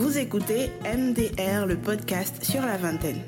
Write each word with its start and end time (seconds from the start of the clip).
Vous 0.00 0.16
écoutez 0.16 0.70
MDR, 0.82 1.66
le 1.66 1.76
podcast 1.76 2.42
sur 2.42 2.62
la 2.62 2.78
vingtaine. 2.78 3.22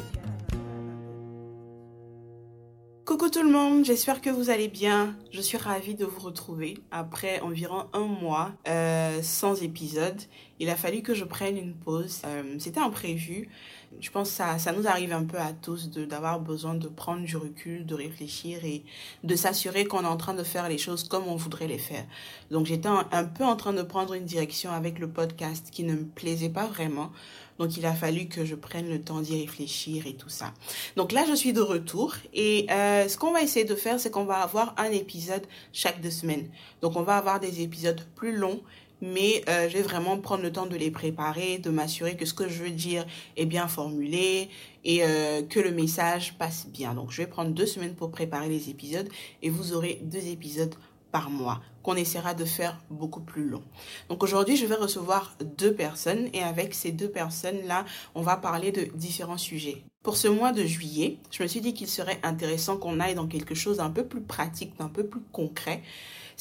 Coucou 3.04 3.28
tout 3.28 3.42
le 3.42 3.51
monde, 3.51 3.85
j'espère 3.85 4.22
que 4.22 4.31
vous 4.31 4.49
allez 4.49 4.69
bien. 4.69 5.14
Je 5.32 5.42
suis 5.42 5.58
ravie 5.58 5.95
de 5.95 6.06
vous 6.06 6.19
retrouver 6.21 6.78
après 6.90 7.40
environ 7.40 7.85
un 7.92 8.06
mois 8.06 8.53
euh, 8.69 9.21
sans 9.21 9.63
épisode. 9.63 10.19
Il 10.60 10.71
a 10.71 10.74
fallu 10.74 11.03
que 11.03 11.13
je 11.13 11.24
prenne 11.24 11.58
une 11.58 11.74
pause. 11.74 12.22
Euh, 12.24 12.56
C'était 12.58 12.81
imprévu. 12.81 13.50
Je 14.01 14.11
pense 14.11 14.31
que 14.31 14.35
ça, 14.37 14.59
ça 14.59 14.72
nous 14.72 14.87
arrive 14.87 15.13
un 15.13 15.24
peu 15.24 15.38
à 15.38 15.53
tous 15.53 15.90
d'avoir 15.90 16.41
besoin 16.41 16.74
de 16.74 16.88
prendre 16.88 17.24
du 17.24 17.37
recul, 17.37 17.87
de 17.87 17.95
réfléchir 17.95 18.64
et 18.64 18.84
de 19.23 19.37
s'assurer 19.37 19.84
qu'on 19.84 20.02
est 20.02 20.06
en 20.06 20.16
train 20.16 20.34
de 20.34 20.42
faire 20.42 20.69
les 20.69 20.78
choses 20.78 21.05
comme 21.05 21.28
on 21.28 21.37
voudrait 21.37 21.69
les 21.69 21.78
faire. 21.78 22.05
Donc 22.50 22.66
j'étais 22.66 22.88
un, 22.88 23.06
un 23.12 23.24
peu 23.24 23.45
en 23.45 23.56
train 23.56 23.73
de 23.73 23.83
prendre 23.83 24.14
une 24.14 24.24
direction 24.24 24.70
avec 24.73 24.98
le 24.98 25.09
podcast 25.09 25.69
qui 25.70 25.84
ne 25.84 25.95
me 25.95 26.05
plaisait 26.05 26.48
pas 26.48 26.66
vraiment. 26.66 27.10
Donc 27.59 27.77
il 27.77 27.86
a 27.86 27.95
fallu 27.95 28.27
que 28.27 28.45
je 28.45 28.55
prenne 28.55 28.88
le 28.88 29.00
temps 29.00 29.20
d'y 29.20 29.41
réfléchir 29.41 30.06
et 30.06 30.14
tout 30.14 30.28
ça. 30.28 30.52
Donc 30.97 31.12
là, 31.12 31.24
je 31.28 31.34
suis 31.34 31.52
de 31.52 31.61
retour 31.61 32.16
et 32.34 32.66
euh, 32.70 33.06
ce 33.09 33.16
qu'on 33.16 33.33
va 33.33 33.42
essayer 33.42 33.64
de 33.64 33.74
faire, 33.74 34.00
c'est 34.00 34.11
qu'on 34.11 34.24
va 34.24 34.38
avoir 34.38 34.74
un 34.78 34.91
épisode 34.91 35.47
chaque 35.72 36.00
deux 36.00 36.11
semaines. 36.11 36.48
Donc 36.80 36.97
on 36.97 37.02
va 37.02 37.16
avoir 37.16 37.41
des 37.41 37.62
épisodes 37.62 38.00
plus 38.16 38.36
longs 38.36 38.61
mais 39.02 39.45
euh, 39.48 39.69
je 39.69 39.77
vais 39.77 39.83
vraiment 39.83 40.16
prendre 40.16 40.42
le 40.42 40.52
temps 40.52 40.66
de 40.66 40.77
les 40.77 40.91
préparer, 40.91 41.59
de 41.59 41.69
m'assurer 41.69 42.16
que 42.16 42.24
ce 42.24 42.33
que 42.33 42.48
je 42.48 42.62
veux 42.62 42.70
dire 42.70 43.05
est 43.37 43.47
bien 43.47 43.69
formulé 43.69 44.48
et 44.84 45.01
euh, 45.02 45.42
que 45.42 45.61
le 45.61 45.73
message 45.73 46.38
passe 46.38 46.66
bien. 46.69 46.95
Donc 46.95 47.11
je 47.11 47.19
vais 47.19 47.27
prendre 47.27 47.51
deux 47.51 47.66
semaines 47.66 47.95
pour 47.95 48.11
préparer 48.11 48.48
les 48.48 48.70
épisodes 48.70 49.09
et 49.42 49.50
vous 49.50 49.75
aurez 49.75 50.00
deux 50.03 50.28
épisodes 50.28 50.75
par 51.11 51.28
mois 51.28 51.61
qu'on 51.83 51.97
essaiera 51.97 52.33
de 52.33 52.44
faire 52.44 52.78
beaucoup 52.91 53.20
plus 53.20 53.48
long. 53.48 53.62
Donc 54.09 54.22
aujourd'hui, 54.22 54.56
je 54.56 54.64
vais 54.67 54.77
recevoir 54.77 55.37
deux 55.59 55.75
personnes 55.75 56.28
et 56.33 56.42
avec 56.42 56.72
ces 56.72 56.92
deux 56.92 57.11
personnes-là, 57.11 57.84
on 58.14 58.22
va 58.22 58.37
parler 58.37 58.72
de 58.72 58.84
différents 58.94 59.37
sujets. 59.37 59.83
Pour 60.03 60.16
ce 60.16 60.28
mois 60.28 60.53
de 60.53 60.64
juillet, 60.64 61.19
je 61.31 61.42
me 61.42 61.48
suis 61.48 61.61
dit 61.61 61.75
qu'il 61.75 61.89
serait 61.89 62.19
intéressant 62.22 62.77
qu'on 62.77 62.98
aille 62.98 63.14
dans 63.14 63.27
quelque 63.27 63.55
chose 63.55 63.77
d'un 63.77 63.91
peu 63.91 64.05
plus 64.05 64.22
pratique, 64.22 64.77
d'un 64.78 64.89
peu 64.89 65.05
plus 65.05 65.20
concret. 65.33 65.83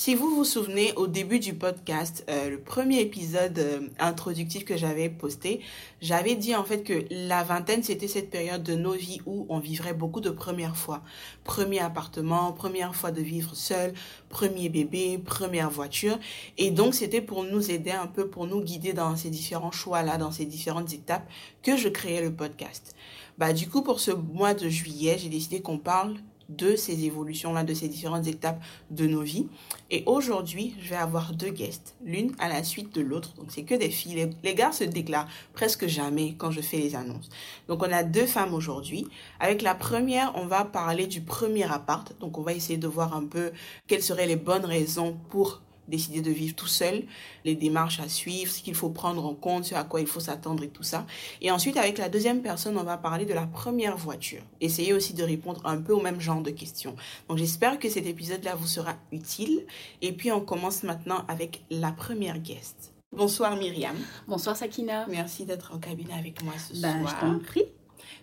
Si 0.03 0.15
vous 0.15 0.31
vous 0.31 0.45
souvenez, 0.45 0.93
au 0.95 1.05
début 1.05 1.37
du 1.37 1.53
podcast, 1.53 2.25
euh, 2.27 2.49
le 2.49 2.59
premier 2.59 3.01
épisode 3.01 3.59
euh, 3.59 3.81
introductif 3.99 4.65
que 4.65 4.75
j'avais 4.75 5.09
posté, 5.09 5.61
j'avais 6.01 6.33
dit 6.33 6.55
en 6.55 6.63
fait 6.63 6.81
que 6.81 7.05
la 7.11 7.43
vingtaine, 7.43 7.83
c'était 7.83 8.07
cette 8.07 8.31
période 8.31 8.63
de 8.63 8.73
nos 8.73 8.93
vies 8.93 9.21
où 9.27 9.45
on 9.47 9.59
vivrait 9.59 9.93
beaucoup 9.93 10.19
de 10.19 10.31
premières 10.31 10.75
fois. 10.75 11.03
Premier 11.43 11.81
appartement, 11.81 12.51
première 12.51 12.95
fois 12.95 13.11
de 13.11 13.21
vivre 13.21 13.53
seul, 13.53 13.93
premier 14.27 14.69
bébé, 14.69 15.19
première 15.23 15.69
voiture. 15.69 16.17
Et 16.57 16.71
donc, 16.71 16.95
c'était 16.95 17.21
pour 17.21 17.43
nous 17.43 17.69
aider 17.69 17.91
un 17.91 18.07
peu, 18.07 18.27
pour 18.27 18.47
nous 18.47 18.61
guider 18.63 18.93
dans 18.93 19.15
ces 19.15 19.29
différents 19.29 19.69
choix-là, 19.71 20.17
dans 20.17 20.31
ces 20.31 20.45
différentes 20.47 20.91
étapes, 20.95 21.29
que 21.61 21.77
je 21.77 21.89
créais 21.89 22.23
le 22.23 22.33
podcast. 22.33 22.95
Bah, 23.37 23.53
du 23.53 23.69
coup, 23.69 23.83
pour 23.83 23.99
ce 23.99 24.09
mois 24.09 24.55
de 24.55 24.67
juillet, 24.67 25.19
j'ai 25.19 25.29
décidé 25.29 25.61
qu'on 25.61 25.77
parle 25.77 26.15
de 26.57 26.75
ces 26.75 27.05
évolutions-là, 27.05 27.63
de 27.63 27.73
ces 27.73 27.87
différentes 27.87 28.27
étapes 28.27 28.61
de 28.89 29.05
nos 29.07 29.21
vies. 29.21 29.47
Et 29.89 30.03
aujourd'hui, 30.05 30.75
je 30.81 30.89
vais 30.89 30.95
avoir 30.95 31.33
deux 31.33 31.49
guests, 31.49 31.95
l'une 32.03 32.33
à 32.39 32.49
la 32.49 32.63
suite 32.63 32.93
de 32.93 33.01
l'autre. 33.01 33.33
Donc, 33.35 33.47
c'est 33.49 33.63
que 33.63 33.75
des 33.75 33.89
filles. 33.89 34.15
Les, 34.15 34.29
les, 34.43 34.55
gars 34.55 34.71
se 34.71 34.83
déclarent 34.83 35.27
presque 35.53 35.87
jamais 35.87 36.35
quand 36.37 36.51
je 36.51 36.61
fais 36.61 36.77
les 36.77 36.95
annonces. 36.95 37.29
Donc, 37.67 37.83
on 37.83 37.91
a 37.91 38.03
deux 38.03 38.25
femmes 38.25 38.53
aujourd'hui. 38.53 39.07
Avec 39.39 39.61
la 39.61 39.75
première, 39.75 40.33
on 40.35 40.45
va 40.45 40.65
parler 40.65 41.07
du 41.07 41.21
premier 41.21 41.71
appart. 41.71 42.13
Donc, 42.19 42.37
on 42.37 42.41
va 42.41 42.53
essayer 42.53 42.77
de 42.77 42.87
voir 42.87 43.15
un 43.15 43.25
peu 43.25 43.51
quelles 43.87 44.03
seraient 44.03 44.27
les 44.27 44.35
bonnes 44.35 44.65
raisons 44.65 45.17
pour 45.29 45.61
décider 45.87 46.21
de 46.21 46.31
vivre 46.31 46.55
tout 46.55 46.67
seul, 46.67 47.03
les 47.45 47.55
démarches 47.55 47.99
à 47.99 48.09
suivre, 48.09 48.51
ce 48.51 48.61
qu'il 48.61 48.75
faut 48.75 48.89
prendre 48.89 49.25
en 49.25 49.33
compte, 49.33 49.65
ce 49.65 49.75
à 49.75 49.83
quoi 49.83 50.01
il 50.01 50.07
faut 50.07 50.19
s'attendre 50.19 50.63
et 50.63 50.69
tout 50.69 50.83
ça. 50.83 51.05
Et 51.41 51.51
ensuite, 51.51 51.77
avec 51.77 51.97
la 51.97 52.09
deuxième 52.09 52.41
personne, 52.41 52.77
on 52.77 52.83
va 52.83 52.97
parler 52.97 53.25
de 53.25 53.33
la 53.33 53.45
première 53.45 53.97
voiture. 53.97 54.41
Essayez 54.61 54.93
aussi 54.93 55.13
de 55.13 55.23
répondre 55.23 55.61
un 55.65 55.77
peu 55.77 55.93
au 55.93 56.01
même 56.01 56.21
genre 56.21 56.41
de 56.41 56.51
questions. 56.51 56.95
Donc 57.27 57.37
j'espère 57.37 57.79
que 57.79 57.89
cet 57.89 58.05
épisode-là 58.05 58.55
vous 58.55 58.67
sera 58.67 58.95
utile. 59.11 59.65
Et 60.01 60.13
puis 60.13 60.31
on 60.31 60.41
commence 60.41 60.83
maintenant 60.83 61.25
avec 61.27 61.63
la 61.69 61.91
première 61.91 62.39
guest. 62.39 62.93
Bonsoir 63.11 63.57
Myriam. 63.57 63.95
Bonsoir 64.27 64.55
Sakina. 64.55 65.05
Merci 65.09 65.45
d'être 65.45 65.73
en 65.73 65.79
cabinet 65.79 66.13
avec 66.13 66.41
moi 66.43 66.53
ce 66.57 66.81
bah, 66.81 66.93
soir. 66.99 67.15
Je 67.15 67.25
t'en 67.25 67.39
prie. 67.39 67.65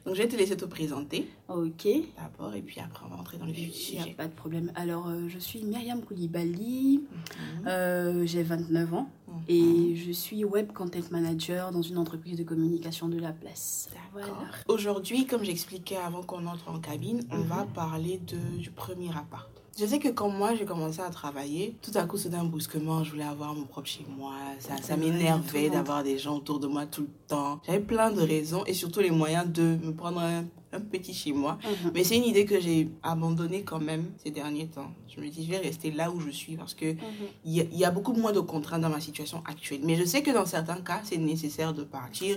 Donc, 0.04 0.14
je 0.14 0.22
vais 0.22 0.28
te 0.28 0.36
laisser 0.36 0.56
te 0.56 0.64
présenter. 0.64 1.28
Ok. 1.48 1.86
D'abord, 2.16 2.54
et 2.54 2.62
puis 2.62 2.80
après, 2.80 3.04
on 3.06 3.14
va 3.14 3.20
entrer 3.20 3.38
dans 3.38 3.46
le 3.46 3.52
vif 3.52 3.70
du 3.70 3.76
sujet. 3.76 3.98
Il 3.98 4.04
n'y 4.04 4.10
a 4.10 4.14
pas 4.14 4.26
de 4.26 4.32
problème. 4.32 4.72
Alors, 4.74 5.08
euh, 5.08 5.28
je 5.28 5.38
suis 5.38 5.62
Myriam 5.64 6.02
Koulibaly, 6.02 6.98
mm 6.98 7.02
-hmm. 7.02 7.68
euh, 7.68 8.26
j'ai 8.26 8.42
29 8.42 8.94
ans 8.94 9.08
mm 9.26 9.32
-hmm. 9.32 9.52
et 9.56 9.96
je 9.96 10.12
suis 10.12 10.44
web 10.44 10.72
content 10.72 11.06
manager 11.10 11.70
dans 11.72 11.82
une 11.82 11.98
entreprise 11.98 12.36
de 12.36 12.44
communication 12.44 13.08
de 13.08 13.18
la 13.18 13.32
place. 13.32 13.88
Voilà. 14.12 14.32
Aujourd'hui, 14.68 15.26
comme 15.26 15.44
j'expliquais 15.44 15.96
avant 16.08 16.22
qu'on 16.22 16.46
entre 16.46 16.68
en 16.70 16.80
cabine, 16.80 17.20
on 17.30 17.38
mm 17.38 17.42
-hmm. 17.42 17.46
va 17.54 17.66
parler 17.82 18.18
de, 18.32 18.38
du 18.64 18.70
premier 18.70 19.10
appart. 19.22 19.57
Je 19.78 19.86
sais 19.86 20.00
que 20.00 20.08
quand 20.08 20.28
moi 20.28 20.56
j'ai 20.56 20.64
commencé 20.64 20.98
à 21.00 21.08
travailler, 21.08 21.76
tout 21.82 21.92
à 21.94 22.02
coup, 22.04 22.18
soudain 22.18 22.42
brusquement, 22.42 23.04
je 23.04 23.12
voulais 23.12 23.22
avoir 23.22 23.54
mon 23.54 23.64
propre 23.64 23.86
chez 23.86 24.04
moi. 24.18 24.32
Ça, 24.58 24.76
ça 24.82 24.96
m'énervait 24.96 25.70
d'avoir 25.70 26.02
des 26.02 26.18
gens 26.18 26.36
autour 26.38 26.58
de 26.58 26.66
moi 26.66 26.84
tout 26.86 27.02
le 27.02 27.10
temps. 27.28 27.60
J'avais 27.64 27.78
plein 27.78 28.10
de 28.10 28.20
raisons 28.20 28.64
et 28.64 28.74
surtout 28.74 28.98
les 28.98 29.12
moyens 29.12 29.46
de 29.48 29.78
me 29.80 29.92
prendre 29.94 30.18
un, 30.18 30.46
un 30.72 30.80
petit 30.80 31.14
chez 31.14 31.32
moi. 31.32 31.52
Mm 31.62 31.68
-hmm. 31.68 31.90
Mais 31.94 32.02
c'est 32.02 32.16
une 32.16 32.24
idée 32.32 32.44
que 32.44 32.58
j'ai 32.60 32.88
abandonnée 33.04 33.62
quand 33.62 33.78
même 33.90 34.04
ces 34.22 34.32
derniers 34.32 34.66
temps. 34.66 34.90
Je 35.06 35.20
me 35.20 35.28
dis, 35.30 35.44
je 35.46 35.50
vais 35.54 35.58
rester 35.70 35.92
là 35.92 36.10
où 36.10 36.18
je 36.26 36.30
suis 36.40 36.56
parce 36.56 36.74
que 36.80 36.86
il 36.86 36.96
mm 36.96 36.98
-hmm. 36.98 37.54
y, 37.54 37.60
a, 37.60 37.64
y, 37.82 37.84
a 37.84 37.92
beaucoup 37.96 38.14
moins 38.22 38.34
de 38.38 38.42
contraintes 38.52 38.82
dans 38.86 38.94
ma 38.98 39.02
situation 39.08 39.38
actuelle. 39.52 39.82
Mais 39.88 39.96
je 40.00 40.06
sais 40.12 40.22
que 40.26 40.32
dans 40.38 40.48
certains 40.56 40.80
cas, 40.88 41.00
c'est 41.08 41.20
nécessaire 41.32 41.72
de 41.80 41.84
partir. 41.98 42.32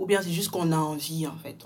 Ou 0.00 0.04
bien 0.10 0.18
c'est 0.24 0.36
juste 0.40 0.50
qu'on 0.54 0.70
a 0.80 0.82
envie, 0.94 1.24
en 1.34 1.38
fait. 1.44 1.58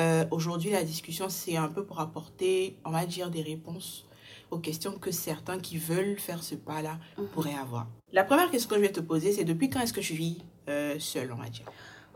Euh, 0.00 0.36
Aujourd'hui, 0.36 0.70
la 0.80 0.84
discussion, 0.92 1.26
c'est 1.40 1.56
un 1.66 1.70
peu 1.76 1.82
pour 1.88 1.98
apporter, 2.06 2.54
on 2.88 2.92
va 2.98 3.04
dire, 3.16 3.28
des 3.36 3.44
réponses 3.54 4.07
aux 4.50 4.58
questions 4.58 4.94
que 4.98 5.10
certains 5.10 5.58
qui 5.66 5.76
veulent 5.78 6.18
faire 6.18 6.42
ce 6.42 6.54
pas-là 6.68 6.98
-hmm. 6.98 7.26
pourraient 7.32 7.60
avoir. 7.66 7.86
La 8.12 8.24
première 8.24 8.50
question 8.50 8.68
que 8.70 8.76
je 8.76 8.80
vais 8.88 8.92
te 9.00 9.04
poser, 9.12 9.32
c'est 9.32 9.44
depuis 9.52 9.68
quand 9.70 9.80
est-ce 9.84 9.92
que 9.98 10.06
je 10.10 10.14
vis 10.14 10.38
euh, 10.68 10.98
seule, 10.98 11.30
on 11.32 11.40
va 11.44 11.48
dire? 11.58 11.66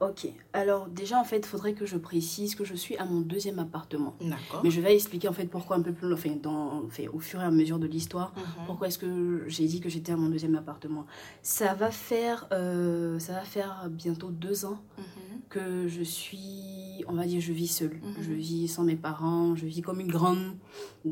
Ok, 0.01 0.27
alors 0.53 0.85
déjà 0.89 1.17
en 1.25 1.27
fait, 1.31 1.43
il 1.47 1.51
faudrait 1.53 1.75
que 1.81 1.87
je 1.93 1.97
précise 2.11 2.51
que 2.59 2.65
je 2.71 2.77
suis 2.85 2.97
à 2.97 3.05
mon 3.13 3.21
deuxième 3.33 3.61
appartement. 3.67 4.13
D'accord. 4.21 4.61
Mais 4.65 4.71
je 4.77 4.81
vais 4.85 4.93
expliquer 5.01 5.29
en 5.33 5.37
fait 5.39 5.49
pourquoi 5.57 5.75
un 5.81 5.85
peu 5.89 5.93
plus, 5.99 6.13
enfin, 6.13 6.35
dans, 6.47 6.83
enfin 6.89 7.05
au 7.17 7.21
fur 7.29 7.39
et 7.41 7.45
à 7.45 7.53
mesure 7.61 7.79
de 7.85 7.87
l'histoire, 7.95 8.31
-hmm. 8.35 8.67
pourquoi 8.67 8.85
est-ce 8.89 8.99
que 9.05 9.13
j'ai 9.55 9.67
dit 9.73 9.81
que 9.85 9.89
j'étais 9.95 10.13
à 10.17 10.19
mon 10.23 10.29
deuxième 10.35 10.57
appartement. 10.63 11.05
Ça 11.59 11.71
va 11.83 11.91
faire, 12.11 12.39
euh, 12.51 13.19
ça 13.27 13.33
va 13.39 13.45
faire 13.57 13.73
bientôt 14.03 14.31
deux 14.47 14.59
ans 14.71 14.81
-hmm. 14.83 15.03
que 15.55 15.65
je 15.97 16.05
suis, 16.19 16.82
on 17.09 17.15
va 17.15 17.25
dire, 17.27 17.41
je 17.41 17.53
vis 17.53 17.69
seule. 17.69 17.97
Mm 18.03 18.11
-hmm. 18.11 18.23
Je 18.27 18.33
vis 18.33 18.69
sans 18.75 18.85
mes 18.91 18.97
parents, 19.09 19.55
je 19.61 19.67
vis 19.67 19.83
comme 19.83 20.01
une 20.01 20.13
grande 20.17 20.45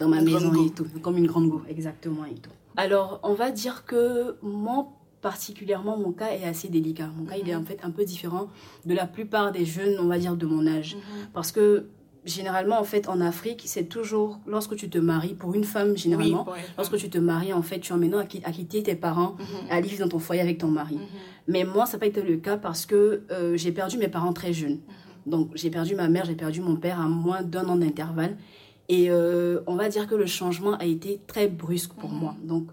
dans 0.01 0.09
ma 0.09 0.19
une 0.19 0.25
maison 0.31 0.53
et 0.67 0.71
tout, 0.77 0.87
comme 1.05 1.17
une 1.23 1.27
grande 1.33 1.49
go, 1.49 1.61
exactement 1.75 2.25
et 2.35 2.39
tout. 2.45 2.55
Alors, 2.85 3.11
on 3.31 3.35
va 3.43 3.49
dire 3.63 3.77
que 3.91 4.03
moi 4.43 4.79
particulièrement 5.21 5.97
mon 6.05 6.13
cas 6.13 6.31
est 6.39 6.45
assez 6.53 6.69
délicat. 6.69 7.11
Mon 7.17 7.25
cas, 7.25 7.37
mm 7.37 7.39
-hmm. 7.39 7.43
il 7.47 7.51
est 7.53 7.59
en 7.63 7.65
fait 7.71 7.79
un 7.89 7.93
peu 7.97 8.05
différent 8.05 8.47
de 8.91 8.95
la 9.01 9.07
plupart 9.17 9.49
des 9.57 9.67
jeunes, 9.77 9.97
on 10.05 10.09
va 10.13 10.19
dire, 10.25 10.35
de 10.43 10.47
mon 10.55 10.65
âge. 10.79 10.91
Mm 10.95 10.99
-hmm. 11.01 11.33
Parce 11.37 11.51
que 11.57 11.67
généralement, 12.25 12.79
en 12.79 12.85
fait, 12.85 13.09
en 13.09 13.21
Afrique, 13.21 13.63
c'est 13.67 13.89
toujours 13.97 14.41
lorsque 14.47 14.77
tu 14.77 14.89
te 14.91 14.99
maries, 14.99 15.35
pour 15.35 15.55
une 15.55 15.65
femme, 15.65 15.97
généralement, 15.97 16.45
oui, 16.49 16.59
lorsque 16.79 16.97
tu 16.97 17.09
te 17.09 17.19
maries, 17.19 17.53
en 17.61 17.63
fait, 17.69 17.81
tu 17.81 17.93
es 17.93 17.97
maintenant 17.97 18.19
à, 18.19 18.29
à 18.49 18.53
quitter 18.57 18.83
tes 18.89 18.95
parents, 19.07 19.33
mm 19.39 19.43
-hmm. 19.43 19.77
à 19.77 19.81
vivre 19.87 19.99
dans 20.05 20.11
ton 20.15 20.21
foyer 20.27 20.43
avec 20.47 20.59
ton 20.65 20.71
mari. 20.81 20.99
Mais 21.53 21.63
moi, 21.75 21.85
ça 21.87 21.93
n'a 21.95 22.01
pas 22.03 22.07
été 22.13 22.23
le 22.33 22.37
cas 22.47 22.57
parce 22.69 22.83
que 22.91 23.01
euh, 23.37 23.57
j'ai 23.61 23.73
perdu 23.81 23.95
mes 24.05 24.11
parents 24.17 24.35
très 24.41 24.53
jeunes. 24.61 24.79
Donc, 25.31 25.45
j'ai 25.61 25.71
perdu 25.79 25.93
ma 26.03 26.09
mère, 26.15 26.25
j'ai 26.31 26.35
perdu 26.45 26.61
mon 26.69 26.77
père 26.85 26.99
à 27.01 27.09
moins 27.25 27.43
d'un 27.53 27.67
an 27.73 27.77
d'intervalle. 27.83 28.35
Et 28.97 29.05
euh, 29.11 29.61
on 29.73 29.77
va 29.83 29.87
dire 29.95 30.05
que 30.11 30.17
le 30.17 30.27
changement 30.27 30.75
a 30.85 30.87
été 30.97 31.11
très 31.33 31.47
brusque 31.63 31.93
pour 32.03 32.11
moi. 32.23 32.35
Donc, 32.53 32.65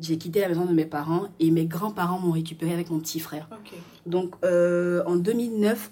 j'ai 0.00 0.16
quitté 0.18 0.40
la 0.40 0.48
maison 0.48 0.64
de 0.64 0.72
mes 0.72 0.86
parents 0.86 1.24
et 1.40 1.50
mes 1.50 1.66
grands-parents 1.66 2.18
m'ont 2.18 2.32
récupéré 2.32 2.72
avec 2.72 2.90
mon 2.90 2.98
petit 2.98 3.20
frère. 3.20 3.48
Okay. 3.60 3.76
Donc 4.06 4.34
euh, 4.44 5.02
en 5.06 5.16
2009, 5.16 5.90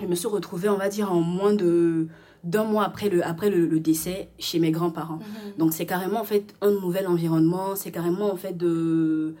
je 0.00 0.06
me 0.06 0.14
suis 0.14 0.28
retrouvée, 0.28 0.68
on 0.68 0.76
va 0.76 0.88
dire, 0.88 1.12
en 1.12 1.20
moins 1.20 1.54
de 1.54 2.08
d'un 2.44 2.64
mois 2.64 2.84
après 2.84 3.08
le, 3.08 3.24
après 3.24 3.50
le, 3.50 3.66
le 3.68 3.78
décès 3.78 4.28
chez 4.38 4.58
mes 4.58 4.72
grands-parents. 4.72 5.20
-hmm. 5.20 5.58
Donc 5.60 5.72
c'est 5.72 5.86
carrément 5.86 6.20
en 6.20 6.24
fait 6.24 6.54
un 6.60 6.72
nouvel 6.72 7.06
environnement, 7.06 7.76
c'est 7.76 7.92
carrément 7.92 8.28
en 8.32 8.36
fait 8.36 8.56
de, 8.56 9.36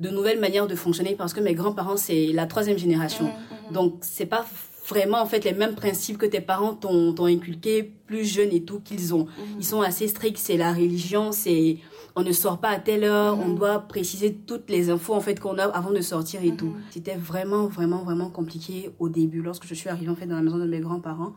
de 0.00 0.08
nouvelles 0.08 0.40
manières 0.40 0.66
de 0.66 0.74
fonctionner 0.74 1.14
parce 1.20 1.34
que 1.34 1.40
mes 1.40 1.54
grands-parents 1.60 1.98
c'est 1.98 2.24
la 2.40 2.46
troisième 2.46 2.78
génération. 2.78 3.26
Mm 3.26 3.30
-hmm. 3.30 3.72
Donc 3.76 3.90
c'est 4.00 4.30
pas 4.36 4.44
vraiment 4.88 5.20
en 5.20 5.26
fait 5.26 5.44
les 5.44 5.52
mêmes 5.52 5.74
principes 5.74 6.18
que 6.18 6.26
tes 6.26 6.40
parents 6.40 6.74
t'ont 6.74 7.24
inculqué 7.26 7.82
plus 8.06 8.24
jeunes 8.24 8.52
et 8.52 8.62
tout 8.62 8.80
qu'ils 8.80 9.14
ont. 9.14 9.24
-hmm. 9.24 9.58
Ils 9.58 9.64
sont 9.64 9.82
assez 9.82 10.06
stricts, 10.08 10.38
c'est 10.38 10.56
la 10.56 10.72
religion, 10.72 11.32
c'est 11.32 11.78
on 12.18 12.22
ne 12.22 12.32
sort 12.32 12.58
pas 12.64 12.70
à 12.70 12.78
telle 12.78 13.04
heure, 13.04 13.38
on 13.46 13.50
doit 13.60 13.78
préciser 13.94 14.30
toutes 14.48 14.68
les 14.70 14.84
infos 14.94 15.14
en 15.20 15.20
fait 15.26 15.38
qu'on 15.42 15.58
a 15.58 15.64
avant 15.80 15.92
de 15.98 16.02
sortir 16.12 16.38
et 16.42 16.50
-hmm. 16.50 16.56
tout. 16.60 16.72
C'était 16.94 17.18
vraiment 17.30 17.64
vraiment 17.76 18.02
vraiment 18.08 18.30
compliqué 18.38 18.76
au 19.02 19.08
début 19.20 19.42
lorsque 19.48 19.66
je 19.70 19.74
suis 19.80 19.90
arrivée 19.94 20.12
en 20.14 20.18
fait 20.20 20.28
dans 20.32 20.36
la 20.42 20.46
maison 20.48 20.60
de 20.64 20.70
mes 20.74 20.82
grands-parents 20.86 21.32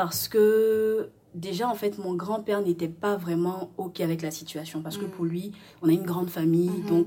parce 0.00 0.24
que 0.32 0.46
déjà 1.46 1.64
en 1.74 1.76
fait 1.80 1.92
mon 2.04 2.14
grand-père 2.24 2.60
n'était 2.68 2.94
pas 3.04 3.14
vraiment 3.26 3.58
OK 3.84 3.96
avec 4.08 4.20
la 4.28 4.32
situation 4.40 4.78
parce 4.84 4.98
que 5.00 5.06
pour 5.14 5.24
lui, 5.32 5.46
on 5.82 5.86
a 5.92 5.94
une 6.00 6.08
grande 6.12 6.30
famille 6.38 6.76
donc 6.92 7.06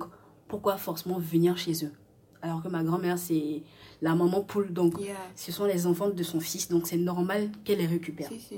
pourquoi 0.51 0.73
forcément 0.87 1.19
venir 1.33 1.53
chez 1.65 1.75
eux? 1.87 1.93
Alors 2.41 2.61
que 2.63 2.69
ma 2.77 2.83
grand-mère, 2.83 3.17
c'est 3.27 3.63
la 4.01 4.15
maman 4.15 4.41
poule. 4.41 4.71
Donc, 4.73 4.99
Yeah. 5.01 5.15
ce 5.35 5.51
sont 5.51 5.65
les 5.65 5.85
enfants 5.87 6.09
de 6.09 6.23
son 6.23 6.39
fils. 6.39 6.69
Donc, 6.69 6.87
c'est 6.87 6.97
normal 6.97 7.49
qu'elle 7.63 7.79
les 7.79 7.85
récupère. 7.87 8.29
Si, 8.29 8.39
si. 8.39 8.55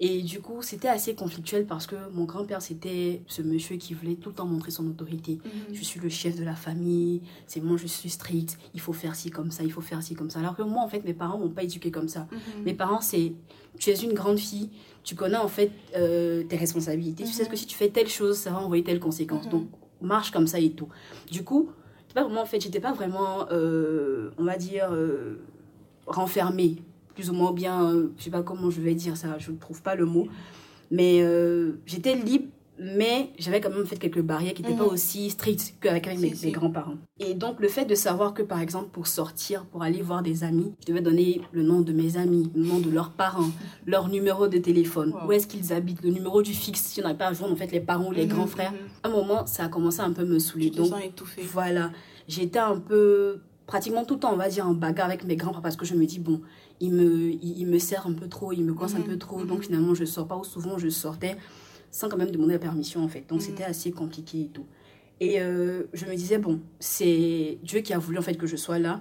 Et 0.00 0.22
du 0.22 0.40
coup, 0.40 0.60
c'était 0.60 0.88
assez 0.88 1.14
conflictuel 1.14 1.66
parce 1.66 1.86
que 1.86 1.94
mon 2.12 2.24
grand-père, 2.24 2.60
c'était 2.60 3.22
ce 3.28 3.42
monsieur 3.42 3.76
qui 3.76 3.94
voulait 3.94 4.16
tout 4.16 4.30
le 4.30 4.34
temps 4.34 4.44
montrer 4.44 4.72
son 4.72 4.84
autorité. 4.88 5.38
Mhm. 5.44 5.74
Je 5.74 5.84
suis 5.84 6.00
le 6.00 6.08
chef 6.08 6.34
de 6.36 6.42
la 6.42 6.56
famille, 6.56 7.22
c'est 7.46 7.60
moi, 7.60 7.76
je 7.76 7.86
suis 7.86 8.10
strict, 8.10 8.58
il 8.74 8.80
faut 8.80 8.92
faire 8.92 9.14
ci 9.14 9.30
comme 9.30 9.52
ça, 9.52 9.62
il 9.62 9.70
faut 9.70 9.80
faire 9.80 10.02
ci 10.02 10.14
comme 10.16 10.30
ça. 10.30 10.40
Alors 10.40 10.56
que 10.56 10.62
moi, 10.62 10.82
en 10.82 10.88
fait, 10.88 11.04
mes 11.04 11.14
parents 11.14 11.38
m'ont 11.38 11.48
pas 11.48 11.62
éduqué 11.62 11.92
comme 11.92 12.08
ça. 12.08 12.26
Mhm. 12.32 12.64
Mes 12.64 12.74
parents, 12.74 13.00
c'est 13.00 13.34
tu 13.78 13.90
es 13.90 13.94
une 13.94 14.14
grande 14.14 14.38
fille, 14.38 14.68
tu 15.04 15.14
connais 15.14 15.36
en 15.36 15.48
fait 15.48 15.70
euh, 15.96 16.42
tes 16.42 16.56
responsabilités, 16.56 17.22
tu 17.24 17.32
sais 17.32 17.44
Mhm. 17.44 17.50
que 17.50 17.56
si 17.56 17.66
tu 17.66 17.76
fais 17.76 17.88
telle 17.88 18.08
chose, 18.08 18.36
ça 18.36 18.50
va 18.50 18.58
envoyer 18.60 18.82
telle 18.82 19.00
conséquence. 19.00 19.48
Donc, 19.48 19.68
marche 20.02 20.32
comme 20.32 20.48
ça 20.48 20.58
et 20.58 20.70
tout. 20.72 20.88
Du 21.30 21.44
coup, 21.44 21.70
en 22.22 22.46
fait, 22.46 22.60
j'étais 22.60 22.80
pas 22.80 22.92
vraiment, 22.92 23.46
euh, 23.50 24.30
on 24.38 24.44
va 24.44 24.56
dire, 24.56 24.88
euh, 24.92 25.40
renfermée, 26.06 26.76
plus 27.14 27.30
ou 27.30 27.32
moins 27.32 27.52
bien, 27.52 27.90
euh, 27.90 28.12
je 28.16 28.24
sais 28.24 28.30
pas 28.30 28.42
comment 28.42 28.70
je 28.70 28.80
vais 28.80 28.94
dire 28.94 29.16
ça, 29.16 29.38
je 29.38 29.50
ne 29.50 29.56
trouve 29.56 29.82
pas 29.82 29.94
le 29.94 30.06
mot, 30.06 30.28
mais 30.90 31.24
j'étais 31.86 32.14
libre. 32.14 32.46
Mais 32.78 33.30
j'avais 33.38 33.60
quand 33.60 33.70
même 33.70 33.86
fait 33.86 33.96
quelques 33.96 34.20
barrières 34.20 34.52
qui 34.54 34.62
n'étaient 34.62 34.74
Mhm. 34.74 34.78
pas 34.80 34.92
aussi 34.92 35.30
strictes 35.30 35.74
qu'avec 35.80 36.08
avec 36.08 36.18
mes, 36.18 36.30
Si, 36.30 36.36
si. 36.36 36.46
mes 36.46 36.52
grands-parents. 36.52 36.96
Et 37.20 37.34
donc, 37.34 37.60
le 37.60 37.68
fait 37.68 37.84
de 37.84 37.94
savoir 37.94 38.34
que, 38.34 38.42
par 38.42 38.60
exemple, 38.60 38.88
pour 38.90 39.06
sortir, 39.06 39.64
pour 39.66 39.82
aller 39.84 40.02
voir 40.02 40.22
des 40.22 40.42
amis, 40.42 40.72
je 40.82 40.86
devais 40.92 41.00
donner 41.00 41.40
le 41.52 41.62
nom 41.62 41.80
de 41.82 41.92
mes 41.92 42.16
amis, 42.16 42.50
le 42.54 42.62
nom 42.64 42.80
de 42.80 42.90
leurs 42.90 43.10
parents, 43.12 43.50
leur 43.86 44.08
numéro 44.08 44.48
de 44.48 44.58
téléphone, 44.58 45.12
Wow. 45.12 45.28
où 45.28 45.32
est-ce 45.32 45.46
qu'ils 45.46 45.72
habitent, 45.72 46.02
le 46.02 46.10
numéro 46.10 46.42
du 46.42 46.52
fixe, 46.52 46.82
si 46.82 47.00
on 47.00 47.04
n'avait 47.04 47.16
pas 47.18 47.28
à 47.28 47.32
joindre 47.32 47.52
en 47.52 47.56
fait 47.56 47.70
les 47.70 47.80
parents 47.80 48.08
ou 48.08 48.12
les 48.12 48.24
Mhm, 48.26 48.28
grands 48.32 48.46
frères. 48.48 48.72
mhm. 48.72 48.78
À 49.04 49.08
un 49.08 49.10
moment, 49.12 49.46
ça 49.46 49.64
a 49.64 49.68
commencé 49.68 50.00
à 50.00 50.04
un 50.04 50.12
peu 50.12 50.24
me 50.24 50.40
saouler. 50.40 50.70
Donc, 50.70 50.92
voilà, 51.52 51.92
j'étais 52.26 52.58
un 52.58 52.78
peu, 52.80 53.38
pratiquement 53.68 54.04
tout 54.04 54.14
le 54.14 54.20
temps, 54.20 54.32
on 54.32 54.36
va 54.36 54.48
dire, 54.48 54.66
en 54.66 54.74
bagarre 54.74 55.06
avec 55.06 55.24
mes 55.24 55.36
grands-parents 55.36 55.62
parce 55.62 55.76
que 55.76 55.84
je 55.86 55.94
me 55.94 56.04
dis, 56.06 56.18
bon, 56.18 56.40
il 56.80 56.92
me, 56.92 57.30
il, 57.30 57.58
il 57.60 57.66
me 57.68 57.78
un 58.04 58.12
peu 58.14 58.28
trop, 58.28 58.52
il 58.52 58.64
me 58.64 58.74
coince 58.74 58.96
un 58.96 58.98
Mhm, 58.98 59.04
peu 59.04 59.16
trop, 59.16 59.38
mhm. 59.38 59.46
donc 59.46 59.62
finalement, 59.62 59.94
je 59.94 60.04
sors 60.04 60.26
pas, 60.26 60.36
ou 60.36 60.42
souvent, 60.44 60.76
je 60.76 60.88
sortais 60.88 61.36
sans 61.94 62.08
quand 62.08 62.16
même 62.16 62.32
demander 62.32 62.54
la 62.54 62.58
permission, 62.58 63.04
en 63.04 63.08
fait. 63.08 63.24
Donc, 63.28 63.38
Mhm. 63.40 63.46
c'était 63.46 63.62
assez 63.64 63.92
compliqué 63.92 64.40
et 64.40 64.48
tout. 64.48 64.66
Et 65.20 65.40
euh, 65.40 65.84
je 65.92 66.06
me 66.06 66.14
disais, 66.16 66.38
bon, 66.38 66.60
c'est 66.80 67.58
Dieu 67.62 67.80
qui 67.82 67.92
a 67.92 67.98
voulu, 67.98 68.18
en 68.18 68.22
fait, 68.22 68.34
que 68.34 68.48
je 68.48 68.56
sois 68.56 68.80
là. 68.80 69.00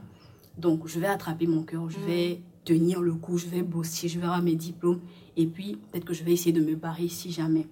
Donc, 0.59 0.87
je 0.87 0.99
vais 0.99 1.07
attraper 1.07 1.47
mon 1.47 1.63
cœur, 1.63 1.89
je 1.89 1.97
Mhm. 1.97 2.05
vais 2.05 2.41
tenir 2.65 3.01
le 3.01 3.13
coup, 3.15 3.39
je 3.39 3.47
vais 3.47 3.63
bosser, 3.63 4.07
je 4.07 4.19
vais 4.19 4.25
avoir 4.25 4.43
mes 4.43 4.53
diplômes. 4.55 4.99
Et 5.35 5.47
puis, 5.47 5.77
peut-être 5.91 6.05
que 6.05 6.13
je 6.13 6.23
vais 6.23 6.33
essayer 6.33 6.51
de 6.53 6.61
me 6.63 6.75
barrer 6.75 7.07
si 7.07 7.31
jamais. 7.31 7.65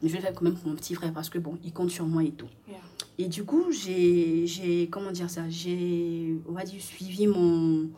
Mais 0.00 0.08
je 0.08 0.12
vais 0.12 0.20
le 0.20 0.26
faire 0.26 0.32
quand 0.34 0.44
même 0.44 0.54
pour 0.54 0.68
mon 0.68 0.76
petit 0.76 0.94
frère 0.94 1.12
parce 1.12 1.28
que, 1.28 1.40
bon, 1.40 1.58
il 1.64 1.72
compte 1.72 1.90
sur 1.90 2.06
moi 2.06 2.22
et 2.22 2.30
tout. 2.30 2.46
Yeah. 2.68 2.76
Et 3.18 3.26
du 3.26 3.42
coup, 3.44 3.64
j'ai, 3.72 4.88
comment 4.92 5.10
dire 5.10 5.28
ça, 5.28 5.42
j'ai, 5.48 6.36
on 6.48 6.52
va 6.52 6.62
dire, 6.62 6.80
suivi 6.80 7.26
mon, 7.26 7.88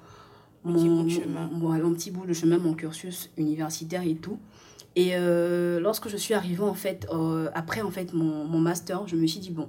petit 0.65 0.89
mon, 0.89 1.03
bout 1.03 1.05
de 1.05 1.09
chemin. 1.11 1.51
mon- 1.53 1.79
mon 1.79 1.93
petit 1.93 2.11
bout 2.11 2.25
de 2.25 2.33
chemin, 2.33 2.57
mon 2.59 2.73
cursus 2.73 3.31
universitaire 3.37 4.03
et 4.03 4.15
tout. 4.15 4.39
Et 5.01 5.11
euh, 5.15 5.81
lorsque 5.81 6.09
je 6.09 6.17
suis 6.17 6.35
arrivée, 6.35 6.63
en 6.63 6.75
fait, 6.75 7.07
euh, 7.13 7.49
après, 7.55 7.81
en 7.81 7.91
fait, 7.91 8.13
mon, 8.13 8.45
mon 8.45 8.59
master, 8.61 9.07
je 9.07 9.17
me 9.17 9.27
suis 9.27 9.41
dit, 9.41 9.51
bon, 9.51 9.69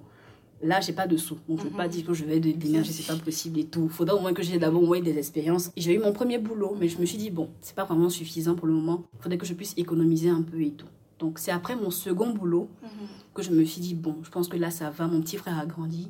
là, 0.61 0.81
j'ai 0.81 0.93
pas 0.93 1.07
de 1.07 1.15
sous. 1.17 1.37
Donc, 1.47 1.59
je 1.61 1.65
ne 1.65 1.69
pas 1.69 1.85
Mhm. 1.85 1.91
dire 1.91 2.05
que 2.07 2.13
je 2.13 2.25
vais 2.25 2.39
déménager, 2.39 2.91
c'est 2.91 3.07
pas 3.13 3.15
possible 3.29 3.59
et 3.59 3.65
tout. 3.65 3.87
Faudra 3.87 4.15
au 4.15 4.19
moins 4.19 4.33
que 4.33 4.43
j'ai 4.43 4.57
d'abord 4.59 4.81
moins 4.83 4.99
des 4.99 5.17
expériences. 5.17 5.71
J'ai 5.77 5.93
eu 5.95 5.99
mon 5.99 6.11
premier 6.11 6.37
boulot, 6.37 6.75
mais 6.79 6.87
je 6.89 6.97
me 6.99 7.05
suis 7.05 7.17
dit, 7.17 7.29
bon, 7.31 7.47
c'est 7.61 7.75
pas 7.75 7.85
vraiment 7.85 8.09
suffisant 8.09 8.55
pour 8.55 8.67
le 8.67 8.73
moment. 8.73 9.03
Il 9.17 9.21
faudrait 9.23 9.37
que 9.37 9.45
je 9.45 9.53
puisse 9.53 9.73
économiser 9.77 10.29
un 10.29 10.41
peu 10.41 10.59
et 10.61 10.71
tout. 10.71 10.87
Donc, 11.19 11.39
c'est 11.39 11.51
après 11.51 11.75
mon 11.75 11.91
second 11.91 12.31
boulot 12.31 12.67
Mhm. 12.83 12.89
que 13.35 13.41
je 13.41 13.51
me 13.51 13.63
suis 13.63 13.79
dit 13.81 13.93
bon 13.95 14.15
je 14.23 14.29
pense 14.29 14.47
que 14.49 14.57
là 14.57 14.69
ça 14.71 14.89
va 14.89 15.07
mon 15.07 15.21
petit 15.21 15.37
frère 15.37 15.57
a 15.57 15.65
grandi 15.65 16.09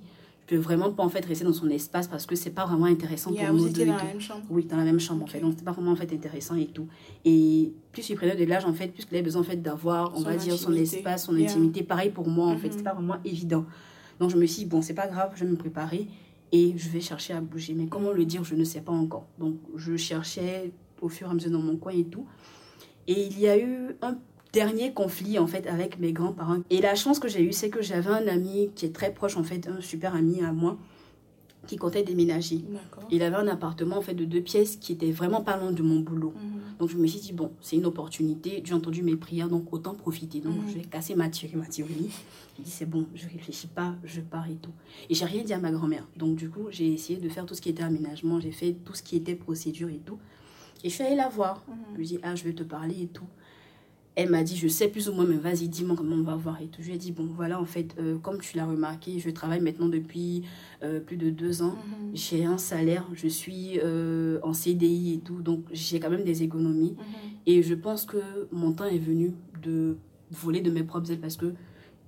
je 0.51 0.57
peux 0.57 0.61
vraiment 0.61 0.91
pas 0.91 1.03
en 1.03 1.09
fait 1.09 1.23
rester 1.25 1.45
dans 1.45 1.53
son 1.53 1.69
espace 1.69 2.07
parce 2.07 2.25
que 2.25 2.35
c'est 2.35 2.49
pas 2.51 2.65
vraiment 2.65 2.85
intéressant 2.85 3.31
Yeah, 3.31 3.47
pour 3.47 3.55
nous 3.57 3.69
deux 3.69 3.85
dans 3.85 3.95
la 3.95 4.03
même 4.03 4.19
chambre. 4.19 4.41
oui 4.49 4.65
dans 4.65 4.75
la 4.77 4.83
même 4.83 4.99
chambre 4.99 5.23
en 5.23 5.27
fait. 5.27 5.39
Donc 5.39 5.51
c'était 5.53 5.63
pas 5.63 5.71
vraiment 5.71 5.91
en 5.91 5.95
fait 5.95 6.11
intéressant 6.13 6.55
et 6.55 6.65
tout. 6.67 6.87
Et 7.23 7.71
plus 7.91 8.09
il 8.09 8.15
prenait 8.15 8.35
de 8.35 8.43
l'âge 8.43 8.65
en 8.65 8.73
fait 8.73 8.89
plus 8.89 9.03
il 9.09 9.15
avait 9.15 9.23
besoin 9.23 9.41
en 9.41 9.45
fait 9.45 9.61
d'avoir 9.61 10.13
on 10.13 10.17
Son 10.19 10.23
va 10.23 10.35
dire 10.35 10.57
son 10.57 10.73
espace 10.73 11.25
son 11.25 11.35
Yeah. 11.35 11.49
intimité. 11.49 11.83
Pareil 11.83 12.09
pour 12.09 12.27
moi 12.27 12.47
en 12.47 12.57
fait. 12.57 12.67
Mhm. 12.67 12.71
c'était 12.73 12.83
pas 12.83 12.93
vraiment 12.93 13.17
évident. 13.23 13.65
Donc 14.19 14.29
je 14.29 14.37
me 14.37 14.45
suis 14.45 14.63
dit 14.63 14.69
bon 14.69 14.81
c'est 14.81 14.93
pas 14.93 15.07
grave 15.07 15.31
je 15.35 15.45
vais 15.45 15.49
me 15.51 15.55
préparer 15.55 16.07
et 16.51 16.73
je 16.77 16.89
vais 16.89 16.99
chercher 17.01 17.33
à 17.33 17.39
bouger. 17.41 17.73
Mais 17.73 17.87
comment 17.87 18.11
le 18.11 18.25
dire 18.25 18.43
je 18.43 18.55
ne 18.55 18.63
sais 18.65 18.81
pas 18.81 18.91
encore. 18.91 19.27
Donc 19.39 19.55
je 19.75 19.95
cherchais 19.95 20.71
au 21.01 21.07
fur 21.07 21.27
et 21.27 21.31
à 21.31 21.33
mesure 21.33 21.51
dans 21.51 21.59
mon 21.61 21.77
coin 21.77 21.93
et 21.93 22.03
tout. 22.03 22.25
Et 23.07 23.27
il 23.27 23.39
y 23.39 23.47
a 23.47 23.57
eu 23.57 23.95
un 24.01 24.17
dernier 24.53 24.91
conflit 24.93 25.39
en 25.39 25.47
fait 25.47 25.67
avec 25.67 25.99
mes 25.99 26.11
grands-parents. 26.13 26.59
Et 26.69 26.81
la 26.81 26.95
chance 26.95 27.19
que 27.19 27.27
j'ai 27.27 27.41
eue, 27.43 27.53
c'est 27.53 27.69
que 27.69 27.81
j'avais 27.81 28.09
un 28.09 28.27
ami 28.27 28.69
qui 28.75 28.85
est 28.85 28.93
très 28.93 29.13
proche 29.13 29.37
en 29.37 29.43
fait, 29.43 29.67
un 29.67 29.81
super 29.81 30.15
ami 30.15 30.41
à 30.43 30.51
moi, 30.51 30.77
qui 31.67 31.77
comptait 31.77 32.03
déménager. 32.03 32.63
Il 33.11 33.21
avait 33.23 33.35
un 33.37 33.47
appartement 33.47 33.97
en 33.97 34.01
fait 34.01 34.15
de 34.15 34.25
deux 34.25 34.41
pièces 34.41 34.75
qui 34.77 34.91
était 34.93 35.11
vraiment 35.11 35.41
pas 35.41 35.57
loin 35.57 35.71
de 35.71 35.81
mon 35.83 35.99
boulot. 35.99 36.33
Mhm. 36.35 36.59
Donc 36.79 36.89
je 36.89 36.97
me 36.97 37.05
suis 37.05 37.19
dit 37.19 37.33
bon, 37.33 37.51
c'est 37.61 37.75
une 37.77 37.85
opportunité. 37.85 38.61
J'ai 38.65 38.73
entendu 38.73 39.03
mes 39.03 39.15
prières, 39.15 39.47
donc 39.47 39.71
autant 39.71 39.93
profiter. 39.93 40.39
Donc 40.39 40.55
Mhm. 40.55 40.67
je 40.69 40.73
vais 40.79 40.81
casser 40.85 41.15
ma 41.15 41.29
thyroïde. 41.29 41.57
Ma. 41.57 41.65
J'ai 42.57 42.63
dit 42.63 42.71
c'est 42.71 42.89
bon, 42.89 43.05
je 43.15 43.27
réfléchis 43.27 43.67
pas, 43.67 43.93
je 44.03 44.19
pars 44.21 44.49
et 44.49 44.55
tout. 44.55 44.71
Et 45.09 45.13
j'ai 45.13 45.25
rien 45.25 45.43
dit 45.43 45.53
à 45.53 45.59
ma 45.59 45.71
grand-mère. 45.71 46.05
Donc 46.17 46.35
du 46.35 46.49
coup 46.49 46.65
j'ai 46.71 46.91
essayé 46.91 47.19
de 47.19 47.29
faire 47.29 47.45
tout 47.45 47.53
ce 47.53 47.61
qui 47.61 47.69
était 47.69 47.83
aménagement, 47.83 48.39
j'ai 48.39 48.51
fait 48.51 48.73
tout 48.83 48.93
ce 48.95 49.03
qui 49.03 49.15
était 49.15 49.35
procédure 49.35 49.89
et 49.89 50.01
tout. 50.03 50.17
Et 50.83 50.89
je 50.89 50.95
suis 50.95 51.03
allée 51.03 51.15
la 51.15 51.29
voir. 51.29 51.63
Mhm. 51.67 51.75
Je 51.93 51.97
lui 51.97 52.03
ai 52.05 52.07
dit, 52.07 52.19
ah, 52.23 52.33
je 52.35 52.43
vais 52.43 52.53
te 52.53 52.63
parler 52.63 53.03
et 53.03 53.07
tout. 53.07 53.27
Elle 54.15 54.29
m'a 54.29 54.43
dit, 54.43 54.57
je 54.57 54.67
sais 54.67 54.89
plus 54.89 55.07
ou 55.07 55.13
moins, 55.13 55.25
mais 55.25 55.37
vas-y, 55.37 55.69
dis-moi 55.69 55.95
comment 55.95 56.17
on 56.17 56.23
va 56.23 56.35
voir 56.35 56.61
et 56.61 56.67
tout. 56.67 56.81
Je 56.81 56.87
lui 56.87 56.95
ai 56.95 56.97
dit, 56.97 57.13
bon, 57.13 57.29
voilà, 57.33 57.61
en 57.61 57.65
fait, 57.65 57.95
euh, 57.97 58.17
comme 58.17 58.41
tu 58.41 58.57
l'as 58.57 58.65
remarqué, 58.65 59.19
je 59.19 59.29
travaille 59.29 59.61
maintenant 59.61 59.87
depuis 59.87 60.43
euh, 60.83 60.99
plus 60.99 61.15
de 61.15 61.29
deux 61.29 61.61
ans. 61.61 61.75
Mhm. 61.75 62.11
J'ai 62.13 62.43
un 62.43 62.57
salaire, 62.57 63.07
je 63.13 63.27
suis 63.29 63.79
euh, 63.81 64.39
en 64.43 64.53
CDI 64.53 65.13
et 65.13 65.19
tout, 65.19 65.41
donc 65.41 65.63
j'ai 65.71 66.01
quand 66.01 66.09
même 66.09 66.25
des 66.25 66.43
économies. 66.43 66.95
Mhm. 66.97 67.31
Et 67.45 67.63
je 67.63 67.73
pense 67.73 68.05
que 68.05 68.17
mon 68.51 68.73
temps 68.73 68.85
est 68.85 68.99
venu 68.99 69.33
de 69.63 69.97
voler 70.29 70.59
de 70.59 70.71
mes 70.71 70.83
propres 70.83 71.11
ailes 71.11 71.19
parce 71.19 71.37
que 71.37 71.53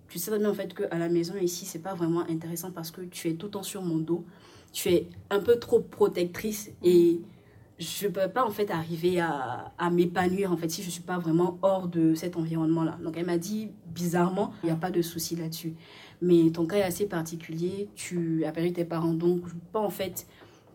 tu 0.10 0.20
sais 0.20 0.30
très 0.30 0.40
bien 0.40 0.50
en 0.50 0.54
fait 0.54 0.74
qu'à 0.74 0.98
la 0.98 1.10
maison 1.10 1.34
ici, 1.42 1.66
c'est 1.66 1.80
pas 1.82 1.96
vraiment 1.96 2.22
intéressant 2.30 2.72
parce 2.72 2.92
que 2.92 3.02
tu 3.02 3.30
es 3.30 3.34
tout 3.34 3.48
le 3.48 3.52
temps 3.54 3.64
sur 3.64 3.82
mon 3.82 3.98
dos. 3.98 4.26
Tu 4.72 4.90
es 4.90 5.08
un 5.30 5.40
peu 5.40 5.58
trop 5.58 5.80
protectrice 5.80 6.72
et 6.84 7.22
je 7.84 8.08
peux 8.08 8.28
pas 8.28 8.46
en 8.46 8.50
fait 8.50 8.72
arriver 8.72 9.20
à, 9.20 9.74
à 9.78 9.90
m'épanouir 9.90 10.52
en 10.52 10.58
fait 10.58 10.70
si 10.70 10.82
je 10.82 10.90
suis 10.90 11.04
pas 11.04 11.18
vraiment 11.18 11.58
hors 11.62 11.88
de 11.88 12.14
cet 12.16 12.38
environnement 12.38 12.84
là. 12.84 12.98
Donc 13.04 13.16
elle 13.18 13.26
m'a 13.26 13.38
dit 13.38 13.70
bizarrement, 13.94 14.52
il 14.64 14.68
n'y 14.68 14.72
a 14.72 14.76
pas 14.76 14.92
de 14.92 15.02
souci 15.02 15.36
là-dessus. 15.36 15.74
Mais 16.22 16.50
ton 16.52 16.66
cas 16.66 16.78
est 16.78 16.84
assez 16.84 17.06
particulier, 17.06 17.90
tu 17.96 18.46
as 18.46 18.52
perdu 18.52 18.74
tes 18.74 18.86
parents 18.86 19.14
donc 19.14 19.48
je 19.48 19.54
peux 19.54 19.60
pas 19.74 19.82
en 19.82 19.90
fait 19.90 20.26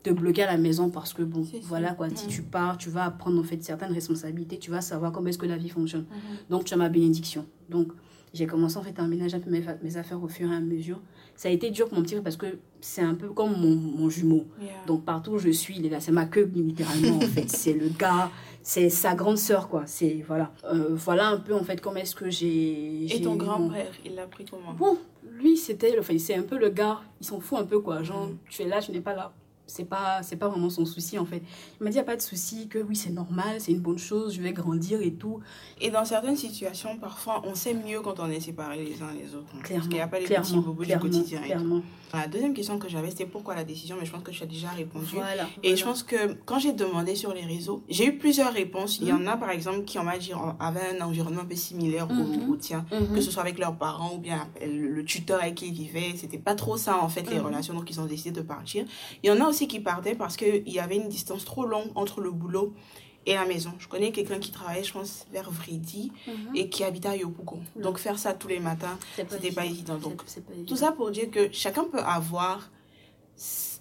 te 0.03 0.11
bloquer 0.11 0.45
à 0.45 0.47
la 0.47 0.59
maison 0.59 0.91
parce 0.91 1.13
que 1.13 1.23
bon 1.23 1.43
voilà 1.65 1.95
quoi, 1.95 2.09
si 2.15 2.27
tu 2.27 2.43
pars, 2.43 2.79
tu 2.79 2.91
vas 2.91 3.05
apprendre 3.05 3.41
en 3.41 3.43
fait 3.43 3.63
certaines 3.63 3.93
responsabilités, 3.93 4.59
tu 4.59 4.71
vas 4.71 4.81
savoir 4.81 5.13
comment 5.13 5.29
est-ce 5.29 5.39
que 5.39 5.47
la 5.47 5.57
vie 5.57 5.69
fonctionne. 5.69 6.07
Mhm. 6.11 6.37
Donc, 6.51 6.65
tu 6.65 6.75
as 6.75 6.77
ma 6.77 6.89
bénédiction. 6.89 7.47
Donc, 7.69 7.93
j'ai 8.35 8.47
commencé 8.47 8.77
en 8.77 8.83
fait 8.83 8.99
à 8.99 9.03
emménager 9.03 9.37
un 9.37 9.41
peu 9.41 9.51
mes, 9.51 9.65
mes 9.83 9.97
affaires 9.97 10.23
au 10.23 10.29
fur 10.29 10.51
et 10.51 10.55
à 10.55 10.61
mesure. 10.61 11.01
Ça 11.39 11.49
a 11.49 11.53
été 11.53 11.71
dur 11.71 11.89
pour 11.89 11.97
mon 11.99 12.03
petit 12.03 12.15
frère 12.15 12.25
parce 12.25 12.37
que 12.37 12.59
c'est 12.81 13.01
un 13.01 13.15
peu 13.15 13.29
comme 13.29 13.53
mon, 13.53 13.77
mon 13.77 14.11
jumeau. 14.11 14.45
Yeah. 14.61 14.71
Donc, 14.89 15.05
partout 15.05 15.31
où 15.35 15.39
je 15.39 15.51
suis, 15.51 15.77
il 15.79 15.87
est 15.87 15.89
là. 15.89 16.01
C'est 16.01 16.11
ma 16.11 16.25
queue, 16.27 16.51
littéralement, 16.53 17.17
en 17.19 17.21
fait. 17.21 17.49
C'est 17.49 17.75
le 17.75 17.89
gars, 17.91 18.29
c'est 18.61 18.91
sa 18.91 19.15
grande 19.15 19.39
sœur, 19.39 19.69
quoi. 19.69 19.85
C'est, 19.87 20.25
voilà. 20.27 20.51
Euh, 20.65 20.89
voilà 20.97 21.29
un 21.29 21.37
peu, 21.39 21.55
en 21.55 21.63
fait, 21.63 21.81
comment 21.81 22.01
est-ce 22.01 22.17
que 22.17 22.29
j'ai... 22.29 23.05
Et 23.15 23.23
ton 23.23 23.31
mon- 23.31 23.37
grand-père, 23.37 23.93
il 24.05 24.17
l'a 24.17 24.27
pris 24.27 24.45
comment? 24.51 24.73
Bon, 24.73 24.99
lui, 25.33 25.57
c'était, 25.57 25.97
enfin, 26.01 26.19
c'est 26.19 26.35
un 26.35 26.43
peu 26.43 26.59
le 26.59 26.71
gars, 26.71 27.01
il 27.21 27.27
s'en 27.27 27.39
fout 27.39 27.59
un 27.61 27.65
peu, 27.65 27.79
quoi. 27.79 28.03
Genre, 28.03 28.27
Mhm. 28.27 28.37
tu 28.51 28.63
es 28.63 28.67
là, 28.69 28.81
tu 28.81 28.91
n'es 28.91 29.01
pas 29.01 29.15
là. 29.15 29.33
C'est 29.71 29.85
pas, 29.85 30.23
c'est 30.23 30.37
pas 30.37 30.49
vraiment 30.49 30.71
son 30.71 30.85
souci, 30.87 31.19
en 31.19 31.25
fait. 31.27 31.43
Il 31.81 31.85
m'a 31.85 31.91
dit, 31.91 31.97
il 31.97 31.99
n'y 31.99 32.01
a 32.01 32.05
pas 32.05 32.17
de 32.17 32.23
souci, 32.23 32.67
que 32.69 32.79
oui, 32.79 32.97
c'est 32.97 33.11
normal, 33.11 33.61
c'est 33.61 33.71
une 33.73 33.81
bonne 33.81 33.99
chose, 33.99 34.35
je 34.35 34.41
vais 34.43 34.53
grandir 34.53 35.01
et 35.03 35.13
tout. 35.13 35.41
Et 35.81 35.91
dans 35.91 36.05
certaines 36.05 36.37
situations, 36.37 36.97
parfois, 36.99 37.43
on 37.45 37.55
sait 37.55 37.75
mieux 37.75 38.01
quand 38.01 38.19
on 38.19 38.31
est 38.31 38.41
séparés 38.41 38.83
les 38.85 39.03
uns 39.03 39.13
les 39.13 39.35
autres. 39.35 39.47
Parce 39.53 39.63
Clairement, 39.65 39.85
qu'il 39.87 39.95
n'y 39.95 40.01
a 40.01 40.09
pas 40.09 40.19
les 40.21 40.25
clairement, 40.25 40.45
petits 40.47 40.57
bobos 40.59 40.81
du 40.83 40.87
clairement, 40.87 41.03
quotidien. 41.05 41.43
et 41.45 41.53
tout. 41.53 41.83
La 42.15 42.27
deuxième 42.27 42.55
question 42.55 42.79
que 42.79 42.89
j'avais, 42.89 43.11
c'était 43.11 43.27
pourquoi 43.27 43.55
la 43.55 43.65
décision, 43.65 43.97
mais 44.01 44.07
je 44.07 44.11
pense 44.13 44.23
que 44.23 44.31
tu 44.31 44.43
as 44.43 44.47
déjà 44.47 44.69
répondu. 44.71 45.07
Voilà. 45.15 45.45
Et 45.63 45.69
voilà. 45.69 45.77
je 45.77 45.85
pense 45.85 46.03
que 46.03 46.35
quand 46.47 46.59
j'ai 46.59 46.73
demandé 46.73 47.15
sur 47.15 47.35
les 47.35 47.45
réseaux, 47.45 47.83
j'ai 47.89 48.07
eu 48.07 48.17
plusieurs 48.19 48.53
réponses. 48.53 48.99
Il 49.01 49.09
y 49.09 49.13
en 49.13 49.27
a, 49.27 49.37
par 49.37 49.51
exemple, 49.51 49.85
qui, 49.85 49.99
on 49.99 50.05
va 50.05 50.17
dire, 50.19 50.39
avaient 50.59 50.97
un 50.99 51.05
environnement 51.05 51.43
un 51.43 51.45
peu 51.45 51.55
similaire 51.55 52.09
au- 52.11 52.15
Mhm. 52.15 52.51
au, 52.51 52.57
tien. 52.57 52.87
Mhm. 52.91 53.15
Que 53.15 53.21
ce 53.21 53.31
soit 53.31 53.43
avec 53.43 53.59
leurs 53.59 53.77
parents 53.77 54.15
ou 54.15 54.19
bien 54.19 54.49
le, 54.61 54.89
le 54.89 55.05
tuteur 55.05 55.43
avec 55.43 55.57
qui 55.57 55.69
ils 55.69 55.75
vivaient. 55.75 56.15
C'était 56.17 56.39
pas 56.39 56.55
trop 56.55 56.77
ça, 56.77 56.99
en 57.03 57.09
fait, 57.09 57.29
les 57.31 57.39
Mhm. 57.39 57.45
relations. 57.47 57.75
Donc, 57.75 57.91
ils 57.91 58.01
ont 58.01 58.07
décidé 58.07 58.31
de 58.31 58.41
partir. 58.43 58.85
Il 59.23 59.29
y 59.29 59.31
en 59.31 59.41
a 59.45 59.49
aussi 59.49 59.69
qui 59.69 59.81
partaient 59.81 60.15
parce 60.15 60.37
qu'il 60.37 60.67
y 60.69 60.79
avait 60.81 60.97
une 60.97 61.09
distance 61.09 61.45
trop 61.45 61.67
longue 61.67 61.91
entre 61.95 62.21
le 62.21 62.31
boulot 62.31 62.73
et 63.27 63.35
la 63.35 63.45
maison. 63.45 63.73
Je 63.79 63.89
connais 63.89 64.11
quelqu'un 64.11 64.39
qui 64.39 64.51
travaillait, 64.51 64.85
je 64.85 64.93
pense, 64.93 65.27
vers 65.33 65.51
Vridi 65.51 66.13
Mhm. 66.27 66.57
et 66.57 66.69
qui 66.71 66.83
habitait 66.85 67.09
à 67.09 67.17
Yopougon. 67.17 67.61
Donc, 67.77 67.99
faire 67.99 68.19
ça 68.19 68.33
tous 68.33 68.49
les 68.49 68.61
matins, 68.61 68.99
c'était 69.17 69.53
pas 69.53 69.67
évident. 69.67 69.97
Donc, 69.99 70.23
pas 70.25 70.41
tout 70.67 70.77
ça 70.77 70.93
pour 70.93 71.11
dire 71.11 71.31
que 71.31 71.51
chacun 71.53 71.85
peut 71.85 72.01
avoir 72.01 72.71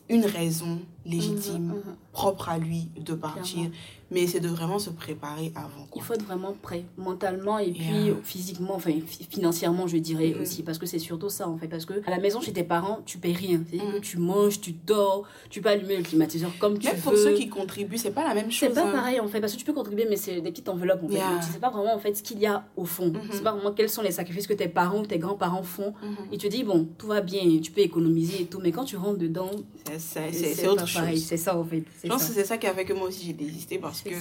une 0.10 0.26
raison 0.26 0.80
légitime 1.06 1.68
Mhm, 1.68 1.76
mhm. 1.76 1.96
propre 2.14 2.50
à 2.50 2.58
lui 2.58 2.90
de 2.98 3.14
partir. 3.14 3.44
Clairement. 3.56 3.76
Mais 4.12 4.28
c'est 4.28 4.40
de 4.40 4.48
vraiment 4.48 4.80
se 4.80 4.90
préparer 4.90 5.52
avant. 5.56 5.88
Il 5.96 6.02
faut 6.02 6.14
être 6.14 6.24
vraiment 6.24 6.56
prêt, 6.62 6.86
mentalement 6.98 7.60
et 7.60 7.72
puis 7.72 8.14
physiquement, 8.24 8.76
enfin 8.76 8.92
financièrement, 9.30 9.88
je 9.88 9.98
dirais 9.98 10.30
mm-hmm. 10.30 10.42
aussi, 10.42 10.64
parce 10.64 10.78
que 10.78 10.86
c'est 10.86 11.00
surtout 11.00 11.30
ça 11.30 11.48
en 11.48 11.58
fait. 11.58 11.68
Parce 11.68 11.86
que 11.86 11.94
à 12.06 12.12
la 12.12 12.20
maison 12.20 12.42
chez 12.42 12.54
tes 12.54 12.64
parents, 12.64 13.00
tu 13.06 13.18
payes 13.18 13.34
rien. 13.34 13.62
C'est-à-dire 13.70 13.92
que 13.92 13.98
mm. 13.98 14.02
tu 14.02 14.18
manges, 14.18 14.62
tu 14.62 14.72
dors, 14.72 15.28
tu 15.50 15.62
peux 15.62 15.70
allumer 15.70 15.98
le 15.98 16.04
climatiseur 16.04 16.52
comme 16.60 16.78
tu 16.80 16.88
Même 16.88 16.98
pour 16.98 17.18
ceux 17.18 17.34
qui 17.34 17.50
contribuent, 17.50 17.98
c'est 17.98 18.12
pas 18.12 18.24
la 18.24 18.34
même 18.34 18.52
chose. 18.52 18.70
C'est 18.70 18.82
pas 18.82 18.88
hein. 18.88 18.92
pareil 18.92 19.20
en 19.20 19.28
fait, 19.28 19.42
parce 19.42 19.54
que 19.54 19.58
tu 19.58 19.66
peux 19.66 19.74
contribuer, 19.74 20.06
mais 20.10 20.16
c'est 20.16 20.42
des 20.42 20.52
petites 20.52 20.70
enveloppes 20.70 21.04
en 21.04 21.10
fait. 21.10 21.20
tu 21.46 21.52
sais 21.52 21.60
pas 21.60 21.70
vraiment 21.70 21.96
en 21.96 22.00
fait 22.00 22.16
ce 22.16 22.24
qu'il 22.24 22.40
y 22.40 22.46
a 22.46 22.66
au 22.76 22.86
fond. 22.86 23.10
Mm-hmm. 23.10 23.30
Tu 23.30 23.38
sais 23.38 23.44
pas 23.44 23.52
vraiment 23.52 23.74
quels 23.74 23.90
sont 23.90 24.02
les 24.02 24.12
sacrifices 24.12 24.48
que 24.48 24.54
tes 24.54 24.68
parents 24.68 25.00
ou 25.00 25.06
tes 25.06 25.20
grands-parents 25.20 25.64
font. 25.64 25.92
Mm-hmm. 25.92 26.34
Et 26.34 26.38
tu 26.38 26.48
te 26.48 26.56
dis, 26.56 26.64
bon, 26.64 26.88
tout 26.98 27.08
va 27.08 27.22
bien, 27.22 27.42
tu 27.62 27.72
peux 27.72 27.82
économiser 27.82 28.44
et 28.44 28.46
tout, 28.46 28.60
mais 28.62 28.72
quand 28.72 28.86
tu 28.86 28.98
rentres 28.98 29.20
dedans, 29.20 29.52
c'est 29.98 30.68
autre 30.68 30.88
chose. 30.88 31.24
C'est 31.24 31.38
ça 31.38 31.58
en 31.58 31.64
fait. 31.64 31.84
Je 32.04 32.10
pense 32.10 32.26
que 32.26 32.34
c'est 32.34 32.46
ça 32.46 32.58
qui 32.58 32.68
a 32.68 32.74
fait 32.74 32.86
que 32.86 32.94
moi 32.94 33.08
aussi 33.08 33.26
j'ai 33.26 33.34
désisté 33.34 33.78
parce 33.78 33.97
que 34.04 34.12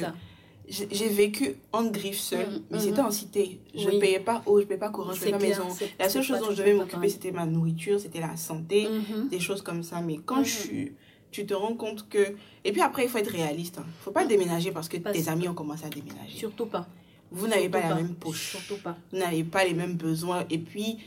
j'ai 0.68 1.08
vécu 1.08 1.56
en 1.72 1.84
griffe 1.84 2.18
seule, 2.18 2.46
mm, 2.46 2.62
mais 2.70 2.80
c'était 2.80 3.02
mm. 3.02 3.06
en 3.06 3.10
cité. 3.10 3.60
Je 3.74 3.88
ne 3.88 3.98
payais 3.98 4.20
pas 4.20 4.42
eau, 4.46 4.58
je 4.58 4.64
ne 4.64 4.68
payais 4.68 4.80
pas 4.80 4.90
courant, 4.90 5.12
je 5.12 5.20
payais 5.20 5.32
pas 5.32 5.38
maison. 5.38 5.68
La 5.98 6.08
seule 6.08 6.22
chose 6.22 6.40
dont 6.40 6.50
je 6.50 6.56
devais 6.56 6.74
m'occuper, 6.74 7.08
c'était 7.08 7.32
ma 7.32 7.46
nourriture, 7.46 8.00
c'était 8.00 8.20
la 8.20 8.36
santé, 8.36 8.86
mm-hmm. 8.86 9.28
des 9.28 9.40
choses 9.40 9.62
comme 9.62 9.82
ça. 9.82 10.00
Mais 10.00 10.18
quand 10.24 10.42
mm-hmm. 10.42 10.92
tu 11.30 11.46
te 11.46 11.54
rends 11.54 11.74
compte 11.74 12.08
que... 12.08 12.34
Et 12.64 12.72
puis 12.72 12.80
après, 12.80 13.04
il 13.04 13.08
faut 13.08 13.18
être 13.18 13.30
réaliste. 13.30 13.76
Il 13.76 13.80
hein. 13.80 13.86
ne 13.86 14.04
faut 14.04 14.10
pas 14.10 14.24
déménager 14.24 14.72
parce 14.72 14.88
que 14.88 14.96
tes 14.96 15.28
amis 15.28 15.48
ont 15.48 15.54
commencé 15.54 15.84
à 15.84 15.88
déménager. 15.88 16.36
Surtout 16.36 16.66
pas. 16.66 16.86
Vous 17.30 17.46
n'avez 17.46 17.68
pas, 17.68 17.80
la 17.80 17.94
même 17.96 18.14
poche. 18.14 18.50
Surtout 18.50 18.80
pas. 18.82 18.96
Vous 19.12 19.18
n'avez 19.18 19.44
pas 19.44 19.64
les 19.64 19.74
mêmes 19.74 19.94
besoins. 19.94 20.44
Et 20.50 20.58
puis, 20.58 20.98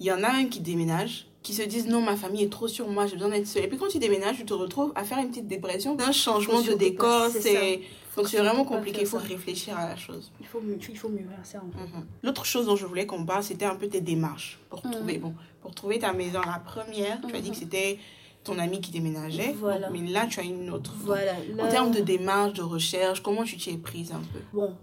il 0.00 0.06
y 0.06 0.12
en 0.12 0.22
a 0.22 0.28
un 0.28 0.46
qui 0.46 0.60
déménage, 0.60 1.26
qui 1.42 1.54
se 1.54 1.62
disent 1.62 1.86
non, 1.86 2.00
ma 2.00 2.16
famille 2.16 2.42
est 2.42 2.52
trop 2.52 2.68
sur 2.68 2.88
moi, 2.88 3.06
j'ai 3.06 3.14
besoin 3.14 3.30
d'être 3.30 3.46
seule. 3.46 3.64
Et 3.64 3.68
puis 3.68 3.78
quand 3.78 3.88
tu 3.88 3.98
déménages, 3.98 4.36
tu 4.36 4.44
te 4.44 4.54
retrouves 4.54 4.92
à 4.94 5.04
faire 5.04 5.18
une 5.18 5.28
petite 5.28 5.46
dépression 5.46 5.96
un 6.00 6.12
changement 6.12 6.60
de 6.60 6.72
décor. 6.72 7.28
C'est 7.30 7.80
donc 8.16 8.28
c'est 8.28 8.38
vraiment 8.38 8.64
compliqué, 8.64 9.02
il 9.02 9.06
faut 9.06 9.18
réfléchir 9.18 9.76
à 9.76 9.88
la 9.88 9.96
chose. 9.96 10.32
Il 10.40 10.46
faut, 10.46 10.62
il 10.66 10.98
faut 10.98 11.08
mieux 11.08 11.26
ça. 11.42 11.58
En 11.58 11.70
fait. 11.70 11.92
L'autre 12.22 12.44
chose 12.46 12.66
dont 12.66 12.76
je 12.76 12.86
voulais 12.86 13.06
qu'on 13.06 13.24
parle, 13.26 13.42
c'était 13.42 13.66
un 13.66 13.76
peu 13.76 13.88
tes 13.88 14.00
démarches 14.00 14.58
pour 14.70 14.84
mhm. 14.84 14.92
trouver 14.92 15.18
bon, 15.18 15.34
pour 15.60 15.74
trouver 15.74 15.98
ta 15.98 16.12
maison. 16.12 16.40
La 16.40 16.58
première, 16.58 17.20
tu 17.20 17.34
as 17.34 17.40
dit 17.40 17.50
que 17.50 17.54
mhm. 17.54 17.60
c'était 17.60 17.98
ton 18.42 18.58
ami 18.58 18.80
qui 18.80 18.90
déménageait. 18.90 19.54
Voilà. 19.58 19.90
mais 19.90 20.00
là, 20.00 20.26
tu 20.26 20.40
as 20.40 20.44
une 20.44 20.70
autre. 20.70 20.94
Voilà. 20.98 21.34
En 21.60 21.68
termes 21.68 21.90
de 21.90 22.00
démarche, 22.00 22.54
de 22.54 22.62
recherche, 22.62 23.22
comment 23.22 23.44
tu 23.44 23.56
t'y 23.56 23.70
es 23.70 23.76
prise 23.76 24.12
un 24.12 24.20
peu? 24.32 24.40
Bon, 24.52 24.74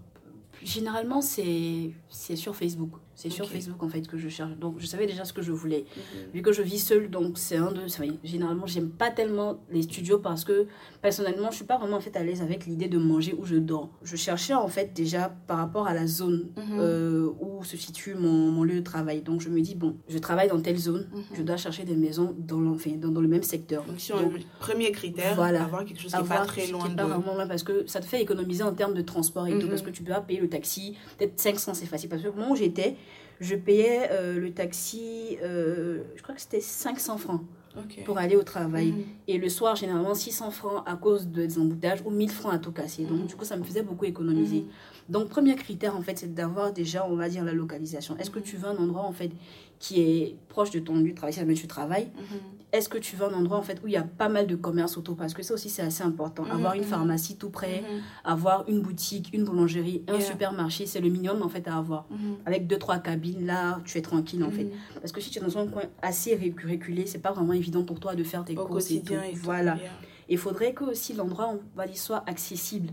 généralement, 0.62 1.20
c'est 1.20 1.92
sur 2.36 2.54
Facebook. 2.54 2.92
C'est 3.14 3.30
sur 3.30 3.48
Facebook 3.48 3.82
en 3.82 3.88
fait 3.88 4.06
que 4.06 4.18
je 4.18 4.28
cherche. 4.28 4.56
Donc 4.58 4.76
je 4.78 4.86
savais 4.86 5.06
déjà 5.06 5.24
ce 5.24 5.32
que 5.32 5.42
je 5.42 5.52
voulais. 5.52 5.84
Mhm. 5.96 6.32
Vu 6.34 6.42
que 6.42 6.52
je 6.52 6.62
vis 6.62 6.78
seule, 6.78 7.10
donc 7.10 7.38
c'est 7.38 7.56
un 7.56 7.72
de. 7.72 7.82
Généralement, 8.24 8.66
j'aime 8.66 8.90
pas 8.90 9.10
tellement 9.10 9.60
les 9.70 9.82
studios 9.82 10.18
parce 10.18 10.44
que 10.44 10.66
personnellement, 11.00 11.50
je 11.50 11.56
suis 11.56 11.64
pas 11.64 11.78
vraiment 11.78 11.96
en 11.96 12.00
fait 12.00 12.16
à 12.16 12.22
l'aise 12.22 12.42
avec 12.42 12.66
l'idée 12.66 12.88
de 12.88 12.98
manger 12.98 13.34
où 13.38 13.44
je 13.44 13.56
dors. 13.56 13.90
Je 14.02 14.16
cherchais 14.16 14.54
en 14.54 14.68
fait 14.68 14.92
déjà 14.94 15.34
par 15.46 15.58
rapport 15.58 15.86
à 15.86 15.94
la 15.94 16.06
zone 16.06 16.48
mhm. 16.56 16.78
euh, 16.78 17.30
où 17.40 17.62
se 17.64 17.76
situe 17.76 18.14
mon, 18.14 18.50
mon, 18.50 18.64
lieu 18.64 18.76
de 18.76 18.80
travail. 18.80 19.22
Donc 19.22 19.40
je 19.40 19.48
me 19.48 19.60
dis, 19.60 19.74
bon, 19.74 19.96
je 20.08 20.18
travaille 20.18 20.48
dans 20.48 20.60
telle 20.60 20.78
zone, 20.78 21.08
mhm. 21.12 21.22
je 21.34 21.42
dois 21.42 21.56
chercher 21.56 21.84
des 21.84 21.96
maisons 21.96 22.34
dans, 22.38 22.72
enfin, 22.72 22.92
dans, 22.96 23.08
dans 23.08 23.20
le 23.20 23.28
même 23.28 23.42
secteur. 23.42 23.84
Donc, 23.84 24.00
sur 24.00 24.20
le 24.20 24.28
premier 24.58 24.90
critère, 24.92 25.34
voilà, 25.34 25.64
avoir 25.64 25.84
quelque 25.84 26.00
chose 26.00 26.12
qui 26.12 26.22
n'est 26.22 26.28
pas 26.28 26.44
très 26.46 26.66
loin. 26.66 26.88
Qui 26.88 26.94
pas 26.94 27.06
vraiment 27.06 27.34
loin 27.34 27.46
parce 27.46 27.62
que 27.62 27.86
ça 27.86 28.00
te 28.00 28.06
fait 28.06 28.20
économiser 28.20 28.62
en 28.62 28.74
termes 28.74 28.94
de 28.94 29.02
transport 29.02 29.46
et 29.46 29.58
tout. 29.58 29.68
Parce 29.68 29.82
que 29.82 29.90
tu 29.90 30.02
peux 30.02 30.12
pas 30.12 30.20
payer 30.20 30.40
le 30.40 30.48
taxi, 30.48 30.96
peut-être 31.18 31.38
500 31.38 31.74
c'est 31.74 31.86
facile. 31.86 32.08
Parce 32.08 32.22
que 32.22 32.28
au 32.28 32.32
moment 32.32 32.52
où 32.52 32.56
j'étais, 32.56 32.96
je 33.40 33.54
payais 33.54 34.08
euh, 34.10 34.38
le 34.38 34.52
taxi, 34.52 35.38
euh, 35.42 36.02
je 36.16 36.22
crois 36.22 36.34
que 36.34 36.40
c'était 36.40 36.60
500 36.60 37.18
francs 37.18 37.40
pour 38.04 38.18
aller 38.18 38.36
au 38.36 38.42
travail. 38.42 38.92
Mhm. 38.92 39.04
Et 39.26 39.38
le 39.38 39.48
soir, 39.48 39.74
généralement, 39.74 40.14
600 40.14 40.50
francs 40.50 40.82
à 40.86 40.96
cause 40.96 41.26
des 41.26 41.58
emboutages 41.58 42.02
ou 42.04 42.10
1000 42.10 42.30
francs 42.30 42.54
à 42.54 42.58
tout 42.58 42.72
casser. 42.72 43.04
Donc, 43.04 43.20
mhm. 43.20 43.26
du 43.26 43.34
coup, 43.34 43.44
ça 43.44 43.56
me 43.56 43.64
faisait 43.64 43.82
beaucoup 43.82 44.04
économiser. 44.04 44.60
Mhm. 44.60 44.68
Donc, 45.08 45.28
premier 45.28 45.56
critère, 45.56 45.96
en 45.96 46.02
fait, 46.02 46.18
c'est 46.18 46.32
d'avoir 46.32 46.72
déjà, 46.72 47.06
on 47.08 47.16
va 47.16 47.28
dire, 47.28 47.44
la 47.44 47.52
localisation. 47.52 48.16
Est-ce 48.18 48.30
que 48.30 48.38
tu 48.38 48.56
veux 48.56 48.68
un 48.68 48.76
endroit, 48.76 49.02
en 49.02 49.12
fait, 49.12 49.30
qui 49.80 50.00
est 50.00 50.36
proche 50.48 50.70
de 50.70 50.78
ton 50.78 50.94
lieu 50.96 51.10
de 51.10 51.16
travail, 51.16 51.32
si 51.32 51.40
jamais 51.40 51.54
tu 51.54 51.66
travailles 51.66 52.08
Est-ce 52.74 52.88
que 52.88 52.98
tu 52.98 53.14
veux 53.14 53.24
un 53.26 53.32
endroit, 53.32 53.56
en 53.56 53.62
fait, 53.62 53.80
où 53.84 53.86
il 53.86 53.92
y 53.92 53.96
a 53.96 54.02
pas 54.02 54.28
mal 54.28 54.48
de 54.48 54.56
commerce 54.56 54.96
autour 54.96 55.14
Parce 55.16 55.32
que 55.32 55.42
ça 55.44 55.54
aussi, 55.54 55.70
c'est 55.70 55.82
assez 55.82 56.02
important. 56.02 56.44
Avoir 56.50 56.74
une 56.74 56.82
pharmacie 56.82 57.36
tout 57.36 57.48
près, 57.50 57.84
avoir 58.24 58.68
une 58.68 58.80
boutique, 58.80 59.30
une 59.32 59.44
boulangerie, 59.44 60.02
un 60.08 60.18
supermarché, 60.20 60.84
c'est 60.86 61.00
le 61.00 61.08
minimum, 61.08 61.40
en 61.42 61.48
fait, 61.48 61.68
à 61.68 61.76
avoir. 61.76 62.06
Avec 62.46 62.66
deux, 62.66 62.78
trois 62.78 62.98
cabines, 62.98 63.46
là, 63.46 63.80
tu 63.84 63.96
es 63.98 64.02
tranquille, 64.02 64.42
en 64.42 64.50
fait. 64.50 64.68
Parce 65.00 65.12
que 65.12 65.20
si 65.20 65.30
tu 65.30 65.38
es 65.38 65.42
dans 65.42 65.56
un 65.56 65.66
coin 65.68 65.82
assez 66.02 66.34
reculé, 66.34 67.06
c'est 67.06 67.20
pas 67.20 67.32
vraiment 67.32 67.52
évident 67.52 67.84
pour 67.84 68.00
toi 68.00 68.14
de 68.16 68.24
faire 68.24 68.44
tes 68.44 68.54
courses 68.66 68.90
et 68.90 69.02
tout. 69.02 69.14
voilà. 69.42 69.76
Il 70.28 70.38
faudrait 70.38 70.72
que 70.72 70.84
aussi 70.84 71.12
l'endroit, 71.12 71.50
on 71.54 71.60
va 71.76 71.86
dire, 71.86 71.96
soit 71.98 72.24
accessible 72.26 72.92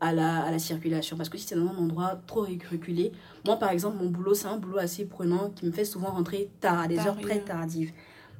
à 0.00 0.12
la, 0.12 0.44
à 0.44 0.50
la 0.52 0.58
circulation. 0.60 1.16
Parce 1.16 1.28
que 1.28 1.38
si 1.38 1.46
c'est 1.48 1.56
dans 1.56 1.66
un 1.66 1.76
endroit 1.76 2.20
trop 2.26 2.42
reculé, 2.70 3.10
moi 3.44 3.56
par 3.56 3.70
exemple, 3.70 3.96
mon 4.00 4.10
boulot, 4.10 4.34
c'est 4.34 4.46
un 4.46 4.58
boulot 4.58 4.78
assez 4.78 5.06
prenant 5.06 5.50
qui 5.50 5.66
me 5.66 5.72
fait 5.72 5.84
souvent 5.84 6.10
rentrer 6.10 6.50
tard, 6.60 6.80
à 6.80 6.86
des 6.88 6.98
heures 6.98 7.18
très 7.20 7.40
tardives. 7.40 7.92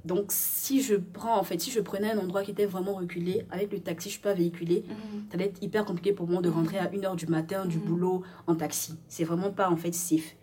Donc 0.04 0.26
si 0.28 0.80
je 0.82 0.94
prends, 0.94 1.38
en 1.38 1.42
fait, 1.42 1.60
si 1.60 1.70
je 1.70 1.80
prenais 1.80 2.10
un 2.10 2.18
endroit 2.18 2.42
qui 2.42 2.50
était 2.50 2.66
vraiment 2.66 2.94
reculé, 2.94 3.46
avec 3.50 3.72
le 3.72 3.80
taxi, 3.80 4.08
je 4.08 4.14
suis 4.14 4.22
pas 4.22 4.34
véhiculé, 4.34 4.84
mhm. 4.88 5.24
ça 5.30 5.38
va 5.38 5.44
être 5.44 5.62
hyper 5.62 5.84
compliqué 5.84 6.12
pour 6.12 6.28
moi 6.28 6.40
de 6.40 6.48
rentrer 6.48 6.78
à 6.78 6.86
1h 6.86 7.16
du 7.16 7.26
matin 7.26 7.66
du 7.66 7.78
mhm. 7.78 7.84
boulot 7.84 8.22
en 8.46 8.54
taxi. 8.54 8.94
C'est 9.08 9.24
vraiment 9.24 9.50
pas 9.50 9.68
en 9.70 9.76
fait 9.76 9.92
safe. 9.92 10.36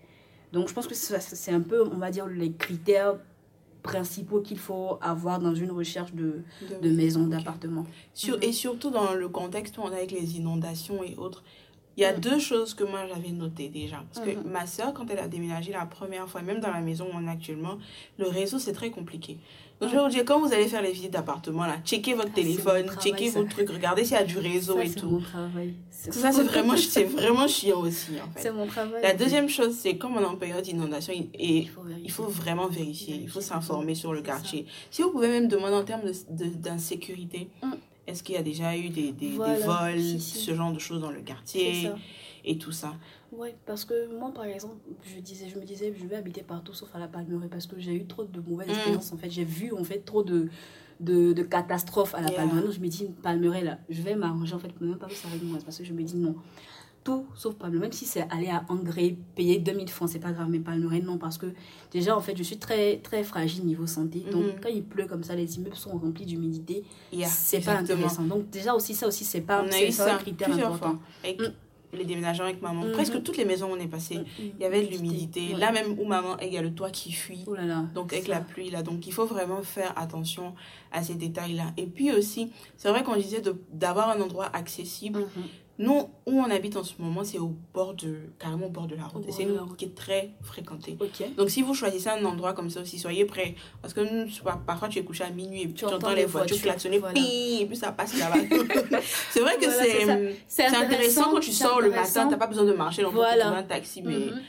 Donc 0.52 0.70
je 0.70 0.74
pense 0.74 0.88
que 0.88 0.96
c'est 0.96 1.52
un 1.52 1.62
peu, 1.62 1.84
on 1.84 1.98
va 1.98 2.12
dire, 2.12 2.28
les 2.28 2.52
critères 2.54 3.16
principaux 3.86 4.42
qu'il 4.42 4.58
faut 4.58 4.98
avoir 5.02 5.40
dans 5.40 5.54
une 5.54 5.72
recherche 5.72 6.14
de, 6.14 6.44
de, 6.82 6.90
maison, 6.90 7.28
d'appartement. 7.28 7.86
Sur, 8.14 8.42
et 8.42 8.52
surtout 8.52 8.90
dans 8.90 9.14
le 9.14 9.30
contexte 9.30 9.78
où 9.78 9.82
on 9.82 9.92
a 9.92 9.98
avec 9.98 10.12
les 10.12 10.38
inondations 10.38 11.04
et 11.04 11.16
autres, 11.18 11.44
il 11.98 12.02
y 12.02 12.06
a 12.06 12.14
mm. 12.14 12.20
deux 12.20 12.40
choses 12.40 12.74
que 12.74 12.84
moi 12.84 13.02
j'avais 13.08 13.32
notées 13.32 13.70
déjà. 13.70 14.04
Parce 14.14 14.26
que 14.26 14.32
mm-hmm. 14.32 14.48
ma 14.48 14.66
soeur, 14.68 14.94
quand 14.94 15.10
elle 15.10 15.20
a 15.20 15.28
déménagé 15.28 15.72
la 15.72 15.86
première 15.86 16.28
fois, 16.28 16.42
même 16.42 16.60
dans 16.60 16.72
la 16.72 16.82
maison 16.82 17.06
où 17.06 17.18
on 17.18 17.28
est 17.28 17.32
actuellement, 17.32 17.78
le 18.18 18.28
réseau 18.28 18.60
c'est 18.60 18.74
très 18.74 18.90
compliqué. 18.90 19.38
Donc, 19.82 19.90
je 19.90 19.96
vais 19.96 20.02
vous 20.02 20.10
dire, 20.10 20.24
quand 20.24 20.40
vous 20.40 20.54
allez 20.54 20.68
faire 20.68 20.82
les 20.82 20.94
visites 20.94 21.12
d'appartement, 21.12 21.66
là, 21.66 21.78
checkez 21.84 22.14
votre 22.14 22.30
ah, 22.32 22.36
téléphone, 22.36 22.90
checkez 23.02 23.30
vos 23.30 23.44
trucs, 23.44 23.70
regardez 23.70 24.06
s'il 24.06 24.16
y 24.16 24.20
a 24.20 24.24
du 24.24 24.38
réseau 24.38 24.80
et 24.80 24.90
tout. 24.90 25.22
Ça, 25.92 26.32
c'est 26.32 26.44
vraiment, 26.44 26.78
c'est 26.78 27.04
vraiment 27.04 27.48
chiant 27.48 27.82
aussi, 27.82 28.14
en 28.22 28.32
fait. 28.34 28.44
C'est 28.44 28.52
mon 28.52 28.68
travail. 28.68 29.02
La 29.02 29.14
deuxième 29.14 29.50
chose, 29.50 29.76
c'est 29.78 29.98
comme 29.98 30.16
on 30.16 30.22
est 30.22 30.26
en 30.26 30.38
période 30.38 30.64
d'inondation, 30.64 31.14
et 31.14 31.68
il 32.04 32.12
faut, 32.12 32.24
vraiment 32.24 32.68
vérifier, 32.68 33.16
il 33.16 33.30
faut 33.30 33.42
s'informer 33.42 33.96
sur 33.96 34.14
le 34.14 34.22
quartier. 34.22 34.66
Si 34.92 35.02
vous 35.02 35.10
pouvez 35.10 35.28
même 35.28 35.50
demander 35.50 35.76
en 35.76 35.84
termes 35.84 36.10
d'insécurité, 36.30 37.50
de, 37.62 37.68
mm. 37.68 37.74
Est-ce 38.08 38.24
qu'il 38.24 38.36
y 38.36 38.38
a 38.38 38.44
déjà 38.44 38.78
eu 38.78 38.90
des, 38.90 39.12
des, 39.12 39.32
vols, 39.32 40.20
ce 40.20 40.54
genre 40.54 40.72
de 40.72 40.80
choses 40.80 41.02
dans 41.02 41.12
le 41.12 41.22
quartier 41.22 41.90
et 42.44 42.58
tout 42.58 42.72
ça? 42.72 42.94
Oui, 43.32 43.50
parce 43.66 43.84
que 43.84 44.14
moi, 44.18 44.32
par 44.34 44.46
exemple, 44.46 44.76
je, 45.04 45.20
disais, 45.20 45.50
je 45.50 45.60
me 45.60 45.66
disais, 45.66 45.94
je 45.98 46.06
vais 46.06 46.16
habiter 46.16 46.42
partout 46.42 46.74
sauf 46.74 46.90
à 46.96 47.00
la 47.00 47.08
Palmeraie 47.08 47.50
parce 47.50 47.68
que 47.68 47.80
j'ai 47.80 47.94
eu 47.94 48.06
trop 48.06 48.24
de 48.24 48.40
mauvaises 48.40 48.68
mm. 48.68 48.72
expériences. 48.72 49.14
En 49.14 49.18
fait, 49.18 49.30
j'ai 49.30 49.44
vu 49.44 49.74
en 49.74 49.84
fait 49.84 50.00
trop 50.00 50.24
de, 50.24 50.48
de, 51.00 51.34
de 51.34 51.44
catastrophes 51.44 52.16
à 52.16 52.22
la 52.22 52.32
Palmeraie. 52.32 52.62
Donc, 52.62 52.72
je 52.72 52.80
me 52.80 52.88
dis, 52.88 53.10
Palmeraie, 53.24 53.64
là, 53.64 53.80
je 53.90 54.02
vais 54.02 54.16
m'arranger 54.16 54.54
en 54.54 54.60
fait 54.60 54.72
pour 54.72 54.86
même 54.86 54.98
pas 54.98 55.08
que 55.08 55.14
ça 55.14 55.28
arrive 55.28 55.44
moi. 55.44 55.60
Parce 55.64 55.78
que 55.78 55.84
je 55.84 55.94
me 55.94 56.04
dis, 56.04 56.16
non, 56.16 56.36
tout 57.06 57.26
sauf 57.36 57.56
Palmeraie. 57.56 57.80
Même 57.80 57.92
si 57.94 58.06
c'est 58.06 58.28
aller 58.30 58.50
à 58.50 58.66
Angers, 58.68 59.18
payer 59.36 59.60
2000 59.60 59.90
francs, 59.90 60.10
c'est 60.10 60.20
pas 60.20 60.32
grave, 60.34 60.48
mais 60.50 60.60
Palmeraie, 60.60 61.00
non, 61.00 61.18
parce 61.18 61.38
que 61.38 61.46
déjà, 61.92 62.18
en 62.18 62.20
fait, 62.20 62.36
je 62.36 62.44
suis 62.44 62.58
très, 62.58 62.98
très 62.98 63.24
fragile 63.24 63.64
niveau 63.64 63.88
santé. 63.88 64.26
Donc, 64.32 64.44
mm. 64.44 64.60
quand 64.62 64.70
il 64.70 64.84
pleut 64.84 65.06
comme 65.06 65.24
ça, 65.24 65.36
les 65.36 65.56
immeubles 65.56 65.76
sont 65.76 65.98
remplis 65.98 66.26
d'humidité. 66.26 66.84
c'est 67.26 67.64
pas 67.64 67.78
intéressant. 67.78 68.24
Donc, 68.24 68.50
déjà, 68.50 68.74
aussi, 68.74 68.94
ça 68.94 69.08
aussi, 69.08 69.24
c'est 69.24 69.42
pas, 69.42 69.64
c'est 69.70 70.02
un 70.02 70.18
critère 70.18 70.52
important. 70.52 71.00
Fois 71.24 71.52
les 71.96 72.06
déménagements 72.06 72.46
avec 72.46 72.62
maman. 72.62 72.84
Mhm. 72.84 72.92
Presque 72.92 73.24
toutes 73.24 73.38
les 73.38 73.46
maisons 73.46 73.72
où 73.72 73.76
on 73.76 73.80
est 73.80 73.88
passé, 73.88 74.18
mhm. 74.18 74.26
il 74.40 74.62
y 74.62 74.66
avait 74.66 74.86
de 74.86 74.92
l'humidité. 74.92 75.54
Là 75.58 75.72
même 75.72 75.98
où 76.00 76.06
maman, 76.06 76.38
il 76.42 76.54
y 76.54 76.58
a 76.58 76.62
le 76.62 76.74
toit 76.74 76.90
qui 76.90 77.12
fuit. 77.12 77.44
Oh 77.48 77.56
là 77.56 77.66
là, 77.66 77.86
donc 77.94 78.14
avec 78.14 78.28
la 78.28 78.42
pluie 78.42 78.70
là. 78.70 78.84
Donc 78.84 79.08
il 79.08 79.14
faut 79.14 79.26
vraiment 79.26 79.62
faire 79.62 79.98
attention 79.98 80.54
à 80.92 81.04
ces 81.04 81.16
détails-là. 81.16 81.72
Et 81.78 81.86
puis 81.86 82.12
aussi, 82.12 82.52
c'est 82.78 82.90
vrai 82.90 83.04
qu'on 83.04 83.16
disait 83.16 83.42
d'avoir 83.72 84.10
un 84.10 84.22
endroit 84.22 84.50
accessible. 84.54 85.20
Mhm. 85.20 85.44
Nous, 85.78 86.08
où 86.26 86.40
on 86.40 86.50
habite 86.50 86.78
en 86.78 86.84
ce 86.84 86.94
moment, 87.00 87.26
c'est 87.26 87.38
au 87.38 87.54
bord 87.74 87.94
de, 87.96 88.30
carrément 88.40 88.68
au 88.68 88.70
bord 88.70 88.88
de 88.88 88.96
la 88.96 89.04
route. 89.04 89.26
c'est 89.30 89.44
une 89.44 89.60
route 89.60 89.76
qui 89.76 89.86
est 89.86 89.96
très 89.96 90.30
fréquentée. 90.42 90.98
Donc, 91.36 91.50
si 91.50 91.62
vous 91.62 91.74
choisissez 91.74 92.10
un 92.10 92.24
endroit 92.24 92.54
comme 92.54 92.70
ça 92.70 92.80
aussi, 92.80 92.98
soyez 92.98 93.26
prêts. 93.26 93.56
Parce 93.82 93.94
que 93.94 94.00
nous, 94.00 94.30
parfois, 94.66 94.88
tu 94.88 95.00
es 95.00 95.04
couché 95.04 95.26
à 95.26 95.30
minuit 95.32 95.64
et 95.64 95.72
tu, 95.72 95.84
entends 95.86 96.14
les 96.14 96.26
voitures, 96.26 96.62
klaxonner, 96.62 97.02
et 97.16 97.66
puis 97.66 97.76
ça 97.76 97.92
passe 97.92 98.18
là-bas. 98.18 98.40
c'est 99.32 99.42
vrai 99.42 99.58
que 99.58 99.66
c'est 100.48 100.66
intéressant, 100.66 101.32
quand 101.32 101.40
tu 101.42 101.52
sors 101.52 101.82
le 101.82 101.90
matin, 101.90 102.24
tu 102.26 102.32
n'as 102.32 102.38
pas 102.38 102.48
besoin 102.48 102.66
de 102.66 102.74
marcher 102.74 103.02
dans 103.02 103.12
voilà. 103.12 103.50
un 103.50 103.64
taxi, 103.64 104.02
mais. 104.02 104.14
il 104.14 104.32
mhm. 104.32 104.42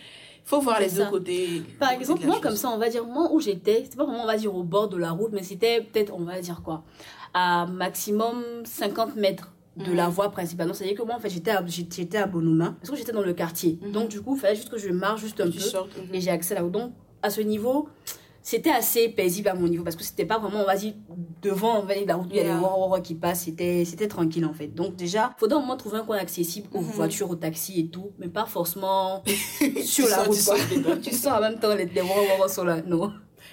faut 0.44 0.60
voir 0.60 0.78
les 0.78 0.90
deux 0.90 1.06
côtés. 1.06 1.62
Par 1.80 1.90
exemple, 1.90 2.24
moi, 2.24 2.38
comme 2.40 2.56
ça, 2.56 2.68
on 2.68 2.78
va 2.78 2.88
dire, 2.88 3.04
moi 3.04 3.32
où 3.32 3.40
j'étais, 3.40 3.84
c'est 3.90 3.96
pas 3.96 4.04
vraiment, 4.04 4.22
on 4.22 4.26
va 4.26 4.36
dire, 4.36 4.54
au 4.54 4.62
bord 4.62 4.88
de 4.88 4.96
la 4.96 5.10
route, 5.10 5.32
mais 5.32 5.42
c'était 5.42 5.80
peut-être, 5.80 6.14
on 6.14 6.22
va 6.22 6.40
dire 6.40 6.62
quoi, 6.62 6.84
à 7.34 7.66
maximum 7.66 8.44
50 8.64 9.16
mètres 9.16 9.50
de 9.76 9.92
la 9.92 10.06
mhm. 10.06 10.12
voie 10.12 10.30
principale. 10.30 10.66
Donc, 10.66 10.76
c'est-à-dire 10.76 10.96
que 10.96 11.02
moi, 11.02 11.16
en 11.16 11.20
fait, 11.20 11.30
j'étais 11.30 11.50
à, 11.50 11.64
j'étais 11.66 12.18
à 12.18 12.26
Bonuma, 12.26 12.74
parce 12.80 12.90
que 12.90 12.96
j'étais 12.96 13.12
dans 13.12 13.22
le 13.22 13.34
quartier. 13.34 13.78
Mhm. 13.82 13.92
Donc, 13.92 14.08
du 14.08 14.20
coup, 14.20 14.36
il 14.36 14.40
fallait 14.40 14.56
juste 14.56 14.70
que 14.70 14.78
je 14.78 14.88
marche 14.88 15.20
juste 15.20 15.40
un 15.40 15.50
peu, 15.50 15.58
et 16.12 16.20
j'ai 16.20 16.30
accès 16.30 16.54
là-haut. 16.54 16.70
Donc, 16.70 16.92
à 17.22 17.30
ce 17.30 17.40
niveau, 17.40 17.88
c'était 18.46 18.70
assez 18.70 19.08
paisible 19.08 19.48
à 19.48 19.54
mon 19.54 19.66
niveau 19.66 19.82
parce 19.82 19.96
que 19.96 20.04
c'était 20.04 20.24
pas 20.24 20.38
vraiment, 20.38 20.60
on 20.60 20.66
va 20.66 20.76
dire, 20.76 20.94
devant, 21.42 21.80
on 21.80 21.82
va 21.84 21.94
dire, 21.94 22.06
la 22.06 22.14
route, 22.14 22.28
il 22.30 22.36
y 22.36 22.38
a 22.38 22.42
des 22.44 22.48
Yeah. 22.50 23.00
qui 23.02 23.16
passent, 23.16 23.40
c'était, 23.42 23.84
c'était 23.84 24.06
tranquille 24.06 24.44
en 24.44 24.52
fait. 24.52 24.68
Donc 24.68 24.94
déjà, 24.94 25.32
faudrait 25.36 25.58
au 25.58 25.62
moins 25.66 25.76
trouver 25.76 25.98
un 25.98 26.04
coin 26.04 26.18
accessible 26.18 26.68
aux 26.72 26.80
Mhm. 26.80 26.90
voitures, 26.92 27.28
aux 27.28 27.34
taxis 27.34 27.80
et 27.80 27.88
tout, 27.88 28.12
mais 28.20 28.28
pas 28.28 28.46
forcément 28.46 29.24
sur 29.84 30.04
Tu 30.04 30.10
la 30.12 30.22
route. 30.22 30.36
tu 30.36 30.40
sens 30.40 30.60
tu 31.22 31.28
en 31.28 31.40
même 31.40 31.58
temps 31.58 31.74
les, 31.74 31.86
les 31.86 32.02
sont 32.48 32.62
là, 32.62 32.80
non. 32.86 33.12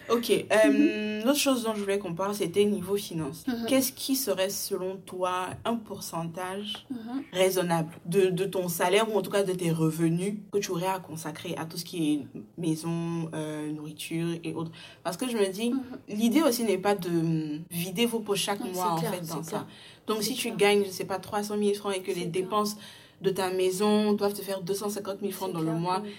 Ok, 0.09 0.29
euh, 0.31 1.21
l'autre 1.23 1.39
chose 1.39 1.63
dont 1.63 1.73
je 1.75 1.81
voulais 1.81 1.97
qu'on 1.97 2.13
parle, 2.13 2.35
c'était 2.35 2.65
niveau 2.65 2.95
finance. 2.97 3.45
Mhm. 3.47 3.65
Qu'est-ce 3.67 3.91
qui 3.93 4.15
serait 4.15 4.49
selon 4.49 4.97
toi 4.97 5.47
un 5.63 5.75
pourcentage 5.75 6.85
raisonnable 7.31 7.89
de, 8.05 8.25
de 8.29 8.45
ton 8.45 8.67
salaire 8.67 9.11
ou 9.13 9.17
en 9.17 9.21
tout 9.21 9.31
cas 9.31 9.43
de 9.43 9.53
tes 9.53 9.71
revenus 9.71 10.35
que 10.51 10.57
tu 10.57 10.71
aurais 10.71 10.87
à 10.87 10.99
consacrer 10.99 11.55
à 11.57 11.65
tout 11.65 11.77
ce 11.77 11.85
qui 11.85 12.13
est 12.13 12.39
maison, 12.57 13.29
euh, 13.33 13.71
nourriture 13.71 14.27
et 14.43 14.53
autres? 14.53 14.71
Parce 15.03 15.15
que 15.17 15.27
je 15.29 15.37
me 15.37 15.47
dis, 15.51 15.73
l'idée 16.09 16.41
aussi 16.41 16.63
n'est 16.63 16.77
pas 16.77 16.95
de 16.95 17.59
vider 17.71 18.05
vos 18.05 18.19
poches 18.19 18.41
chaque 18.41 18.59
Non, 18.59 18.71
mois 18.73 18.91
en 18.91 18.97
clair, 18.99 19.13
fait 19.13 19.21
dans 19.27 19.43
ça. 19.43 19.65
Donc 20.07 20.21
si 20.21 20.33
tu 20.33 20.51
gagnes, 20.51 20.83
je 20.85 20.89
sais 20.91 21.05
pas, 21.05 21.17
300 21.19 21.55
000 21.57 21.73
francs 21.75 21.95
et 21.95 22.01
que 22.01 22.11
les 22.11 22.25
dépenses 22.25 22.75
de 23.21 23.29
ta 23.29 23.49
maison 23.51 24.11
doivent 24.13 24.33
te 24.33 24.41
faire 24.41 24.61
250 24.61 25.19
000 25.21 25.31
francs 25.31 25.53
dans 25.53 25.61
le 25.61 25.71
mois, 25.71 26.01
oui. 26.03 26.09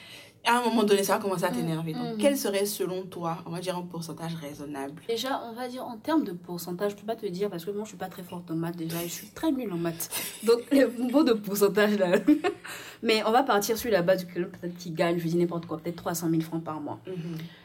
À 0.45 0.59
un 0.59 0.63
moment 0.65 0.83
donné, 0.85 1.03
ça 1.03 1.15
va 1.15 1.23
commencer 1.23 1.45
à 1.45 1.51
Mhm, 1.51 1.57
t'énerver. 1.57 1.93
Donc, 1.95 2.03
mhm. 2.15 2.19
quel 2.19 2.37
serait 2.37 2.67
selon 2.67 3.03
toi, 3.05 3.39
on 3.47 3.51
va 3.51 3.61
dire, 3.61 3.77
un 3.77 3.83
pourcentage 3.83 4.35
raisonnable? 4.35 5.03
Déjà, 5.09 5.43
on 5.49 5.55
va 5.55 5.69
dire 5.69 5.85
en 5.85 5.97
termes 5.97 6.25
de 6.25 6.33
pourcentage, 6.33 6.93
je 6.93 6.97
peux 6.97 7.07
pas 7.07 7.17
te 7.17 7.27
dire 7.27 7.49
parce 7.51 7.65
que 7.65 7.71
moi 7.71 7.83
je 7.85 7.89
suis 7.89 7.97
pas 7.97 8.09
très 8.09 8.23
forte 8.23 8.51
en 8.51 8.55
maths 8.55 8.77
déjà 8.77 9.03
et 9.03 9.09
je 9.09 9.13
suis 9.13 9.29
très 9.29 9.51
nulle 9.53 9.73
en 9.73 9.77
maths. 9.79 10.09
Donc, 10.45 10.61
le 10.71 10.89
mot 11.11 11.25
de 11.25 11.33
pourcentage 11.33 11.99
là. 11.99 12.19
Mais 13.03 13.23
on 13.27 13.33
va 13.33 13.43
partir 13.43 13.77
sur 13.77 13.91
la 13.91 14.03
base 14.03 14.25
du 14.25 14.33
quelqu'un 14.33 14.51
peut-être 14.61 14.77
qui 14.77 14.91
gagne, 14.91 15.19
je 15.19 15.27
dis 15.27 15.37
n'importe 15.37 15.67
quoi, 15.67 15.79
peut-être 15.79 15.97
300 15.97 16.29
000 16.31 16.43
francs 16.43 16.63
par 16.63 16.81
mois. 16.81 17.01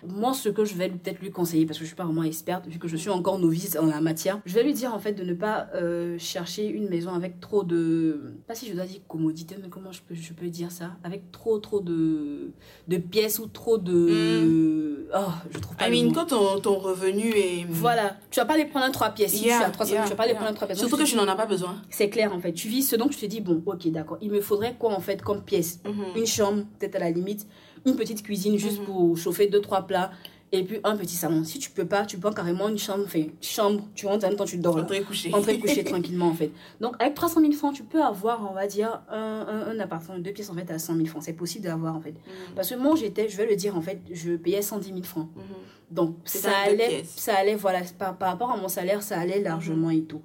Moi, 0.08 0.34
ce 0.34 0.50
que 0.50 0.66
je 0.66 0.76
vais 0.76 0.90
peut-être 0.90 1.20
lui 1.22 1.32
conseiller, 1.32 1.66
parce 1.66 1.78
que 1.78 1.84
je 1.86 1.88
suis 1.90 1.96
pas 1.96 2.06
vraiment 2.06 2.24
experte, 2.24 2.68
vu 2.68 2.80
que 2.80 2.88
je 2.88 2.98
suis 2.98 3.10
encore 3.10 3.40
novice 3.40 3.78
en 3.78 3.86
la 3.86 4.02
matière, 4.02 4.40
je 4.46 4.54
vais 4.56 4.64
lui 4.64 4.74
dire 4.74 4.94
en 4.94 5.00
fait 5.00 5.14
de 5.14 5.24
ne 5.24 5.34
pas 5.34 5.68
euh, 5.76 6.18
chercher 6.18 6.68
une 6.68 6.90
maison 6.90 7.14
avec 7.14 7.40
trop 7.40 7.64
de. 7.64 8.34
Pas 8.48 8.56
si 8.56 8.68
je 8.68 8.74
dois 8.74 8.86
dire 8.86 9.02
commodité, 9.08 9.56
mais 9.62 9.70
comment 9.70 9.92
je 9.92 10.02
peux, 10.02 10.16
je 10.16 10.34
peux 10.34 10.48
dire 10.48 10.72
ça 10.72 10.92
Avec 11.04 11.32
trop, 11.32 11.60
trop 11.60 11.80
de, 11.82 12.52
de 12.88 12.98
pièces 12.98 13.40
ou 13.40 13.48
trop 13.48 13.78
de. 13.78 14.89
Oh, 15.16 15.20
je 15.52 15.58
trouve 15.60 15.76
pas. 15.76 15.88
I 15.90 15.92
mean, 16.04 16.14
quand 16.14 16.26
ton, 16.28 16.60
ton 16.60 16.78
revenu 16.78 17.30
est. 17.30 17.66
Voilà, 17.68 18.18
tu 18.30 18.40
vas 18.40 18.46
pas 18.46 18.58
les 18.58 18.66
prendre 18.66 18.86
en 18.86 18.92
trois 18.92 19.10
pièces. 19.10 19.32
Si 19.34 19.46
Yeah, 19.46 19.58
tu 19.60 19.64
as 19.66 19.70
300 19.72 19.94
yeah, 19.94 20.04
tu 20.04 20.10
vas 20.12 20.16
pas 20.16 20.24
les 20.26 20.30
yeah. 20.30 20.36
prendre 20.36 20.52
en 20.52 20.56
trois 20.56 20.68
pièces. 20.68 20.80
Surtout 20.80 20.98
Donc, 20.98 21.06
que 21.06 21.10
tu 21.12 21.16
n'en 21.18 21.28
as 21.28 21.36
pas 21.36 21.46
besoin. 21.48 21.82
C'est 21.90 22.10
clair 22.10 22.32
en 22.34 22.40
fait. 22.40 22.54
Tu 22.54 22.68
vis 22.68 22.84
ce 22.84 22.96
dont 22.96 23.08
tu 23.08 23.18
te 23.18 23.26
dis, 23.26 23.42
bon, 23.42 23.64
ok, 23.66 23.88
d'accord. 23.92 24.18
Il 24.22 24.30
me 24.32 24.40
faudrait 24.42 24.76
quoi 24.78 24.94
en 24.94 25.00
fait 25.00 25.22
comme 25.22 25.42
pièce? 25.44 25.80
Mhm. 25.86 26.04
Une 26.16 26.28
chambre, 26.28 26.64
peut-être 26.80 26.96
à 26.96 27.00
la 27.00 27.10
limite. 27.10 27.48
Une 27.86 27.96
petite 27.96 28.22
cuisine 28.24 28.58
juste 28.58 28.80
Mhm. 28.82 28.86
pour 28.86 29.18
chauffer 29.18 29.48
deux, 29.48 29.62
trois 29.62 29.84
plats. 29.88 30.12
Et 30.52 30.64
puis 30.64 30.80
un 30.84 30.98
petit 30.98 31.16
salon. 31.16 31.44
Si 31.44 31.60
tu 31.60 31.70
peux 31.70 31.86
pas, 31.86 32.06
tu 32.08 32.18
prends 32.18 32.32
carrément 32.32 32.70
une 32.70 32.80
chambre. 32.80 33.06
Chambre, 33.40 33.84
tu 33.94 34.08
rentres 34.08 34.26
en 34.26 34.30
même 34.30 34.38
temps, 34.38 34.46
tu 34.46 34.58
dors 34.58 34.76
là. 34.78 34.84
Entrer 34.84 35.02
coucher. 35.04 35.32
Entrer 35.34 35.60
coucher 35.60 35.84
tranquillement 35.94 36.30
en 36.30 36.34
fait. 36.34 36.52
Donc 36.82 36.96
avec 37.00 37.14
300 37.14 37.42
000 37.42 37.54
francs, 37.54 37.76
tu 37.76 37.84
peux 37.84 38.02
avoir, 38.02 38.50
on 38.50 38.54
va 38.56 38.66
dire, 38.66 39.02
un, 39.12 39.46
un, 39.48 39.72
un 39.72 39.80
appartement 39.80 40.18
de 40.18 40.24
deux 40.24 40.32
pièces 40.32 40.50
en 40.50 40.56
fait 40.56 40.70
à 40.72 40.80
100 40.80 40.96
000 40.96 41.06
francs. 41.08 41.22
C'est 41.24 41.34
possible 41.34 41.66
d'avoir 41.66 41.96
en 41.96 42.02
fait. 42.02 42.14
Mhm. 42.14 42.56
Parce 42.56 42.70
que 42.72 42.76
moi 42.76 42.96
j'étais, 42.96 43.30
je 43.30 43.38
vais 43.38 43.46
le 43.46 43.56
dire 43.56 43.78
en 43.78 43.82
fait, 43.82 44.02
je 44.12 44.32
payais 44.38 44.64
110 44.64 44.88
000 44.90 45.04
francs. 45.04 45.28
Mhm. 45.36 45.44
Donc 45.92 46.16
ça 46.26 46.50
allait, 46.66 47.04
ça 47.04 47.36
allait, 47.36 47.56
voilà, 47.56 47.82
par, 47.98 48.18
par 48.18 48.30
rapport 48.32 48.50
à 48.52 48.58
mon 48.58 48.70
salaire, 48.70 49.04
ça 49.04 49.20
allait 49.20 49.42
largement 49.42 49.92
et 49.92 50.02
tout. 50.02 50.22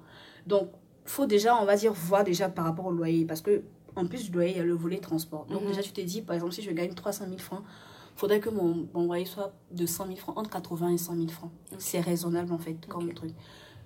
Donc 0.47 0.69
faut 1.05 1.27
déjà, 1.27 1.55
on 1.61 1.65
va 1.65 1.75
dire, 1.75 1.93
voir 1.93 2.23
déjà 2.23 2.49
par 2.49 2.65
rapport 2.65 2.87
au 2.87 2.91
loyer. 2.91 3.25
Parce 3.25 3.41
que 3.41 3.61
en 3.95 4.05
plus 4.07 4.25
du 4.25 4.31
loyer, 4.31 4.51
il 4.51 4.57
y 4.57 4.59
a 4.59 4.63
le 4.63 4.73
volet 4.73 4.97
transport. 4.97 5.45
Donc 5.51 5.61
Mhm. 5.61 5.67
déjà, 5.67 5.81
tu 5.83 5.91
te 5.91 6.01
dis, 6.01 6.21
par 6.23 6.33
exemple, 6.35 6.53
si 6.53 6.63
je 6.63 6.71
gagne 6.71 6.93
300 6.95 7.25
000 7.27 7.37
francs, 7.37 7.61
faudrait 8.15 8.39
que 8.39 8.49
mon, 8.49 8.87
mon 8.93 9.05
loyer 9.05 9.25
soit 9.25 9.53
de 9.71 9.85
100 9.85 10.05
000 10.07 10.17
francs, 10.17 10.37
entre 10.37 10.49
80 10.49 10.89
et 10.89 10.97
100 10.97 11.15
000 11.15 11.27
francs. 11.29 11.51
C'est 11.77 11.99
raisonnable 11.99 12.51
en 12.53 12.57
fait, 12.57 12.85
comme 12.87 13.13
truc. 13.13 13.31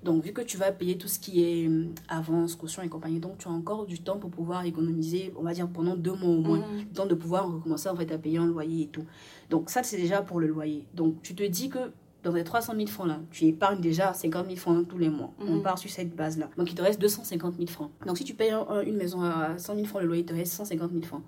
Donc, 0.01 0.23
vu 0.23 0.31
que 0.31 0.41
tu 0.41 0.55
vas 0.55 0.71
payer 0.71 0.97
tout 0.97 1.09
ce 1.09 1.19
qui 1.19 1.43
est 1.43 1.67
hum, 1.67 1.93
avance, 2.07 2.55
caution 2.55 2.81
et 2.81 2.87
compagnie, 2.87 3.19
donc 3.19 3.37
tu 3.37 3.47
as 3.49 3.51
encore 3.51 3.85
du 3.85 3.99
temps 3.99 4.17
pour 4.17 4.29
pouvoir 4.29 4.63
économiser, 4.65 5.33
on 5.37 5.43
va 5.43 5.53
dire 5.53 5.67
pendant 5.67 5.95
deux 5.95 6.13
mois 6.13 6.29
au 6.29 6.39
moins, 6.39 6.59
Mhm. 6.59 6.77
le 6.89 6.93
temps 6.95 7.05
de 7.05 7.15
pouvoir 7.15 7.51
recommencer 7.51 7.89
en 7.89 7.95
fait 7.97 8.09
à 8.13 8.17
payer 8.17 8.37
un 8.37 8.45
loyer 8.47 8.83
et 8.83 8.87
tout. 8.87 9.03
Donc, 9.49 9.69
ça, 9.69 9.83
c'est 9.83 9.97
déjà 9.97 10.21
pour 10.21 10.39
le 10.39 10.47
loyer. 10.47 10.85
Donc, 10.93 11.21
tu 11.21 11.35
te 11.35 11.43
dis 11.43 11.67
que 11.67 11.79
dans 12.23 12.31
les 12.31 12.43
300 12.45 12.73
000 12.75 12.87
francs 12.87 13.07
là, 13.07 13.19
tu 13.31 13.45
épargnes 13.45 13.81
déjà 13.81 14.13
50 14.13 14.45
000 14.45 14.57
francs 14.57 14.87
tous 14.87 14.97
les 14.97 15.09
mois. 15.09 15.31
On 15.39 15.55
Mhm. 15.55 15.61
part 15.63 15.77
sur 15.77 15.89
cette 15.89 16.15
base 16.15 16.37
là. 16.37 16.49
Donc, 16.57 16.69
il 16.71 16.75
te 16.75 16.81
reste 16.81 17.01
250 17.01 17.55
000 17.57 17.67
francs. 17.67 17.91
Donc, 18.05 18.17
si 18.17 18.23
tu 18.23 18.33
payes 18.35 18.51
un- 18.51 18.65
un- 18.69 18.81
une 18.83 18.95
maison 18.95 19.21
à 19.21 19.57
100 19.57 19.75
000 19.75 19.85
francs, 19.85 20.01
le 20.01 20.07
loyer 20.07 20.21
il 20.21 20.25
te 20.25 20.33
reste 20.33 20.53
150 20.53 20.91
000 20.91 21.03
francs. 21.03 21.23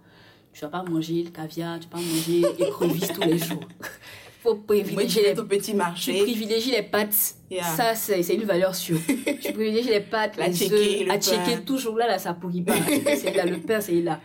Tu 0.53 0.61
vas 0.61 0.67
pas 0.69 0.83
manger 0.83 1.23
le 1.23 1.29
caviar, 1.29 1.79
tu 1.79 1.85
vas 1.87 1.97
pas 1.97 1.97
manger 1.97 2.41
écrevisses 2.59 3.07
tous 3.13 3.21
les 3.21 3.37
jours. 3.37 3.63
Faut 4.43 4.55
tu 4.55 4.61
privilégier 4.63 5.21
les 5.21 5.33
ton 5.35 5.45
petit 5.45 5.71
tu 5.71 5.77
marché. 5.77 6.17
privilégies 6.23 6.71
les 6.71 6.81
pâtes. 6.81 7.35
Yeah. 7.51 7.63
Ça, 7.63 7.93
c'est 7.95 8.21
une 8.33 8.43
valeur 8.43 8.73
sûre. 8.73 8.99
tu 9.07 9.53
privilégies 9.53 9.89
les 9.89 9.99
pâtes, 9.99 10.35
La 10.37 10.47
les 10.47 10.73
œufs. 10.73 11.09
À 11.09 11.19
checker 11.19 11.57
pain. 11.57 11.61
toujours 11.61 11.95
là, 11.97 12.07
là, 12.07 12.17
ça 12.17 12.33
pourrit 12.33 12.63
pas. 12.63 12.73
c'est 13.15 13.35
là, 13.35 13.45
le 13.45 13.59
pain, 13.59 13.79
c'est 13.81 14.01
là. 14.01 14.19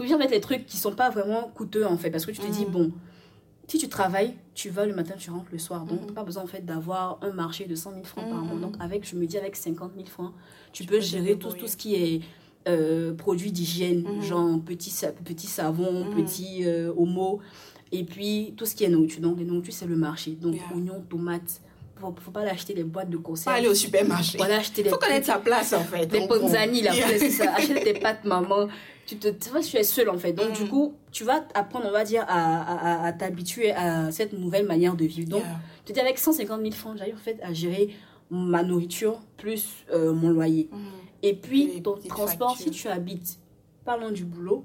Bien 0.00 0.18
mettre 0.18 0.32
les 0.32 0.40
trucs 0.40 0.66
qui 0.66 0.76
sont 0.76 0.92
pas 0.94 1.10
vraiment 1.10 1.50
coûteux, 1.54 1.84
en 1.86 1.96
fait. 1.96 2.10
Parce 2.10 2.24
que 2.26 2.30
tu 2.30 2.38
te 2.40 2.46
dis, 2.46 2.64
Mhm. 2.64 2.70
bon, 2.70 2.92
si 3.66 3.78
tu 3.78 3.88
travailles, 3.88 4.34
tu 4.54 4.68
vas 4.70 4.86
le 4.86 4.94
matin, 4.94 5.14
tu 5.18 5.30
rentres 5.30 5.50
le 5.50 5.58
soir. 5.58 5.84
Donc, 5.84 6.00
Mhm. 6.02 6.06
t'as 6.08 6.12
pas 6.12 6.22
besoin, 6.22 6.44
en 6.44 6.46
fait, 6.46 6.64
d'avoir 6.64 7.18
un 7.22 7.32
marché 7.32 7.64
de 7.64 7.74
100 7.74 7.90
000 7.92 8.04
francs 8.04 8.28
par 8.30 8.42
mois. 8.44 8.54
Mhm. 8.54 8.60
Donc, 8.60 8.74
avec, 8.78 9.04
je 9.08 9.16
me 9.16 9.26
dis, 9.26 9.36
avec 9.36 9.56
50 9.56 9.92
000 9.96 10.06
francs, 10.06 10.32
tu, 10.72 10.82
Tu 10.82 10.88
peux 10.88 10.96
peux 10.96 11.00
gérer 11.02 11.36
tout, 11.38 11.50
tout 11.52 11.66
ce 11.66 11.76
qui 11.76 11.94
est 11.96 12.20
euh, 12.66 13.14
produits 13.14 13.52
d'hygiène, 13.52 14.02
Mhm. 14.02 14.22
genre 14.22 14.60
petit, 14.64 14.90
sa- 14.90 15.12
petit 15.12 15.46
savon, 15.46 16.04
Mhm. 16.04 16.14
petit 16.24 16.62
euh, 16.64 16.92
homo. 16.96 17.40
Et 17.92 18.02
puis, 18.04 18.54
tout 18.56 18.66
ce 18.66 18.74
qui 18.74 18.84
est 18.84 18.88
nourriture. 18.88 19.20
Donc, 19.20 19.38
les 19.38 19.44
nourritures, 19.44 19.72
c'est 19.74 19.86
le 19.86 19.96
marché. 19.96 20.32
Donc, 20.32 20.54
Yeah. 20.54 20.64
oignons, 20.74 21.04
tomates. 21.08 21.60
Faut, 22.00 22.14
faut 22.20 22.30
pas 22.30 22.44
l'acheter 22.44 22.74
les 22.74 22.84
boîtes 22.84 23.08
de 23.08 23.16
Faut 23.16 23.22
conserve. 23.22 23.56
aller 23.56 23.68
au 23.68 23.74
supermarché. 23.74 24.36
Voilà, 24.36 24.56
acheter 24.56 24.82
les 24.82 24.90
Faut 24.90 24.98
connaître 24.98 25.26
sa 25.26 25.38
place, 25.38 25.72
en 25.72 25.80
fait. 25.84 26.06
gros. 26.10 26.26
ponzani, 26.26 26.82
là, 26.82 26.92
Yeah. 26.94 27.06
c'est 27.18 27.30
ça. 27.30 27.54
Acheter 27.54 27.80
tes 27.80 27.94
pâtes, 27.94 28.24
maman. 28.24 28.68
Tu 29.06 29.16
te, 29.16 29.28
tu 29.28 29.50
vois, 29.50 29.60
tu 29.60 29.76
es 29.76 29.84
seul, 29.84 30.10
en 30.10 30.18
fait. 30.18 30.32
Donc, 30.32 30.52
du 30.52 30.66
coup, 30.68 30.94
tu 31.12 31.22
vas 31.24 31.46
apprendre, 31.54 31.86
on 31.88 31.92
va 31.92 32.02
dire, 32.04 32.24
à, 32.28 32.60
à, 32.62 33.04
à- 33.04 33.06
à 33.06 33.12
t'habituer 33.12 33.70
à 33.72 34.10
cette 34.10 34.32
nouvelle 34.32 34.66
manière 34.66 34.96
de 34.96 35.04
vivre. 35.04 35.28
Donc, 35.28 35.42
Yeah. 35.42 35.60
tu 35.86 35.92
dis, 35.92 36.00
avec 36.00 36.18
150 36.18 36.60
000 36.60 36.72
francs, 36.74 36.96
j'arrive, 36.98 37.14
en 37.14 37.18
fait, 37.18 37.38
à 37.42 37.52
gérer 37.52 37.94
ma 38.30 38.64
nourriture 38.64 39.20
plus 39.36 39.68
euh, 39.94 40.12
mon 40.12 40.30
loyer. 40.30 40.68
Mhm. 40.72 40.78
Et 41.22 41.34
puis, 41.34 41.66
Les 41.74 41.82
ton 41.82 41.96
transport, 42.08 42.56
si 42.56 42.70
tu 42.70 42.88
habites 42.88 43.38
pas 43.84 43.96
loin 43.96 44.12
du 44.12 44.24
boulot, 44.24 44.64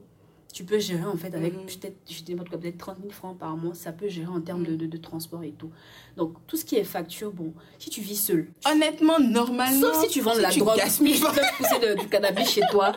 tu 0.54 0.66
peux 0.66 0.80
gérer 0.80 1.06
en 1.06 1.16
fait 1.16 1.34
avec 1.34 1.54
Mhm. 1.54 1.66
peut-être, 1.66 1.98
je 2.10 2.24
dis 2.24 2.32
n'importe 2.32 2.50
quoi, 2.50 2.60
peut-être 2.60 2.78
30 2.78 2.98
000 3.00 3.10
francs 3.12 3.38
par 3.38 3.56
mois, 3.56 3.74
ça 3.74 3.94
peut 3.94 4.10
gérer 4.10 4.28
en 4.28 4.42
termes 4.42 4.62
Mhm. 4.62 4.68
de, 4.68 4.76
de, 4.76 4.86
de 4.88 4.98
transport 4.98 5.44
et 5.44 5.52
tout. 5.54 5.72
Donc, 6.18 6.34
tout 6.46 6.58
ce 6.58 6.66
qui 6.66 6.76
est 6.76 6.84
facture, 6.84 7.32
bon, 7.32 7.54
si 7.80 7.90
tu 7.90 8.02
vis 8.02 8.18
seul, 8.18 8.52
Honnêtement, 8.70 9.18
normalement. 9.20 9.80
sauf 9.94 10.04
si 10.04 10.10
tu 10.10 10.20
vends 10.22 10.36
de 10.36 10.42
la 10.42 10.50
tu 10.50 10.60
drogue, 10.60 10.78
pas. 10.78 10.86
peux 10.90 11.64
pousser 11.64 11.80
de- 11.96 12.00
du 12.02 12.08
cannabis 12.10 12.50
chez 12.50 12.62
toi, 12.70 12.92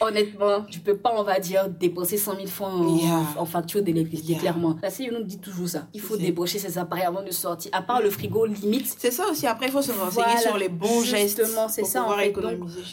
honnêtement, 0.00 0.62
tu 0.70 0.80
peux 0.80 0.96
pas, 0.96 1.12
on 1.16 1.22
va 1.22 1.38
dire, 1.38 1.68
dépenser 1.68 2.16
100 2.16 2.34
000 2.36 2.46
francs 2.46 2.72
en, 2.72 2.96
Yeah. 2.96 3.20
en 3.38 3.44
facture 3.46 3.82
d'électricité, 3.82 4.32
Yeah. 4.32 4.40
clairement. 4.40 4.76
La 4.82 4.90
CIO 4.90 5.12
nous 5.12 5.24
dit 5.24 5.38
toujours 5.38 5.68
ça. 5.68 5.86
Il 5.94 6.00
faut 6.00 6.16
débrancher 6.16 6.58
ses 6.58 6.78
appareils 6.78 7.04
avant 7.04 7.22
de 7.22 7.30
sortir. 7.30 7.70
À 7.74 7.82
part 7.82 8.00
le 8.02 8.10
frigo, 8.10 8.44
limite, 8.46 8.94
C'est 8.98 9.10
ça 9.10 9.24
aussi. 9.30 9.46
Après, 9.46 9.66
il 9.66 9.72
faut 9.72 9.82
se 9.82 9.92
renseigner 9.92 10.24
Voilà, 10.26 10.40
sur 10.40 10.56
les 10.58 10.68
bons 10.68 11.02
gestes. 11.02 11.38
justement, 11.40 11.68
c'est 11.68 11.82
pour 11.82 11.90
ça, 11.90 12.04
en 12.04 12.16
fait. 12.16 12.34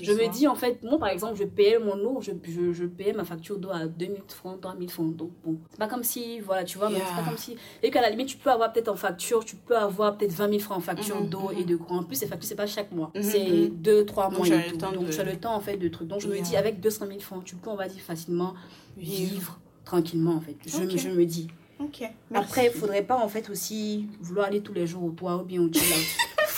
Je 0.02 0.12
me 0.12 0.28
dis, 0.32 0.48
en 0.48 0.56
fait, 0.56 0.82
moi, 0.84 0.98
par 1.00 1.10
exemple, 1.10 1.36
je 1.38 1.44
payais 1.44 1.80
mon 1.80 1.98
eau, 2.06 2.20
je, 2.22 2.32
je, 2.44 2.72
je 2.74 2.86
payais 2.86 3.14
ma 3.14 3.24
facture 3.24 3.58
d'eau 3.58 3.70
à 3.72 3.86
2000 3.88 4.22
francs, 4.28 4.60
3000 4.62 4.90
francs. 4.90 5.16
Donc, 5.16 5.32
bon, 5.46 5.58
c'est 5.70 5.80
pas 5.80 5.88
comme 5.88 6.04
si, 6.04 6.40
voilà, 6.40 6.64
tu 6.64 6.78
vois, 6.78 6.90
mais 6.90 6.98
Yeah. 6.98 7.06
c'est 7.10 7.22
pas 7.24 7.28
comme 7.30 7.38
si. 7.38 7.56
Et 7.84 7.90
qu'à 7.90 8.02
la 8.02 8.10
limite, 8.10 8.28
tu 8.28 8.38
peux 8.38 8.50
avoir 8.52 8.72
peut-être 8.72 8.90
en 8.90 8.96
facture, 8.96 9.44
tu 9.44 9.56
peux 9.56 9.76
avoir 9.78 10.18
peut-être 10.18 10.34
20 10.34 10.50
000 10.50 10.60
francs 10.60 10.78
en 10.78 10.82
facture 10.82 11.20
Mhm, 11.22 11.30
d'eau 11.30 11.52
et 11.52 11.62
mhm. 11.62 11.66
de 11.66 11.76
courant. 11.78 12.00
En 12.00 12.04
plus, 12.04 12.16
ces 12.16 12.28
factures, 12.28 12.48
c'est 12.50 12.56
pas 12.56 12.68
chaque 12.68 12.92
mois. 12.92 13.12
Mhm, 13.16 13.24
c'est 13.24 13.44
mhm. 13.50 13.70
2, 13.70 14.06
3 14.06 14.30
Donc, 14.30 14.38
mois 14.38 14.48
et 14.48 14.68
tout. 14.68 14.78
Donc, 14.78 15.10
tu 15.10 15.20
as 15.20 15.24
le 15.24 15.36
temps, 15.38 15.56
en 15.56 15.60
fait, 15.62 15.78
de 15.78 15.88
trucs. 15.88 16.08
Donc, 16.08 16.22
je 16.22 16.28
me 16.28 16.40
dis, 16.40 16.56
avec 16.56 16.80
200 16.92 17.08
000 17.08 17.20
francs, 17.20 17.44
tu 17.46 17.56
peux, 17.56 17.70
on 17.70 17.76
va 17.76 17.88
dire, 17.88 18.02
facilement 18.02 18.54
Vivre. 18.98 19.60
tranquillement, 19.86 20.36
en 20.36 20.42
fait. 20.42 20.56
Je, 20.66 20.78
Ok. 20.78 20.92
me- 20.94 20.98
je 20.98 21.10
me 21.10 21.26
dis. 21.26 21.48
Ok. 21.80 22.04
Après, 22.34 22.68
il 22.68 22.72
faudrait 22.72 23.02
pas, 23.04 23.16
en 23.18 23.28
fait, 23.28 23.50
aussi 23.50 24.08
vouloir 24.20 24.48
aller 24.48 24.62
tous 24.62 24.74
les 24.74 24.86
jours 24.86 25.04
au 25.04 25.12
toit 25.12 25.38
ou 25.38 25.44
bien 25.44 25.62
au 25.62 25.70
chill 25.74 25.82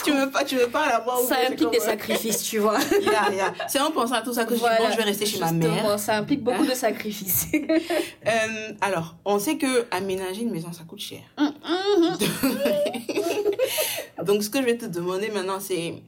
Tu 0.04 0.12
veux 0.12 0.30
pas, 0.30 0.44
tu 0.44 0.58
veux 0.58 0.68
pas 0.68 0.90
la 0.90 1.00
voir 1.00 1.18
Ça 1.20 1.38
implique 1.50 1.70
des 1.72 1.80
sacrifices, 1.80 2.44
tu 2.44 2.58
vois. 2.58 2.78
Yeah, 3.02 3.32
yeah. 3.34 3.54
C'est 3.70 3.80
en 3.80 3.92
pensant 3.92 4.16
à 4.16 4.22
tout 4.22 4.34
ça 4.34 4.44
que 4.44 4.54
je 4.56 4.60
dis, 4.60 4.66
bon, 4.66 4.92
je 4.92 4.98
vais 4.98 5.04
rester 5.04 5.26
chez 5.26 5.40
ma 5.40 5.52
mère. 5.54 5.98
Ça 5.98 6.18
implique 6.18 6.44
beaucoup 6.44 6.66
de 6.66 6.74
sacrifices. 6.74 7.48
Euh, 8.26 8.72
alors, 8.82 9.16
on 9.26 9.38
sait 9.40 9.58
que 9.58 9.86
aménager 9.92 10.42
une 10.44 10.52
maison, 10.52 10.72
ça 10.74 10.84
coûte 10.86 11.00
cher. 11.00 11.22
Donc, 14.26 14.44
ce 14.44 14.50
que 14.50 14.60
je 14.60 14.66
vais 14.66 14.78
te 14.78 14.86
demander 14.86 15.30
maintenant, 15.30 15.60
c'est. 15.60 16.02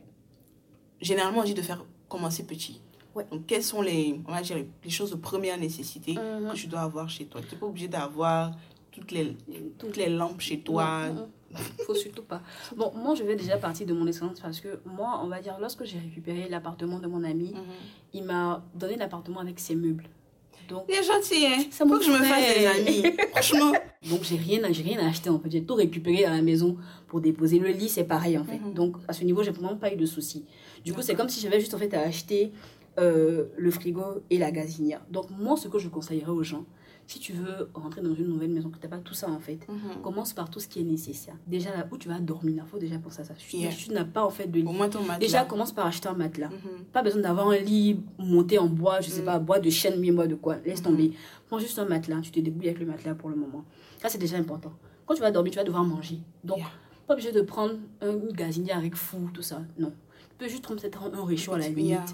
Généralement, 1.01 1.39
on 1.41 1.43
dit 1.43 1.53
de 1.53 1.61
faire 1.61 1.83
commencer 2.07 2.43
petit. 2.45 2.81
Ouais. 3.15 3.25
Donc, 3.31 3.45
quelles 3.47 3.63
sont 3.63 3.81
les, 3.81 4.19
on 4.27 4.31
va 4.31 4.41
dire, 4.41 4.57
les- 4.83 4.89
choses 4.89 5.11
de 5.11 5.15
première 5.15 5.57
nécessité 5.57 6.13
Mhm. 6.13 6.49
que 6.51 6.55
tu 6.55 6.67
dois 6.67 6.81
avoir 6.81 7.09
chez 7.09 7.25
toi? 7.25 7.41
Tu 7.41 7.53
n'es 7.55 7.59
pas 7.59 7.65
obligé 7.67 7.87
d'avoir 7.87 8.51
toutes 8.91 9.11
les, 9.11 9.35
toutes 9.77 9.97
les 9.97 10.09
lampes 10.09 10.41
chez 10.41 10.59
toi. 10.59 11.07
Non, 11.07 11.13
non. 11.13 11.27
Faut 11.85 11.95
surtout 11.95 12.23
pas. 12.23 12.41
Bon, 12.75 12.91
moi, 12.95 13.15
je 13.15 13.23
vais 13.23 13.35
déjà 13.37 13.55
partir 13.57 13.85
de 13.87 13.93
mon 13.93 14.05
expérience 14.07 14.41
parce 14.41 14.59
que 14.59 14.79
moi, 14.85 15.21
on 15.23 15.27
va 15.27 15.39
dire, 15.41 15.55
lorsque 15.61 15.85
j'ai 15.85 15.97
récupéré 15.99 16.47
l'appartement 16.49 16.99
de 16.99 17.07
mon 17.07 17.23
ami, 17.23 17.53
Mhm. 17.53 17.61
il 18.13 18.23
m'a 18.25 18.63
donné 18.73 18.97
l'appartement 18.97 19.39
avec 19.39 19.59
ses 19.59 19.75
meubles. 19.75 20.05
Donc, 20.67 20.85
Il 20.89 20.95
est 20.95 21.03
gentil, 21.03 21.45
hein? 21.45 21.63
C'est 21.69 21.87
Faut 21.87 21.97
que 21.99 22.03
je 22.03 22.09
me 22.09 22.17
fasse 22.17 22.57
des 22.57 22.65
amis. 22.65 23.15
Franchement. 23.31 23.71
donc 24.09 24.23
j'ai 24.23 24.35
rien, 24.35 24.59
rien 24.63 24.99
à 24.99 25.09
acheter 25.09 25.29
en 25.29 25.37
fait. 25.39 25.51
J'ai 25.51 25.63
tout 25.63 25.75
récupéré 25.75 26.25
à 26.25 26.31
la 26.31 26.41
maison 26.41 26.75
pour 27.07 27.21
déposer. 27.21 27.59
Le 27.59 27.69
lit, 27.69 27.87
c'est 27.87 28.03
pareil 28.03 28.35
en 28.37 28.43
fait. 28.43 28.57
Mhm. 28.57 28.73
Donc 28.73 28.97
à 29.07 29.13
ce 29.13 29.23
niveau, 29.23 29.43
j'ai 29.43 29.51
vraiment 29.51 29.75
pas 29.77 29.93
eu 29.93 29.95
de 29.95 30.07
soucis. 30.07 30.43
Du 30.83 30.91
coup, 30.93 31.03
c'est 31.03 31.13
comme 31.13 31.29
si 31.29 31.39
j'avais 31.39 31.59
juste 31.59 31.73
en 31.75 31.77
fait 31.77 31.93
à 31.93 32.01
acheter 32.01 32.51
euh, 32.99 33.45
le 33.57 33.71
frigo 33.71 34.03
et 34.29 34.37
la 34.37 34.51
gazinière. 34.51 35.01
Donc 35.11 35.29
moi, 35.31 35.57
ce 35.57 35.67
que 35.67 35.79
je 35.79 35.89
conseillerais 35.89 36.31
aux 36.31 36.43
gens, 36.43 36.65
si 37.07 37.19
tu 37.19 37.33
veux 37.33 37.69
rentrer 37.75 38.01
dans 38.01 38.15
une 38.15 38.27
nouvelle 38.27 38.49
maison, 38.49 38.69
que 38.69 38.77
tu 38.77 38.83
n'as 38.87 38.89
pas 38.89 38.97
tout 38.97 39.13
ça 39.13 39.29
en 39.29 39.39
fait, 39.39 39.59
Mhm. 39.67 40.01
commence 40.01 40.33
par 40.33 40.49
tout 40.49 40.59
ce 40.59 40.67
qui 40.67 40.79
est 40.79 40.83
nécessaire. 40.83 41.35
Déjà 41.45 41.69
là 41.71 41.87
où 41.91 41.97
tu 41.97 42.07
vas 42.07 42.19
dormir, 42.19 42.63
il 42.65 42.69
faut 42.69 42.79
déjà 42.79 42.97
penser 42.97 43.21
à 43.21 43.25
ça. 43.25 43.33
Si 43.37 43.47
tu- 43.47 43.57
Yeah. 43.57 43.71
tu 43.71 43.91
n'as 43.91 44.05
pas 44.05 44.23
en 44.25 44.29
fait 44.31 44.47
de 44.47 44.59
Au 44.61 44.63
lit. 44.71 44.73
moins 44.77 44.89
ton 44.89 45.01
matelas. 45.01 45.19
Déjà, 45.19 45.45
commence 45.45 45.71
par 45.71 45.85
acheter 45.85 46.07
un 46.07 46.13
matelas. 46.15 46.49
Mhm. 46.49 46.85
Pas 46.91 47.03
besoin 47.03 47.21
d'avoir 47.21 47.49
un 47.49 47.57
lit 47.57 47.99
monté 48.17 48.57
en 48.57 48.67
bois, 48.67 49.01
je 49.01 49.09
sais 49.09 49.21
Mm. 49.21 49.25
pas, 49.25 49.39
bois 49.39 49.59
de 49.59 49.69
chêne, 49.69 49.99
mais 49.99 50.11
bois 50.11 50.25
de 50.27 50.35
quoi. 50.35 50.55
Laisse 50.65 50.79
Mhm. 50.79 50.85
tomber. 50.85 51.11
Prends 51.47 51.59
juste 51.59 51.77
un 51.77 51.85
matelas, 51.85 52.21
tu 52.21 52.31
te 52.31 52.39
débrouilles 52.39 52.69
avec 52.69 52.79
le 52.79 52.87
matelas 52.87 53.13
pour 53.13 53.29
le 53.29 53.35
moment. 53.35 53.63
Ça, 54.01 54.09
c'est 54.09 54.17
déjà 54.17 54.37
important. 54.37 54.73
Quand 55.05 55.13
tu 55.13 55.21
vas 55.21 55.29
dormir, 55.31 55.51
tu 55.51 55.57
vas 55.59 55.63
devoir 55.63 55.83
manger. 55.83 56.17
Donc, 56.43 56.57
Yeah. 56.57 56.67
pas 57.05 57.13
obligé 57.13 57.31
de 57.31 57.41
prendre 57.41 57.75
un- 58.01 58.13
une 58.13 58.31
gazinière 58.33 58.79
avec 58.79 58.95
fou, 58.95 59.29
tout 59.31 59.43
ça. 59.43 59.61
Non. 59.77 59.91
Tu 60.31 60.35
peux 60.45 60.47
juste 60.49 60.63
prendre 60.63 60.81
un 61.21 61.25
réchaud 61.25 61.53
à 61.53 61.59
la 61.59 61.67
limite. 61.69 61.85
yeah. 61.85 62.05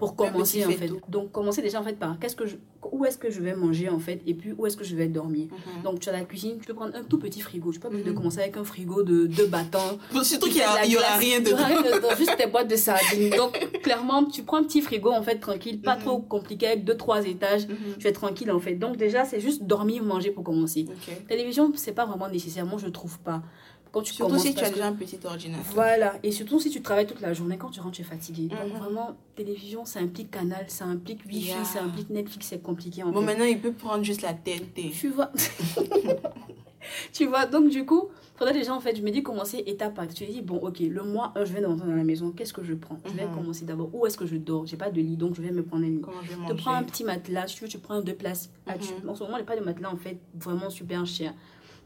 Pour 0.00 0.16
commencer, 0.16 0.64
en 0.64 0.68
fait. 0.70 0.76
faitout. 0.76 0.98
Donc, 1.08 1.30
commencer 1.30 1.62
déjà, 1.62 1.80
en 1.80 1.84
fait, 1.84 1.92
par 1.98 2.18
qu'est-ce 2.18 2.34
que 2.34 2.46
je, 2.46 2.56
où 2.90 3.04
est-ce 3.04 3.18
que 3.18 3.30
je 3.30 3.40
vais 3.40 3.54
manger, 3.54 3.88
en 3.88 4.00
fait, 4.00 4.20
et 4.26 4.34
puis 4.34 4.52
où 4.56 4.66
est-ce 4.66 4.76
que 4.76 4.82
je 4.82 4.96
vais 4.96 5.06
dormir. 5.06 5.46
Mhm. 5.52 5.82
Donc, 5.84 6.00
tu 6.00 6.08
as 6.08 6.12
la 6.12 6.24
cuisine, 6.24 6.58
tu 6.58 6.66
peux 6.66 6.74
prendre 6.74 6.96
un 6.96 7.04
tout 7.04 7.18
petit 7.18 7.40
frigo. 7.40 7.70
Tu 7.72 7.78
peux 7.78 7.82
pas 7.82 7.88
obligé 7.88 8.04
de 8.04 8.10
Mhm. 8.10 8.16
commencer 8.16 8.40
avec 8.40 8.56
un 8.56 8.64
frigo 8.64 9.02
de 9.04 9.26
deux 9.26 9.46
battants. 9.46 9.98
Bon, 10.12 10.24
Surtout 10.24 10.48
qu'il 10.48 10.56
y, 10.56 10.96
aura 10.96 11.16
rien 11.18 11.40
dedans. 11.40 11.58
juste 12.18 12.36
tes 12.36 12.46
boîtes 12.46 12.68
de 12.68 12.76
sardines. 12.76 13.30
Donc, 13.36 13.52
clairement, 13.82 14.24
tu 14.24 14.42
prends 14.42 14.56
un 14.56 14.64
petit 14.64 14.80
frigo, 14.80 15.10
en 15.12 15.22
fait, 15.22 15.36
tranquille, 15.38 15.80
pas 15.80 15.96
Mhm. 15.96 16.02
trop 16.02 16.18
compliqué, 16.18 16.66
avec 16.66 16.84
deux, 16.84 16.96
trois 16.96 17.24
étages. 17.26 17.68
Mhm. 17.68 17.76
Tu 17.98 18.06
es 18.08 18.12
tranquille, 18.12 18.50
en 18.50 18.58
fait. 18.58 18.74
Donc, 18.74 18.96
déjà, 18.96 19.24
c'est 19.24 19.40
juste 19.40 19.62
dormir, 19.64 20.02
manger 20.02 20.30
pour 20.30 20.42
commencer. 20.44 20.86
Ok. 20.88 21.26
Télévision, 21.28 21.70
c'est 21.76 21.92
pas 21.92 22.06
vraiment 22.06 22.28
nécessaire. 22.28 22.64
Moi, 22.66 22.78
je 22.82 22.88
trouve 22.88 23.18
pas. 23.20 23.42
Quand 23.92 24.02
tu 24.02 24.14
Surtout 24.14 24.38
si 24.38 24.54
tu 24.54 24.62
as 24.62 24.68
que- 24.68 24.74
déjà 24.74 24.86
un 24.86 24.92
petit 24.92 25.18
ordinateur. 25.24 25.64
Voilà. 25.74 26.14
Et 26.22 26.30
surtout, 26.30 26.60
si 26.60 26.70
tu 26.70 26.80
travailles 26.80 27.06
toute 27.08 27.20
la 27.20 27.32
journée, 27.34 27.56
quand 27.58 27.70
tu 27.70 27.80
rentres, 27.80 27.96
tu 27.96 28.02
es 28.02 28.04
fatigué. 28.04 28.48
Donc, 28.48 28.72
Mhm. 28.72 28.78
vraiment, 28.78 29.16
télévision, 29.34 29.84
ça 29.84 29.98
implique 30.00 30.30
canal, 30.30 30.64
ça 30.68 30.84
implique 30.84 31.24
Wi-Fi, 31.26 31.48
Yeah. 31.48 31.64
ça 31.64 31.82
implique 31.82 32.08
Netflix, 32.10 32.46
c'est 32.48 32.62
compliqué, 32.62 33.02
en 33.02 33.10
Bon, 33.10 33.20
fait. 33.20 33.26
maintenant, 33.26 33.44
il 33.46 33.58
peut 33.60 33.72
prendre 33.72 34.04
juste 34.04 34.22
la 34.22 34.32
TNT. 34.32 34.90
Tu 34.92 35.08
vois. 35.08 35.30
tu 37.12 37.26
vois, 37.26 37.46
donc 37.46 37.68
du 37.68 37.84
coup, 37.84 38.08
faudrait 38.36 38.54
déjà, 38.54 38.74
en 38.74 38.80
fait, 38.80 38.96
je 38.96 39.02
me 39.02 39.10
dis 39.10 39.22
commencer 39.22 39.62
étape 39.66 39.94
par 39.94 40.04
étape. 40.04 40.16
Tu 40.16 40.26
te 40.26 40.32
dis, 40.32 40.42
bon, 40.42 40.56
ok, 40.58 40.78
le 40.80 41.02
mois 41.02 41.32
1, 41.36 41.44
je 41.44 41.52
vais 41.52 41.64
rentrer 41.64 41.86
dans 41.88 41.94
la 41.96 42.04
maison, 42.04 42.30
qu'est-ce 42.30 42.52
que 42.52 42.62
je 42.64 42.74
prends? 42.74 42.98
Je 43.04 43.10
vais 43.12 43.26
Mhm. 43.26 43.34
commencer 43.34 43.64
d'abord, 43.64 43.90
où 43.94 44.06
est-ce 44.06 44.16
que 44.16 44.26
je 44.26 44.36
dors? 44.36 44.66
J'ai 44.66 44.76
pas 44.76 44.90
de 44.90 45.00
lit, 45.00 45.16
donc 45.16 45.34
je 45.34 45.42
vais 45.42 45.50
me 45.50 45.62
prendre 45.62 45.84
un 45.84 45.88
lit. 45.88 46.00
Je 46.30 46.36
manger 46.36 46.54
prends 46.54 46.74
un 46.74 46.82
petit 46.82 47.04
matelas, 47.04 47.48
si 47.48 47.56
tu 47.56 47.64
veux, 47.64 47.68
tu 47.68 47.78
prends 47.78 48.00
deux 48.00 48.14
places. 48.14 48.50
Ah, 48.66 48.74
tu- 48.78 48.92
Mhm. 49.02 49.10
En 49.10 49.14
ce 49.14 49.22
moment, 49.24 49.36
a 49.36 49.42
pas 49.42 49.56
de 49.56 49.64
matelas, 49.64 49.90
en 49.92 49.96
fait, 49.96 50.18
vraiment 50.34 50.70
super 50.70 51.04
cher. 51.06 51.34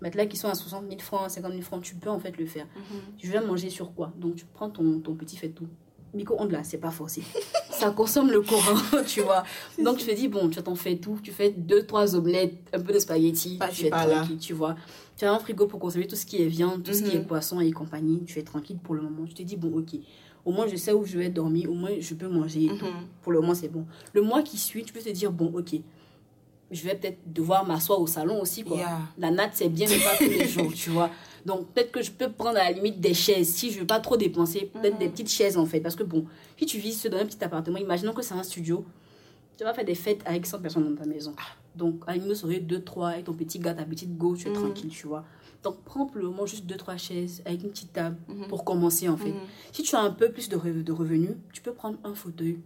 Matelas 0.01 0.27
qui 0.27 0.37
sont 0.37 0.49
à 0.49 0.55
60 0.55 0.85
000 0.89 1.01
francs, 1.01 1.31
50 1.31 1.51
000 1.53 1.63
francs, 1.63 1.83
tu 1.83 1.95
peux 1.95 2.11
en 2.11 2.19
fait 2.19 2.37
le 2.39 2.47
faire. 2.47 2.67
Mhm. 2.77 3.01
Tu 3.19 3.29
manger 3.41 3.71
sur 3.71 3.95
quoi? 3.95 4.13
Donc 4.19 4.37
tu 4.37 4.45
prends 4.45 4.71
ton, 4.71 5.01
ton 5.01 5.15
petit 5.15 5.37
fait-tout. 5.37 5.67
Micro-ondes 6.13 6.53
là, 6.53 6.63
c'est 6.63 6.79
pas 6.79 6.91
forcé. 6.91 7.23
Ça 7.71 7.91
consomme 7.91 8.31
le 8.31 8.41
courant, 8.41 9.03
tu 9.07 9.21
vois. 9.21 9.43
Donc 9.83 9.99
tu 9.99 10.07
te 10.07 10.15
dis, 10.15 10.29
bon, 10.29 10.49
tu 10.49 10.59
as 10.61 10.63
ton 10.63 10.77
fait-tout, 10.77 11.19
tu 11.23 11.33
fais 11.33 11.51
deux, 11.51 11.85
trois 11.87 12.15
omelettes, 12.15 12.55
un 12.73 12.81
peu 12.81 12.93
de 12.93 12.99
spaghettis, 13.01 13.59
tu 13.73 13.87
es 13.87 13.91
tranquille, 13.91 14.39
tu 14.39 14.53
vois. 14.53 14.77
Tu 15.17 15.25
as 15.25 15.33
un 15.33 15.39
frigo 15.41 15.67
pour 15.67 15.81
consommer 15.81 16.07
tout 16.07 16.15
ce 16.15 16.25
qui 16.25 16.41
est 16.41 16.47
viande, 16.47 16.85
tout 16.85 16.93
ce 16.93 17.03
qui 17.03 17.17
est 17.17 17.19
Mhm. 17.19 17.27
poisson 17.27 17.61
et 17.61 17.71
compagnie, 17.73 18.23
tu 18.25 18.39
es 18.39 18.43
tranquille 18.43 18.79
pour 18.79 18.95
le 18.95 19.03
moment. 19.03 19.25
Tu 19.27 19.35
te 19.35 19.43
dis, 19.43 19.57
bon, 19.57 19.77
ok, 19.77 19.99
au 20.45 20.53
moins 20.53 20.69
je 20.69 20.77
sais 20.77 20.93
où 20.93 21.05
je 21.05 21.19
vais 21.19 21.31
dormir, 21.31 21.69
au 21.69 21.75
moins 21.75 21.91
je 21.99 22.15
peux 22.15 22.29
manger. 22.29 22.69
tout. 22.79 22.85
Mhm. 22.87 23.07
Pour 23.23 23.33
le 23.33 23.41
moment, 23.41 23.55
c'est 23.55 23.69
bon. 23.69 23.85
Le 24.13 24.23
mois 24.23 24.43
qui 24.43 24.57
suit, 24.57 24.85
tu 24.85 24.93
peux 24.93 25.01
te 25.01 25.11
dire, 25.11 25.33
bon, 25.33 25.53
ok, 25.53 25.75
je 26.75 26.85
vais 26.85 26.95
peut-être 26.95 27.19
devoir 27.27 27.67
m'asseoir 27.67 28.01
au 28.01 28.07
salon 28.07 28.41
aussi, 28.41 28.65
quoi. 28.65 28.77
Yeah. 28.77 28.99
La 29.19 29.31
natte, 29.31 29.53
c'est 29.55 29.69
bien, 29.69 29.87
mais 29.89 29.99
pas 29.99 30.17
tous 30.17 30.31
les 30.31 30.47
jours, 30.49 30.73
tu 30.75 30.91
vois. 30.91 31.11
Donc, 31.47 31.69
peut-être 31.69 31.93
que 31.93 32.03
je 32.03 32.11
peux 32.11 32.31
prendre 32.31 32.59
à 32.59 32.65
la 32.65 32.73
limite 32.73 33.01
des 33.01 33.15
chaises. 33.15 33.49
Si 33.49 33.71
je 33.71 33.81
veux 33.81 33.87
pas 33.87 34.01
trop 34.01 34.17
dépenser, 34.17 34.71
peut-être 34.73 34.99
des 34.99 35.09
petites 35.09 35.31
chaises, 35.31 35.57
en 35.59 35.67
fait. 35.67 35.81
Parce 35.81 35.95
que, 35.97 36.03
bon, 36.03 36.25
si 36.59 36.67
tu 36.67 36.79
vis 36.79 37.07
dans 37.09 37.19
un 37.19 37.27
petit 37.27 37.43
appartement, 37.45 37.79
imaginons 37.79 38.13
que 38.15 38.23
c'est 38.23 38.35
un 38.35 38.43
studio, 38.43 38.85
tu 39.57 39.65
vas 39.65 39.73
faire 39.75 39.85
des 39.85 39.95
fêtes 39.95 40.21
avec 40.25 40.47
100 40.47 40.59
personnes 40.61 40.89
dans 40.95 41.03
ta 41.03 41.09
maison. 41.09 41.35
Donc, 41.77 42.03
à 42.07 42.13
la 42.13 42.19
limite, 42.19 42.37
ça 42.37 42.47
aurait 42.47 42.61
2, 42.61 42.83
3, 42.83 43.09
avec 43.11 43.25
ton 43.25 43.35
petit 43.35 43.59
gars, 43.59 43.75
ta 43.75 43.85
petite 43.85 44.17
go, 44.17 44.35
tu 44.37 44.47
es 44.49 44.51
Mhm. 44.51 44.57
tranquille, 44.57 44.91
tu 44.91 45.07
vois. 45.07 45.25
Donc, 45.63 45.77
prends 45.85 46.07
pour 46.07 46.19
le 46.19 46.25
moment 46.29 46.47
juste 46.47 46.67
2, 46.67 46.77
3 46.77 46.97
chaises 46.97 47.43
avec 47.47 47.63
une 47.63 47.71
petite 47.71 47.93
table 47.93 48.17
Mhm. 48.29 48.49
pour 48.49 48.65
commencer, 48.65 49.09
en 49.09 49.17
fait. 49.17 49.33
Si 49.73 49.83
tu 49.83 49.95
as 49.97 50.01
un 50.01 50.11
peu 50.11 50.31
plus 50.31 50.49
de, 50.49 50.57
re- 50.57 50.83
de 50.83 50.93
revenus, 50.93 51.37
tu 51.53 51.63
peux 51.63 51.73
prendre 51.73 51.99
un 52.05 52.15
fauteuil, 52.15 52.59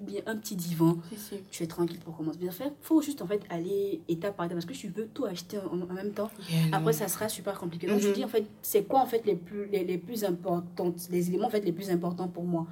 bien 0.00 0.22
un 0.26 0.36
petit 0.36 0.56
divan, 0.56 0.98
Si, 1.10 1.16
si. 1.18 1.34
tu 1.50 1.62
es 1.62 1.66
tranquille 1.66 2.00
pour 2.04 2.16
commencer. 2.16 2.38
Bien 2.38 2.50
faire, 2.50 2.70
faut 2.80 3.00
juste 3.00 3.22
en 3.22 3.26
fait 3.26 3.42
aller 3.48 4.00
étape 4.08 4.36
par 4.36 4.46
étape 4.46 4.56
parce 4.56 4.66
que 4.66 4.72
tu 4.74 4.88
veux 4.88 5.06
tout 5.14 5.24
acheter 5.24 5.58
en, 5.58 5.80
en 5.80 5.94
même 5.94 6.12
temps. 6.12 6.30
Yeah. 6.50 6.76
Après, 6.76 6.92
ça 6.92 7.06
sera 7.08 7.28
super 7.28 7.58
compliqué. 7.58 7.86
Donc, 7.86 8.00
je 8.00 8.08
Mhm. 8.08 8.14
dis 8.14 8.24
en 8.24 8.28
fait, 8.28 8.44
c'est 8.62 8.82
quoi 8.84 9.00
en 9.00 9.06
fait 9.06 9.24
les 9.24 9.36
plus, 9.36 9.66
les, 9.66 9.84
les 9.84 9.98
plus 9.98 10.24
importantes, 10.24 10.96
les 11.10 11.28
éléments 11.28 11.46
en 11.46 11.50
fait 11.50 11.64
les 11.64 11.72
plus 11.72 11.90
importants 11.90 12.28
pour 12.28 12.44
moi? 12.44 12.66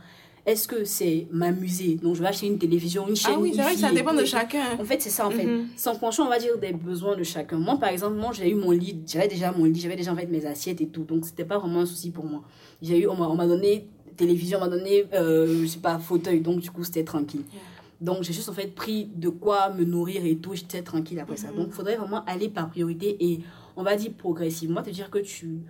Est-ce 0.44 0.68
que 0.68 0.84
c'est 0.84 1.26
m'amuser? 1.32 1.96
Donc, 1.96 2.14
je 2.14 2.22
vais 2.22 2.28
acheter 2.28 2.46
une 2.46 2.58
télévision, 2.58 3.08
une 3.08 3.16
chaîne. 3.16 3.34
Ah 3.36 3.40
oui, 3.40 3.50
c'est 3.52 3.62
vrai 3.62 3.74
que 3.74 3.80
ça 3.80 3.90
dépend 3.90 4.14
de 4.14 4.24
chacun. 4.24 4.78
En 4.78 4.84
fait, 4.84 5.02
c'est 5.02 5.10
ça 5.10 5.26
en 5.26 5.30
fait. 5.32 5.44
Mhm. 5.44 5.66
Sans 5.76 5.96
pencher, 5.98 6.22
on 6.22 6.28
va 6.28 6.38
dire 6.38 6.56
des 6.58 6.72
besoins 6.72 7.16
de 7.16 7.24
chacun. 7.24 7.58
Moi, 7.58 7.76
par 7.80 7.88
exemple, 7.88 8.14
moi, 8.16 8.30
j'ai 8.32 8.48
eu 8.50 8.54
mon 8.54 8.70
lit, 8.70 9.00
j'avais 9.08 9.26
déjà 9.26 9.50
mon 9.50 9.64
lit, 9.64 9.80
j'avais 9.80 9.96
déjà 9.96 10.12
en 10.12 10.16
fait 10.16 10.26
mes 10.26 10.46
assiettes 10.46 10.80
et 10.80 10.86
tout. 10.86 11.02
Donc, 11.02 11.24
c'était 11.24 11.44
pas 11.44 11.58
vraiment 11.58 11.80
un 11.80 11.86
souci 11.86 12.10
pour 12.12 12.24
moi. 12.26 12.42
J'ai 12.80 13.00
eu, 13.00 13.08
on 13.08 13.34
m'a 13.34 13.46
donné 13.46 13.88
télévision, 14.16 14.58
on 14.58 14.62
m'a 14.62 14.68
donné, 14.68 15.04
euh, 15.14 15.62
je 15.62 15.66
sais 15.66 15.78
pas, 15.78 15.98
fauteuil. 15.98 16.40
Donc, 16.40 16.60
du 16.60 16.70
coup, 16.70 16.84
c'était 16.84 17.04
tranquille. 17.04 17.42
Yeah. 17.52 17.60
Donc, 18.00 18.22
j'ai 18.22 18.32
juste 18.32 18.48
en 18.48 18.52
fait 18.52 18.74
pris 18.74 19.08
de 19.14 19.28
quoi 19.30 19.70
me 19.70 19.84
nourrir 19.84 20.24
et 20.26 20.36
tout. 20.36 20.54
J'étais 20.54 20.82
tranquille 20.82 21.18
après 21.18 21.36
ça. 21.36 21.50
Mhm. 21.50 21.56
Donc, 21.56 21.66
il 21.68 21.72
faudrait 21.72 21.96
vraiment 21.96 22.24
aller 22.26 22.48
par 22.48 22.68
priorité 22.68 23.16
et 23.24 23.40
on 23.76 23.82
va 23.82 23.96
dire 23.96 24.12
progressivement. 24.16 24.82
Te 24.82 24.90
dire 24.90 25.08
que 25.10 25.18
tu, 25.18 25.60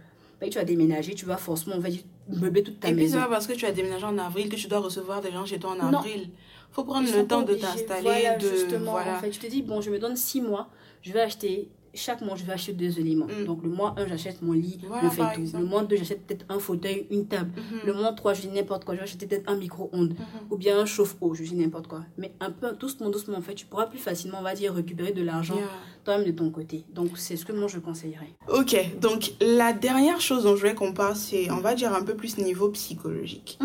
que 0.41 0.47
tu 0.47 0.59
vas 0.59 0.65
déménager, 0.65 1.15
tu 1.15 1.25
vas 1.27 1.37
forcément, 1.37 1.77
on 1.77 1.81
va 1.81 1.89
dire, 1.91 2.03
meubler 2.29 2.63
toute 2.65 2.81
ta 2.81 2.89
Et 2.89 2.93
puis, 2.95 3.03
maison. 3.05 3.19
c'est 3.19 3.25
pas 3.25 3.31
parce 3.31 3.47
que 3.47 3.53
tu 3.53 3.65
as 3.65 3.73
déménagé 3.73 4.05
en 4.05 4.19
avril 4.19 4.49
que 4.49 4.57
tu 4.57 4.67
dois 4.67 4.81
recevoir 4.81 5.21
des 5.21 5.31
gens 5.31 5.45
chez 5.47 5.59
toi 5.59 5.71
en 5.81 5.91
Non. 5.91 5.99
avril. 5.99 6.31
faut 6.73 6.83
prendre 6.85 7.09
Ils 7.09 7.15
le 7.17 7.27
temps 7.27 7.43
de 7.43 7.55
t'installer. 7.55 8.03
Voilà, 8.03 8.37
de... 8.37 8.49
justement, 8.49 8.91
voilà. 8.91 9.17
en 9.17 9.21
fait, 9.21 9.33
je 9.33 9.39
te 9.41 9.47
dis, 9.47 9.63
bon, 9.63 9.81
je 9.81 9.91
me 9.91 9.99
donne 9.99 10.17
six 10.17 10.41
mois, 10.43 10.69
je 11.03 11.13
vais 11.13 11.21
acheter, 11.21 11.71
chaque 11.97 12.21
mois, 12.21 12.37
je 12.37 12.45
vais 12.45 12.53
acheter 12.53 12.73
deux 12.73 12.99
éléments. 13.01 13.27
Mm. 13.27 13.45
Donc, 13.47 13.63
le 13.63 13.69
mois 13.71 13.95
1, 13.97 14.07
j'achète 14.07 14.43
mon 14.43 14.53
lit, 14.53 14.79
Voilà, 14.87 15.11
fait 15.11 15.23
tout. 15.35 15.41
exemple. 15.41 15.65
Le 15.65 15.69
mois 15.69 15.83
2, 15.85 15.97
j'achète 15.97 16.27
peut-être 16.27 16.45
un 16.49 16.59
fauteuil, 16.59 17.07
une 17.11 17.27
table. 17.27 17.53
Mhm. 17.57 17.81
Le 17.87 17.93
mois 17.95 18.13
3, 18.13 18.35
je 18.35 18.43
dis 18.43 18.49
n'importe 18.49 18.85
quoi, 18.85 18.95
je 18.95 19.01
vais 19.01 19.05
acheter 19.05 19.27
peut-être 19.27 19.51
un 19.51 19.57
micro-ondes. 19.57 20.15
Mhm. 20.19 20.25
Ou 20.51 20.57
bien 20.57 20.79
un 20.79 20.87
chauffe-eau, 20.87 21.35
je 21.35 21.43
dis 21.43 21.55
n'importe 21.57 21.87
quoi. 21.89 22.03
Mais 22.19 22.33
un 22.41 22.51
peu, 22.51 22.73
doucement, 22.73 23.11
doucement, 23.11 23.39
en 23.39 23.43
fait, 23.43 23.55
tu 23.55 23.67
pourras 23.67 23.87
plus 23.87 23.99
facilement, 23.99 24.39
on 24.41 24.45
va 24.45 24.55
dire, 24.55 24.75
récupérer 24.75 25.13
de 25.13 25.23
l'argent 25.23 25.57
Yeah. 25.57 25.69
toi-même 26.05 26.27
de 26.27 26.33
ton 26.33 26.51
côté. 26.51 26.85
Donc, 26.95 27.17
c'est 27.19 27.37
ce 27.37 27.45
que 27.45 27.53
moi, 27.53 27.67
je 27.69 27.79
conseillerais. 27.79 28.31
Ok, 28.53 28.77
donc 29.01 29.33
la 29.41 29.73
dernière 29.73 30.21
chose 30.21 30.45
dont 30.45 30.55
je 30.55 30.61
voulais 30.61 30.75
qu'on 30.75 30.93
parle, 30.93 31.17
c'est, 31.17 31.51
on 31.51 31.57
va 31.61 31.75
dire, 31.75 31.93
un 31.95 32.03
peu 32.03 32.15
plus 32.15 32.39
niveau 32.39 32.69
psychologique. 32.69 33.59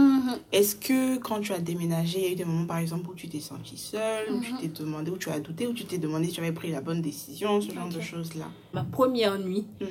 Est-ce 0.51 0.75
que 0.75 1.17
quand 1.17 1.39
tu 1.41 1.51
as 1.53 1.59
déménagé, 1.59 2.19
il 2.19 2.23
y 2.25 2.27
a 2.27 2.31
eu 2.31 2.35
des 2.35 2.45
moments, 2.45 2.65
par 2.65 2.77
exemple, 2.77 3.09
où 3.09 3.13
tu 3.13 3.27
t'es 3.27 3.39
senti 3.39 3.77
seule, 3.77 4.31
où 4.31 4.39
tu 4.39 4.53
t'es 4.55 4.67
demandé, 4.67 5.11
où 5.11 5.17
tu 5.17 5.29
as 5.29 5.39
douté, 5.39 5.67
où 5.67 5.73
tu 5.73 5.85
t'es 5.85 5.97
demandé 5.97 6.27
si 6.27 6.33
tu 6.33 6.41
avais 6.41 6.51
pris 6.51 6.71
la 6.71 6.81
bonne 6.81 7.01
décision, 7.01 7.59
ce 7.61 7.71
genre 7.73 7.89
de 7.89 7.99
choses-là 8.23 8.45
Ma 8.73 8.83
première 8.83 9.37
nuit, 9.39 9.65
Mhm. 9.79 9.87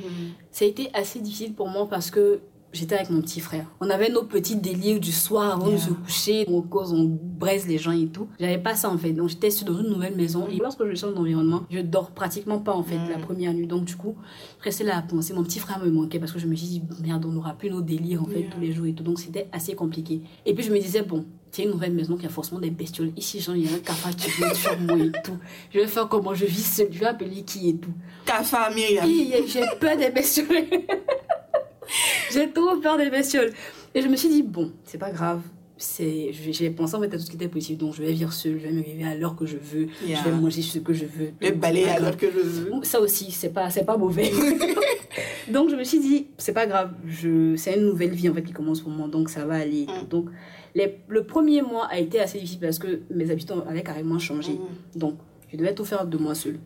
ça 0.51 0.65
a 0.65 0.69
été 0.69 0.91
assez 0.95 1.21
difficile 1.21 1.55
pour 1.55 1.69
moi 1.69 1.87
parce 1.89 2.11
que 2.11 2.41
j'étais 2.73 2.95
avec 2.95 3.11
mon 3.11 3.21
petit 3.21 3.41
frère. 3.41 3.67
On 3.81 3.91
avait 3.91 4.11
nos 4.11 4.23
petits 4.23 4.55
délires 4.57 5.01
du 5.01 5.11
soir 5.11 5.55
avant 5.57 5.67
de 5.67 5.73
Yeah. 5.73 5.81
se 5.81 5.91
coucher, 5.91 6.45
on 6.49 6.63
cause, 6.63 6.93
on 6.93 7.05
braise 7.39 7.67
les 7.67 7.79
gens 7.79 7.91
et 7.91 8.07
tout. 8.07 8.29
J'avais 8.39 8.59
pas 8.59 8.75
ça 8.77 8.89
en 8.91 8.97
fait. 8.97 9.13
Donc 9.13 9.29
j'étais 9.29 9.49
dans 9.67 9.81
une 9.81 9.89
nouvelle 9.89 10.15
maison 10.15 10.47
et 10.49 10.57
lorsque 10.59 10.85
je 10.87 10.95
change 10.95 11.15
d'environnement, 11.15 11.63
je 11.71 11.81
dors 11.81 12.13
pratiquement 12.13 12.59
pas 12.61 12.73
en 12.73 12.85
fait 12.85 12.97
Mm. 12.97 13.09
la 13.11 13.19
première 13.19 13.53
nuit. 13.55 13.67
Donc 13.67 13.85
du 13.87 13.97
coup, 13.97 14.15
je 14.61 14.65
restais 14.65 14.85
là 14.85 14.97
à 14.99 15.03
penser. 15.03 15.35
Mon 15.35 15.43
petit 15.43 15.59
frère 15.59 15.81
me 15.85 15.91
manquait 15.91 16.21
parce 16.21 16.31
que 16.33 16.39
je 16.39 16.47
me 16.47 16.55
suis 16.55 16.69
dit 16.69 16.83
merde, 17.03 17.25
on 17.27 17.33
n'aura 17.33 17.55
plus 17.55 17.71
nos 17.71 17.81
délires 17.83 18.23
en 18.23 18.27
fait 18.27 18.41
Yeah. 18.43 18.51
tous 18.53 18.61
les 18.61 18.73
jours 18.73 18.87
et 18.87 18.93
tout. 18.95 19.03
Donc 19.03 19.19
c'était 19.19 19.49
assez 19.51 19.75
compliqué. 19.75 20.23
Et 20.47 20.55
puis 20.55 20.63
je 20.65 20.71
me 20.73 20.79
disais 20.79 21.03
bon. 21.03 21.25
C'est 21.53 21.65
une 21.65 21.71
nouvelle 21.71 21.93
maison 21.93 22.17
qui 22.17 22.27
a 22.27 22.29
forcément 22.29 22.61
des 22.61 22.71
bestioles. 22.71 23.11
Ici, 23.17 23.41
genre, 23.41 23.57
il 23.57 23.69
y 23.69 23.73
a 23.73 23.77
un 23.77 23.81
cafard 23.81 24.15
qui 24.15 24.31
vient 24.31 24.55
sur 24.55 24.79
moi 24.81 24.97
et 24.99 25.11
tout. 25.25 25.37
Je 25.75 25.81
vais 25.81 25.87
faire 25.89 26.09
comment 26.09 26.33
je 26.33 26.47
vis. 26.47 26.83
Je 26.91 26.99
vais 26.99 27.07
appeler 27.07 27.43
qui 27.43 27.71
et 27.71 27.77
tout. 27.77 27.91
Cafard, 28.25 28.71
Myriam. 28.73 29.09
J'ai 29.47 29.63
peur 29.81 29.97
des 29.97 30.11
bestioles. 30.11 30.47
J'ai 32.33 32.51
trop 32.53 32.77
peur 32.77 32.97
des 32.97 33.11
bestioles. 33.11 33.53
Et 33.95 34.03
je 34.03 34.07
me 34.09 34.15
suis 34.17 34.29
dit, 34.29 34.43
bon, 34.43 34.71
c'est 34.85 34.99
pas 34.99 35.11
grave. 35.11 35.41
C'est, 35.77 36.31
je 36.33 36.43
vais- 36.43 36.53
j'ai 36.53 36.71
pensé 36.71 36.95
en 36.95 37.01
fait 37.01 37.07
à 37.07 37.17
tout 37.17 37.21
ce 37.25 37.31
qui 37.31 37.37
était 37.37 37.49
possible. 37.49 37.79
Donc 37.81 37.95
je 37.95 38.03
vais 38.03 38.13
vivre 38.13 38.33
seule, 38.33 38.59
je 38.61 38.67
vais 38.67 38.73
me 38.73 38.83
réveiller 38.85 39.07
à 39.07 39.15
l'heure 39.17 39.35
que 39.35 39.47
je 39.47 39.57
veux, 39.57 39.89
Yeah. 40.07 40.19
je 40.23 40.29
vais 40.29 40.37
manger 40.37 40.61
ce 40.61 40.79
que 40.79 40.93
je 40.93 41.07
veux. 41.07 41.33
Balai 41.57 41.81
c'est 41.85 41.87
pas 41.89 41.93
à 41.95 41.99
l'heure 42.01 42.17
que 42.19 42.27
je 42.31 42.39
veux. 42.39 42.71
Ça 42.83 43.01
aussi, 43.01 43.31
c'est 43.33 43.49
pas, 43.49 43.71
c'est 43.71 43.85
pas 43.87 43.97
mauvais. 43.97 44.31
donc 45.49 45.71
je 45.71 45.77
me 45.77 45.83
suis 45.83 45.99
dit, 45.99 46.27
c'est 46.37 46.53
pas 46.53 46.67
grave, 46.67 46.93
je, 47.09 47.57
c'est 47.57 47.75
une 47.77 47.87
nouvelle 47.87 48.11
vie 48.11 48.29
en 48.29 48.35
fait 48.35 48.43
qui 48.43 48.53
commence 48.53 48.83
pour 48.83 48.91
moi, 48.93 49.09
donc 49.09 49.31
ça 49.31 49.47
va 49.47 49.55
aller. 49.55 49.87
Mm. 49.87 50.07
Donc 50.11 50.27
les, 50.75 50.99
le 51.09 51.25
premier 51.25 51.63
mois 51.63 51.87
a 51.87 51.99
été 51.99 52.21
assez 52.21 52.39
difficile 52.39 52.61
parce 52.61 52.79
que 52.79 53.01
mes 53.11 53.31
habitants 53.31 53.61
avaient 53.69 53.83
carrément 53.83 54.19
changé. 54.19 54.53
Mhm. 54.53 55.01
Donc, 55.01 55.19
je 55.53 55.57
devais 55.57 55.75
tout 55.75 55.85
faire 55.85 56.07
de 56.07 56.17
moi 56.17 56.35
seule. 56.35 56.59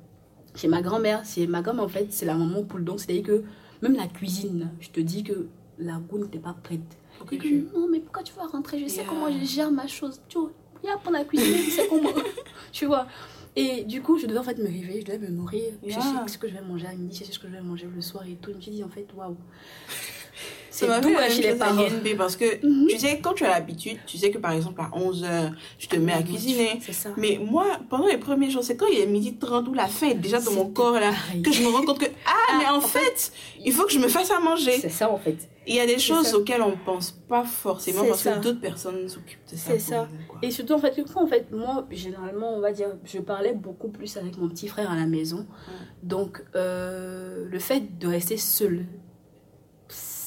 Chez 0.55 0.69
ma 0.69 0.83
grand-mère, 0.83 1.23
c'est 1.25 1.47
ma 1.47 1.63
grand-mère 1.63 1.85
en 1.85 1.89
fait, 1.89 2.07
c'est 2.11 2.27
la 2.27 2.35
maman 2.35 2.63
poule. 2.63 2.85
Donc, 2.85 3.01
c'est-à-dire 3.01 3.25
que 3.25 3.43
même 3.83 3.95
la 3.97 4.07
cuisine, 4.07 4.71
je 4.81 4.91
te 4.91 5.01
dis 5.01 5.25
que 5.25 5.47
la 5.79 5.95
goût 5.99 6.19
n'était 6.19 6.39
pas 6.39 6.55
prête. 6.63 6.81
Tu- 7.31 7.67
non, 7.75 7.89
mais 7.91 8.01
pourquoi 8.01 8.23
tu 8.23 8.33
vas 8.35 8.47
rentrer? 8.47 8.79
Je 8.81 8.87
sais 8.89 8.97
Yeah. 9.03 9.07
comment 9.09 9.31
je 9.31 9.45
gère 9.45 9.71
ma 9.71 9.87
chose. 9.87 10.21
Tu 10.29 10.39
vois, 10.39 10.51
viens 10.83 10.99
pour 10.99 11.13
la 11.13 11.25
cuisine, 11.25 11.57
c'est 11.71 11.89
comment. 11.89 12.11
tu 12.73 12.87
vois. 12.87 13.07
Et 13.57 13.85
du 13.85 14.03
coup, 14.03 14.19
je 14.19 14.27
devais 14.27 14.39
en 14.39 14.43
fait 14.43 14.59
me 14.59 14.65
réveiller, 14.65 15.01
je 15.01 15.07
devais 15.07 15.19
me 15.19 15.29
nourrir, 15.29 15.73
Yeah. 15.83 15.95
chercher 16.01 16.29
ce 16.29 16.39
que 16.39 16.49
je 16.49 16.55
vais 16.55 16.61
manger 16.63 16.87
à 16.87 16.95
midi, 16.95 17.17
chercher 17.17 17.33
ce 17.33 17.39
que 17.39 17.47
je 17.49 17.53
vais 17.53 17.61
manger 17.63 17.89
le 17.93 18.01
soir 18.01 18.25
et 18.27 18.35
tout. 18.37 18.51
Je 18.51 18.57
me 18.57 18.61
suis 18.61 18.71
dit, 18.73 18.85
en 18.85 18.89
fait, 18.89 19.07
waouh. 19.17 19.37
C'est 20.71 20.87
fait 20.87 20.93
la 21.13 21.29
les 21.29 21.55
parents. 21.55 21.85
Parce 22.19 22.35
que 22.35 22.45
Mhm. 22.67 22.87
tu 22.89 22.99
sais, 22.99 23.21
quand 23.23 23.33
tu 23.35 23.45
as 23.45 23.51
l'habitude, 23.51 23.99
tu 24.07 24.19
sais 24.19 24.31
que 24.33 24.39
par 24.39 24.51
exemple 24.53 24.81
à 24.81 24.91
11h, 24.97 25.53
tu 25.79 25.87
te 25.87 25.95
mets 25.97 26.13
à 26.13 26.23
cuisiner. 26.23 26.81
C'est 26.81 26.93
ça. 26.93 27.11
Mais 27.17 27.39
moi, 27.41 27.67
pendant 27.89 28.07
les 28.09 28.19
premiers 28.19 28.51
jours, 28.51 28.65
c'est 28.65 28.77
quand 28.77 28.87
il 28.93 28.99
est 28.99 29.07
midi 29.07 29.35
30 29.37 29.69
ou 29.69 29.75
la 29.75 29.87
faim 29.87 30.09
est 30.09 30.15
déjà 30.15 30.41
dans 30.41 30.51
mon 30.51 30.67
corps 30.67 30.95
là, 30.95 31.13
pareil. 31.13 31.43
que 31.43 31.53
je 31.53 31.63
me 31.63 31.69
rends 31.69 31.85
compte 31.85 32.01
que, 32.01 32.07
ah, 32.27 32.31
Ah, 32.51 32.59
mais 32.59 32.67
en 32.67 32.77
en 32.79 32.81
fait, 32.81 33.33
il 33.65 33.73
faut 33.73 33.85
que 33.85 33.93
je 33.93 33.99
me 33.99 34.09
fasse 34.09 34.31
à 34.31 34.39
manger. 34.41 34.73
C'est 34.81 34.89
ça, 34.91 35.11
en 35.11 35.17
fait. 35.19 35.37
Il 35.67 35.75
y 35.77 35.81
a 35.81 35.87
des 35.87 35.99
choses 35.99 36.27
ça. 36.27 36.37
auxquelles 36.37 36.61
on 36.61 36.77
pense 36.77 37.13
pas 37.29 37.43
forcément 37.45 38.03
C'est 38.03 38.09
parce 38.09 38.21
ça. 38.23 38.33
que 38.35 38.41
d'autres 38.41 38.61
personnes 38.61 39.09
s'occupent 39.09 39.39
de 39.51 39.57
ça. 39.57 39.71
C'est 39.71 39.79
ça. 39.79 40.09
nous. 40.13 40.39
Et 40.47 40.51
surtout, 40.51 40.75
en 40.75 40.79
fait, 40.79 40.95
en 41.15 41.27
fait, 41.27 41.51
moi, 41.53 41.87
généralement, 41.91 42.55
on 42.55 42.61
va 42.61 42.73
dire, 42.73 42.89
je 43.05 43.19
parlais 43.21 43.55
beaucoup 43.55 43.89
plus 43.89 44.17
avec 44.19 44.37
mon 44.37 44.49
petit 44.49 44.69
frère 44.69 44.91
à 44.91 44.97
la 44.97 45.07
maison. 45.07 45.47
Donc, 46.03 46.43
euh, 46.55 47.47
le 47.51 47.59
fait 47.61 47.99
de 47.99 48.07
rester 48.09 48.37
seule, 48.37 48.85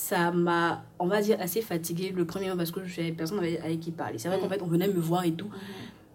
ça 0.07 0.31
m'a, 0.31 0.83
on 0.99 1.07
va 1.07 1.21
dire, 1.21 1.37
assez 1.41 1.61
fatiguée 1.61 2.13
le 2.15 2.25
premier 2.25 2.47
mois 2.47 2.55
parce 2.55 2.71
que 2.71 2.83
j'avais 2.85 3.11
personne 3.11 3.39
avec, 3.39 3.79
qui 3.79 3.91
parler. 3.91 4.17
C'est 4.17 4.29
vrai 4.29 4.37
Mm. 4.37 4.41
qu'en 4.41 4.49
fait, 4.49 4.61
on 4.61 4.67
venait 4.67 4.87
me 4.87 4.99
voir 4.99 5.23
et 5.25 5.31
tout. 5.33 5.49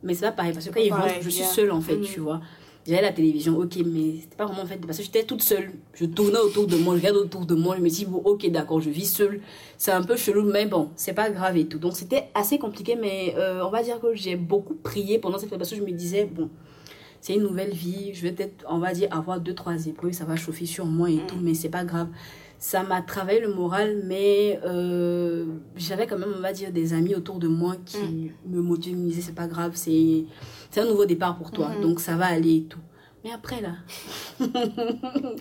Mais 0.03 0.15
c'est 0.15 0.27
pas 0.27 0.33
pareil 0.33 0.53
parce 0.53 0.67
que 0.67 0.73
quand 0.75 0.81
ils 0.81 0.93
rentrent, 0.93 1.21
je 1.21 1.29
suis 1.31 1.45
seule 1.45 1.71
en 1.71 1.81
fait, 1.81 1.97
Mm. 1.97 2.03
tu 2.03 2.21
vois. 2.21 2.41
J'avais 2.85 3.03
la 3.03 3.13
télévision, 3.13 3.57
ok, 3.59 3.77
mais 3.87 4.17
c'était 4.23 4.35
pas 4.37 4.45
vraiment 4.47 4.63
en 4.63 4.67
fait 4.67 4.79
parce 4.85 4.99
que 4.99 5.05
j'étais 5.05 5.23
toute 5.23 5.43
seule. 5.43 5.71
Je 5.95 6.05
tournais 6.07 6.39
autour 6.41 6.67
de 6.67 6.77
moi, 6.77 6.95
je 6.97 7.01
regardais 7.01 7.21
autour 7.21 7.47
de 7.47 7.55
moi, 7.55 7.77
je 7.77 7.83
me 7.83 7.89
dis, 7.89 8.07
bon, 8.07 8.21
ok, 8.25 8.51
d'accord, 8.51 8.81
je 8.81 8.91
vis 8.91 9.07
seule. 9.07 9.41
C'est 9.79 9.93
un 9.93 10.03
peu 10.03 10.17
chelou, 10.17 10.43
mais 10.43 10.67
bon, 10.67 10.91
c'est 10.97 11.13
pas 11.13 11.31
grave 11.31 11.57
et 11.57 11.67
tout. 11.67 11.79
Donc 11.79 11.93
c'était 11.97 12.25
assez 12.35 12.59
compliqué, 12.59 12.97
mais 13.01 13.35
euh, 13.37 13.65
on 13.65 13.71
va 13.71 13.83
dire 13.85 14.01
que 14.01 14.15
j'ai 14.15 14.35
beaucoup 14.35 14.75
prié 14.75 15.19
pendant 15.21 15.39
cette 15.39 15.49
période 15.51 15.61
parce 15.61 15.71
que 15.71 15.77
je 15.77 15.83
me 15.89 15.93
disais, 15.97 16.25
bon, 16.25 16.49
c'est 17.21 17.35
une 17.35 17.43
nouvelle 17.43 17.71
vie, 17.71 18.13
je 18.15 18.23
vais 18.23 18.33
peut-être, 18.33 18.65
on 18.69 18.79
va 18.79 18.93
dire, 18.93 19.09
avoir 19.13 19.39
deux, 19.39 19.55
trois 19.55 19.87
épreuves, 19.87 20.11
ça 20.13 20.25
va 20.25 20.35
chauffer 20.35 20.67
sur 20.67 20.85
moi 20.87 21.09
et 21.09 21.19
Mm. 21.19 21.27
tout, 21.29 21.37
mais 21.41 21.55
c'est 21.55 21.69
pas 21.69 21.85
grave. 21.85 22.09
Ça 22.65 22.85
m'a 22.85 23.03
travaillé 23.03 23.41
le 23.41 23.53
moral, 23.53 24.03
mais 24.05 24.61
euh, 24.65 25.47
j'avais 25.75 26.07
quand 26.07 26.17
même, 26.17 26.33
on 26.37 26.41
va 26.41 26.53
dire, 26.53 26.71
des 26.71 26.95
amis 26.95 27.17
autour 27.17 27.41
de 27.41 27.49
moi 27.49 27.75
qui 27.85 27.99
Mm. 27.99 28.55
me 28.55 28.63
motivaient, 28.63 28.97
me 28.97 29.09
disaient, 29.09 29.21
c'est 29.21 29.35
pas 29.35 29.49
grave, 29.49 29.73
c'est 29.75 30.27
un 30.77 30.85
nouveau 30.87 31.05
départ 31.05 31.37
pour 31.37 31.51
toi, 31.51 31.71
Mhm. 31.75 31.83
donc 31.83 31.99
ça 31.99 32.15
va 32.15 32.27
aller 32.27 32.59
et 32.59 32.63
tout. 32.63 32.79
Mais 33.25 33.31
après, 33.33 33.61
là, 33.61 33.75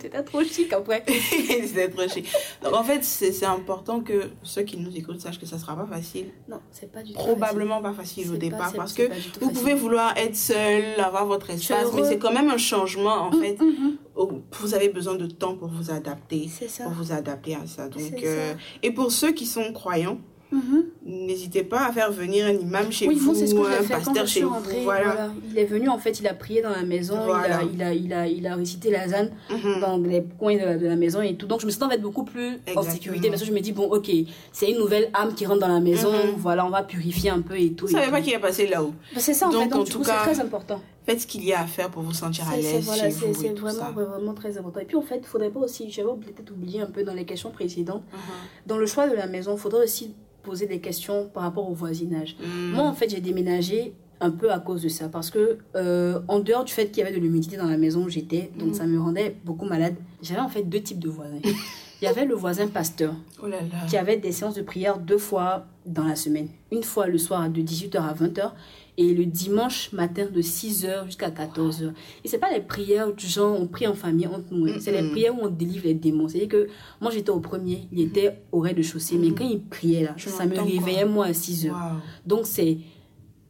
c'était 0.01 0.23
trop 0.23 0.43
chic 0.43 0.71
après. 0.73 1.03
c'est 1.73 1.89
trop 1.89 2.07
chic. 2.07 2.27
Donc 2.63 2.73
en 2.75 2.83
fait, 2.83 3.03
c'est 3.03 3.43
important 3.45 4.01
que 4.01 4.29
ceux 4.43 4.61
qui 4.63 4.77
nous 4.77 4.95
écoutent 4.95 5.19
sachent 5.19 5.39
que 5.39 5.45
ça 5.45 5.57
sera 5.57 5.75
pas 5.75 5.87
facile. 5.87 6.27
Non, 6.47 6.59
c'est 6.71 6.91
pas 6.91 7.01
du 7.03 7.11
tout 7.13 7.17
Probablement 7.17 7.81
pas 7.81 7.93
facile 7.93 8.27
au 8.29 8.33
pas- 8.33 8.37
départ 8.37 8.73
parce 8.73 8.93
que 8.93 9.03
vous 9.03 9.13
facile. 9.13 9.53
pouvez 9.53 9.73
vouloir 9.73 10.15
être 10.17 10.35
seul, 10.35 10.83
avoir 10.99 11.25
votre 11.25 11.49
espace, 11.49 11.91
mais 11.93 12.03
c'est 12.03 12.19
quand 12.19 12.33
même 12.33 12.49
un 12.49 12.57
changement 12.57 13.27
en 13.27 13.31
fait. 13.31 13.59
Mhm. 13.59 13.97
où 14.15 14.41
Vous 14.59 14.75
avez 14.75 14.89
besoin 14.89 15.15
de 15.15 15.25
temps 15.25 15.55
pour 15.55 15.69
vous 15.69 15.89
adapter, 15.91 16.49
C'est 16.51 16.67
ça. 16.69 16.83
pour 16.83 16.93
vous 16.93 17.11
adapter 17.11 17.55
à 17.55 17.65
ça. 17.65 17.87
Donc, 17.89 18.01
euh, 18.23 18.53
ça. 18.53 18.57
et 18.83 18.91
pour 18.91 19.11
ceux 19.11 19.31
qui 19.31 19.45
sont 19.45 19.73
croyants, 19.73 20.19
Mhm. 20.51 20.83
n'hésitez 21.05 21.63
pas 21.63 21.87
à 21.87 21.91
faire 21.91 22.11
venir 22.11 22.45
un 22.45 22.51
imam 22.51 22.91
chez 22.91 23.07
Oui, 23.07 23.15
vous, 23.15 23.33
ce 23.33 23.53
que 23.53 23.59
un 23.59 23.83
fait 23.83 23.93
pasteur 23.93 24.27
chez 24.27 24.41
vous. 24.41 24.49
rentrée. 24.49 24.81
Voilà. 24.83 25.03
voilà. 25.05 25.31
Il 25.49 25.57
est 25.57 25.65
venu, 25.65 25.87
en 25.89 25.97
fait, 25.97 26.19
il 26.19 26.27
a 26.27 26.33
prié 26.33 26.61
dans 26.61 26.69
la 26.71 26.83
maison, 26.83 27.17
Voilà. 27.23 27.61
il, 27.63 27.81
a, 27.81 27.93
il, 27.93 27.93
a, 27.93 27.93
il, 27.93 28.13
a, 28.13 28.27
il 28.27 28.47
a 28.47 28.55
récité 28.55 28.91
la 28.91 29.07
zanne 29.07 29.31
Mhm. 29.49 29.79
dans 29.79 29.97
les 29.97 30.23
coins 30.37 30.55
de 30.55 30.59
la, 30.65 30.77
de 30.77 30.87
la 30.87 30.95
maison 30.95 31.21
et 31.21 31.35
tout. 31.35 31.47
Donc, 31.47 31.61
je 31.61 31.65
me 31.65 31.71
sens 31.71 31.83
en 31.83 31.89
fait 31.89 31.97
beaucoup 31.99 32.23
plus 32.25 32.49
en 32.49 32.53
Exactement. 32.67 32.83
sécurité 32.91 33.29
parce 33.29 33.41
que 33.41 33.47
je 33.47 33.53
me 33.53 33.59
dis, 33.61 33.71
bon, 33.71 33.85
ok, 33.85 34.09
c'est 34.51 34.69
une 34.71 34.77
nouvelle 34.77 35.09
âme 35.13 35.33
qui 35.33 35.45
rentre 35.45 35.61
dans 35.61 35.67
la 35.67 35.79
maison, 35.79 36.11
Mhm. 36.11 36.35
voilà, 36.37 36.65
on 36.65 36.69
va 36.69 36.83
purifier 36.83 37.29
un 37.29 37.41
peu 37.41 37.57
et 37.57 37.71
tout. 37.71 37.85
Vous 37.87 37.91
et 37.91 37.99
savez 37.99 38.11
pas 38.11 38.21
qui 38.21 38.31
est 38.31 38.39
passé 38.39 38.67
là-haut. 38.67 38.93
Bah, 39.15 39.21
C'est 39.21 39.33
ça, 39.33 39.47
en 39.47 39.51
Donc, 39.51 39.63
fait, 39.63 39.69
donc, 39.69 39.81
en 39.81 39.83
tout 39.91 39.99
cas, 40.01 40.23
c'est 40.25 40.31
très 40.33 40.41
important. 40.43 40.81
Faites 41.05 41.21
ce 41.21 41.25
qu'il 41.27 41.43
y 41.45 41.51
a 41.53 41.61
à 41.61 41.65
faire 41.65 41.89
pour 41.89 42.03
vous 42.03 42.13
sentir 42.13 42.47
à 42.47 42.55
l'aise 42.57 42.83
voilà, 42.83 43.05
chez 43.05 43.11
c'est 43.11 43.53
vraiment, 43.57 43.91
vraiment 43.91 44.33
très 44.35 44.55
important. 44.57 44.79
Et 44.81 44.85
puis, 44.85 44.97
en 44.97 45.01
fait, 45.01 45.17
il 45.17 45.25
faudrait 45.25 45.49
pas 45.49 45.59
aussi, 45.61 45.89
j'avais 45.89 46.09
peut-être 46.09 46.51
oublié 46.51 46.81
un 46.81 46.85
peu 46.85 47.03
dans 47.03 47.13
les 47.15 47.25
questions 47.25 47.49
précédentes, 47.51 48.03
Mhm. 48.11 48.19
dans 48.67 48.77
le 48.77 48.85
choix 48.85 49.07
de 49.09 49.15
la 49.15 49.25
maison, 49.25 49.53
il 49.55 49.59
faudrait 49.59 49.83
aussi 49.85 50.13
poser 50.41 50.65
des 50.67 50.79
questions 50.79 51.29
par 51.33 51.43
rapport 51.43 51.69
au 51.69 51.73
voisinage. 51.73 52.35
Mhm. 52.39 52.71
Moi, 52.73 52.83
en 52.83 52.93
fait, 52.93 53.09
j'ai 53.09 53.21
déménagé 53.21 53.93
un 54.19 54.29
peu 54.31 54.51
à 54.51 54.59
cause 54.59 54.83
de 54.83 54.89
ça. 54.89 55.09
Parce 55.09 55.29
que, 55.31 55.57
euh, 55.75 56.19
en 56.27 56.39
dehors 56.39 56.63
du 56.63 56.71
fait 56.71 56.87
qu'il 56.91 57.03
y 57.03 57.07
avait 57.07 57.15
de 57.15 57.19
l'humidité 57.21 57.57
dans 57.57 57.65
la 57.67 57.77
maison 57.77 58.03
où 58.05 58.09
j'étais, 58.09 58.51
donc 58.57 58.69
Mhm. 58.69 58.73
ça 58.75 58.85
me 58.85 58.99
rendait 58.99 59.35
beaucoup 59.43 59.65
malade, 59.65 59.95
j'avais 60.21 60.41
en 60.41 60.49
fait 60.49 60.63
deux 60.63 60.81
types 60.81 60.99
de 60.99 61.09
voisins. 61.09 61.39
Il 62.01 62.05
y 62.05 62.07
avait 62.07 62.25
le 62.25 62.33
voisin 62.33 62.65
pasteur 62.67 63.13
Oh 63.43 63.47
là 63.47 63.57
là. 63.61 63.85
qui 63.87 63.95
avait 63.95 64.17
des 64.17 64.31
séances 64.31 64.55
de 64.55 64.63
prière 64.63 64.97
deux 64.97 65.19
fois 65.19 65.65
dans 65.85 66.03
la 66.03 66.15
semaine. 66.15 66.47
Une 66.71 66.81
fois 66.81 67.05
le 67.05 67.19
soir 67.19 67.47
de 67.47 67.61
18h 67.61 67.97
à 68.03 68.13
20h 68.13 68.53
et 68.97 69.13
le 69.13 69.25
dimanche 69.25 69.91
matin 69.93 70.27
de 70.31 70.41
6h 70.41 71.05
jusqu'à 71.05 71.29
14h. 71.29 71.93
Et 72.23 72.27
c'est 72.27 72.37
pas 72.37 72.51
les 72.51 72.59
prières 72.61 73.13
du 73.13 73.25
genre 73.25 73.59
on 73.59 73.67
prie 73.67 73.87
en 73.87 73.93
famille 73.93 74.27
entre 74.27 74.45
nous, 74.51 74.67
hein. 74.67 74.77
c'est 74.79 74.91
les 74.91 75.09
prières 75.09 75.33
où 75.35 75.43
on 75.45 75.49
délivre 75.49 75.85
les 75.85 75.93
démons. 75.93 76.27
C'est-à-dire 76.27 76.49
que 76.49 76.67
moi 76.99 77.09
j'étais 77.11 77.29
au 77.31 77.39
premier, 77.39 77.87
il 77.91 78.01
était 78.01 78.41
au 78.51 78.59
rez-de-chaussée, 78.59 79.17
mais 79.17 79.31
quand 79.31 79.47
il 79.47 79.61
priait 79.63 80.03
là, 80.03 80.13
Je 80.17 80.29
ça 80.29 80.45
me 80.45 80.55
réveillait 80.59 81.03
quoi. 81.03 81.05
moi 81.11 81.25
à 81.27 81.31
6h. 81.31 81.69
Waouh. 81.71 81.79
Donc 82.25 82.45
c'est 82.45 82.77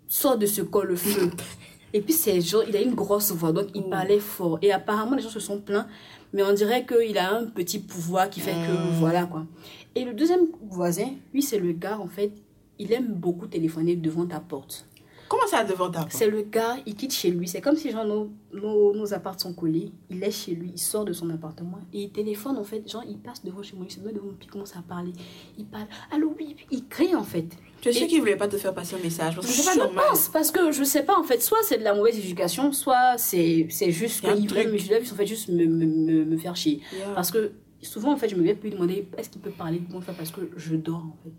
sort 0.08 0.38
de 0.38 0.46
ce 0.46 0.62
corps 0.62 0.86
le 0.86 0.96
feu. 0.96 1.30
Et 1.94 2.00
puis 2.00 2.14
c'est 2.14 2.40
genre, 2.40 2.64
il 2.70 2.78
a 2.78 2.82
une 2.82 2.94
grosse 2.96 3.32
voix, 3.34 3.52
donc 3.52 3.68
il 3.76 3.82
Mm. 3.82 3.90
parlait 3.90 4.20
fort. 4.20 4.60
Et 4.62 4.72
apparemment 4.72 5.16
les 5.18 5.22
gens 5.24 5.30
se 5.30 5.42
sont 5.42 5.60
plaints, 5.60 5.88
mais 6.32 6.42
on 6.44 6.54
dirait 6.54 6.86
qu'il 6.86 7.18
a 7.18 7.36
un 7.36 7.46
petit 7.46 7.80
pouvoir 7.80 8.30
qui 8.30 8.40
fait 8.40 8.52
que 8.54 8.72
Mm. 8.72 9.00
voilà 9.00 9.26
quoi. 9.26 9.46
Et 9.96 10.06
le 10.06 10.14
deuxième 10.14 10.48
voisin, 10.70 11.10
lui 11.34 11.42
c'est 11.42 11.60
le 11.60 11.74
gars 11.74 12.00
en 12.00 12.08
fait, 12.08 12.32
il 12.80 12.94
aime 12.94 13.08
beaucoup 13.14 13.46
téléphoner 13.48 13.96
devant 13.98 14.26
ta 14.26 14.40
porte. 14.40 14.88
Comment 15.32 15.48
ça 15.48 15.64
devant 15.64 15.90
ta 15.90 16.00
porte 16.02 16.12
C'est 16.12 16.28
le 16.28 16.42
gars, 16.42 16.76
il 16.86 16.94
quitte 16.94 17.14
chez 17.14 17.32
lui. 17.32 17.48
C'est 17.48 17.62
comme 17.62 17.78
si 17.78 17.90
genre 17.90 18.04
nos, 18.04 18.30
nos, 18.54 18.94
nos 18.94 19.06
sont 19.38 19.54
collés. 19.54 19.90
Il 20.10 20.22
est 20.22 20.30
chez 20.30 20.54
lui, 20.54 20.72
il 20.76 20.78
sort 20.78 21.06
de 21.06 21.14
son 21.14 21.30
appartement 21.30 21.80
et 21.94 22.02
il 22.02 22.12
téléphone 22.12 22.58
en 22.58 22.66
fait. 22.66 22.86
Genre 22.92 23.06
il 23.08 23.18
passe 23.18 23.42
devant 23.42 23.64
chez 23.64 23.78
moi, 23.78 23.86
il 23.88 23.94
se 23.94 24.02
met 24.02 24.12
devant 24.12 24.26
moi, 24.26 24.34
puis 24.38 24.50
il 24.50 24.52
commence 24.52 24.76
à 24.76 24.82
parler. 24.82 25.14
Il 25.58 25.66
parle, 25.68 25.88
allô 26.12 26.36
oui, 26.38 26.58
il 26.70 26.86
crie 26.86 27.16
en 27.16 27.24
fait. 27.24 27.46
Tu 27.80 27.88
es 27.88 27.94
sûr 27.94 28.08
qu'il 28.08 28.20
voulait 28.20 28.36
pas 28.36 28.50
te 28.50 28.58
faire 28.58 28.74
passer 28.74 28.96
un 28.96 29.00
message? 29.00 29.36
Parce 29.36 29.48
que 29.48 29.54
c'est 29.54 29.80
pas 29.80 29.88
je 29.88 29.94
pense, 30.10 30.28
parce 30.28 30.52
que 30.52 30.70
je 30.74 30.84
sais 30.84 31.04
pas, 31.04 31.18
en 31.18 31.24
fait, 31.24 31.42
soit 31.42 31.60
c'est 31.64 31.78
de 31.78 31.84
la 31.84 31.94
mauvaise 31.96 32.18
éducation, 32.20 32.74
soit 32.74 33.18
c'est 33.18 33.68
c'est 33.70 33.92
juste 33.92 34.20
Il 34.24 34.26
y 34.26 34.30
a 34.30 34.34
un 34.34 34.36
qu'il 34.36 34.50
voulait, 34.50 34.62
truc. 34.64 34.74
me- 34.74 34.78
je 34.80 34.84
voulais 34.86 35.02
en 35.02 35.16
fait 35.16 35.26
juste 35.26 35.48
me, 35.48 35.66
me, 35.66 35.86
me, 35.86 36.26
me 36.26 36.38
faire 36.38 36.58
chier. 36.58 36.82
Yeah. 36.94 37.14
Parce 37.16 37.32
que 37.32 37.54
souvent, 37.82 38.12
en 38.12 38.18
fait, 38.18 38.28
je 38.28 38.36
me 38.36 38.44
vais 38.44 38.54
plus 38.54 38.70
demander 38.70 39.08
est-ce 39.18 39.30
qu'il 39.30 39.40
peut 39.42 39.50
parler 39.52 39.80
de 39.80 39.90
moi? 39.92 40.02
Parce 40.06 40.32
que 40.32 40.42
je 40.58 40.76
dors, 40.76 40.98
en 41.06 41.18
fait. 41.24 41.32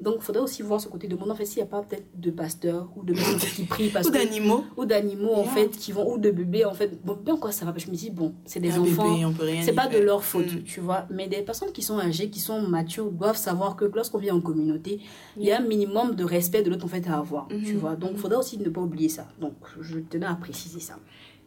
Donc, 0.00 0.16
il 0.18 0.22
faudrait 0.22 0.42
aussi 0.42 0.62
voir 0.62 0.80
ce 0.80 0.88
côté 0.88 1.08
de 1.08 1.16
monde. 1.16 1.30
En 1.30 1.34
fait, 1.34 1.44
s'il 1.46 1.58
n'y 1.62 1.68
a 1.68 1.70
pas 1.70 1.82
peut-être 1.82 2.06
de 2.18 2.30
pasteur 2.30 2.88
ou 2.96 3.02
de 3.04 3.12
personnes 3.14 3.38
qui 3.38 3.64
prient 3.66 3.88
parce 3.90 4.06
Ou 4.08 4.10
d'animaux. 4.10 4.64
ou 4.76 4.84
d'animaux 4.84 5.34
en 5.34 5.44
fait 5.44 5.68
qui 5.68 5.92
vont 5.92 6.12
ou 6.12 6.18
de 6.18 6.30
bébés 6.30 6.64
en 6.64 6.74
fait 6.74 6.98
bon 7.04 7.14
bien 7.24 7.36
quoi 7.36 7.52
ça 7.52 7.64
va 7.64 7.72
je 7.76 7.88
me 7.90 7.94
dis 7.94 8.10
bon 8.10 8.34
c'est 8.44 8.60
des 8.60 8.72
Un 8.72 8.80
enfants 8.82 9.16
c'est 9.62 9.72
pas 9.72 9.88
de 9.88 9.98
leur 9.98 10.22
faute 10.24 10.52
Mm. 10.52 10.62
tu 10.64 10.80
vois 10.80 11.06
mais 11.10 11.28
des 11.28 11.42
personnes 11.42 11.72
qui 11.72 11.82
sont 11.82 11.98
âgées 11.98 12.28
qui 12.30 12.40
sont 12.40 12.60
matures 12.62 13.10
doivent 13.10 13.36
savoir 13.36 13.76
que 13.76 13.84
lorsqu'on 13.84 14.18
vit 14.18 14.30
en 14.30 14.40
communauté 14.40 15.00
il 15.36 15.44
y 15.44 15.52
a 15.52 15.58
un 15.58 15.62
minimum 15.64 16.14
de 16.14 16.24
respect 16.24 16.62
de 16.62 16.70
l'autre 16.70 16.84
en 16.84 16.88
fait 16.88 17.06
à 17.08 17.18
avoir 17.18 17.48
tu 17.48 17.74
Mhm. 17.74 17.78
vois 17.78 17.96
donc 17.96 18.10
il 18.14 18.18
faudrait 18.18 18.38
aussi 18.38 18.58
ne 18.58 18.68
pas 18.68 18.80
oublier 18.80 19.08
ça 19.08 19.26
donc 19.40 19.54
je 19.80 19.98
tenais 19.98 20.26
à 20.26 20.34
préciser 20.34 20.80
ça 20.80 20.98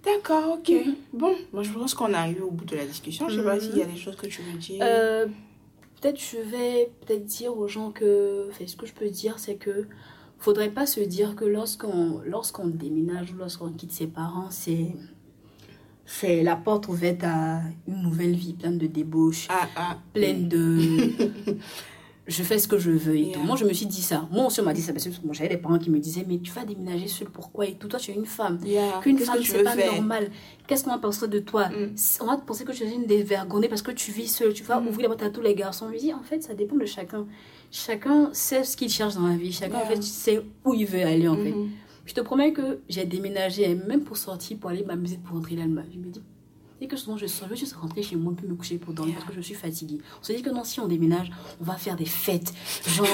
D'accord, 0.06 0.58
ok. 0.60 0.70
Mhm. 0.70 0.96
Bon, 1.14 1.34
moi 1.52 1.64
je 1.64 1.72
pense 1.72 1.94
qu'on 1.94 2.14
arrive 2.14 2.44
au 2.44 2.52
bout 2.52 2.64
de 2.66 2.76
la 2.78 2.86
discussion. 2.86 3.28
Je 3.28 3.38
sais 3.38 3.44
pas 3.44 3.56
Mhm. 3.56 3.62
s'il 3.62 3.78
y 3.78 3.82
a 3.82 3.86
des 3.86 3.98
choses 3.98 4.16
que 4.16 4.28
tu 4.28 4.42
veux 4.42 4.58
dire. 4.58 4.80
Euh, 4.82 5.26
peut-être 6.00 6.20
je 6.20 6.38
vais 6.38 6.92
peut-être 7.06 7.26
dire 7.26 7.58
aux 7.58 7.68
gens 7.68 7.92
que 7.92 8.48
enfin, 8.50 8.66
ce 8.68 8.76
que 8.76 8.86
je 8.86 8.94
peux 8.94 9.10
dire 9.10 9.40
c'est 9.40 9.56
que 9.56 9.88
faudrait 10.40 10.70
pas 10.70 10.86
se 10.86 11.00
dire 11.00 11.36
que 11.36 11.46
lorsqu'on 11.46 12.22
lorsqu'on 12.26 12.68
déménage 12.68 13.32
ou 13.34 13.38
lorsqu'on 13.38 13.72
quitte 13.72 13.92
ses 13.92 14.08
parents 14.08 14.50
c'est 14.52 14.94
c'est 16.06 16.42
la 16.42 16.56
porte 16.56 16.88
ouverte 16.88 17.24
à 17.24 17.62
une 17.88 18.02
nouvelle 18.02 18.36
vie 18.36 18.54
pleine 18.54 18.78
de 18.78 18.88
débauches 18.88 19.48
Ah, 19.50 19.68
ah. 19.76 19.98
pleine 20.14 20.48
de 20.48 20.80
je 22.28 22.44
fais 22.44 22.60
ce 22.60 22.68
que 22.68 22.78
je 22.78 22.92
veux 22.92 23.16
et 23.16 23.22
Yeah. 23.22 23.34
tout. 23.34 23.40
Moi, 23.44 23.56
je 23.56 23.64
me 23.66 23.72
suis 23.74 23.86
dit 23.86 24.02
ça. 24.02 24.28
Moi 24.32 24.46
aussi, 24.48 24.60
on 24.60 24.64
m'a 24.64 24.74
dit 24.74 24.82
ça 24.82 24.92
parce 24.94 25.06
que 25.06 25.10
moi, 25.24 25.34
j'avais 25.34 25.50
des 25.50 25.58
parents 25.58 25.80
qui 25.80 25.90
me 25.90 25.98
disaient 26.00 26.26
Mais 26.28 26.40
tu 26.40 26.52
vas 26.52 26.66
déménager 26.66 27.08
seule, 27.08 27.30
pourquoi 27.30 27.66
Et 27.66 27.76
tout, 27.76 27.88
toi, 27.88 28.00
tu 28.00 28.12
es 28.12 28.16
une 28.16 28.26
femme. 28.26 28.60
Yeah. 28.66 29.00
Qu'une 29.02 29.18
femme, 29.18 29.38
c'est 29.42 29.64
pas 29.64 29.72
faire? 29.72 29.94
normal. 29.94 30.30
Qu'est-ce 30.68 30.84
qu'on 30.84 30.92
va 30.92 30.98
penser 30.98 31.28
de 31.28 31.40
toi? 31.40 31.70
Mm. 31.70 31.96
On 32.22 32.26
va 32.26 32.38
te 32.38 32.46
penser 32.46 32.66
que 32.66 32.72
tu 32.74 32.84
es 32.84 32.94
une 32.94 33.06
dévergondée 33.06 33.70
parce 33.70 33.82
que 33.82 33.92
tu 33.92 34.12
vis 34.12 34.28
seule. 34.28 34.54
Tu 34.54 34.64
vas 34.64 34.80
Mm. 34.82 34.88
ouvrir 34.88 35.10
la 35.10 35.16
porte 35.16 35.24
à 35.24 35.30
tous 35.30 35.42
les 35.42 35.56
garçons. 35.56 35.88
Je 35.94 35.98
dis 35.98 36.14
En 36.14 36.22
fait, 36.24 36.44
ça 36.44 36.54
dépend 36.54 36.76
de 36.76 36.86
chacun. 36.86 37.26
Chacun 37.72 38.30
sait 38.34 38.64
ce 38.64 38.76
qu'il 38.78 38.90
cherche 38.90 39.16
dans 39.16 39.28
la 39.28 39.36
vie. 39.36 39.52
Chacun, 39.52 39.78
en 39.80 39.86
fait, 39.86 40.02
sait 40.04 40.42
où 40.66 40.74
il 40.74 40.86
veut 40.86 41.02
aller, 41.04 41.28
en 41.28 41.36
fait. 41.36 41.52
Mhm. 41.52 41.70
Je 42.06 42.14
te 42.14 42.22
promets 42.22 42.54
que 42.54 42.80
j'ai 42.88 43.04
déménagé, 43.06 43.76
même 43.76 44.02
pour 44.02 44.16
sortir, 44.18 44.58
pour 44.58 44.70
aller 44.70 44.84
m'amuser, 44.84 45.18
pour 45.18 45.36
rentrer 45.36 45.56
l'Allemagne. 45.56 45.90
Je 45.94 46.00
me 46.00 46.06
dis, 46.06 46.22
et 46.82 46.88
que 46.88 46.96
souvent 46.98 47.18
je 47.18 47.26
sors, 47.26 47.48
je 47.48 47.54
vais 47.54 47.60
juste 47.60 47.74
rentrer 47.74 48.04
chez 48.04 48.16
moi, 48.16 48.34
puis 48.38 48.48
me 48.48 48.56
coucher 48.56 48.78
pour 48.78 48.94
dormir 48.94 49.16
Yeah. 49.16 49.24
parce 49.24 49.36
que 49.36 49.42
je 49.42 49.46
suis 49.46 49.56
fatiguée. 49.56 50.00
On 50.22 50.24
se 50.24 50.34
dit 50.34 50.42
que 50.42 50.50
non, 50.50 50.64
si 50.64 50.80
on 50.80 50.88
déménage, 50.88 51.32
on 51.62 51.64
va 51.64 51.74
faire 51.76 51.96
des 51.96 52.06
fêtes, 52.06 52.54
genre 52.88 53.08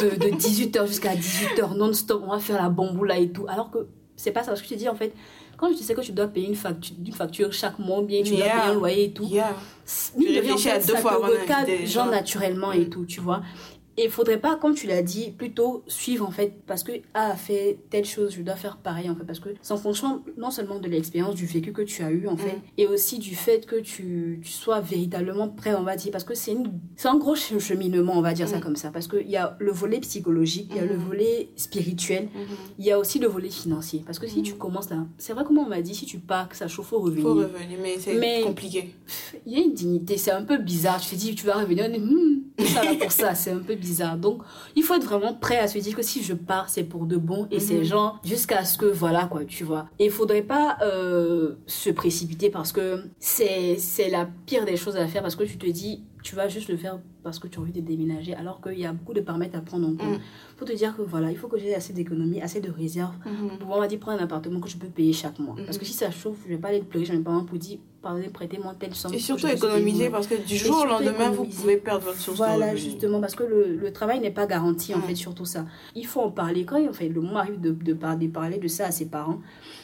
de, 0.00 0.10
de 0.10 0.28
18h 0.36 0.86
jusqu'à 0.86 1.14
18h 1.14 1.76
non-stop, 1.76 2.22
on 2.26 2.30
va 2.30 2.38
faire 2.38 2.60
la 2.62 2.68
bamboula 2.68 3.18
et 3.18 3.30
tout. 3.30 3.46
Alors 3.48 3.70
que 3.70 3.86
c'est 4.16 4.32
pas 4.32 4.40
ça, 4.42 4.48
parce 4.48 4.60
que 4.62 4.68
je 4.68 4.74
te 4.74 4.78
dis 4.78 4.88
en 4.88 4.94
fait, 4.94 5.12
quand 5.56 5.68
tu 5.74 5.82
sais 5.82 5.94
que 5.94 6.00
tu 6.00 6.12
dois 6.12 6.28
payer 6.28 6.48
une 6.48 6.54
facture, 6.54 6.94
une 7.04 7.12
facture 7.12 7.52
chaque 7.52 7.78
mois, 7.78 8.02
bien 8.02 8.22
tu 8.22 8.30
dois 8.30 8.38
Yeah. 8.40 8.58
payer 8.60 8.70
un 8.70 8.74
loyer 8.74 9.04
et 9.06 9.12
tout, 9.12 9.24
Yeah. 9.24 9.56
mine 10.16 10.26
de 10.26 10.32
rien, 10.32 10.40
en 10.40 10.42
réfléchis 10.56 10.68
à 10.70 10.80
fait, 10.80 10.86
deux 10.88 10.92
ça 10.94 11.00
fois 11.00 11.16
te 11.16 11.40
recadre 11.40 11.86
genre 11.86 12.06
naturellement 12.06 12.72
et 12.72 12.88
tout, 12.88 13.04
tu 13.06 13.20
vois. 13.20 13.42
Et 14.00 14.04
il 14.04 14.10
faudrait 14.10 14.38
pas, 14.38 14.54
comme 14.54 14.74
tu 14.74 14.86
l'as 14.86 15.02
dit, 15.02 15.32
plutôt 15.36 15.82
suivre 15.88 16.24
en 16.26 16.30
fait, 16.30 16.52
parce 16.66 16.84
que 16.84 16.92
A 17.14 17.32
a 17.32 17.36
fait 17.36 17.78
telle 17.90 18.04
chose, 18.04 18.32
je 18.36 18.42
dois 18.42 18.54
faire 18.54 18.76
pareil 18.76 19.10
en 19.10 19.16
fait, 19.16 19.24
parce 19.24 19.40
que 19.40 19.48
c'est 19.60 19.72
en 19.72 19.76
fonction 19.76 20.22
non 20.36 20.50
seulement 20.52 20.78
de 20.78 20.88
l'expérience, 20.88 21.34
du 21.34 21.46
vécu 21.46 21.72
que 21.72 21.82
tu 21.82 22.02
as 22.04 22.10
eu 22.12 22.28
en 22.28 22.36
fait, 22.36 22.52
Mm. 22.52 22.60
et 22.78 22.86
aussi 22.86 23.18
du 23.18 23.34
fait 23.34 23.66
que 23.66 23.76
tu, 23.80 24.40
tu 24.42 24.50
sois 24.50 24.80
véritablement 24.80 25.48
prêt, 25.48 25.74
on 25.74 25.82
va 25.82 25.96
dire, 25.96 26.12
parce 26.12 26.22
que 26.22 26.34
c'est 26.34 26.56
un 27.04 27.16
gros 27.16 27.34
che- 27.34 27.58
cheminement, 27.58 28.12
on 28.16 28.20
va 28.22 28.34
dire 28.34 28.46
ça 28.48 28.58
Mm. 28.58 28.60
comme 28.60 28.76
ça, 28.76 28.90
parce 28.92 29.08
qu'il 29.08 29.28
y 29.28 29.36
a 29.36 29.56
le 29.58 29.72
volet 29.72 29.98
psychologique, 29.98 30.68
il 30.70 30.76
y 30.76 30.80
a 30.80 30.84
le 30.86 30.96
Mhm. 30.96 31.04
volet 31.04 31.48
spirituel, 31.56 32.28
Mhm. 32.32 32.40
il 32.78 32.84
y 32.84 32.92
a 32.92 32.98
aussi 33.00 33.18
le 33.18 33.26
volet 33.26 33.50
financier, 33.50 34.04
parce 34.06 34.20
que 34.20 34.28
si 34.28 34.42
tu 34.42 34.54
commences 34.54 34.90
là, 34.90 35.06
c'est 35.18 35.32
vrai 35.32 35.42
comment 35.44 35.62
on 35.62 35.68
m'a 35.68 35.82
dit, 35.82 35.94
si 35.96 36.06
tu 36.06 36.18
pars, 36.20 36.48
que 36.48 36.56
ça 36.56 36.68
chauffe 36.68 36.92
au 36.92 37.00
revenu, 37.00 37.22
Faut 37.22 37.34
revenir, 37.34 37.78
mais 37.82 37.96
c'est 37.98 38.42
compliqué. 38.42 38.94
il 39.44 39.52
y 39.52 39.56
a 39.60 39.64
une 39.64 39.74
dignité, 39.74 40.16
c'est 40.16 40.30
un 40.30 40.44
peu 40.44 40.56
bizarre. 40.58 41.00
Tu 41.00 41.10
te 41.10 41.14
dis, 41.16 41.34
tu 41.34 41.44
vas 41.46 41.54
revenir, 41.54 41.84
on 41.88 41.92
est, 41.92 41.98
Hmm, 41.98 42.42
ça 42.66 42.82
va 42.84 42.94
pour 42.94 43.10
ça, 43.12 43.34
c'est 43.34 43.50
un 43.50 43.58
peu 43.58 43.74
bizarre. 43.74 43.87
Donc, 44.18 44.42
il 44.76 44.82
faut 44.82 44.94
être 44.94 45.04
vraiment 45.04 45.34
prêt 45.34 45.58
à 45.58 45.68
se 45.68 45.78
dire 45.78 45.94
que 45.96 46.02
si 46.02 46.22
je 46.22 46.34
pars, 46.34 46.68
c'est 46.68 46.84
pour 46.84 47.06
de 47.06 47.16
bon 47.16 47.46
et 47.50 47.60
c'est 47.60 47.78
Mhm. 47.78 47.84
genre 47.84 48.20
jusqu'à 48.24 48.64
ce 48.64 48.76
que, 48.78 48.86
voilà, 48.86 49.26
quoi, 49.26 49.44
tu 49.44 49.64
vois. 49.64 49.86
Et 49.98 50.06
il 50.06 50.10
faudrait 50.10 50.42
pas 50.42 50.76
euh, 50.82 51.54
se 51.66 51.90
précipiter 51.90 52.50
parce 52.50 52.72
que 52.72 53.04
c'est 53.18 53.76
c'est 53.78 54.08
la 54.10 54.28
pire 54.46 54.64
des 54.64 54.76
choses 54.76 54.96
à 54.96 55.06
faire 55.06 55.22
parce 55.22 55.36
que 55.36 55.44
tu 55.44 55.58
te 55.58 55.66
dis, 55.66 56.04
tu 56.28 56.34
vas 56.34 56.46
juste 56.48 56.68
le 56.68 56.76
faire 56.76 56.98
parce 57.22 57.38
que 57.38 57.48
tu 57.48 57.58
as 57.58 57.62
envie 57.62 57.72
de 57.72 57.80
déménager 57.80 58.34
alors 58.34 58.60
qu'il 58.60 58.78
y 58.78 58.84
a 58.84 58.92
beaucoup 58.92 59.14
de 59.14 59.22
paramètres 59.22 59.56
à 59.56 59.62
prendre 59.62 59.86
en 59.88 59.94
compte. 59.96 60.16
Mhm. 60.16 60.20
faut 60.58 60.66
te 60.66 60.72
dire 60.72 60.94
que 60.94 61.00
voilà, 61.00 61.30
il 61.30 61.38
faut 61.38 61.48
que 61.48 61.56
j'ai 61.58 61.74
assez 61.74 61.94
d'économie, 61.94 62.42
assez 62.42 62.60
de 62.60 62.70
réserves 62.70 63.14
pour, 63.60 63.70
on 63.70 63.80
va 63.80 63.86
dire, 63.86 63.98
prendre 63.98 64.20
un 64.20 64.24
appartement 64.24 64.60
que 64.60 64.68
je 64.68 64.76
peux 64.76 64.88
payer 64.88 65.14
chaque 65.14 65.38
mois. 65.38 65.56
Parce 65.64 65.78
que 65.78 65.86
si 65.86 65.94
ça 65.94 66.10
chauffe, 66.10 66.36
je 66.44 66.50
vais 66.50 66.58
pas 66.58 66.68
aller 66.68 66.82
pleurer 66.82 67.06
chez 67.06 67.14
mes 67.16 67.22
parents 67.22 67.44
pour 67.44 67.56
dire, 67.56 67.78
pardonnez, 68.02 68.28
prêtez-moi 68.28 68.74
telle 68.78 68.94
somme. 68.94 69.14
Et 69.14 69.18
surtout 69.18 69.46
économiser 69.46 70.10
parce 70.10 70.26
que 70.26 70.34
du 70.34 70.56
jour 70.56 70.82
au 70.82 70.86
lendemain, 70.86 71.30
vous 71.30 71.46
pouvez 71.46 71.78
perdre 71.78 72.04
votre 72.04 72.18
source 72.18 72.36
Voilà, 72.36 72.76
justement, 72.76 73.20
parce 73.22 73.34
que 73.34 73.44
le, 73.44 73.76
le 73.76 73.90
travail 73.92 74.20
n'est 74.20 74.30
pas 74.30 74.46
garanti, 74.46 74.94
en 74.94 74.98
Mm. 74.98 75.02
fait, 75.02 75.14
surtout 75.14 75.46
ça. 75.46 75.64
Il 75.94 76.06
faut 76.06 76.20
en 76.20 76.30
parler. 76.30 76.64
Quand 76.66 76.78
en 76.86 76.92
fait, 76.92 77.08
le 77.08 77.20
moment 77.22 77.38
arrive 77.38 77.58
de, 77.60 77.70
de, 77.70 77.94
par- 77.94 78.18
de 78.18 78.26
parler 78.26 78.58
de 78.58 78.68
ça 78.68 78.84
à 78.86 78.90
ses 78.90 79.06
parents, 79.06 79.40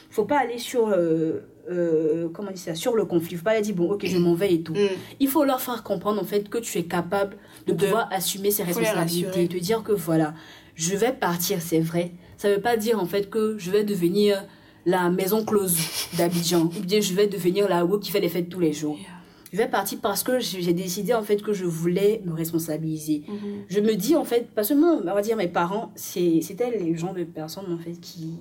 il 0.09 0.13
faut 0.13 0.25
pas 0.25 0.39
aller 0.39 0.59
sur, 0.59 0.89
euh, 0.89 1.39
euh, 1.69 2.29
comment 2.33 2.49
on 2.49 2.53
dit 2.53 2.59
ça, 2.59 2.75
sur 2.75 2.95
le 2.95 3.05
conflit. 3.05 3.33
Il 3.33 3.37
faut 3.37 3.43
pas 3.43 3.51
aller 3.51 3.61
dire, 3.61 3.75
bon, 3.75 3.91
ok, 3.91 4.05
je 4.05 4.17
m'en 4.17 4.33
vais 4.33 4.53
et 4.53 4.61
tout. 4.61 4.73
Mm. 4.73 4.87
Il 5.19 5.27
faut 5.27 5.43
leur 5.43 5.61
faire 5.61 5.83
comprendre, 5.83 6.21
en 6.21 6.25
fait, 6.25 6.49
que 6.49 6.57
tu 6.57 6.77
es 6.77 6.83
capable 6.83 7.37
de, 7.67 7.73
De- 7.73 7.85
pouvoir 7.85 8.07
assumer 8.11 8.51
ses 8.51 8.63
responsabilités. 8.63 9.43
Et 9.43 9.47
te 9.47 9.57
dire 9.57 9.83
que, 9.83 9.91
voilà, 9.91 10.33
je 10.75 10.95
vais 10.95 11.13
partir, 11.13 11.61
c'est 11.61 11.79
vrai. 11.79 12.11
Ça 12.37 12.49
veut 12.53 12.61
pas 12.61 12.77
dire, 12.77 12.99
en 12.99 13.05
fait, 13.05 13.29
que 13.29 13.57
je 13.57 13.71
vais 13.71 13.83
devenir 13.83 14.43
la 14.85 15.09
maison 15.09 15.43
close 15.43 15.77
d'Abidjan. 16.17 16.65
Ou 16.77 16.83
bien 16.83 17.01
je 17.01 17.13
vais 17.13 17.27
devenir 17.27 17.67
la 17.67 17.85
wo 17.85 17.97
qui 17.97 18.11
fait 18.11 18.19
les 18.19 18.29
fêtes 18.29 18.49
tous 18.49 18.59
les 18.59 18.73
jours. 18.73 18.97
Yeah. 18.97 19.09
Je 19.51 19.57
vais 19.57 19.69
partir 19.69 19.99
parce 20.01 20.21
que 20.21 20.39
j'ai 20.39 20.73
décidé 20.73 21.13
en 21.13 21.23
fait 21.23 21.41
que 21.41 21.53
je 21.53 21.63
voulais 21.65 22.21
me 22.25 22.33
responsabiliser. 22.33 23.23
Mhm. 23.27 23.63
Je 23.69 23.79
me 23.79 23.95
dis 23.95 24.15
en 24.15 24.25
fait, 24.25 24.49
parce 24.53 24.67
que 24.69 24.73
moi, 24.73 24.99
on 25.01 25.13
va 25.13 25.21
dire 25.21 25.37
mes 25.37 25.47
parents, 25.47 25.93
c'était 25.95 26.71
les 26.77 26.95
gens 26.97 27.13
de 27.13 27.23
personnes 27.23 27.71
en 27.71 27.77
fait 27.77 27.93
qui, 27.93 28.33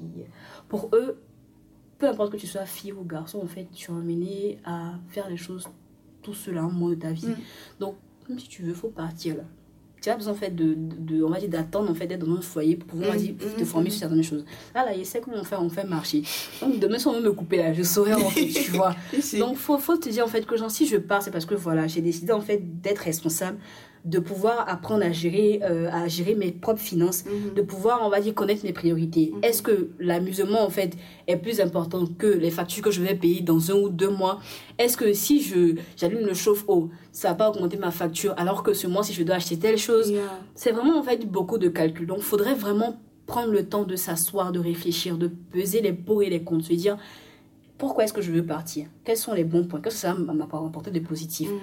pour 0.68 0.90
eux, 0.92 1.20
peu 1.98 2.08
importe 2.08 2.32
que 2.32 2.36
tu 2.36 2.46
sois 2.46 2.64
fille 2.66 2.92
ou 2.92 3.04
garçon, 3.04 3.40
en 3.42 3.46
fait, 3.46 3.66
tu 3.72 3.90
es 3.90 3.94
amené 3.94 4.58
à 4.64 4.94
faire 5.08 5.28
les 5.28 5.36
choses 5.36 5.66
tout 6.22 6.34
seul 6.34 6.58
à 6.58 6.62
un 6.62 6.68
moment 6.68 6.88
de 6.90 6.94
ta 6.96 7.10
vie. 7.12 7.26
Mm. 7.28 7.36
Donc, 7.80 7.96
même 8.28 8.38
si 8.38 8.48
tu 8.48 8.62
veux, 8.62 8.72
faut 8.74 8.88
partir 8.88 9.36
là. 9.36 9.42
Tu 10.00 10.10
as 10.10 10.16
besoin 10.16 10.34
en 10.34 10.36
fait 10.36 10.50
de, 10.54 10.74
de, 10.74 11.16
de- 11.16 11.22
on 11.22 11.30
va 11.30 11.40
dire 11.40 11.48
d'attendre 11.48 11.90
en 11.90 11.94
fait 11.94 12.06
d'être 12.06 12.26
dans 12.26 12.36
un 12.36 12.40
foyer 12.42 12.76
pour 12.76 12.88
pouvoir 12.88 13.14
Mm, 13.14 13.18
dire, 13.18 13.34
mm, 13.34 13.58
te 13.58 13.64
former 13.64 13.88
mm. 13.88 13.90
sur 13.90 14.00
certaines 14.00 14.22
choses. 14.22 14.44
Là, 14.74 14.84
là, 14.84 14.94
il 14.94 15.06
sait 15.06 15.20
comment 15.22 15.38
on 15.38 15.44
fait, 15.44 15.56
on 15.56 15.70
fait 15.70 15.84
marcher. 15.84 16.22
Donc 16.60 16.78
demain, 16.78 16.98
si 16.98 17.06
on 17.06 17.12
veut 17.14 17.22
me 17.22 17.32
couper 17.32 17.56
là, 17.58 17.72
je 17.72 17.82
saurais 17.82 18.12
en 18.12 18.28
fait, 18.28 18.46
tu 18.48 18.70
vois. 18.72 18.94
Donc, 19.38 19.56
faut, 19.56 19.78
faut 19.78 19.96
te 19.96 20.08
dire 20.10 20.24
en 20.24 20.28
fait 20.28 20.44
que 20.44 20.56
genre, 20.58 20.70
si 20.70 20.86
je 20.86 20.98
pars, 20.98 21.22
c'est 21.22 21.30
parce 21.30 21.46
que 21.46 21.54
voilà, 21.54 21.86
j'ai 21.86 22.02
décidé 22.02 22.32
en 22.32 22.42
fait 22.42 22.58
d'être 22.82 22.98
responsable, 22.98 23.56
de 24.04 24.18
pouvoir 24.18 24.68
apprendre 24.68 25.02
à 25.04 25.12
gérer, 25.12 25.60
euh, 25.62 25.88
à 25.90 26.08
gérer 26.08 26.34
mes 26.34 26.52
propres 26.52 26.80
finances, 26.82 27.24
Mhm. 27.24 27.54
de 27.54 27.62
pouvoir, 27.62 28.00
on 28.04 28.10
va 28.10 28.20
dire, 28.20 28.34
connaître 28.34 28.62
mes 28.64 28.72
priorités. 28.74 29.32
Mhm. 29.34 29.40
Est-ce 29.44 29.62
que 29.62 29.90
l'amusement 29.98 30.62
en 30.62 30.68
fait 30.68 30.92
est 31.26 31.36
plus 31.38 31.60
important 31.60 32.04
que 32.06 32.26
les 32.26 32.50
factures 32.50 32.82
que 32.84 32.90
je 32.90 33.00
vais 33.02 33.14
payer 33.14 33.40
dans 33.40 33.70
un 33.70 33.74
ou 33.74 33.88
deux 33.88 34.10
mois? 34.10 34.40
Est-ce 34.78 34.96
que 34.98 35.14
si 35.14 35.40
je 35.40 35.76
j'allume 35.96 36.26
le 36.26 36.34
chauffe-eau, 36.34 36.90
ça 37.12 37.28
va 37.30 37.34
pas 37.34 37.50
augmenter 37.50 37.78
ma 37.78 37.90
facture 37.90 38.34
alors 38.36 38.62
que 38.62 38.74
ce 38.74 38.86
mois, 38.86 39.02
si 39.04 39.14
je 39.14 39.22
dois 39.22 39.36
acheter 39.36 39.58
telle 39.58 39.78
chose, 39.78 40.10
Yeah. 40.10 40.20
c'est 40.54 40.72
vraiment 40.72 40.98
en 40.98 41.02
fait 41.02 41.24
beaucoup 41.26 41.56
de 41.56 41.68
calculs. 41.68 42.06
Donc, 42.06 42.18
il 42.18 42.24
faudrait 42.24 42.54
vraiment 42.54 43.00
prendre 43.26 43.52
le 43.52 43.64
temps 43.64 43.84
de 43.84 43.96
s'asseoir, 43.96 44.52
de 44.52 44.58
réfléchir, 44.60 45.16
de 45.16 45.28
peser 45.28 45.80
les 45.80 45.94
pour 45.94 46.22
et 46.22 46.28
les 46.28 46.42
contre, 46.44 46.66
se 46.66 46.74
dire 46.74 46.98
pourquoi 47.78 48.04
est-ce 48.04 48.12
que 48.12 48.20
je 48.22 48.30
veux 48.30 48.44
partir? 48.44 48.86
Quels 49.02 49.16
sont 49.16 49.32
les 49.32 49.44
bons 49.44 49.64
points? 49.64 49.80
Qu'est-ce 49.80 49.94
que 49.96 50.00
ça 50.02 50.12
va 50.14 50.32
m'apporter 50.34 50.90
de 50.90 51.00
positif 51.00 51.48
Mhm. 51.50 51.58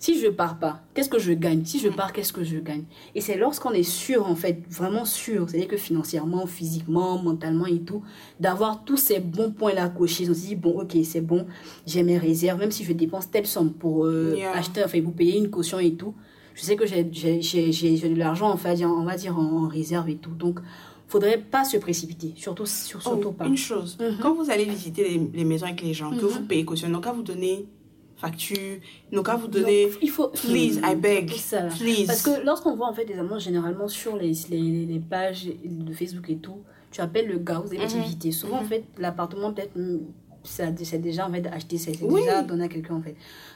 Si 0.00 0.20
je 0.20 0.28
pars 0.28 0.58
pas, 0.60 0.80
qu'est-ce 0.94 1.08
que 1.08 1.18
je 1.18 1.32
gagne? 1.32 1.64
Si 1.64 1.78
Mm. 1.78 1.80
je 1.80 1.88
pars, 1.88 2.12
qu'est-ce 2.12 2.32
que 2.32 2.44
je 2.44 2.58
gagne? 2.58 2.84
Et 3.16 3.20
c'est 3.20 3.36
lorsqu'on 3.36 3.72
est 3.72 3.82
sûr, 3.82 4.26
en 4.26 4.36
fait, 4.36 4.62
vraiment 4.70 5.04
sûr, 5.04 5.48
c'est-à-dire 5.50 5.66
que 5.68 5.76
financièrement, 5.76 6.46
physiquement, 6.46 7.20
mentalement 7.20 7.66
et 7.66 7.80
tout, 7.80 8.02
d'avoir 8.38 8.84
tous 8.84 8.96
ces 8.96 9.18
bons 9.18 9.50
points-là 9.50 9.88
cochés. 9.88 10.26
On 10.30 10.34
se 10.34 10.40
dit, 10.46 10.54
bon, 10.54 10.80
ok, 10.82 10.96
c'est 11.02 11.20
bon, 11.20 11.46
j'ai 11.86 12.04
mes 12.04 12.16
réserves, 12.18 12.60
même 12.60 12.70
si 12.70 12.84
je 12.84 12.92
dépense 12.92 13.28
telle 13.30 13.46
somme 13.46 13.72
pour 13.72 14.04
euh, 14.06 14.34
Yeah. 14.36 14.52
acheter, 14.52 14.84
enfin, 14.84 15.02
pour 15.02 15.14
payer 15.14 15.36
une 15.36 15.50
caution 15.50 15.80
et 15.80 15.94
tout, 15.94 16.14
je 16.54 16.62
sais 16.62 16.76
que 16.76 16.86
j'ai- 16.86 17.02
de 17.04 18.14
l'argent, 18.18 18.50
enfin, 18.50 18.74
on 18.82 19.04
va 19.04 19.16
dire, 19.16 19.36
en, 19.36 19.64
en 19.64 19.68
réserve 19.68 20.08
et 20.10 20.16
tout. 20.16 20.30
Donc, 20.30 20.60
faudrait 21.08 21.38
pas 21.38 21.64
se 21.64 21.76
précipiter, 21.78 22.34
surtout, 22.36 22.66
sur, 22.66 23.02
surtout 23.02 23.28
Oh, 23.30 23.32
pas. 23.32 23.46
Une 23.46 23.56
chose, 23.56 23.96
Mhm. 24.00 24.18
quand 24.22 24.34
vous 24.34 24.48
allez 24.50 24.64
visiter 24.64 25.08
les, 25.08 25.20
les 25.38 25.44
maisons 25.44 25.66
avec 25.66 25.82
les 25.82 25.94
gens, 25.94 26.10
que 26.10 26.16
Mhm. 26.24 26.30
vous 26.30 26.40
payez 26.42 26.64
caution, 26.64 26.88
donc 26.90 27.06
à 27.06 27.12
vous 27.12 27.22
donner 27.22 27.66
facture, 28.18 28.78
donc 29.12 29.28
à 29.28 29.36
vous 29.36 29.48
donner, 29.48 29.86
Donc, 29.86 29.98
il 30.02 30.10
faut... 30.10 30.28
please, 30.28 30.80
I 30.84 30.94
beg, 30.96 31.30
ça, 31.32 31.62
please. 31.78 32.06
Parce 32.06 32.22
que 32.22 32.44
lorsqu'on 32.44 32.76
voit 32.76 32.88
en 32.88 32.92
fait 32.94 33.04
des 33.04 33.14
annonces 33.18 33.44
généralement 33.44 33.88
sur 33.88 34.16
les, 34.16 34.32
les, 34.50 34.86
les 34.86 34.98
pages 35.00 35.46
de 35.64 35.92
Facebook 35.92 36.28
et 36.28 36.36
tout, 36.36 36.58
tu 36.90 37.00
appelles 37.00 37.28
le 37.28 37.38
gars, 37.38 37.60
vous 37.64 37.72
avez 37.74 37.84
Mhm. 37.86 38.02
visiter. 38.02 38.32
Souvent 38.32 38.58
en 38.58 38.62
Mhm. 38.62 38.68
fait, 38.68 38.84
l'appartement 38.98 39.52
peut-être 39.52 39.76
mm, 39.76 39.98
ça 40.44 40.64
c'est 40.82 40.98
déjà 41.02 41.28
en 41.28 41.32
fait 41.32 41.46
acheté, 41.46 41.76
c'est 41.78 41.92
c'est 41.94 42.04
Oui. 42.04 42.20
déjà 42.22 42.42
donné 42.42 42.64
à 42.64 42.68
quelqu'un 42.68 42.94
en 42.94 43.02
fait. 43.02 43.14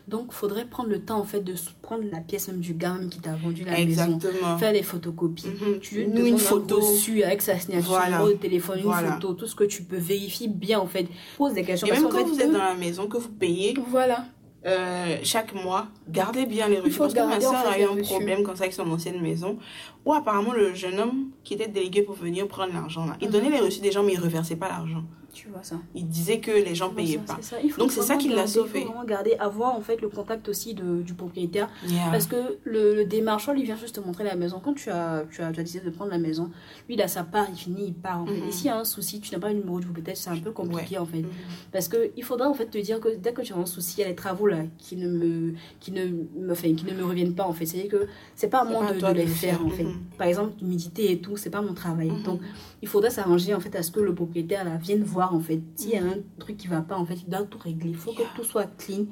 Donc 0.08 0.32
faudrait 0.32 0.66
prendre 0.66 0.90
le 0.90 0.98
temps 1.00 1.18
en 1.18 1.24
fait 1.24 1.40
de 1.40 1.54
prendre 1.80 2.04
la 2.12 2.20
pièce 2.20 2.48
même 2.48 2.60
du 2.60 2.74
gars 2.74 2.92
même 2.94 3.08
qui 3.08 3.20
t'a 3.20 3.34
vendu 3.34 3.64
la 3.64 3.72
maison, 3.72 3.84
Exactement. 4.18 4.58
faire 4.58 4.72
des 4.72 4.82
photocopies. 4.82 5.46
Mhm. 5.46 5.78
Tu 5.80 5.94
lui 5.94 6.08
Nous, 6.08 6.26
une 6.26 6.34
un 6.34 6.38
photo. 6.38 6.80
reçu 6.80 7.22
avec 7.22 7.40
sa 7.40 7.58
signature, 7.58 7.88
Voilà. 7.88 8.22
de 8.26 8.32
téléphone, 8.32 8.78
une 8.78 8.84
Voilà. 8.84 9.12
photo, 9.14 9.32
tout 9.34 9.46
ce 9.46 9.54
que 9.54 9.64
tu 9.64 9.84
peux 9.84 9.96
vérifier 9.96 10.48
bien 10.48 10.78
en 10.80 10.86
fait. 10.86 11.06
Pose 11.38 11.54
des 11.54 11.62
questions 11.62 11.86
Et 11.88 11.92
même 11.92 12.02
quand 12.02 12.18
fait, 12.18 12.24
vous 12.24 12.40
êtes 12.40 12.52
dans 12.52 12.58
la 12.58 12.74
maison, 12.74 13.06
que 13.06 13.16
vous 13.16 13.30
payez 13.30 13.74
voilà. 13.88 14.26
Euh, 14.66 15.16
chaque 15.24 15.54
mois, 15.54 15.88
gardez 16.08 16.46
bien 16.46 16.68
les 16.68 16.78
reçus. 16.80 16.98
Parce 16.98 17.14
que 17.14 17.20
ma 17.20 17.40
soeur 17.40 17.66
a 17.68 17.78
eu 17.78 17.84
un 17.84 18.02
problème 18.02 18.42
comme 18.42 18.56
ça 18.56 18.62
avec 18.64 18.72
son 18.74 18.90
ancienne 18.90 19.20
maison, 19.20 19.58
où 20.04 20.12
apparemment 20.12 20.52
le 20.52 20.74
jeune 20.74 20.98
homme 21.00 21.30
qui 21.44 21.54
était 21.54 21.68
délégué 21.68 22.02
pour 22.02 22.14
venir 22.14 22.46
prendre 22.48 22.72
l'argent, 22.72 23.06
là, 23.06 23.16
il 23.20 23.26
Mhm. 23.28 23.32
donnait 23.32 23.50
les 23.50 23.60
reçus 23.60 23.80
des 23.80 23.90
gens, 23.92 24.02
mais 24.02 24.12
il 24.12 24.20
reversait 24.20 24.56
pas 24.56 24.68
l'argent. 24.68 25.02
Tu 25.32 25.48
vois 25.48 25.62
ça. 25.62 25.76
Il 25.94 26.08
disait 26.08 26.40
que 26.40 26.50
les 26.50 26.74
gens 26.74 26.90
payaient 26.90 27.18
ça, 27.26 27.34
pas. 27.34 27.40
Il 27.64 27.72
Donc, 27.74 27.90
c'est 27.90 28.02
ça 28.02 28.16
qui 28.16 28.28
l'a 28.28 28.46
sauvé. 28.46 28.80
Il 28.80 28.82
faut 28.82 28.92
vraiment 28.92 29.04
garder, 29.04 29.34
avoir 29.38 29.74
en 29.74 29.80
fait 29.80 30.00
le 30.02 30.08
contact 30.08 30.48
aussi 30.48 30.74
de, 30.74 31.00
du 31.00 31.14
propriétaire. 31.14 31.70
Yeah. 31.86 32.10
Parce 32.10 32.26
que 32.26 32.58
le, 32.64 32.94
le 32.94 33.04
démarcheur, 33.06 33.54
lui 33.54 33.62
vient 33.62 33.76
juste 33.76 33.94
te 33.94 34.00
montrer 34.00 34.24
la 34.24 34.36
maison. 34.36 34.60
Quand 34.62 34.74
tu 34.74 34.90
as, 34.90 35.24
tu, 35.30 35.40
as, 35.40 35.50
tu 35.52 35.60
as 35.60 35.62
décidé 35.62 35.84
de 35.86 35.90
prendre 35.90 36.10
la 36.10 36.18
maison, 36.18 36.50
lui, 36.86 36.96
il 36.96 37.02
a 37.02 37.08
sa 37.08 37.24
part, 37.24 37.46
il 37.50 37.56
finit, 37.56 37.86
il 37.88 37.94
part. 37.94 38.22
En 38.22 38.26
fait. 38.26 38.32
Mhm. 38.32 38.48
Et 38.48 38.52
s'il 38.52 38.66
y 38.66 38.70
a 38.70 38.78
un 38.78 38.84
souci, 38.84 39.20
tu 39.20 39.32
n'as 39.32 39.40
pas 39.40 39.48
le 39.48 39.54
numéro 39.54 39.80
du 39.80 39.86
propriétaire, 39.86 40.16
c'est 40.16 40.30
un 40.30 40.38
peu 40.38 40.52
compliqué 40.52 40.98
en 40.98 41.06
fait. 41.06 41.22
Mhm. 41.22 41.30
Parce 41.72 41.88
qu'il 41.88 42.24
faudra 42.24 42.48
en 42.48 42.54
fait 42.54 42.66
te 42.66 42.78
dire 42.78 43.00
que 43.00 43.16
dès 43.16 43.32
que 43.32 43.40
tu 43.40 43.54
as 43.54 43.56
un 43.56 43.66
souci, 43.66 43.94
il 43.98 44.00
y 44.02 44.04
a 44.04 44.08
les 44.08 44.14
travaux 44.14 44.46
là 44.46 44.58
qui 44.76 44.96
ne 44.96 45.08
me, 45.08 45.54
qui 45.80 45.92
ne 45.92 46.04
me, 46.06 46.52
enfin, 46.52 46.74
qui 46.74 46.84
ne 46.84 46.92
me 46.92 47.04
reviennent 47.04 47.34
pas 47.34 47.44
en 47.44 47.52
fait. 47.52 47.64
C'est-à-dire 47.64 47.90
que 47.90 48.06
c'est 48.34 48.48
pas 48.48 48.60
à 48.60 48.64
moi 48.64 48.92
de, 48.92 49.06
les 49.14 49.26
faire 49.26 49.56
faire. 49.56 49.66
en 49.66 49.70
fait. 49.70 49.84
Mhm. 49.84 49.98
Par 50.18 50.26
exemple, 50.26 50.52
l'humidité 50.60 51.10
et 51.10 51.20
tout, 51.20 51.38
c'est 51.38 51.50
pas 51.50 51.62
mon 51.62 51.74
travail. 51.74 52.12
Donc 52.24 52.40
il 52.82 52.88
faudrait 52.88 53.10
s'arranger 53.10 53.54
en 53.54 53.60
fait 53.60 53.74
à 53.76 53.82
ce 53.82 53.90
que 53.90 54.00
le 54.00 54.14
propriétaire 54.14 54.64
là 54.64 54.76
vienne 54.76 55.02
voir 55.02 55.21
en 55.30 55.40
fait. 55.40 55.60
S'il 55.76 55.90
y 55.90 55.96
a 55.96 56.02
un 56.02 56.16
truc 56.38 56.56
qui 56.56 56.66
va 56.68 56.80
pas 56.80 56.96
en 56.96 57.04
fait, 57.04 57.14
il 57.14 57.28
doit 57.28 57.42
tout 57.44 57.58
régler. 57.58 57.90
Il 57.90 57.96
faut 57.96 58.12
que 58.12 58.22
tout 58.34 58.44
soit 58.44 58.66
clean 58.78 59.04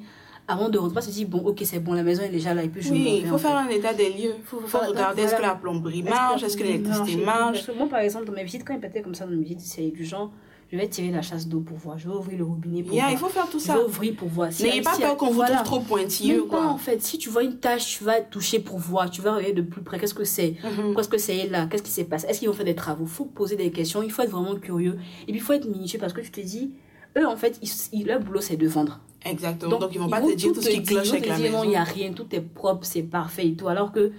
avant 0.47 0.69
de 0.69 0.77
rentrer. 0.77 1.01
Se 1.01 1.11
dire 1.11 1.27
bon 1.27 1.39
ok 1.39 1.61
c'est 1.63 1.79
bon 1.79 1.93
la 1.93 2.03
maison 2.03 2.23
est 2.23 2.29
déjà 2.29 2.53
là 2.53 2.63
et 2.63 2.69
puis 2.69 2.81
je 2.81 2.91
Oui, 2.91 3.19
il 3.23 3.27
faut 3.27 3.37
faire 3.37 3.55
un 3.55 3.67
état 3.69 3.93
des 3.93 4.09
lieux. 4.09 4.33
Il 4.37 4.43
faut, 4.43 4.59
Faut 4.59 4.67
faire- 4.79 4.89
regarder 4.89 5.21
est-ce 5.21 5.31
que 5.33 5.37
voilà. 5.37 5.53
la 5.53 5.59
plomberie 5.59 6.03
marche, 6.03 6.43
est-ce 6.43 6.57
que 6.57 6.63
l'électricité 6.63 7.23
marche. 7.23 7.53
Parce 7.65 7.67
que 7.67 7.71
moi 7.77 7.87
par 7.87 7.99
exemple 7.99 8.25
dans 8.25 8.33
mes 8.33 8.43
visites 8.43 8.65
quand 8.65 8.73
il 8.73 8.79
pétait 8.79 9.01
comme 9.01 9.15
ça 9.15 9.25
dans 9.25 9.31
mes 9.31 9.43
visites 9.43 9.61
c'est 9.61 9.91
du 9.91 10.03
genre 10.03 10.31
je 10.71 10.77
vais 10.77 10.87
tirer 10.87 11.11
la 11.11 11.21
chasse 11.21 11.47
d'eau 11.47 11.59
pour 11.59 11.77
voir, 11.77 11.97
je 11.97 12.07
vais 12.07 12.15
ouvrir 12.15 12.37
le 12.37 12.45
robinet 12.45 12.81
pour 12.83 12.93
Yeah, 12.93 13.03
voir. 13.05 13.11
il 13.11 13.17
faut 13.17 13.27
faire 13.27 13.49
tout 13.49 13.59
Je 13.59 13.65
ça. 13.65 13.75
vais 13.77 13.83
ouvrir 13.83 14.15
pour 14.15 14.29
voir. 14.29 14.51
Si- 14.53 14.63
N'ayez 14.63 14.81
pas 14.81 14.93
si- 14.93 15.01
peur 15.01 15.17
qu'on 15.17 15.27
vous 15.27 15.33
voilà. 15.33 15.57
trouve 15.57 15.65
trop 15.65 15.79
pointilleux, 15.81 16.39
Même 16.41 16.47
pas, 16.49 16.61
en 16.65 16.69
quoi. 16.75 16.77
fait, 16.77 17.01
si 17.01 17.17
tu 17.17 17.29
vois 17.29 17.43
une 17.43 17.57
tâche, 17.59 17.97
tu 17.97 18.03
vas 18.05 18.21
toucher 18.21 18.59
pour 18.59 18.77
voir, 18.77 19.09
tu 19.11 19.21
vas 19.21 19.35
regarder 19.35 19.53
de 19.53 19.61
plus 19.61 19.81
près, 19.81 19.99
qu'est-ce 19.99 20.13
que 20.13 20.23
c'est? 20.23 20.55
Mhm. 20.63 20.95
Qu'est-ce 20.95 21.09
que 21.09 21.17
c'est 21.17 21.47
là? 21.47 21.67
Qu'est-ce 21.67 21.83
qui 21.83 21.91
s'est 21.91 22.05
passé 22.05 22.25
Est-ce 22.27 22.39
qu'ils 22.39 22.47
vont 22.47 22.53
faire 22.55 22.65
des 22.65 22.75
travaux? 22.75 23.03
Il 23.03 23.09
faut 23.09 23.25
poser 23.25 23.55
des 23.57 23.71
questions, 23.71 24.01
il 24.01 24.11
faut 24.11 24.21
être 24.21 24.31
vraiment 24.31 24.55
curieux. 24.55 24.97
Et 25.23 25.25
puis, 25.31 25.35
il 25.35 25.41
faut 25.41 25.53
être 25.53 25.67
minutieux 25.67 25.99
parce 25.99 26.13
que 26.13 26.21
tu 26.21 26.31
te 26.31 26.39
dis, 26.41 26.71
eux, 27.17 27.27
en 27.27 27.35
fait, 27.35 27.59
ils, 27.91 28.05
leur 28.07 28.19
boulot, 28.21 28.39
c'est 28.39 28.55
de 28.57 28.67
vendre. 28.67 29.01
Exactement. 29.25 29.77
Donc, 29.77 29.89
ils 29.93 29.99
vont 29.99 30.09
pas 30.09 30.19
vont 30.21 30.29
te 30.29 30.35
dire 30.35 30.51
tout 30.53 30.61
ce 30.61 30.69
qui 30.69 30.81
cloche 30.83 31.09
avec 31.11 31.27
la 31.27 31.37
non, 31.37 31.63
il 31.63 31.69
n'y 31.69 31.75
maison. 31.75 31.79
a 31.79 31.83
rien, 31.83 32.13
tout 32.13 32.25
est 32.31 32.39
propre, 32.41 32.85
c'est 32.85 33.03
parfait 33.03 33.47
et 33.49 33.53
tout. 33.55 33.67
Alors 33.67 33.91
que 33.91 34.11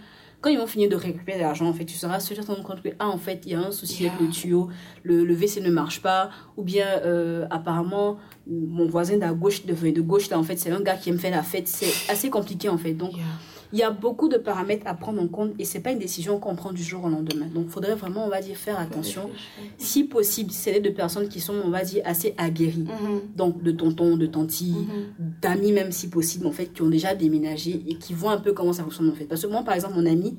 quand 0.43 0.51
ils 0.51 0.59
vont 0.59 0.66
finir 0.66 0.90
de 0.90 0.97
récupérer 0.97 1.38
l'argent, 1.38 1.66
en 1.66 1.72
fait, 1.72 1.84
tu 1.84 1.95
seras 1.95 2.18
sûr 2.18 2.36
de 2.36 2.43
compte 2.43 2.82
que, 2.82 2.88
ah, 2.99 3.09
en 3.09 3.16
fait, 3.16 3.43
il 3.47 3.53
y 3.53 3.55
a 3.55 3.61
un 3.61 3.70
souci 3.70 4.07
avec 4.07 4.20
le 4.20 4.28
tuyau, 4.28 4.68
le, 5.05 5.24
le 5.24 5.34
WC 5.34 5.61
ne 5.61 5.70
marche 5.70 6.03
pas, 6.03 6.30
ou 6.57 6.64
bien, 6.64 6.86
euh, 7.05 7.47
apparemment, 7.49 8.18
mon 8.49 8.86
voisin 8.86 9.16
de, 9.16 9.32
gauche, 9.32 9.64
de, 9.64 9.72
de 9.72 10.01
gauche, 10.01 10.28
là, 10.30 10.38
en 10.38 10.43
fait, 10.43 10.57
c'est 10.57 10.72
un 10.72 10.80
gars 10.80 10.97
qui 10.97 11.11
aime 11.11 11.18
faire 11.18 11.30
la 11.30 11.45
fête. 11.45 11.68
C'est 11.68 12.11
assez 12.11 12.28
compliqué, 12.28 12.68
en 12.68 12.76
fait. 12.76 12.93
Donc. 12.93 13.12
Il 13.73 13.79
y 13.79 13.83
a 13.83 13.91
beaucoup 13.91 14.29
de 14.29 14.37
paramètres 14.37 14.87
à 14.87 14.95
prendre 14.95 15.20
en 15.23 15.29
compte 15.29 15.53
et 15.59 15.64
c'est 15.64 15.81
pas 15.81 15.93
une 15.93 15.99
décision 15.99 16.39
qu'on 16.39 16.55
prend 16.55 16.73
du 16.73 16.83
jour 16.83 17.05
au 17.05 17.09
lendemain. 17.09 17.47
Donc, 17.55 17.64
il 17.66 17.70
faudrait 17.70 17.95
vraiment, 17.95 18.27
on 18.27 18.29
va 18.29 18.41
dire, 18.41 18.57
faire 18.57 18.79
attention. 18.79 19.31
Si 19.79 20.05
possible, 20.05 20.51
c'est 20.51 20.81
de 20.81 20.91
personnes 20.91 21.29
qui 21.29 21.41
sont, 21.41 21.55
on 21.64 21.70
va 21.70 21.83
dire, 21.83 22.03
assez 22.05 22.35
aguerries. 22.37 22.83
Mhm. 22.85 23.20
Donc, 23.37 23.62
de 23.62 23.70
tontons, 23.73 24.16
de 24.16 24.27
tantis, 24.27 24.75
Mhm. 24.77 25.33
d'amis 25.41 25.73
même 25.73 25.93
si 25.93 26.09
possible, 26.09 26.47
en 26.47 26.53
fait, 26.53 26.66
qui 26.73 26.83
ont 26.83 26.89
déjà 26.91 27.14
déménagé 27.14 27.83
et 27.89 27.95
qui 27.97 28.12
voient 28.14 28.33
un 28.33 28.41
peu 28.41 28.53
comment 28.53 28.73
ça 28.73 28.83
fonctionne, 28.83 29.09
en 29.11 29.14
fait. 29.14 29.25
Parce 29.25 29.43
que 29.43 29.47
moi, 29.47 29.62
par 29.62 29.75
exemple, 29.75 29.95
mon 29.95 30.07
ami, 30.07 30.37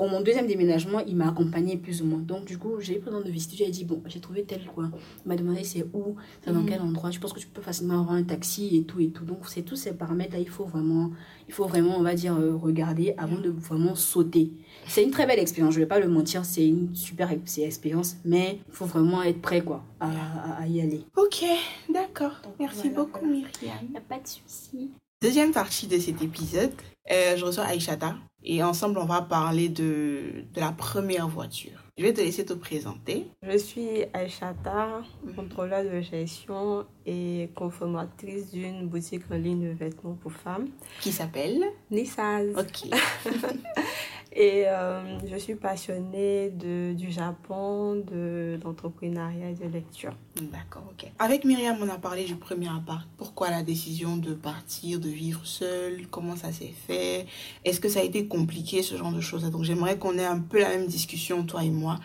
pour 0.00 0.08
mon 0.08 0.22
deuxième 0.22 0.46
déménagement, 0.46 1.00
il 1.00 1.14
m'a 1.14 1.28
accompagné 1.28 1.76
plus 1.76 2.00
ou 2.00 2.06
moins. 2.06 2.20
Donc, 2.20 2.46
du 2.46 2.56
coup, 2.56 2.80
j'ai 2.80 2.96
eu 2.96 3.00
besoin 3.00 3.20
de 3.20 3.30
visiter. 3.30 3.56
J'ai 3.58 3.70
dit, 3.70 3.84
bon, 3.84 4.00
j'ai 4.06 4.18
trouvé 4.18 4.44
tel 4.44 4.64
coin. 4.64 4.90
Il 5.26 5.28
m'a 5.28 5.36
demandé 5.36 5.62
c'est 5.62 5.84
où, 5.92 6.16
c'est 6.42 6.54
dans 6.54 6.60
Mhm. 6.60 6.68
quel 6.70 6.80
endroit? 6.80 7.10
Je 7.10 7.20
pense 7.20 7.34
que 7.34 7.38
tu 7.38 7.46
peux 7.46 7.60
facilement 7.60 8.00
avoir 8.00 8.12
un 8.16 8.22
taxi 8.22 8.74
et 8.78 8.84
tout 8.84 8.98
et 8.98 9.10
tout. 9.10 9.26
Donc, 9.26 9.40
c'est 9.46 9.60
tous 9.60 9.76
ces 9.76 9.92
paramètres-là, 9.92 10.38
il 10.40 10.48
faut 10.48 10.64
vraiment, 10.64 11.10
il 11.48 11.52
faut 11.52 11.66
vraiment, 11.66 11.98
on 11.98 12.02
va 12.02 12.14
dire, 12.14 12.34
euh, 12.34 12.56
regarder 12.56 13.12
avant 13.18 13.36
de 13.38 13.50
vraiment 13.50 13.94
sauter. 13.94 14.52
C'est 14.88 15.04
une 15.04 15.10
très 15.10 15.26
belle 15.26 15.38
expérience, 15.38 15.74
je 15.74 15.80
vais 15.80 15.86
pas 15.94 16.00
le 16.00 16.08
mentir, 16.08 16.46
c'est 16.46 16.66
une 16.66 16.94
super 16.94 17.30
expérience, 17.30 18.16
mais 18.24 18.58
il 18.70 18.74
faut 18.74 18.86
vraiment 18.86 19.22
être 19.22 19.42
prêt, 19.42 19.60
quoi, 19.60 19.84
à, 20.00 20.08
à- 20.08 20.62
à 20.62 20.66
y 20.66 20.80
aller. 20.80 21.02
Ok, 21.14 21.44
d'accord. 21.92 22.40
Merci 22.58 22.88
voilà, 22.88 22.96
beaucoup, 23.04 23.20
voilà. 23.26 23.34
Myriam. 23.34 23.84
Y 23.92 23.96
a 23.98 24.00
pas 24.00 24.18
de 24.18 24.26
souci. 24.26 24.92
Deuxième 25.22 25.52
partie 25.52 25.86
de 25.86 25.98
cet 25.98 26.22
épisode, 26.22 26.72
euh, 27.10 27.36
je 27.36 27.44
reçois 27.44 27.64
Aïchata 27.64 28.14
et 28.42 28.62
ensemble 28.62 28.98
on 28.98 29.04
va 29.04 29.22
parler 29.22 29.68
de, 29.68 30.44
de 30.54 30.60
la 30.60 30.72
première 30.72 31.28
voiture. 31.28 31.84
Je 31.98 32.04
vais 32.04 32.14
te 32.14 32.20
laisser 32.20 32.46
te 32.46 32.54
présenter. 32.54 33.26
Je 33.42 33.58
suis 33.58 34.04
Aïchata, 34.14 35.02
contrôleur 35.36 35.84
de 35.84 36.00
gestion 36.00 36.86
et 37.04 37.50
conformatrice 37.54 38.50
d'une 38.52 38.88
boutique 38.88 39.24
en 39.30 39.34
ligne 39.36 39.68
de 39.68 39.74
vêtements 39.74 40.14
pour 40.14 40.32
femmes, 40.32 40.68
Qui 41.00 41.12
s'appelle 41.12 41.62
Nissaz. 41.90 42.46
Ok. 42.56 42.88
Et 44.32 44.68
euh, 44.68 45.00
je 45.28 45.36
suis 45.36 45.56
passionnée 45.56 46.50
de, 46.50 46.92
du 46.92 47.10
Japon, 47.10 47.96
de, 47.96 48.58
d'entrepreneuriat 48.62 49.50
et 49.50 49.54
de 49.54 49.66
lecture. 49.66 50.14
D'accord, 50.40 50.84
ok. 50.92 51.10
Avec 51.18 51.44
Myriam, 51.44 51.76
on 51.80 51.88
a 51.88 51.98
parlé 51.98 52.24
du 52.24 52.36
premier 52.36 52.68
appart. 52.68 53.08
Pourquoi 53.16 53.50
la 53.50 53.64
décision 53.64 54.16
de 54.16 54.32
partir, 54.32 55.00
de 55.00 55.08
vivre 55.08 55.44
seule? 55.44 56.06
Comment 56.10 56.36
ça 56.36 56.52
s'est 56.52 56.72
fait? 56.86 57.26
Est-ce 57.64 57.80
que 57.80 57.88
ça 57.88 58.00
a 58.00 58.02
été 58.04 58.26
compliqué, 58.26 58.82
ce 58.84 58.96
genre 58.96 59.12
de 59.12 59.20
choses 59.20 59.42
Donc 59.50 59.64
j'aimerais 59.64 59.98
qu'on 59.98 60.16
ait 60.16 60.24
un 60.24 60.38
peu 60.38 60.60
la 60.60 60.68
même 60.68 60.86
discussion, 60.86 61.44
toi 61.44 61.64
et 61.64 61.70
moi. 61.70 61.98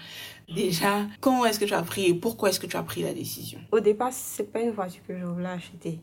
Déjà, 0.53 1.01
comment 1.21 1.45
est-ce 1.45 1.59
que 1.59 1.65
tu 1.65 1.73
as 1.73 1.81
pris 1.81 2.05
et 2.07 2.13
pourquoi 2.13 2.49
est-ce 2.49 2.59
que 2.59 2.67
tu 2.67 2.77
as 2.77 2.83
pris 2.83 3.01
la 3.01 3.13
décision? 3.13 3.59
Au 3.71 3.79
départ, 3.79 4.09
c'est 4.11 4.51
pas 4.51 4.61
une 4.61 4.71
voiture 4.71 5.01
que 5.07 5.17
je 5.17 5.25
voulais 5.25 5.47
acheter. 5.47 5.99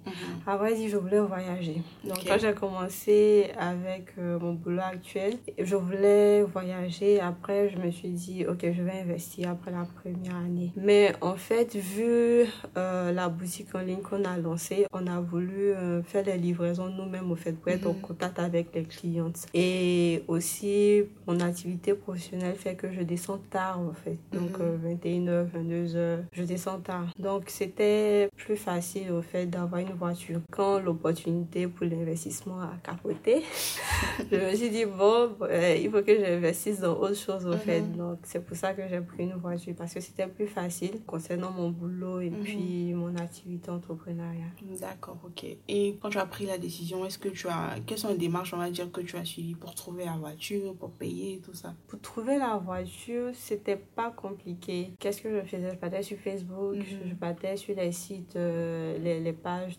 À 0.46 0.56
vrai 0.56 0.74
dire, 0.74 0.88
je 0.90 0.96
voulais 0.96 1.20
voyager. 1.20 1.82
Donc, 2.04 2.18
quand 2.26 2.38
j'ai 2.38 2.52
commencé 2.52 3.50
avec 3.58 4.12
euh, 4.18 4.38
mon 4.38 4.54
boulot 4.54 4.80
actuel, 4.82 5.38
je 5.58 5.76
voulais 5.76 6.42
voyager. 6.42 7.20
Après, 7.20 7.70
je 7.70 7.78
me 7.78 7.90
suis 7.90 8.08
dit, 8.10 8.44
ok, 8.46 8.58
je 8.62 8.82
vais 8.82 9.00
investir 9.00 9.50
après 9.50 9.70
la 9.70 9.84
première 9.84 10.36
année. 10.36 10.72
Mais 10.76 11.12
en 11.20 11.36
fait, 11.36 11.76
vu 11.76 12.44
euh, 12.76 13.12
la 13.12 13.28
boutique 13.28 13.74
en 13.74 13.80
ligne 13.80 14.00
qu'on 14.02 14.24
a 14.24 14.36
lancée, 14.36 14.86
on 14.92 15.06
a 15.06 15.20
voulu 15.20 15.70
euh, 15.72 16.02
faire 16.02 16.24
les 16.24 16.36
livraisons 16.36 16.88
nous-mêmes, 16.90 17.30
au 17.30 17.36
fait, 17.36 17.52
pour 17.52 17.68
être 17.70 17.86
en 17.86 17.92
Mhm. 17.94 18.00
contact 18.00 18.38
avec 18.38 18.74
les 18.74 18.84
clientes. 18.84 19.46
Et 19.54 20.24
aussi, 20.28 21.02
mon 21.26 21.38
activité 21.40 21.94
professionnelle 21.94 22.56
fait 22.56 22.74
que 22.74 22.92
je 22.92 23.02
descends 23.02 23.38
tard, 23.50 23.78
en 23.80 23.92
fait. 23.92 24.18
Donc, 24.32 24.50
Mhm. 24.58 24.62
euh, 24.62 24.76
21h, 24.82 25.46
22h, 25.52 26.24
je 26.32 26.42
descends 26.44 26.80
tard. 26.80 27.06
Donc, 27.18 27.44
c'était 27.48 28.28
plus 28.36 28.56
facile, 28.56 29.10
au 29.12 29.22
fait, 29.22 29.46
d'avoir 29.46 29.80
une 29.80 29.92
voiture. 29.92 30.40
Quand 30.50 30.78
l'opportunité 30.80 31.66
pour 31.66 31.86
l'investissement 31.86 32.60
a 32.60 32.72
capoté, 32.82 33.42
je 34.30 34.36
me 34.36 34.54
suis 34.54 34.70
dit, 34.70 34.84
bon, 34.84 35.30
euh, 35.42 35.76
il 35.82 35.90
faut 35.90 36.02
que 36.02 36.16
j'investisse 36.18 36.80
dans 36.80 36.96
autre 36.98 37.16
chose, 37.16 37.46
au 37.46 37.56
fait. 37.56 37.80
Mhm. 37.80 37.96
Donc, 37.96 38.18
c'est 38.24 38.44
pour 38.44 38.56
ça 38.56 38.72
que 38.74 38.82
j'ai 38.88 39.00
pris 39.00 39.24
une 39.24 39.34
voiture, 39.34 39.74
parce 39.76 39.92
que 39.94 40.00
c'était 40.00 40.26
plus 40.26 40.46
facile 40.46 41.00
concernant 41.06 41.50
mon 41.50 41.70
boulot 41.70 42.20
et 42.20 42.30
Mhm. 42.30 42.42
puis 42.42 42.94
mon 42.94 43.14
activité 43.16 43.70
entrepreneuriale. 43.70 44.52
D'accord, 44.80 45.18
ok. 45.24 45.44
Et 45.68 45.96
quand 46.00 46.10
tu 46.10 46.18
as 46.18 46.26
pris 46.26 46.46
la 46.46 46.58
décision, 46.58 47.04
est-ce 47.04 47.18
que 47.18 47.28
tu 47.28 47.48
as... 47.48 47.76
Quelles 47.86 47.98
sont 47.98 48.08
les 48.08 48.16
démarches, 48.16 48.54
on 48.54 48.58
va 48.58 48.70
dire, 48.70 48.90
que 48.90 49.00
tu 49.00 49.16
as 49.16 49.24
suivies 49.24 49.54
pour 49.54 49.74
trouver 49.74 50.04
la 50.04 50.16
voiture, 50.16 50.74
pour 50.74 50.90
payer, 50.90 51.40
tout 51.44 51.54
ça? 51.54 51.74
Pour 51.88 52.00
trouver 52.00 52.38
la 52.38 52.56
voiture, 52.56 53.30
c'était 53.34 53.76
pas 53.76 54.10
compliqué. 54.22 54.92
Qu'est-ce 55.00 55.20
que 55.20 55.28
je 55.40 55.40
faisais 55.46 55.70
Je 55.72 55.76
partais 55.76 56.02
sur 56.02 56.16
Facebook, 56.18 56.76
Mhm. 56.76 57.10
je 57.10 57.14
partais 57.14 57.56
sur 57.56 57.74
les 57.74 57.92
sites, 57.92 58.36
euh, 58.36 58.96
les, 58.98 59.20
les 59.20 59.32
pages 59.32 59.78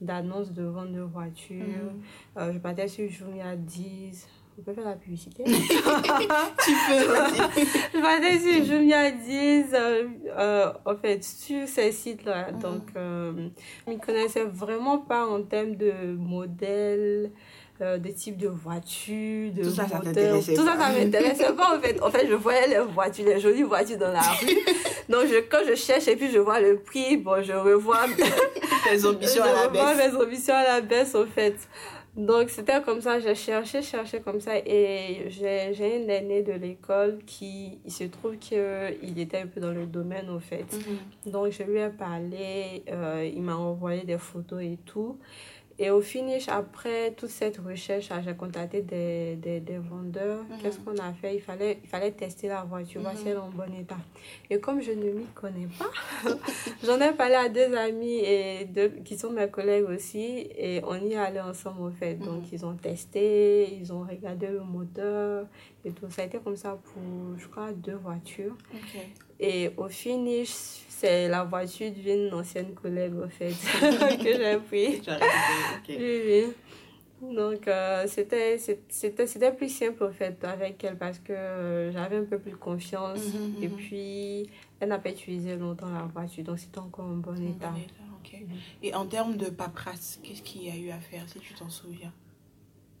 d'annonces 0.00 0.52
de 0.52 0.64
vente 0.64 0.92
de 0.92 1.00
voitures. 1.00 1.56
Mhm. 1.64 2.02
Euh, 2.38 2.52
je 2.52 2.58
partais 2.58 2.88
sur 2.88 3.08
Jumia 3.08 3.56
10. 3.56 4.28
On 4.56 4.62
peut 4.62 4.72
faire 4.72 4.84
la 4.84 4.94
publicité? 4.94 5.42
Tu 6.64 6.72
peux. 6.88 7.14
Je 7.94 8.00
partais 8.00 8.38
sur 8.38 8.64
Jumia 8.64 9.10
10, 9.10 9.66
euh, 9.74 10.72
en 10.84 10.94
fait, 10.96 11.24
sur 11.24 11.66
ces 11.66 11.90
sites-là. 11.90 12.52
Mhm. 12.52 12.60
Donc, 12.60 12.82
je 12.94 13.90
ne 13.92 13.98
connaissais 13.98 14.44
vraiment 14.44 14.98
pas 14.98 15.26
en 15.26 15.42
termes 15.42 15.74
de 15.76 15.92
modèle, 16.16 17.32
euh, 17.80 17.98
de 17.98 18.08
type 18.10 18.36
de 18.36 18.48
voiture, 18.48 19.52
de 19.52 19.64
Tout 19.64 19.70
ça, 19.70 19.88
ça 19.88 19.98
Tout 19.98 20.64
ça, 20.64 20.76
ça 20.78 20.92
m'intéressait 20.92 21.52
pas, 21.54 21.76
en 21.76 21.80
fait. 21.80 22.00
En 22.00 22.10
fait, 22.10 22.26
je 22.28 22.34
voyais 22.34 22.68
les 22.68 22.78
voitures, 22.78 23.26
les 23.26 23.40
jolies 23.40 23.64
voitures 23.64 23.98
dans 23.98 24.12
la 24.12 24.20
rue. 24.40 24.58
Donc, 25.08 25.26
je, 25.26 25.40
quand 25.50 25.58
je 25.68 25.74
cherche 25.74 26.06
et 26.08 26.14
puis 26.16 26.30
je 26.30 26.38
vois 26.38 26.60
le 26.60 26.78
prix, 26.78 27.16
bon, 27.16 27.42
je 27.42 27.52
revois 27.52 28.06
Tes 28.88 29.04
ambitions 29.06 29.42
à 29.42 29.48
je 29.48 29.52
la 29.54 29.66
revois 29.66 29.94
baisse. 29.94 30.12
mes 30.12 30.18
ambitions 30.22 30.54
à 30.54 30.62
la 30.62 30.80
baisse, 30.80 31.14
au 31.14 31.26
fait. 31.26 31.56
Donc, 32.16 32.48
c'était 32.48 32.80
comme 32.80 33.00
ça, 33.00 33.18
j'ai 33.18 33.34
cherché, 33.34 33.82
cherché 33.82 34.20
comme 34.20 34.38
ça. 34.38 34.52
Et 34.56 35.26
j'ai 35.30 35.96
une 35.96 36.08
aînée 36.08 36.42
de 36.42 36.52
l'école 36.52 37.18
qui, 37.26 37.80
il 37.84 37.90
se 37.90 38.04
trouve 38.04 38.36
qu'il 38.36 39.18
était 39.18 39.38
un 39.38 39.48
peu 39.48 39.60
dans 39.60 39.72
le 39.72 39.84
domaine, 39.86 40.30
au 40.30 40.38
fait. 40.38 40.64
Mhm. 40.72 41.32
Donc, 41.32 41.50
je 41.50 41.64
lui 41.64 41.80
ai 41.80 41.88
parlé, 41.88 42.84
euh, 42.88 43.28
il 43.34 43.42
m'a 43.42 43.56
envoyé 43.56 44.04
des 44.04 44.18
photos 44.18 44.62
et 44.62 44.78
tout. 44.86 45.18
Et 45.76 45.90
au 45.90 46.00
finish, 46.00 46.48
après 46.48 47.12
toute 47.14 47.30
cette 47.30 47.58
recherche, 47.58 48.06
ah, 48.10 48.22
j'ai 48.24 48.34
contacté 48.34 48.82
des, 48.82 49.34
des, 49.36 49.58
des 49.58 49.78
vendeurs. 49.78 50.44
Mhm. 50.44 50.58
Qu'est-ce 50.62 50.78
qu'on 50.78 50.96
a 50.98 51.12
fait? 51.12 51.34
Il 51.34 51.40
fallait, 51.40 51.78
il 51.82 51.88
fallait 51.88 52.12
tester 52.12 52.46
la 52.46 52.62
voiture, 52.62 53.00
voir 53.00 53.16
si 53.16 53.26
elle 53.28 53.34
est 53.34 53.36
en 53.40 53.50
bon 53.50 53.64
état. 53.76 53.96
Et 54.48 54.60
comme 54.60 54.80
je 54.80 54.92
ne 54.92 55.04
m'y 55.10 55.24
connais 55.34 55.66
pas, 55.76 55.90
j'en 56.84 57.00
ai 57.00 57.12
parlé 57.12 57.34
à 57.34 57.48
deux 57.48 57.74
amis 57.74 58.20
et 58.20 58.66
deux, 58.66 58.88
qui 59.04 59.18
sont 59.18 59.30
mes 59.30 59.48
collègues 59.48 59.86
aussi. 59.88 60.46
Et 60.56 60.80
on 60.86 60.94
y 61.04 61.16
allait 61.16 61.40
ensemble, 61.40 61.82
au 61.82 61.90
fait. 61.90 62.14
Donc, 62.14 62.42
Mhm. 62.42 62.48
ils 62.52 62.64
ont 62.66 62.74
testé, 62.74 63.74
ils 63.74 63.92
ont 63.92 64.02
regardé 64.02 64.46
le 64.46 64.60
moteur 64.60 65.46
et 65.84 65.90
tout. 65.90 66.08
Ça 66.08 66.22
a 66.22 66.26
été 66.26 66.38
comme 66.38 66.56
ça 66.56 66.78
pour, 66.84 67.02
je 67.36 67.48
crois, 67.48 67.72
deux 67.72 67.96
voitures. 67.96 68.56
Et 69.40 69.70
au 69.76 69.88
finish, 69.88 70.52
c'est 71.04 71.28
la 71.28 71.44
voiture 71.44 71.90
d'une 71.90 72.32
ancienne 72.32 72.74
collègue, 72.74 73.14
au 73.16 73.28
fait, 73.28 73.52
que 74.18 74.24
j'ai 74.24 74.56
pris. 74.58 75.02
Oui, 75.88 75.96
oui. 76.26 77.34
Donc, 77.34 77.68
euh, 77.68 78.04
c'était 78.06 78.58
c'était 78.88 79.52
plus 79.52 79.68
simple, 79.68 80.04
au 80.04 80.10
fait, 80.10 80.42
avec 80.44 80.82
elle, 80.84 80.96
parce 80.96 81.18
que 81.18 81.32
euh, 81.32 81.92
j'avais 81.92 82.18
un 82.18 82.24
peu 82.24 82.38
plus 82.38 82.56
confiance. 82.56 83.20
Mhm, 83.34 83.62
Et 83.62 83.68
mhm. 83.68 83.76
puis, 83.76 84.50
elle 84.80 84.88
n'a 84.88 84.98
pas 84.98 85.10
utilisé 85.10 85.56
longtemps 85.56 85.90
la 85.90 86.02
voiture, 86.02 86.44
donc 86.44 86.58
c'était 86.58 86.78
encore 86.78 87.06
en 87.06 87.16
bon 87.16 87.36
état. 87.36 87.72
Et 88.82 88.94
en 88.94 89.06
termes 89.06 89.36
de 89.36 89.46
paperasse, 89.46 90.18
qu'est-ce 90.22 90.42
qu'il 90.42 90.64
y 90.64 90.70
a 90.70 90.76
eu 90.76 90.90
à 90.90 91.00
faire, 91.00 91.28
si 91.28 91.38
tu 91.38 91.54
t'en 91.54 91.68
souviens? 91.68 92.12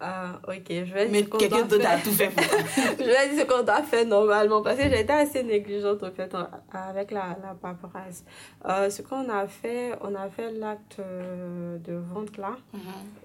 Ah, 0.00 0.40
ok, 0.48 0.64
je 0.68 0.92
vais 0.92 1.08
Mais 1.08 1.22
dire 1.22 1.24
ce 1.24 1.30
qu'on 1.30 1.38
quelqu'un 1.38 1.62
d'autre 1.66 1.86
a 1.88 1.98
tout 1.98 2.10
fait 2.10 2.28
pour 2.28 2.42
je 2.98 3.04
vais 3.04 3.28
dire 3.34 3.40
ce 3.40 3.46
qu'on 3.46 3.62
doit 3.62 3.82
faire 3.84 4.04
normalement 4.06 4.60
parce 4.60 4.76
que 4.76 4.82
j'ai 4.82 5.00
été 5.00 5.12
assez 5.12 5.42
négligente 5.44 6.02
en 6.02 6.10
fait 6.10 6.34
avec 6.72 7.10
la, 7.12 7.38
la 7.42 7.54
paperasse. 7.54 8.24
Euh, 8.68 8.90
ce 8.90 9.02
qu'on 9.02 9.28
a 9.30 9.46
fait, 9.46 9.92
on 10.02 10.14
a 10.16 10.28
fait 10.28 10.50
l'acte 10.52 10.96
euh, 10.98 11.78
de 11.78 11.94
vente 11.94 12.36
là 12.36 12.56
Mhm. 12.72 12.80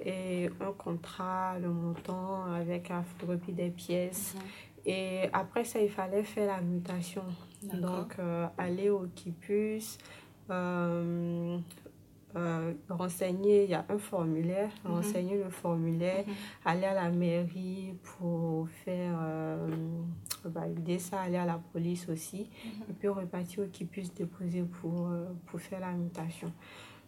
et 0.06 0.50
un 0.62 0.72
contrat, 0.78 1.56
le 1.60 1.70
montant 1.70 2.46
avec 2.54 2.90
la 2.90 3.02
photocopie 3.04 3.54
des 3.54 3.72
pièces. 3.72 4.36
Et 4.86 5.24
après 5.34 5.64
ça, 5.66 5.80
il 5.82 5.90
fallait 5.90 6.24
faire 6.24 6.48
la 6.48 6.62
mutation. 6.62 7.24
Donc, 7.64 8.14
euh, 8.20 8.48
aller 8.58 8.90
au 8.90 9.06
Kipus, 9.14 9.98
euh, 10.50 11.58
euh, 12.36 12.74
renseigner, 12.90 13.64
il 13.66 13.70
y 13.70 13.74
a 13.74 13.86
un 13.90 13.98
formulaire, 13.98 14.70
Mhm. 14.86 14.92
renseigner 14.92 15.38
le 15.44 15.50
formulaire, 15.50 16.24
Mhm. 16.28 16.34
aller 16.66 16.86
à 16.86 16.94
la 16.94 17.10
mairie 17.10 17.94
pour 18.04 18.70
faire 18.70 19.18
euh, 19.22 19.68
valider 20.46 21.00
ça, 21.00 21.22
aller 21.22 21.38
à 21.38 21.46
la 21.46 21.60
police 21.74 22.08
aussi, 22.10 22.50
Mhm. 22.64 22.72
et 22.90 22.94
puis 22.94 23.08
repartir 23.08 23.64
au 23.64 23.68
Kipus 23.68 24.14
déposer 24.14 24.62
pour, 24.64 25.08
euh, 25.08 25.26
pour 25.48 25.60
faire 25.60 25.80
la 25.80 25.92
mutation. 25.92 26.52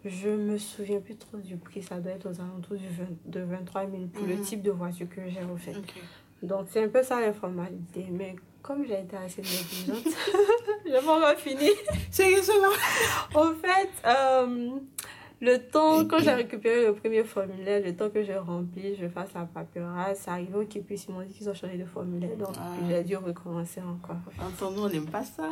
Je 0.04 0.30
me 0.30 0.58
souviens 0.58 1.00
plus 1.00 1.16
trop 1.16 1.38
du 1.38 1.58
prix, 1.58 1.84
ça 1.84 2.00
doit 2.00 2.14
être 2.14 2.28
aux 2.28 2.42
alentours 2.42 2.78
du 2.78 2.88
20 2.88 3.06
de 3.26 3.40
23 3.42 3.88
000 3.88 4.08
pour 4.08 4.26
le 4.26 4.40
type 4.42 4.64
de 4.64 4.72
voiture 4.72 5.08
que 5.08 5.30
j'ai 5.30 5.44
refait. 5.44 5.76
Ok. 5.78 5.94
Donc, 6.42 6.68
c'est 6.70 6.84
un 6.84 6.90
peu 6.90 7.04
ça 7.04 7.22
les 7.22 7.34
formalités. 7.34 8.08
Mais 8.10 8.36
comme 8.62 8.86
j'ai 8.86 9.02
été 9.02 9.18
assez 9.18 9.42
négligente, 9.42 10.14
je 10.86 11.06
pas 11.06 11.18
encore 11.18 11.40
fini. 11.40 11.70
Sérieusement 12.10 12.70
En 13.36 13.54
fait, 13.54 13.90
euh, 14.06 14.70
le 15.42 15.58
temps, 15.58 16.06
quand 16.06 16.20
j'ai 16.20 16.32
récupéré 16.32 16.86
le 16.86 16.94
premier 16.94 17.24
formulaire, 17.24 17.82
le 17.84 17.96
temps 17.96 18.10
que 18.10 18.24
j'ai 18.24 18.38
rempli, 18.38 18.96
je 18.96 19.08
fasse 19.08 19.30
la 19.34 19.42
paperasse, 19.46 20.20
ça 20.20 20.34
arrive 20.34 20.56
au 20.56 20.64
Kipus, 20.66 21.06
ils 21.10 21.14
m'ont 21.14 21.22
dit 21.24 21.34
qu'ils 21.34 21.50
ont 21.50 21.54
changé 21.54 21.78
de 21.78 21.86
formulaire. 21.86 22.38
Donc, 22.38 22.54
Ah. 22.58 22.74
j'ai 22.88 23.04
dû 23.04 23.18
recommencer 23.18 23.82
encore. 23.82 24.18
Entends-nous, 24.40 24.84
on 24.84 24.90
n'aime 24.90 25.08
pas 25.08 25.24
ça. 25.24 25.50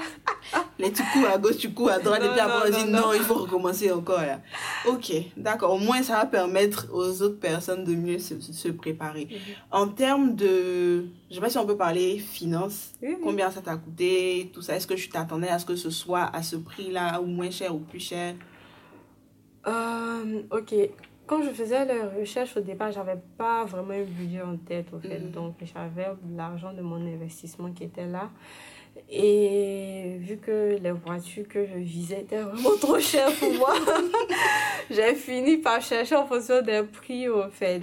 Les 0.78 0.92
tu 0.94 1.02
coups 1.12 1.26
à 1.26 1.38
gauche, 1.38 1.58
tu 1.58 1.72
coups 1.74 1.92
à 1.92 2.00
droite, 2.00 2.22
et 2.24 2.30
puis 2.30 2.40
après 2.40 2.70
on 2.70 2.72
dit 2.86 2.92
non, 2.92 3.14
il 3.14 3.22
faut 3.22 3.34
recommencer 3.34 3.92
encore 3.92 4.22
là. 4.22 4.40
Ok, 4.88 5.12
d'accord. 5.36 5.74
Au 5.74 5.80
moins, 5.80 6.02
ça 6.04 6.14
va 6.18 6.26
permettre 6.26 6.88
aux 6.94 7.22
autres 7.24 7.40
personnes 7.40 7.84
de 7.84 7.96
mieux 7.96 8.20
se, 8.20 8.40
se 8.40 8.68
préparer. 8.70 9.28
Mhm. 9.30 9.38
En 9.72 9.88
termes 9.88 10.36
de. 10.36 11.06
Je 11.30 11.36
sais 11.36 11.42
pas 11.42 11.50
si 11.50 11.58
on 11.58 11.66
peut 11.66 11.78
parler 11.78 12.22
oui. 13.02 13.18
Combien 13.24 13.52
ça 13.52 13.62
t'a 13.62 13.76
coûté, 13.76 14.50
tout 14.54 14.62
ça. 14.62 14.76
Est-ce 14.76 14.88
que 14.88 14.94
tu 14.94 15.10
t'attendais 15.10 15.50
à 15.50 15.60
ce 15.60 15.66
que 15.66 15.76
ce 15.76 15.90
soit 15.90 16.30
à 16.34 16.44
ce 16.44 16.56
prix-là, 16.56 17.22
ou 17.22 17.26
moins 17.26 17.50
cher, 17.52 17.74
ou 17.76 17.80
plus 17.80 18.00
cher? 18.00 18.36
Euh, 19.68 20.42
ok. 20.52 20.74
Quand 21.28 21.44
je 21.44 21.50
faisais 21.52 21.86
les 21.86 22.02
recherches 22.20 22.58
au 22.58 22.62
départ, 22.62 22.92
j'avais 22.92 23.20
pas 23.38 23.64
vraiment 23.66 23.94
un 23.94 24.04
budget 24.04 24.42
en 24.42 24.58
tête, 24.58 24.88
au 24.94 25.00
fait. 25.00 25.20
Mhm. 25.20 25.30
Donc, 25.32 25.56
j'avais 25.62 26.08
l'argent 26.36 26.74
de 26.74 26.82
mon 26.82 26.96
investissement 27.06 27.72
qui 27.72 27.84
était 27.84 28.08
là. 28.08 28.30
Et 29.12 30.18
vu 30.20 30.38
que 30.38 30.78
les 30.82 30.92
voitures 30.92 31.48
que 31.48 31.66
je 31.66 31.78
visais 31.78 32.22
étaient 32.22 32.42
vraiment 32.42 32.76
trop 32.82 33.00
chères 33.00 33.32
pour 33.40 33.54
moi, 33.54 33.74
j'ai 34.90 35.14
fini 35.14 35.58
par 35.58 35.82
chercher 35.82 36.16
en 36.16 36.26
fonction 36.26 36.62
des 36.64 36.82
prix, 36.84 37.30
au 37.30 37.48
fait. 37.50 37.80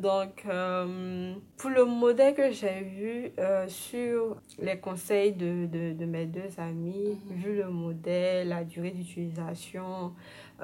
Donc, 0.00 0.42
euh, 0.48 1.34
pour 1.58 1.70
le 1.70 1.84
modèle 1.84 2.34
que 2.34 2.50
j'ai 2.50 2.80
vu 2.82 3.30
euh, 3.38 3.66
sur 3.68 4.36
les 4.58 4.78
conseils 4.78 5.32
de, 5.32 5.66
de, 5.66 5.92
de 5.92 6.04
mes 6.06 6.24
deux 6.26 6.50
amis, 6.58 7.18
Mhm. 7.30 7.36
vu 7.36 7.56
le 7.56 7.68
modèle, 7.68 8.48
la 8.48 8.64
durée 8.64 8.90
d'utilisation, 8.90 10.12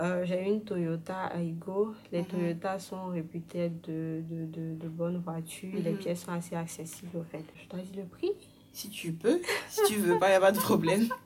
euh, 0.01 0.25
j'ai 0.25 0.43
une 0.49 0.63
Toyota 0.65 1.31
Aygo. 1.37 1.95
Les 2.13 2.21
Mhm. 2.21 2.27
Toyota 2.27 2.79
sont 2.79 3.07
réputées 3.09 3.69
de, 3.71 4.23
de, 4.29 4.47
de, 4.47 4.75
de 4.75 4.89
bonnes 4.89 5.19
voitures. 5.19 5.79
Les 5.83 5.93
Mhm. 5.93 5.99
pièces 5.99 6.25
sont 6.25 6.33
assez 6.33 6.57
accessibles, 6.57 7.17
au 7.19 7.23
fait. 7.25 7.45
Je 7.57 7.69
dois 7.69 7.81
dire 7.81 7.97
le 8.03 8.05
prix 8.09 8.31
Si 8.73 8.89
tu 8.89 9.13
peux, 9.13 9.41
si 9.69 9.81
tu 9.87 9.97
veux 9.99 10.19
pas, 10.19 10.29
il 10.29 10.31
n'y 10.31 10.37
a 10.37 10.41
pas 10.41 10.53
de 10.53 10.59
problème. 10.59 11.07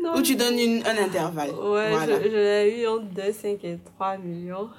Non. 0.00 0.14
Ou 0.16 0.22
tu 0.22 0.34
donnes 0.36 0.58
une, 0.58 0.86
un 0.86 0.96
intervalle. 1.04 1.50
Ouais, 1.50 1.90
voilà. 1.90 2.20
je, 2.22 2.30
je 2.30 2.36
l'ai 2.36 2.82
eu 2.82 2.86
entre 2.86 3.04
2, 3.12 3.32
5 3.32 3.64
et 3.64 3.78
3 3.96 4.16
millions. 4.16 4.70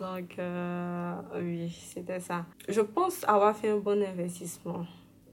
Donc, 0.00 0.34
euh, 0.38 1.14
oui, 1.36 1.70
c'était 1.70 2.20
ça. 2.20 2.44
Je 2.68 2.80
pense 2.82 3.24
avoir 3.26 3.56
fait 3.56 3.70
un 3.70 3.78
bon 3.78 4.02
investissement. 4.02 4.84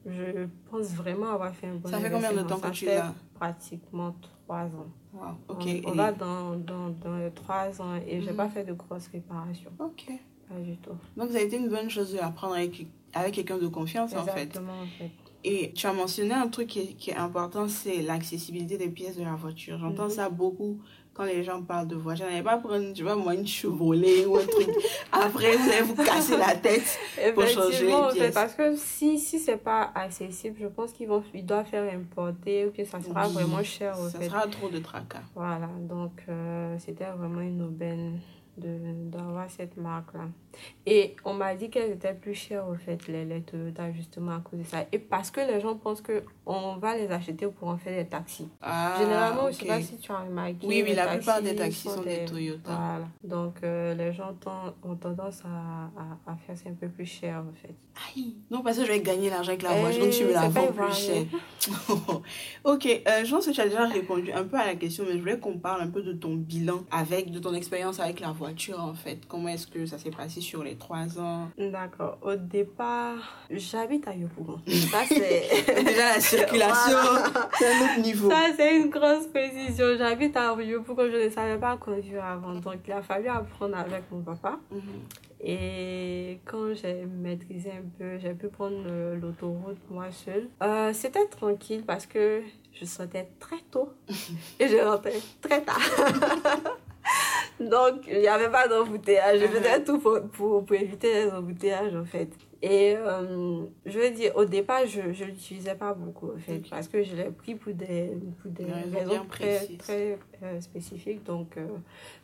Je 0.05 0.47
pense 0.69 0.89
vraiment 0.93 1.31
avoir 1.31 1.53
fait 1.55 1.67
un 1.67 1.75
bon 1.75 1.89
Ça 1.89 1.97
fait 1.99 2.05
investissement. 2.05 2.29
combien 2.29 2.43
de 2.43 2.47
temps 2.47 2.59
que 2.69 2.73
tu 2.73 2.85
l'as? 2.85 3.13
pratiquement 3.33 4.15
3 4.45 4.65
ans. 4.65 4.87
Wow, 5.13 5.21
ok. 5.49 5.57
On, 5.57 5.89
on 5.89 5.93
Et- 5.93 5.97
va 5.97 6.11
dans, 6.11 6.55
dans, 6.55 6.89
dans 6.89 7.17
les 7.17 7.31
3 7.31 7.81
ans 7.81 7.95
et 8.07 8.21
j'ai 8.21 8.31
Mhm. 8.31 8.37
pas 8.37 8.49
fait 8.49 8.63
de 8.63 8.73
grosses 8.73 9.07
réparations. 9.07 9.71
Ok. 9.79 10.05
Pas 10.49 10.59
du 10.59 10.77
tout. 10.77 10.91
Donc, 11.17 11.31
ça 11.31 11.37
a 11.37 11.41
été 11.41 11.57
une 11.57 11.69
bonne 11.69 11.89
chose 11.89 12.13
de 12.13 12.19
apprendre 12.19 12.55
avec, 12.55 12.85
avec 13.13 13.33
quelqu'un 13.33 13.57
de 13.57 13.67
confiance, 13.67 14.13
en 14.15 14.23
fait. 14.25 14.41
Exactement, 14.43 14.73
en 14.81 14.87
fait. 14.97 15.11
Et 15.45 15.71
tu 15.73 15.87
as 15.87 15.93
mentionné 15.93 16.33
un 16.33 16.47
truc 16.47 16.67
qui 16.67 16.79
est, 16.79 16.93
qui 16.93 17.09
est 17.11 17.15
important, 17.15 17.67
c'est 17.67 18.01
l'accessibilité 18.01 18.77
des 18.77 18.89
pièces 18.89 19.17
de 19.17 19.23
la 19.23 19.35
voiture. 19.35 19.77
J'entends 19.79 20.05
Mhm. 20.05 20.09
ça 20.09 20.29
beaucoup 20.29 20.79
quand 21.13 21.23
les 21.25 21.43
gens 21.43 21.61
parlent 21.61 21.87
de 21.87 21.95
voiture. 21.95 22.25
N'allez 22.25 22.41
pas 22.41 22.57
prendre, 22.57 22.91
tu 22.93 23.03
vois, 23.03 23.15
moi, 23.15 23.35
une 23.35 23.45
Chevrolet 23.45 24.25
ou 24.25 24.37
un 24.37 24.45
truc. 24.45 24.67
Après, 25.11 25.55
vous 25.55 25.69
allez 25.69 25.81
vous 25.83 25.95
casser 25.95 26.37
la 26.37 26.55
tête. 26.55 26.97
Pour 27.35 27.45
changer 27.47 27.85
les 27.85 28.13
pièces. 28.13 28.33
parce 28.33 28.53
que 28.55 28.75
si, 28.75 29.19
si 29.19 29.37
c'est 29.39 29.57
pas 29.57 29.91
accessible, 29.93 30.57
je 30.59 30.67
pense 30.67 30.91
qu'ils 30.93 31.07
vont, 31.07 31.23
ils 31.33 31.45
doivent 31.45 31.65
faire 31.67 31.91
importer 31.93 32.65
ou 32.65 32.71
que 32.71 32.83
ça 32.83 32.99
sera 33.01 33.27
Oui, 33.27 33.33
vraiment 33.33 33.63
cher, 33.63 33.95
Ça 33.95 34.17
fait. 34.19 34.27
sera 34.27 34.47
trop 34.47 34.69
de 34.69 34.79
tracas. 34.79 35.21
Voilà, 35.35 35.69
donc 35.79 36.11
euh, 36.29 36.75
c'était 36.79 37.05
vraiment 37.17 37.41
une 37.41 37.61
aubaine 37.61 38.19
d'avoir 38.57 39.49
cette 39.49 39.77
marque-là. 39.77 40.27
Et 40.85 41.15
on 41.25 41.33
m'a 41.33 41.55
dit 41.55 41.69
qu'elles 41.69 41.91
étaient 41.91 42.13
plus 42.13 42.33
chères, 42.33 42.67
au 42.67 42.75
fait, 42.75 43.07
les, 43.07 43.23
les 43.25 43.41
Toyota, 43.41 43.91
justement 43.93 44.31
à 44.33 44.39
cause 44.39 44.59
de 44.59 44.63
ça. 44.65 44.85
Et 44.91 44.99
parce 44.99 45.31
que 45.31 45.39
les 45.41 45.61
gens 45.61 45.75
pensent 45.75 46.01
qu'on 46.03 46.75
va 46.77 46.95
les 46.97 47.07
acheter 47.09 47.47
pour 47.47 47.69
en 47.69 47.77
faire 47.77 48.03
des 48.03 48.09
taxis. 48.09 48.49
Ah, 48.61 48.95
Généralement, 48.99 49.43
je 49.49 49.55
ok. 49.55 49.61
sais 49.61 49.65
pas 49.67 49.81
si 49.81 49.97
tu 49.97 50.11
as 50.11 50.17
remarqué. 50.19 50.57
Oui, 50.67 50.83
oui, 50.85 50.93
la 50.93 51.07
plupart 51.07 51.41
des 51.41 51.55
taxis 51.55 51.87
sont 51.89 52.01
des 52.01 52.19
des 52.19 52.25
Toyota. 52.25 52.59
Voilà. 52.71 53.07
Donc, 53.23 53.55
euh, 53.63 53.93
les 53.95 54.11
gens 54.13 54.33
ont 54.83 54.95
tendance 54.95 55.41
à, 55.45 56.27
à, 56.27 56.31
à 56.33 56.35
faire 56.35 56.57
ça 56.57 56.69
un 56.69 56.73
peu 56.73 56.89
plus 56.89 57.05
cher, 57.05 57.43
en 57.49 57.53
fait. 57.53 57.73
Aïe. 58.15 58.35
Non, 58.51 58.61
parce 58.61 58.77
que 58.77 58.85
je 58.85 58.91
vais 58.91 59.01
gagner 59.01 59.29
l'argent 59.29 59.49
avec 59.49 59.61
la 59.61 59.77
Eh, 59.77 59.81
voiture, 59.81 60.03
donc 60.03 60.11
tu 60.13 60.25
me 60.25 60.33
la 60.33 60.41
c'est 60.47 60.53
pas 60.53 60.61
vends 60.65 60.87
plus 60.87 60.93
cher. 60.95 61.23
ok, 62.63 62.85
euh, 63.07 63.23
je 63.25 63.31
pense 63.31 63.45
que 63.45 63.51
tu 63.51 63.61
as 63.61 63.67
déjà 63.67 63.85
répondu 63.87 64.31
un 64.31 64.43
peu 64.43 64.57
à 64.57 64.65
la 64.65 64.75
question, 64.75 65.05
mais 65.07 65.13
je 65.13 65.19
voulais 65.19 65.39
qu'on 65.39 65.57
parle 65.59 65.81
un 65.81 65.89
peu 65.89 66.01
de 66.01 66.13
ton 66.13 66.33
bilan 66.35 66.83
avec, 66.91 67.31
de 67.31 67.39
ton 67.39 67.53
expérience 67.53 67.99
avec 67.99 68.19
la 68.19 68.31
voiture 68.31 68.79
en 68.79 68.93
fait. 68.93 69.19
Comment 69.27 69.49
est-ce 69.49 69.67
que 69.67 69.85
ça 69.85 69.97
s'est 69.97 70.11
passé 70.11 70.41
sur 70.43 70.63
les 70.63 70.75
trois 70.75 71.19
ans 71.19 71.49
D'accord. 71.57 72.17
Au 72.21 72.35
départ, 72.35 73.45
j'habite 73.49 74.07
à 74.07 74.13
Yopougon. 74.13 74.59
Ça, 74.67 74.99
c'est... 75.07 75.65
Déjà 75.83 76.15
la 76.15 76.19
circulation, 76.19 76.97
c'est 77.57 77.73
un 77.73 77.85
autre 77.85 78.01
niveau. 78.01 78.29
Ça, 78.29 78.47
c'est 78.55 78.77
une 78.77 78.89
grosse 78.89 79.27
précision. 79.27 79.85
J'habite 79.97 80.35
à 80.37 80.53
Yopougon, 80.61 81.09
je 81.11 81.25
ne 81.25 81.29
savais 81.29 81.57
pas 81.57 81.77
conduire 81.77 82.23
avant. 82.23 82.53
Donc, 82.53 82.75
il 82.85 82.91
a 82.91 83.01
fallu 83.01 83.27
apprendre 83.27 83.77
avec 83.77 84.03
mon 84.11 84.21
papa. 84.21 84.59
Mhm. 84.71 84.81
Et 85.45 86.39
quand 86.45 86.73
j'ai 86.73 87.05
maîtrisé 87.05 87.71
un 87.71 87.83
peu, 87.97 88.17
j'ai 88.17 88.33
pu 88.33 88.47
prendre 88.47 88.81
l'autoroute 89.19 89.77
moi 89.89 90.09
seule. 90.11 90.47
Euh, 90.61 90.93
C'était 90.93 91.25
tranquille 91.27 91.83
parce 91.85 92.05
que 92.05 92.41
je 92.71 92.85
sortais 92.85 93.27
très 93.39 93.59
tôt 93.69 93.93
et 94.59 94.67
je 94.69 94.77
rentrais 94.77 95.19
très 95.41 95.61
tard. 95.61 95.81
Donc, 97.69 98.07
il 98.07 98.19
n'y 98.19 98.27
avait 98.27 98.49
pas 98.49 98.67
d'embouteillage. 98.67 99.39
Je 99.39 99.47
faisais 99.47 99.83
tout 99.83 99.99
pour, 99.99 100.21
pour, 100.31 100.65
pour 100.65 100.75
éviter 100.75 101.13
les 101.13 101.31
embouteillages, 101.31 101.95
en 101.95 102.05
fait. 102.05 102.29
Et 102.65 102.95
euh, 102.95 103.65
je 103.85 103.99
veux 103.99 104.09
dire, 104.11 104.31
au 104.37 104.45
départ, 104.45 104.87
je 104.87 105.01
ne 105.01 105.25
l'utilisais 105.25 105.75
pas 105.75 105.93
beaucoup, 105.93 106.31
en 106.31 106.37
fait, 106.37 106.61
parce 106.69 106.87
que 106.87 107.03
je 107.03 107.13
l'ai 107.13 107.29
pris 107.29 107.55
pour 107.55 107.73
des, 107.73 108.11
pour 108.41 108.49
des 108.51 108.63
raisons 108.63 109.25
très, 109.29 109.57
précises. 109.57 109.77
très 109.79 110.17
euh, 110.41 110.61
spécifiques. 110.61 111.25
Donc, 111.25 111.57
euh, 111.57 111.67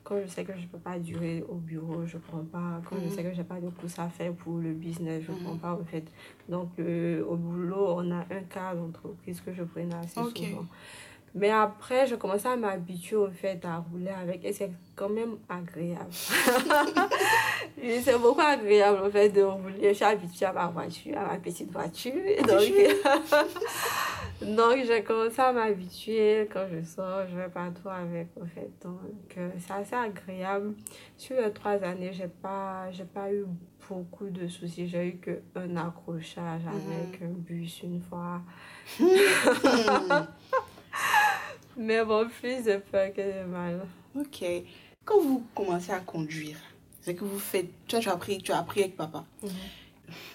quand 0.05 0.15
je 0.21 0.27
sais 0.27 0.45
que 0.45 0.53
je 0.55 0.61
ne 0.61 0.67
peux 0.67 0.77
pas 0.77 0.97
durer 0.97 1.43
au 1.49 1.55
bureau, 1.55 2.05
je 2.05 2.15
ne 2.15 2.21
prends 2.21 2.45
pas. 2.45 2.81
Quand 2.89 2.95
je 3.03 3.09
sais 3.09 3.21
que 3.21 3.33
je 3.33 3.37
n'ai 3.39 3.43
pas 3.43 3.59
de 3.59 3.69
course 3.69 3.99
à 3.99 4.07
faire 4.07 4.31
pour 4.31 4.59
le 4.59 4.71
business, 4.71 5.23
je 5.27 5.33
ne 5.33 5.39
prends 5.43 5.57
pas, 5.57 5.73
en 5.73 5.83
fait. 5.83 6.05
Donc, 6.47 6.69
au 6.79 7.35
boulot, 7.35 7.95
on 7.97 8.09
a 8.09 8.19
un 8.19 8.43
cas 8.49 8.73
d'entreprise 8.73 9.41
que 9.41 9.51
je 9.51 9.63
prenais 9.63 9.95
assez 9.95 10.13
souvent. 10.13 10.65
Mais 11.35 11.51
après, 11.51 12.07
je 12.07 12.15
commençais 12.15 12.47
à 12.47 12.55
m'habituer 12.55 13.15
au 13.15 13.29
fait 13.29 13.63
à 13.63 13.77
rouler 13.77 14.09
avec 14.09 14.43
et 14.43 14.53
c'est 14.53 14.71
quand 14.95 15.09
même 15.09 15.37
agréable. 15.47 16.09
C'est 18.03 18.19
beaucoup 18.19 18.41
agréable 18.41 18.99
au 19.05 19.09
fait 19.09 19.29
de 19.29 19.41
rouler. 19.41 19.89
Je 19.89 19.93
suis 19.93 20.03
habituée 20.05 20.45
à 20.45 20.53
ma 20.53 20.67
voiture, 20.67 21.17
à 21.17 21.27
ma 21.27 21.37
petite 21.37 21.71
voiture. 21.71 22.21
Et 22.25 22.41
Donc, 22.41 22.63
donc 24.55 24.77
j'ai 24.85 25.03
commencé 25.03 25.39
à 25.41 25.53
m'habituer 25.53 26.49
quand 26.51 26.65
je 26.71 26.85
sors, 26.85 27.27
je 27.29 27.37
vais 27.37 27.47
partout 27.47 27.87
avec 27.87 28.27
au 28.35 28.45
fait. 28.45 28.69
Donc, 28.83 29.37
euh, 29.37 29.49
c'est 29.59 29.73
assez 29.73 29.95
agréable. 29.95 30.73
Sur 31.15 31.39
les 31.39 31.51
trois 31.53 31.81
années, 31.83 32.11
j'ai 32.11 32.27
pas, 32.27 32.91
j'ai 32.91 33.05
pas 33.05 33.31
eu 33.31 33.45
beaucoup 33.89 34.29
de 34.29 34.47
soucis. 34.47 34.87
J'ai 34.87 35.07
eu 35.07 35.17
qu'un 35.17 35.75
accrochage 35.77 36.61
avec 36.67 37.21
un 37.21 37.33
bus 37.33 37.81
une 37.83 38.01
fois. 38.01 38.41
Mais 41.81 42.03
bon, 42.03 42.27
plus 42.27 42.65
de 42.65 42.75
peur 42.75 43.13
que 43.13 43.21
de 43.21 43.47
mal. 43.47 43.79
Ok. 44.13 44.43
Quand 45.05 45.21
vous 45.21 45.45
commencez 45.55 45.93
à 45.93 45.99
conduire, 46.01 46.57
c'est 46.99 47.15
que 47.15 47.23
vous 47.23 47.39
faites. 47.39 47.69
Tu 47.87 47.95
as 47.95 48.11
appris, 48.11 48.39
tu 48.39 48.51
as 48.51 48.59
appris 48.59 48.81
avec 48.81 48.97
papa. 48.97 49.23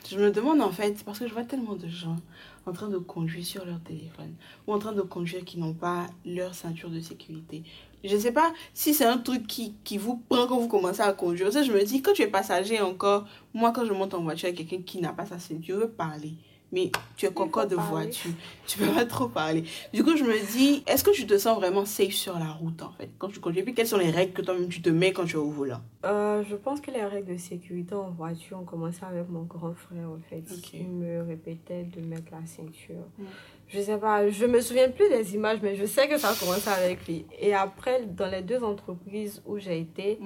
Je 0.08 0.18
me 0.18 0.30
demande 0.30 0.62
en 0.62 0.70
fait, 0.70 1.04
parce 1.04 1.18
que 1.18 1.28
je 1.28 1.34
vois 1.34 1.44
tellement 1.44 1.74
de 1.74 1.86
gens 1.86 2.16
en 2.64 2.72
train 2.72 2.88
de 2.88 2.96
conduire 2.96 3.44
sur 3.44 3.66
leur 3.66 3.78
téléphone 3.82 4.34
ou 4.66 4.72
en 4.72 4.78
train 4.78 4.92
de 4.92 5.02
conduire 5.02 5.44
qui 5.44 5.58
n'ont 5.58 5.74
pas 5.74 6.06
leur 6.24 6.54
ceinture 6.54 6.88
de 6.88 7.00
sécurité. 7.00 7.62
Je 8.02 8.14
ne 8.14 8.20
sais 8.20 8.32
pas 8.32 8.54
si 8.72 8.94
c'est 8.94 9.04
un 9.04 9.18
truc 9.18 9.46
qui, 9.46 9.74
qui 9.84 9.98
vous 9.98 10.22
prend 10.30 10.46
quand 10.46 10.58
vous 10.58 10.68
commencez 10.68 11.02
à 11.02 11.12
conduire. 11.12 11.52
Ça, 11.52 11.62
je 11.62 11.72
me 11.72 11.84
dis, 11.84 12.00
quand 12.00 12.14
tu 12.14 12.22
es 12.22 12.26
passager 12.26 12.80
encore, 12.80 13.26
moi 13.52 13.70
quand 13.70 13.84
je 13.84 13.92
monte 13.92 14.14
en 14.14 14.22
voiture 14.22 14.48
avec 14.48 14.66
quelqu'un 14.66 14.82
qui 14.82 14.98
n'a 15.02 15.12
pas 15.12 15.26
sa 15.26 15.38
ceinture, 15.38 15.76
je 15.76 15.84
veux 15.84 15.90
parler. 15.90 16.32
Mais 16.74 16.90
tu 17.16 17.26
es 17.26 17.30
concorde 17.30 17.70
de 17.70 17.76
parler. 17.76 17.90
voiture. 17.90 18.30
Tu 18.66 18.78
peux 18.78 18.86
pas 18.86 19.04
trop 19.04 19.28
parler. 19.28 19.62
Du 19.92 20.02
coup, 20.02 20.16
je 20.16 20.24
me 20.24 20.52
dis, 20.52 20.82
est-ce 20.86 21.04
que 21.04 21.10
tu 21.10 21.26
te 21.26 21.36
sens 21.36 21.56
vraiment 21.58 21.84
safe 21.84 22.14
sur 22.14 22.38
la 22.38 22.50
route 22.50 22.82
en 22.82 22.90
fait? 22.92 23.10
Quand 23.18 23.28
tu 23.28 23.38
conduis 23.38 23.62
puis, 23.62 23.74
quelles 23.74 23.86
sont 23.86 23.98
les 23.98 24.10
règles 24.10 24.32
que 24.32 24.42
toi-même 24.42 24.68
tu 24.68 24.80
te 24.80 24.88
mets 24.88 25.12
quand 25.12 25.26
tu 25.26 25.34
es 25.34 25.38
au 25.38 25.50
volant? 25.50 25.80
Euh, 26.04 26.42
je 26.48 26.56
pense 26.56 26.80
que 26.80 26.90
les 26.90 27.04
règles 27.04 27.34
de 27.34 27.38
sécurité 27.38 27.94
en 27.94 28.10
voiture 28.10 28.58
ont 28.58 28.64
commencé 28.64 29.00
avec 29.02 29.28
mon 29.28 29.42
grand 29.42 29.74
frère, 29.74 30.08
en 30.08 30.18
fait. 30.28 30.42
Il 30.72 30.88
me 30.88 31.22
répétait 31.22 31.84
de 31.84 32.00
mettre 32.00 32.32
la 32.32 32.44
ceinture. 32.46 33.06
Mm. 33.18 33.24
Je 33.68 33.80
sais 33.80 33.98
pas, 33.98 34.28
je 34.28 34.46
me 34.46 34.60
souviens 34.60 34.90
plus 34.90 35.08
des 35.08 35.34
images, 35.34 35.58
mais 35.62 35.76
je 35.76 35.84
sais 35.84 36.08
que 36.08 36.18
ça 36.18 36.30
a 36.30 36.34
commencé 36.34 36.68
avec 36.68 37.06
lui. 37.06 37.26
Et 37.38 37.54
après, 37.54 38.04
dans 38.06 38.30
les 38.30 38.42
deux 38.42 38.64
entreprises 38.64 39.42
où 39.46 39.58
j'ai 39.58 39.78
été, 39.78 40.18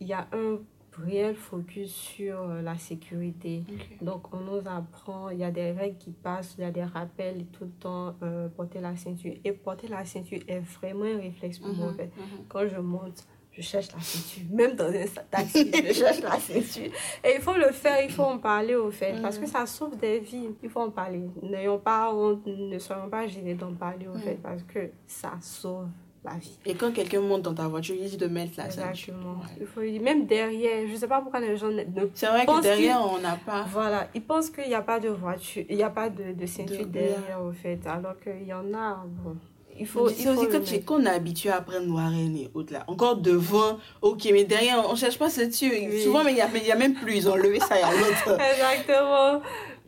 il 0.00 0.06
y 0.06 0.12
a 0.12 0.28
un 0.32 0.58
réel 1.04 1.34
focus 1.34 1.92
sur 1.92 2.40
euh, 2.40 2.62
la 2.62 2.76
sécurité. 2.76 3.64
Donc, 4.00 4.34
on 4.34 4.40
nous 4.40 4.62
apprend, 4.66 5.30
il 5.30 5.38
y 5.38 5.44
a 5.44 5.50
des 5.50 5.72
règles 5.72 5.98
qui 5.98 6.10
passent, 6.10 6.54
il 6.58 6.62
y 6.62 6.64
a 6.64 6.70
des 6.70 6.84
rappels 6.84 7.46
tout 7.52 7.64
le 7.64 7.70
temps, 7.70 8.14
euh, 8.22 8.48
porter 8.48 8.80
la 8.80 8.96
ceinture. 8.96 9.34
Et 9.44 9.52
porter 9.52 9.88
la 9.88 10.04
ceinture 10.04 10.40
est 10.46 10.60
vraiment 10.60 11.04
un 11.04 11.18
réflexe 11.18 11.58
pour 11.58 11.72
moi, 11.74 11.88
en 11.88 11.94
fait. 11.94 12.10
Mhm. 12.16 12.44
Quand 12.48 12.66
je 12.66 12.78
monte, 12.78 13.26
je 13.52 13.62
cherche 13.62 13.92
la 13.92 14.00
ceinture. 14.00 14.42
Même 14.50 14.76
dans 14.76 14.86
un 14.86 15.22
taxi, 15.30 15.70
je 15.72 15.92
cherche 15.92 16.20
la 16.20 16.38
ceinture. 16.38 16.92
Et 17.24 17.34
il 17.36 17.40
faut 17.40 17.54
le 17.54 17.72
faire, 17.72 18.04
il 18.04 18.10
faut 18.10 18.22
en 18.22 18.38
parler 18.38 18.74
au 18.74 18.90
fait, 18.90 19.20
parce 19.20 19.38
que 19.38 19.46
ça 19.46 19.66
sauve 19.66 19.96
des 19.96 20.20
vies. 20.20 20.50
Il 20.62 20.70
faut 20.70 20.80
en 20.80 20.90
parler. 20.90 21.28
N'ayons 21.42 21.78
pas 21.78 22.12
honte, 22.12 22.46
ne 22.46 22.78
soyons 22.78 23.08
pas 23.08 23.26
gênés 23.26 23.54
d'en 23.54 23.74
parler 23.74 24.06
au 24.06 24.14
fait, 24.14 24.38
parce 24.42 24.62
que 24.62 24.90
ça 25.06 25.32
sauve 25.40 25.88
la 26.32 26.38
vie. 26.38 26.58
Et 26.66 26.74
quand 26.74 26.92
quelqu'un 26.92 27.20
monte 27.20 27.42
dans 27.42 27.54
ta 27.54 27.68
voiture, 27.68 27.94
il 27.98 28.08
dit 28.08 28.16
de 28.16 28.26
mettre 28.26 28.52
la 28.56 28.70
ceinture. 28.70 28.90
Exactement. 28.90 29.40
Il 29.60 29.66
faut 29.66 29.80
lui 29.80 29.92
dire, 29.92 30.02
même 30.02 30.26
derrière, 30.26 30.86
je 30.90 30.96
sais 30.96 31.08
pas 31.08 31.20
pourquoi 31.20 31.40
les 31.40 31.56
gens 31.56 31.68
ne 31.68 31.82
C'est 32.14 32.26
vrai 32.26 32.46
que 32.46 32.62
derrière, 32.62 32.98
qu'ils- 32.98 33.18
on 33.18 33.20
n'a 33.20 33.36
pas. 33.36 33.66
Voilà, 33.70 34.08
ils 34.14 34.22
pensent 34.22 34.50
qu'il 34.50 34.66
n'y 34.68 34.74
a 34.74 34.82
pas 34.82 35.00
de 35.00 35.08
voiture, 35.08 35.64
il 35.68 35.76
n'y 35.76 35.82
a 35.82 35.90
pas 35.90 36.08
de, 36.10 36.32
de 36.32 36.46
ceinture 36.46 36.78
De- 36.86 36.90
derrière 36.92 37.42
au 37.42 37.52
fait, 37.52 37.78
alors 37.86 38.14
qu'il 38.22 38.46
y 38.46 38.52
en 38.52 38.72
a. 38.74 39.04
Bon, 39.24 39.36
il 39.80 39.86
faut. 39.86 40.08
C'est 40.08 40.28
aussi 40.28 40.46
tu 40.48 40.72
mettre. 40.74 40.84
qu'on 40.86 41.04
est 41.04 41.08
habitué 41.08 41.50
à 41.50 41.60
prendre 41.60 41.88
Warren 41.94 42.36
et 42.36 42.50
autres 42.54 42.72
là. 42.72 42.84
Encore 42.88 43.16
devant, 43.16 43.78
ok, 44.02 44.28
mais 44.32 44.44
derrière, 44.44 44.84
on 44.90 44.96
cherche 44.96 45.18
pas 45.18 45.30
ceinture. 45.30 45.70
Oui. 45.72 46.02
Souvent, 46.02 46.24
mais 46.24 46.32
il 46.32 46.34
n'y 46.34 46.40
a, 46.40 46.46
a 46.74 46.76
même 46.76 46.94
plus. 46.94 47.14
Ils 47.16 47.28
ont 47.28 47.36
levé 47.36 47.60
ça 47.60 47.76
il 47.76 47.80
y 47.80 47.82
a 47.84 47.90
longtemps. 47.92 48.42
Exactement. 48.44 49.40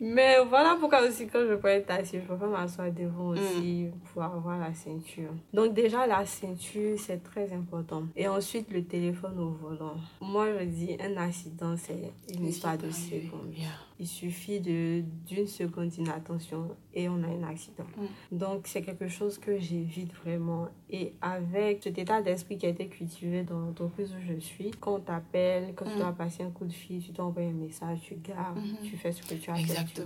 Mais 0.03 0.43
voilà 0.49 0.75
pourquoi 0.79 1.03
aussi 1.07 1.27
quand 1.27 1.45
je 1.47 1.53
prends 1.53 1.79
taxi, 1.85 2.17
je 2.19 2.25
peux 2.27 2.35
pas 2.35 2.47
m'asseoir 2.47 2.91
devant 2.91 3.31
Mm. 3.33 3.37
aussi 3.37 3.85
pour 4.11 4.23
avoir 4.23 4.57
la 4.59 4.73
ceinture. 4.73 5.29
Donc 5.53 5.73
déjà 5.75 6.07
la 6.07 6.25
ceinture 6.25 6.97
c'est 6.97 7.23
très 7.23 7.53
important. 7.53 8.03
Et 8.15 8.27
ensuite 8.27 8.71
le 8.71 8.83
téléphone 8.83 9.37
au 9.39 9.49
volant. 9.51 9.95
Moi 10.19 10.47
je 10.59 10.65
dis 10.65 10.97
un 10.99 11.15
accident 11.17 11.75
c'est 11.77 12.11
une 12.33 12.47
histoire 12.47 12.77
de 12.79 12.89
secondes. 12.89 13.53
Il 14.01 14.07
suffit 14.07 14.59
d'une 14.59 15.05
seconde 15.45 15.89
d'inattention 15.89 16.69
et 16.95 17.07
on 17.07 17.21
a 17.23 17.27
un 17.27 17.43
accident. 17.43 17.85
Mm. 18.31 18.37
Donc 18.37 18.61
c'est 18.65 18.81
quelque 18.81 19.07
chose 19.07 19.37
que 19.37 19.59
j'évite 19.59 20.11
vraiment. 20.23 20.69
Et 20.89 21.13
avec 21.21 21.83
cet 21.83 21.99
état 21.99 22.19
d'esprit 22.23 22.57
qui 22.57 22.65
a 22.65 22.69
été 22.69 22.87
cultivé 22.87 23.43
dans 23.43 23.59
l'entreprise 23.59 24.11
où 24.11 24.19
je 24.27 24.39
suis, 24.39 24.71
quand 24.71 24.95
on 24.95 24.99
t'appelle, 25.01 25.73
quand 25.75 25.85
tu 25.85 25.95
Mm. 25.95 25.99
dois 25.99 26.13
passer 26.13 26.41
un 26.41 26.49
coup 26.49 26.65
de 26.65 26.73
fil, 26.73 26.99
tu 27.03 27.11
t'envoies 27.13 27.43
un 27.43 27.51
message, 27.51 27.99
tu 28.01 28.15
gardes, 28.15 28.57
Mhm. 28.57 28.77
tu 28.83 28.97
fais 28.97 29.11
ce 29.11 29.21
que 29.21 29.35
tu 29.35 29.51
as 29.51 29.55
fait. 29.55 29.85
tu. 29.93 30.01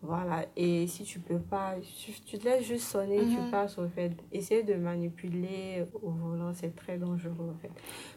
Voilà, 0.00 0.44
et 0.56 0.86
si 0.86 1.02
tu 1.02 1.18
peux 1.18 1.40
pas, 1.40 1.74
tu, 2.26 2.38
te 2.38 2.44
laisses 2.44 2.64
juste 2.64 2.86
sonner, 2.88 3.20
Mhm. 3.20 3.30
tu 3.34 3.50
passes 3.50 3.76
au 3.78 3.88
fait. 3.88 4.12
Essayer 4.32 4.62
de 4.62 4.74
manipuler 4.74 5.84
au 6.02 6.10
volant, 6.10 6.52
c'est 6.54 6.74
très 6.76 6.98
dangereux 6.98 7.50
en 7.52 7.58
fait. 7.60 7.70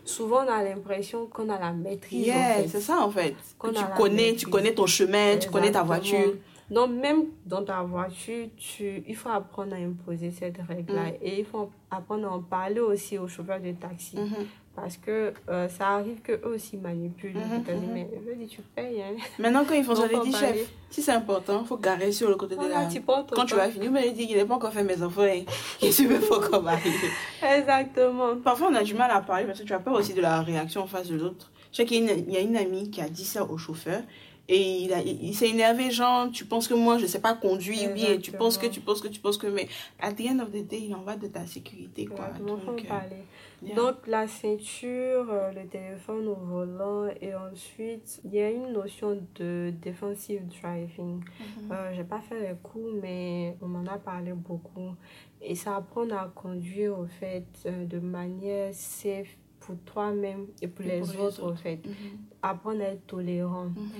Souvent, 0.05 0.45
on 0.45 0.51
a 0.51 0.63
l'impression 0.63 1.25
qu'on 1.25 1.49
a 1.49 1.59
la 1.59 1.71
maîtrise. 1.73 2.23
en 2.29 2.33
Yeah, 2.33 2.53
fait. 2.55 2.67
c'est 2.67 2.81
ça 2.81 2.99
en 3.01 3.09
fait. 3.09 3.33
Que 3.57 3.69
tu 3.69 3.83
connais, 3.97 4.35
tu 4.35 4.45
connais 4.45 4.73
ton 4.75 4.85
chemin, 4.85 5.37
tu 5.37 5.49
connais 5.49 5.71
ta 5.71 5.81
voiture. 5.81 6.35
Donc, 6.69 6.91
même 6.91 7.25
dans 7.45 7.65
ta 7.65 7.81
voiture, 7.81 8.47
tu, 8.55 9.03
il 9.05 9.15
faut 9.15 9.27
apprendre 9.29 9.73
à 9.73 9.77
imposer 9.77 10.31
cette 10.31 10.57
règle-là. 10.61 11.07
Mm. 11.11 11.13
Et 11.21 11.39
il 11.39 11.45
faut 11.45 11.69
apprendre 11.89 12.27
à 12.27 12.31
en 12.31 12.41
parler 12.41 12.79
aussi 12.79 13.17
aux 13.17 13.27
chauffeurs 13.27 13.59
de 13.59 13.71
taxi. 13.73 14.17
Mhm. 14.17 14.45
Parce 14.75 14.95
que 14.95 15.33
euh, 15.49 15.67
ça 15.67 15.89
arrive 15.89 16.21
qu'eux 16.21 16.41
aussi 16.45 16.77
manipulent. 16.77 17.33
Mhm, 17.35 17.41
Ils 17.67 17.73
disent, 17.73 17.81
mhm. 17.83 17.93
mais 17.93 18.09
je 18.25 18.33
dis, 18.35 18.47
tu 18.47 18.61
payes. 18.73 19.01
Hein. 19.01 19.17
Maintenant, 19.37 19.65
quand 19.67 19.73
ils 19.75 19.83
font 19.83 19.95
ça, 19.95 20.03
Donc, 20.03 20.11
je 20.11 20.17
en 20.17 20.23
dis, 20.23 20.31
parler. 20.31 20.47
chef, 20.59 20.69
si 20.89 21.01
c'est 21.01 21.11
important, 21.11 21.59
il 21.63 21.67
faut 21.67 21.77
garer 21.77 22.11
sur 22.11 22.29
le 22.29 22.35
côté 22.35 22.55
de 22.55 22.61
la. 22.61 22.87
Quand 23.33 23.45
tu 23.45 23.55
vas 23.55 23.69
finir, 23.69 23.91
mais 23.91 24.07
il 24.07 24.13
dit 24.13 24.27
qu'il 24.27 24.37
n'est 24.37 24.45
pas 24.45 24.55
encore 24.55 24.71
fait 24.71 24.83
mes 24.83 25.01
enfants. 25.03 25.23
hein. 25.23 25.43
Qu'est-ce 25.79 26.03
veux 26.03 26.19
faut 26.19 26.39
qu'on 26.39 26.63
Exactement. 27.45 28.37
Parfois, 28.37 28.69
on 28.71 28.75
a 28.75 28.83
du 28.83 28.93
mal 28.93 29.11
à 29.11 29.19
parler 29.21 29.45
parce 29.45 29.59
que 29.59 29.65
tu 29.65 29.73
as 29.73 29.79
peur 29.79 29.93
aussi 29.93 30.13
de 30.13 30.21
la 30.21 30.41
réaction 30.41 30.81
en 30.83 30.87
face 30.87 31.07
de 31.09 31.15
l'autre. 31.15 31.51
Je 31.71 31.77
sais 31.77 31.85
qu'il 31.85 32.05
y 32.29 32.37
a 32.37 32.39
une 32.41 32.57
amie 32.57 32.89
qui 32.89 33.01
a 33.01 33.09
dit 33.09 33.25
ça 33.25 33.43
au 33.43 33.57
chauffeur. 33.57 34.01
Et 34.53 34.81
il, 34.83 34.93
a- 34.93 35.01
il, 35.01 35.23
il 35.29 35.33
s'est 35.33 35.47
énervé, 35.49 35.91
genre, 35.91 36.29
tu 36.29 36.43
penses 36.43 36.67
que 36.67 36.73
moi, 36.73 36.97
je 36.97 37.05
sais 37.05 37.21
pas 37.21 37.33
conduire, 37.35 37.91
oui, 37.93 38.03
et 38.05 38.19
tu 38.19 38.33
penses 38.33 38.57
que, 38.57 38.67
tu 38.67 38.81
penses 38.81 38.99
que, 38.99 39.07
tu 39.07 39.21
penses 39.21 39.37
que, 39.37 39.47
mais 39.47 39.67
at 39.99 40.11
the 40.11 40.25
end 40.29 40.39
of 40.39 40.51
the 40.51 40.67
day, 40.67 40.81
il 40.87 40.93
en 40.93 41.03
va 41.03 41.15
de 41.15 41.27
ta 41.27 41.45
sécurité, 41.47 42.05
quoi. 42.05 42.27
En 42.37 42.45
Donc, 42.45 42.59
euh, 42.91 42.99
yeah. 43.63 43.75
Donc, 43.75 43.95
la 44.07 44.27
ceinture, 44.27 45.25
euh, 45.31 45.51
le 45.53 45.65
téléphone 45.67 46.27
au 46.27 46.35
volant, 46.35 47.07
et 47.21 47.33
ensuite, 47.33 48.19
il 48.25 48.33
y 48.33 48.41
a 48.41 48.49
une 48.51 48.73
notion 48.73 49.17
de 49.35 49.73
defensive 49.81 50.41
driving. 50.61 51.19
Mhm. 51.39 51.71
Euh, 51.71 51.93
j'ai 51.95 52.03
pas 52.03 52.19
fait 52.19 52.41
les 52.49 52.55
cours, 52.61 52.91
mais 53.01 53.55
on 53.61 53.67
m'en 53.67 53.85
a 53.89 53.97
parlé 53.99 54.33
beaucoup. 54.33 54.95
Et 55.41 55.55
ça 55.55 55.77
apprend 55.77 56.09
à 56.09 56.29
conduire, 56.35 56.99
au 56.99 57.05
fait, 57.05 57.45
euh, 57.67 57.85
de 57.85 57.99
manière 57.99 58.73
safe 58.73 59.37
pour 59.61 59.75
toi-même 59.85 60.47
et 60.61 60.67
pour, 60.67 60.85
Et 60.85 60.89
les, 60.89 60.99
pour 60.99 61.07
les 61.07 61.17
autres, 61.19 61.41
au 61.43 61.47
autres. 61.47 61.61
fait. 61.61 61.79
Mhm. 61.85 61.93
Apprendre 62.41 62.81
à 62.81 62.87
être 62.89 63.07
tolérant. 63.07 63.65
Mhm. 63.65 63.91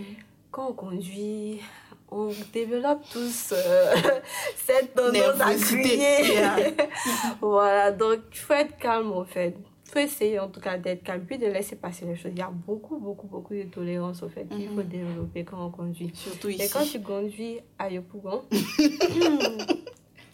Quand 0.52 0.70
on 0.70 0.74
conduit, 0.74 1.62
on 2.10 2.30
développe 2.52 3.04
tous 3.12 3.54
euh, 3.54 3.94
cette 4.66 4.94
tendance 4.94 5.40
à 5.40 5.54
crier. 5.56 6.74
Voilà, 7.42 7.92
donc 7.92 8.20
il 8.34 8.38
faut 8.38 8.54
être 8.54 8.78
calme, 8.78 9.12
au 9.14 9.24
fait. 9.24 9.56
Il 9.86 9.92
faut 9.92 10.00
essayer 10.00 10.40
en 10.40 10.48
tout 10.50 10.60
cas 10.62 10.78
d'être 10.78 11.04
calme, 11.04 11.24
puis 11.26 11.38
de 11.38 11.48
laisser 11.48 11.76
passer 11.78 12.06
les 12.06 12.16
choses. 12.16 12.32
Il 12.34 12.40
y 12.40 12.42
a 12.42 12.50
beaucoup, 12.52 12.98
beaucoup, 12.98 13.28
beaucoup 13.28 13.54
de 13.54 13.64
tolérance, 13.64 14.24
au 14.24 14.30
fait, 14.30 14.46
qu'il 14.46 14.70
Mhm. 14.70 14.76
faut 14.76 14.84
développer 14.84 15.44
quand 15.46 15.66
on 15.66 15.70
conduit. 15.70 16.12
Surtout 16.14 16.50
Et 16.50 16.54
ici. 16.56 16.70
quand 16.74 16.84
tu 16.86 17.02
conduis 17.02 17.60
à 17.80 17.90
Yopougon 17.90 18.44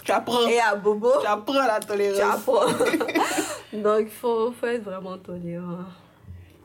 Tu 0.03 0.11
apprends, 0.13 0.47
et 0.47 0.59
à 0.59 0.73
Bobo, 0.75 1.11
tu 1.19 1.27
apprends 1.27 1.53
la 1.65 1.79
tu 1.81 1.87
tolérance. 1.87 2.35
apprends. 2.35 2.65
Donc, 3.73 3.99
il 4.03 4.09
faut, 4.09 4.51
faut 4.53 4.65
être 4.67 4.83
vraiment 4.83 5.17
tolérant. 5.17 5.79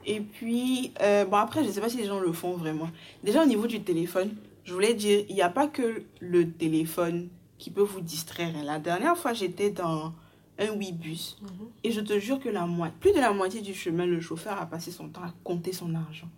Et 0.07 0.21
puis, 0.21 0.93
euh, 1.01 1.25
bon, 1.25 1.37
après, 1.37 1.63
je 1.63 1.69
ne 1.69 1.73
sais 1.73 1.81
pas 1.81 1.89
si 1.89 1.97
les 1.97 2.07
gens 2.07 2.21
le 2.21 2.33
font 2.33 2.57
vraiment. 2.57 2.89
Déjà, 3.23 3.43
au 3.43 3.47
niveau 3.47 3.67
du 3.67 3.83
téléphone, 3.83 4.35
je 4.65 4.73
voulais 4.73 4.95
dire, 4.95 5.25
il 5.29 5.35
n'y 5.35 5.43
a 5.43 5.49
pas 5.49 5.67
que 5.69 6.03
le 6.21 6.51
téléphone 6.51 7.29
qui 7.59 7.71
peut 7.71 7.83
vous 7.83 8.01
distraire. 8.01 8.53
La 8.65 8.79
dernière 8.79 9.17
fois, 9.17 9.33
j'étais 9.33 9.71
dans 9.71 10.13
un 10.59 10.69
Ouibus 10.77 11.39
Mhm. 11.41 11.49
et 11.85 11.91
je 11.93 12.01
te 12.01 12.19
jure 12.19 12.39
que 12.41 12.49
la 12.49 12.67
moitié, 12.67 12.97
plus 13.01 13.13
de 13.13 13.21
la 13.21 13.33
moitié 13.33 13.61
du 13.63 13.75
chemin, 13.75 14.07
le 14.07 14.21
chauffeur 14.21 14.61
a 14.61 14.67
passé 14.67 14.91
son 14.91 15.09
temps 15.09 15.23
à 15.23 15.33
compter 15.45 15.73
son 15.73 15.95
argent. 15.95 16.29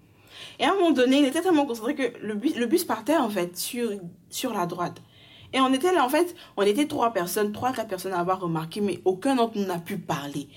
Et 0.59 0.65
à 0.65 0.73
un 0.73 0.75
moment 0.75 0.91
donné, 0.93 1.19
il 1.19 1.25
était 1.25 1.41
tellement 1.41 1.67
concentré 1.67 1.95
que 1.95 2.13
le 2.23 2.35
bus, 2.35 2.55
le 2.57 2.67
bus 2.67 2.85
partait 2.85 3.17
en 3.17 3.29
fait 3.31 3.57
sur, 3.57 3.91
sur 4.31 4.53
la 4.53 4.67
droite. 4.67 5.01
Et 5.53 5.61
on 5.61 5.73
était 5.73 5.93
là, 5.93 6.05
en 6.05 6.09
fait, 6.09 6.35
on 6.57 6.63
était 6.63 6.87
trois 6.87 7.13
personnes, 7.13 7.53
trois, 7.53 7.73
quatre 7.73 7.89
personnes 7.89 8.13
à 8.13 8.19
avoir 8.19 8.41
remarqué, 8.41 8.81
mais 8.81 9.01
aucun 9.05 9.37
d'entre 9.37 9.57
nous 9.59 9.65
n'a 9.67 9.79
pu 9.79 9.99
parler. 9.99 10.49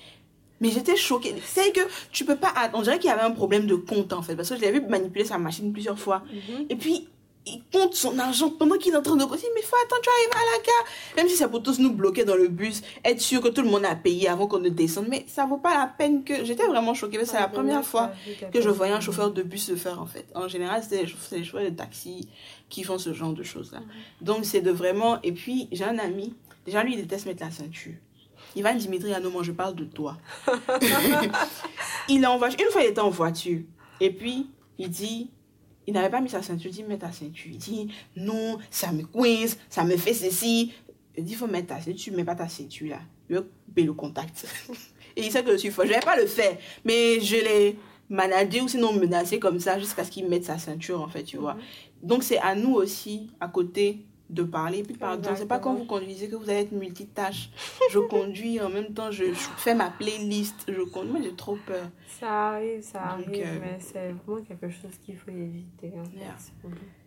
Mais 0.60 0.70
j'étais 0.70 0.96
choquée. 0.96 1.34
C'est 1.44 1.72
que 1.72 1.80
tu 2.12 2.24
peux 2.24 2.36
pas. 2.36 2.52
On 2.74 2.82
dirait 2.82 2.98
qu'il 2.98 3.10
y 3.10 3.12
avait 3.12 3.22
un 3.22 3.30
problème 3.30 3.66
de 3.66 3.74
compte 3.76 4.12
en 4.12 4.22
fait. 4.22 4.34
Parce 4.36 4.48
que 4.48 4.56
je 4.56 4.60
l'ai 4.60 4.72
vu 4.72 4.80
manipuler 4.80 5.24
sa 5.24 5.38
machine 5.38 5.72
plusieurs 5.72 5.98
fois. 5.98 6.22
Mhm. 6.32 6.66
Et 6.68 6.76
puis, 6.76 7.08
il 7.46 7.62
compte 7.72 7.94
son 7.94 8.18
argent 8.18 8.50
pendant 8.50 8.76
qu'il 8.76 8.92
est 8.92 8.96
en 8.96 9.02
train 9.02 9.16
de 9.16 9.24
côté. 9.24 9.46
Mais 9.54 9.62
faut 9.62 9.76
attendre, 9.76 10.02
tu 10.02 10.10
arrives 10.10 10.32
à 10.32 10.58
la 10.58 10.62
gare. 10.64 10.84
Même 11.16 11.28
si 11.28 11.36
c'est 11.36 11.48
pour 11.48 11.62
tous 11.62 11.78
nous 11.78 11.92
bloquer 11.92 12.24
dans 12.24 12.34
le 12.36 12.48
bus, 12.48 12.82
être 13.04 13.20
sûr 13.20 13.40
que 13.40 13.48
tout 13.48 13.62
le 13.62 13.70
monde 13.70 13.84
a 13.84 13.94
payé 13.94 14.28
avant 14.28 14.46
qu'on 14.46 14.58
ne 14.58 14.68
descende. 14.68 15.06
Mais 15.08 15.24
ça 15.28 15.46
vaut 15.46 15.56
pas 15.58 15.74
la 15.78 15.86
peine 15.86 16.24
que. 16.24 16.44
J'étais 16.44 16.66
vraiment 16.66 16.92
choquée. 16.94 17.16
parce 17.18 17.30
que 17.30 17.36
C'est 17.36 17.42
la 17.42 17.48
première 17.48 17.84
fois 17.84 18.10
que 18.52 18.60
je 18.60 18.68
voyais 18.68 18.92
un 18.92 19.00
chauffeur 19.00 19.30
de 19.30 19.42
bus 19.42 19.70
le 19.70 19.76
faire 19.76 20.00
en 20.00 20.06
fait. 20.06 20.26
En 20.34 20.48
général, 20.48 20.82
c'est 20.86 21.02
les, 21.02 21.14
c'est 21.28 21.38
les 21.38 21.44
chauffeurs 21.44 21.64
de 21.70 21.74
taxi 21.74 22.28
qui 22.68 22.82
font 22.82 22.98
ce 22.98 23.12
genre 23.14 23.32
de 23.32 23.42
choses-là. 23.42 23.80
Donc, 24.20 24.44
c'est 24.44 24.60
de 24.60 24.70
vraiment. 24.70 25.20
Et 25.22 25.32
puis, 25.32 25.68
j'ai 25.72 25.84
un 25.84 25.98
ami. 25.98 26.34
Déjà, 26.66 26.82
lui, 26.82 26.94
il 26.94 27.00
déteste 27.00 27.24
mettre 27.26 27.42
la 27.42 27.50
ceinture. 27.50 27.94
Ivan 28.56 28.74
Dimitri, 28.74 29.12
ah 29.14 29.20
non, 29.20 29.30
moi, 29.30 29.42
je 29.42 29.52
parle 29.52 29.74
de 29.74 29.84
toi. 29.84 30.16
il 32.08 32.22
est 32.22 32.26
en 32.26 32.38
voiture. 32.38 32.60
Une 32.64 32.72
fois, 32.72 32.82
il 32.82 32.88
était 32.88 33.00
en 33.00 33.10
voiture. 33.10 33.60
Et 34.00 34.10
puis, 34.10 34.46
il 34.78 34.88
dit. 34.88 35.30
Il 35.86 35.94
n'avait 35.94 36.10
pas 36.10 36.20
mis 36.20 36.28
sa 36.28 36.42
ceinture. 36.42 36.70
Il 36.70 36.74
dit, 36.74 36.82
mets 36.82 36.98
ta 36.98 37.10
ceinture. 37.10 37.50
Il 37.50 37.56
dit, 37.56 37.88
non, 38.14 38.58
ça 38.70 38.92
me 38.92 39.04
coince, 39.04 39.56
ça 39.70 39.84
me 39.84 39.96
fait 39.96 40.12
ceci. 40.12 40.72
Il 41.16 41.24
dit, 41.24 41.32
il 41.32 41.36
faut 41.36 41.46
mettre 41.46 41.68
ta 41.68 41.80
ceinture, 41.80 42.14
mets 42.14 42.24
pas 42.24 42.34
ta 42.34 42.46
ceinture 42.46 42.90
là. 42.90 43.00
Il 43.30 43.36
veut 43.36 43.50
couper 43.66 43.84
le 43.84 43.94
contact. 43.94 44.46
Et 45.16 45.24
il 45.24 45.32
sait 45.32 45.42
que 45.42 45.52
je 45.52 45.56
suis 45.56 45.70
folle. 45.70 45.86
Je 45.86 45.92
ne 45.92 45.98
vais 45.98 46.04
pas 46.04 46.16
le 46.16 46.26
faire. 46.26 46.58
Mais 46.84 47.20
je 47.20 47.36
l'ai 47.36 47.78
managé 48.10 48.60
ou 48.60 48.68
sinon 48.68 48.92
menacé 48.92 49.38
comme 49.38 49.60
ça 49.60 49.78
jusqu'à 49.78 50.04
ce 50.04 50.10
qu'il 50.10 50.28
mette 50.28 50.44
sa 50.44 50.58
ceinture, 50.58 51.00
en 51.00 51.08
fait, 51.08 51.24
tu 51.24 51.38
vois. 51.38 51.56
Donc, 52.02 52.22
c'est 52.22 52.38
à 52.38 52.54
nous 52.54 52.74
aussi, 52.74 53.30
à 53.40 53.48
côté, 53.48 54.04
de 54.30 54.42
parler. 54.42 54.82
Puis, 54.82 54.94
pardon, 54.94 55.30
c'est 55.34 55.46
pas 55.46 55.58
quand 55.58 55.74
vous 55.74 55.84
conduisez 55.84 56.28
que 56.28 56.36
vous 56.36 56.48
allez 56.48 56.60
être 56.60 56.72
multitâche. 56.72 57.50
Je 57.90 57.98
conduis 58.10 58.60
en 58.60 58.68
même 58.68 58.92
temps, 58.92 59.10
je, 59.10 59.26
je 59.26 59.48
fais 59.56 59.74
ma 59.74 59.90
playlist, 59.90 60.64
je 60.68 60.82
conduis. 60.82 61.12
Moi, 61.12 61.20
j'ai 61.22 61.34
trop 61.34 61.56
peur. 61.66 61.88
Ça 62.20 62.48
arrive, 62.48 62.82
ça 62.82 63.16
Donc, 63.16 63.28
arrive, 63.28 63.46
euh, 63.46 63.58
mais 63.60 63.78
c'est 63.80 64.12
vraiment 64.12 64.42
quelque 64.42 64.68
chose 64.68 64.96
qu'il 65.04 65.16
faut 65.16 65.30
éviter. 65.30 65.92
En 65.98 66.04
fait. 66.04 66.18
Yeah. 66.18 66.36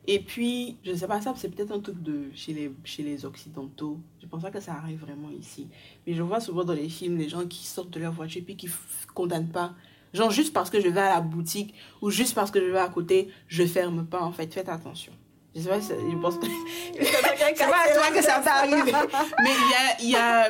Et 0.08 0.20
puis, 0.20 0.78
je 0.84 0.94
sais 0.94 1.08
pas, 1.08 1.22
ça, 1.22 1.34
c'est 1.38 1.50
peut-être 1.50 1.72
un 1.72 1.80
truc 1.80 2.02
de 2.02 2.32
chez 2.34 2.54
les, 2.54 2.72
chez 2.84 3.04
les 3.04 3.24
Occidentaux. 3.24 4.00
Je 4.20 4.26
pense 4.28 4.42
pas 4.42 4.50
que 4.50 4.60
ça 4.60 4.74
arrive 4.74 5.00
vraiment 5.00 5.30
ici. 5.30 5.68
Mais 6.08 6.14
je 6.14 6.24
vois 6.24 6.40
souvent 6.40 6.64
dans 6.64 6.74
les 6.74 6.90
films 6.90 7.18
les 7.18 7.30
gens 7.30 7.46
qui 7.46 7.66
sortent 7.66 7.92
de 7.92 8.00
leur 8.00 8.12
voiture 8.12 8.42
puis 8.44 8.56
qui 8.56 8.68
condamnent 9.14 9.52
pas. 9.52 9.76
Genre, 10.14 10.32
juste 10.32 10.54
parce 10.54 10.70
que 10.70 10.82
je 10.82 10.90
vais 10.90 11.00
à 11.00 11.16
la 11.16 11.22
boutique 11.22 11.74
ou 12.02 12.10
juste 12.10 12.34
parce 12.34 12.52
que 12.52 12.60
je 12.60 12.72
vais 12.72 12.80
à 12.80 12.90
côté, 12.90 13.30
je 13.48 13.64
ferme 13.64 14.06
pas, 14.06 14.22
en 14.22 14.32
fait. 14.32 14.52
Faites 14.52 14.70
attention. 14.70 15.14
Je 15.56 15.62
sais 15.62 15.70
pas, 15.70 15.80
je 15.80 16.18
pense 16.22 16.38
que. 16.38 16.46
C'est 17.02 17.58
pas 17.58 17.84
à 17.90 17.94
toi 17.94 18.12
que 18.16 18.22
ça 18.22 18.40
va 18.40 18.56
arriver. 18.60 18.92
Mais 19.44 19.50
il 19.50 19.70
y 19.70 19.74
a, 19.74 20.02
il 20.02 20.10
y 20.12 20.16
a 20.16 20.50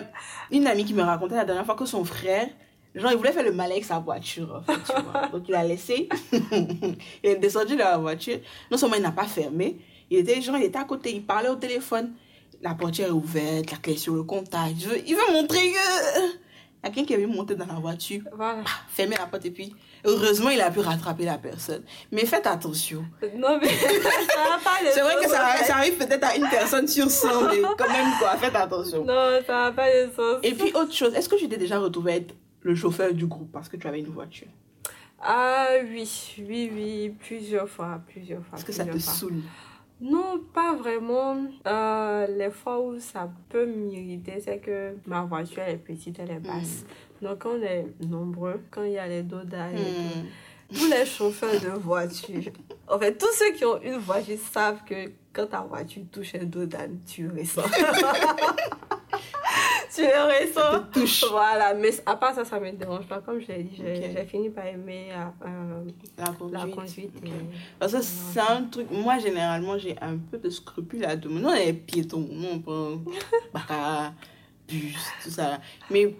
une 0.51 0.67
amie 0.67 0.85
qui 0.85 0.93
me 0.93 1.01
racontait 1.01 1.35
la 1.35 1.45
dernière 1.45 1.65
fois 1.65 1.75
que 1.75 1.85
son 1.85 2.05
frère, 2.05 2.47
genre, 2.93 3.11
il 3.11 3.17
voulait 3.17 3.31
faire 3.31 3.43
le 3.43 3.51
malin 3.51 3.71
avec 3.71 3.85
sa 3.85 3.97
voiture, 3.99 4.61
en 4.61 4.61
fait, 4.61 4.79
tu 4.93 5.01
vois. 5.01 5.27
Donc, 5.31 5.43
il 5.47 5.55
a 5.55 5.63
laissé. 5.63 6.07
il 6.31 6.97
est 7.23 7.35
descendu 7.37 7.73
de 7.73 7.79
la 7.79 7.97
voiture. 7.97 8.39
Non 8.69 8.77
seulement 8.77 8.95
il 8.95 9.01
n'a 9.01 9.11
pas 9.11 9.25
fermé, 9.25 9.79
il 10.09 10.19
était, 10.19 10.39
genre, 10.41 10.57
il 10.57 10.63
était 10.65 10.77
à 10.79 10.83
côté, 10.83 11.11
il 11.13 11.23
parlait 11.25 11.49
au 11.49 11.55
téléphone. 11.55 12.13
La 12.61 12.75
portière 12.75 13.07
est 13.07 13.11
ouverte, 13.11 13.71
la 13.71 13.77
clé 13.77 13.97
sur 13.97 14.13
le 14.13 14.21
contact. 14.23 14.75
Je 14.79 14.87
veux- 14.89 15.01
il 15.07 15.15
veut 15.15 15.33
montrer 15.33 15.71
que. 15.71 16.19
Il 16.83 16.87
y 16.87 16.87
a 16.87 16.89
quelqu'un 16.91 17.05
qui 17.05 17.13
avait 17.15 17.25
monté 17.25 17.55
dans 17.55 17.65
la 17.65 17.75
voiture, 17.79 18.21
Voilà. 18.35 18.63
fermé 18.89 19.15
la 19.17 19.25
porte 19.25 19.45
et 19.45 19.51
puis, 19.51 19.73
heureusement, 20.05 20.49
il 20.49 20.61
a 20.61 20.71
pu 20.71 20.79
rattraper 20.79 21.25
la 21.25 21.37
personne. 21.37 21.83
Mais 22.11 22.25
faites 22.25 22.47
attention. 22.47 23.03
Non, 23.35 23.59
mais 23.61 23.67
ça 23.69 24.43
va 24.49 24.59
pas 24.63 24.83
le 24.83 24.91
C'est 24.91 25.01
vrai 25.01 25.15
que 25.21 25.29
ça, 25.29 25.75
arrive 25.75 25.97
peut-être 25.97 26.23
à 26.23 26.35
une 26.35 26.47
personne 26.49 26.87
sur 26.87 27.09
100, 27.09 27.27
mais 27.49 27.61
quand 27.77 27.89
même, 27.89 28.11
quoi, 28.19 28.37
faites 28.37 28.55
attention. 28.55 29.03
Non, 29.05 29.39
ça 29.45 29.53
va 29.53 29.71
pas 29.71 29.87
le 29.93 30.11
sens. 30.11 30.39
Et 30.43 30.53
puis, 30.53 30.71
autre 30.73 30.93
chose, 30.93 31.13
est-ce 31.13 31.29
que 31.29 31.35
tu 31.35 31.47
t'es 31.49 31.57
déjà 31.57 31.79
retrouvé 31.79 32.13
être 32.13 32.35
le 32.61 32.75
chauffeur 32.75 33.13
du 33.13 33.27
groupe 33.27 33.51
parce 33.51 33.69
que 33.69 33.77
tu 33.77 33.87
avais 33.87 33.99
une 33.99 34.07
voiture? 34.07 34.47
Ah 35.23 35.67
oui, 35.83 36.09
oui, 36.39 36.71
oui, 36.73 37.15
plusieurs 37.19 37.69
fois, 37.69 38.01
plusieurs 38.07 38.43
fois. 38.43 38.57
Est-ce 38.57 38.65
que 38.65 38.71
ça 38.71 38.85
te 38.85 38.91
fois. 38.91 38.99
saoule? 38.99 39.41
Non, 40.01 40.41
pas 40.51 40.73
vraiment. 40.73 41.45
Euh, 41.67 42.27
les 42.27 42.49
fois 42.49 42.81
où 42.81 42.99
ça 42.99 43.31
peut 43.49 43.67
m'irriter, 43.67 44.39
c'est 44.39 44.57
que 44.57 44.95
ma 45.05 45.21
voiture 45.21 45.61
elle 45.65 45.75
est 45.75 45.77
petite, 45.77 46.17
elle 46.17 46.31
est 46.31 46.39
basse. 46.39 46.85
Donc 47.21 47.39
quand 47.39 47.51
on 47.57 47.61
est 47.61 47.85
nombreux, 48.07 48.61
quand 48.71 48.83
il 48.83 48.93
y 48.93 48.97
a 48.97 49.07
les 49.07 49.19
et 49.19 49.23
Hmm. 49.23 49.25
tout, 49.25 50.79
tous 50.79 50.89
les 50.89 51.05
chauffeurs 51.05 51.59
de 51.61 51.67
voiture, 51.69 52.51
en 52.87 52.97
fait, 52.99 53.17
tous 53.17 53.31
ceux 53.33 53.51
qui 53.53 53.65
ont 53.65 53.79
une 53.81 53.97
voiture 53.97 54.37
savent 54.51 54.83
que 54.85 55.11
quand 55.33 55.47
ta 55.47 55.61
voiture 55.61 56.03
touche 56.11 56.33
un 56.35 56.45
dodane, 56.45 56.99
tu 57.05 57.27
ressens. 57.29 57.61
tu 59.93 60.01
le 60.01 60.23
ressens. 60.45 60.83
touche. 60.93 61.25
Voilà, 61.29 61.73
mais 61.73 61.91
à 62.05 62.15
part 62.15 62.33
ça, 62.33 62.45
ça 62.45 62.59
me 62.59 62.71
dérange 62.71 63.05
pas. 63.07 63.19
Comme 63.19 63.39
je 63.41 63.47
l'ai 63.47 63.63
dit, 63.63 63.75
j'ai 63.77 63.95
Ok. 64.07 64.11
j'ai 64.15 64.25
fini 64.25 64.49
par 64.49 64.65
aimer 64.65 65.09
euh, 65.45 65.83
La 66.17 66.27
conduite. 66.27 66.53
la 66.53 66.67
conduite. 66.67 67.11
Ok. 67.17 67.27
et- 67.27 67.31
Parce 67.79 67.91
que 67.93 68.01
c'est 68.01 68.39
un 68.39 68.63
truc, 68.63 68.87
moi 68.91 69.19
généralement 69.19 69.77
j'ai 69.77 69.95
un 70.01 70.17
peu 70.17 70.37
de 70.37 70.49
scrupules 70.49 71.03
à 71.05 71.15
demander. 71.15 71.41
Nous 71.41 71.49
on 71.49 71.53
est 71.53 71.73
piétons, 71.73 72.27
nous 72.31 72.47
on 72.53 72.59
prend 72.59 73.01
bara, 73.53 74.13
bus, 74.67 74.95
tout 75.23 75.29
ça. 75.29 75.59
Mais 75.89 76.15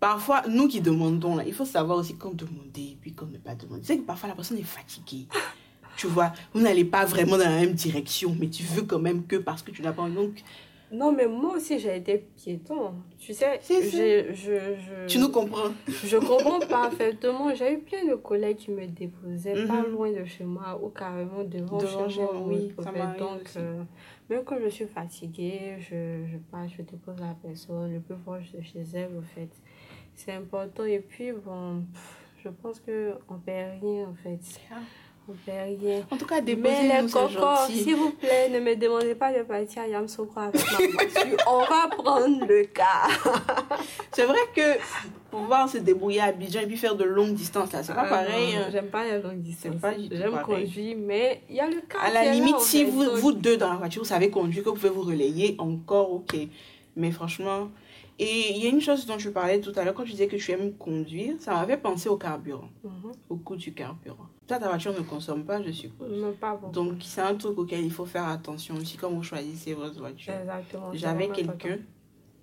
parfois, 0.00 0.42
nous 0.48 0.66
qui 0.66 0.80
demandons, 0.80 1.36
là, 1.36 1.44
il 1.46 1.52
faut 1.52 1.64
savoir 1.64 1.98
aussi 1.98 2.16
quand 2.16 2.34
demander 2.34 2.92
et 2.92 2.98
puis 3.00 3.12
quand 3.12 3.26
ne 3.30 3.38
pas 3.38 3.54
demander. 3.54 3.82
Tu 3.82 3.86
sais 3.88 3.98
que 3.98 4.02
parfois 4.06 4.28
la 4.30 4.34
personne 4.34 4.58
est 4.58 4.62
fatiguée. 4.62 5.26
Tu 5.96 6.06
vois, 6.06 6.32
vous 6.54 6.60
n'allez 6.62 6.84
pas 6.86 7.04
vraiment 7.04 7.36
dans 7.36 7.44
la 7.44 7.60
même 7.60 7.72
direction, 7.74 8.34
mais 8.38 8.48
tu 8.48 8.62
veux 8.62 8.82
quand 8.82 8.98
même 9.00 9.26
que 9.26 9.36
parce 9.36 9.62
que 9.62 9.70
tu 9.70 9.82
n'as 9.82 9.92
pas. 9.92 10.08
Donc, 10.08 10.42
Non, 10.92 11.12
mais 11.12 11.26
moi 11.28 11.56
aussi, 11.56 11.78
j'ai 11.78 11.96
été 11.98 12.18
piéton. 12.36 12.94
Tu 13.18 13.32
sais, 13.34 13.60
je, 13.68 14.32
je, 14.34 15.06
tu 15.06 15.18
nous 15.18 15.28
comprends. 15.28 15.70
je 15.88 16.16
comprends 16.16 16.58
parfaitement. 16.60 17.54
J'ai 17.54 17.74
eu 17.74 17.78
plein 17.78 18.04
de 18.08 18.14
collègues 18.14 18.56
qui 18.56 18.70
me 18.70 18.86
déposaient 18.86 19.66
pas 19.66 19.82
Mhm. 19.82 19.92
loin 19.92 20.10
de 20.10 20.24
chez 20.24 20.44
moi 20.44 20.80
ou 20.82 20.88
carrément 20.88 21.44
devant, 21.44 21.78
Devant 21.78 22.08
chez 22.08 22.20
moi. 22.22 22.42
Oui, 22.46 22.72
ça 22.82 22.90
donc, 23.18 23.42
euh, 23.56 23.82
même 24.30 24.42
quand 24.44 24.56
je 24.64 24.68
suis 24.68 24.86
fatiguée, 24.86 25.76
je, 25.80 26.24
je 26.32 26.38
passe, 26.50 26.70
je 26.76 26.82
dépose 26.82 27.16
la 27.20 27.36
personne 27.42 27.92
le 27.92 28.00
plus 28.00 28.16
proche 28.16 28.50
de 28.52 28.62
chez 28.62 28.82
elle, 28.94 29.10
au 29.18 29.22
fait. 29.22 29.50
C'est 30.16 30.32
important. 30.32 30.84
Et 30.84 30.98
puis, 31.00 31.32
bon, 31.32 31.82
je 32.44 32.48
pense 32.50 32.80
qu'on 32.80 33.38
perd 33.38 33.80
rien, 33.82 34.04
en 34.08 34.14
fait. 34.22 34.38
On 35.28 35.32
perd 35.46 35.80
rien. 35.80 36.00
En 36.10 36.16
tout 36.16 36.26
cas, 36.26 36.36
Mais 36.40 36.54
déposez-nous, 36.56 37.06
les 37.06 37.12
cocos, 37.12 37.66
s'il 37.68 37.94
vous 37.94 38.10
plaît, 38.12 38.48
ne 38.50 38.58
me 38.58 38.74
demandez 38.74 39.14
pas 39.14 39.32
de 39.32 39.42
partir 39.44 39.82
à 39.82 39.86
Yamsokro 39.86 40.40
avec 40.40 40.54
ma 40.72 40.86
voiture. 40.86 41.36
On 41.46 41.60
va 41.60 41.88
prendre 41.96 42.46
le 42.46 42.64
car. 42.64 43.08
C'est 44.12 44.24
vrai 44.24 44.38
que 44.54 44.78
pouvoir 45.30 45.68
se 45.68 45.78
débrouiller 45.78 46.20
à 46.20 46.24
Abidjan 46.26 46.60
et 46.60 46.66
puis 46.66 46.76
faire 46.76 46.96
de 46.96 47.04
longues 47.04 47.34
distances, 47.34 47.72
là, 47.72 47.82
c'est 47.84 47.94
pas 47.94 48.02
Ah 48.06 48.08
pareil. 48.08 48.54
non, 48.56 48.62
hein. 48.62 48.68
J'aime 48.72 48.88
pas 48.88 49.04
les 49.04 49.22
longues 49.22 49.40
distances. 49.42 49.74
J'aime 50.10 50.40
conduire, 50.42 50.96
mais 50.98 51.42
il 51.48 51.54
y 51.56 51.60
a 51.60 51.68
le 51.68 51.80
car. 51.88 52.02
À 52.02 52.10
la 52.10 52.24
là, 52.24 52.32
limite, 52.32 52.58
si 52.58 52.82
vous, 52.84 53.04
vous 53.16 53.32
deux 53.32 53.56
dans 53.56 53.70
la 53.70 53.76
voiture, 53.76 54.02
vous 54.02 54.08
savez 54.08 54.30
conduire, 54.30 54.64
que 54.64 54.70
vous 54.70 54.74
pouvez 54.74 54.88
vous 54.88 55.02
relayer, 55.02 55.54
encore 55.58 56.12
ok. 56.12 56.36
Mais 56.96 57.12
franchement, 57.12 57.70
et 58.22 58.52
il 58.56 58.62
y 58.62 58.66
a 58.66 58.70
une 58.70 58.80
chose 58.80 59.06
dont 59.06 59.18
je 59.18 59.30
parlais 59.30 59.60
tout 59.60 59.72
à 59.76 59.84
l'heure, 59.84 59.94
quand 59.94 60.04
tu 60.04 60.10
disais 60.12 60.26
que 60.28 60.36
tu 60.36 60.50
aimes 60.52 60.74
conduire, 60.74 61.34
ça 61.40 61.54
m'avait 61.54 61.76
pensé 61.78 62.08
au 62.08 62.16
carburant, 62.16 62.68
Mhm. 62.84 63.12
au 63.30 63.36
coût 63.36 63.56
du 63.56 63.72
carburant. 63.72 64.26
Toi, 64.46 64.58
ta 64.58 64.68
voiture 64.68 64.92
ne 64.92 65.00
consomme 65.00 65.44
pas, 65.44 65.62
je 65.62 65.70
suppose. 65.72 66.10
Non, 66.20 66.32
pas 66.32 66.54
beaucoup. 66.56 66.72
Donc, 66.72 66.94
c'est 67.02 67.20
un 67.22 67.34
truc 67.34 67.58
auquel 67.58 67.84
il 67.84 67.90
faut 67.92 68.06
faire 68.06 68.26
attention 68.28 68.74
aussi 68.76 68.96
quand 68.96 69.10
vous 69.10 69.22
choisissez 69.22 69.74
votre 69.74 69.98
voiture. 69.98 70.34
Exactement. 70.34 70.90
J'avais 70.92 71.28
quelqu'un 71.28 71.78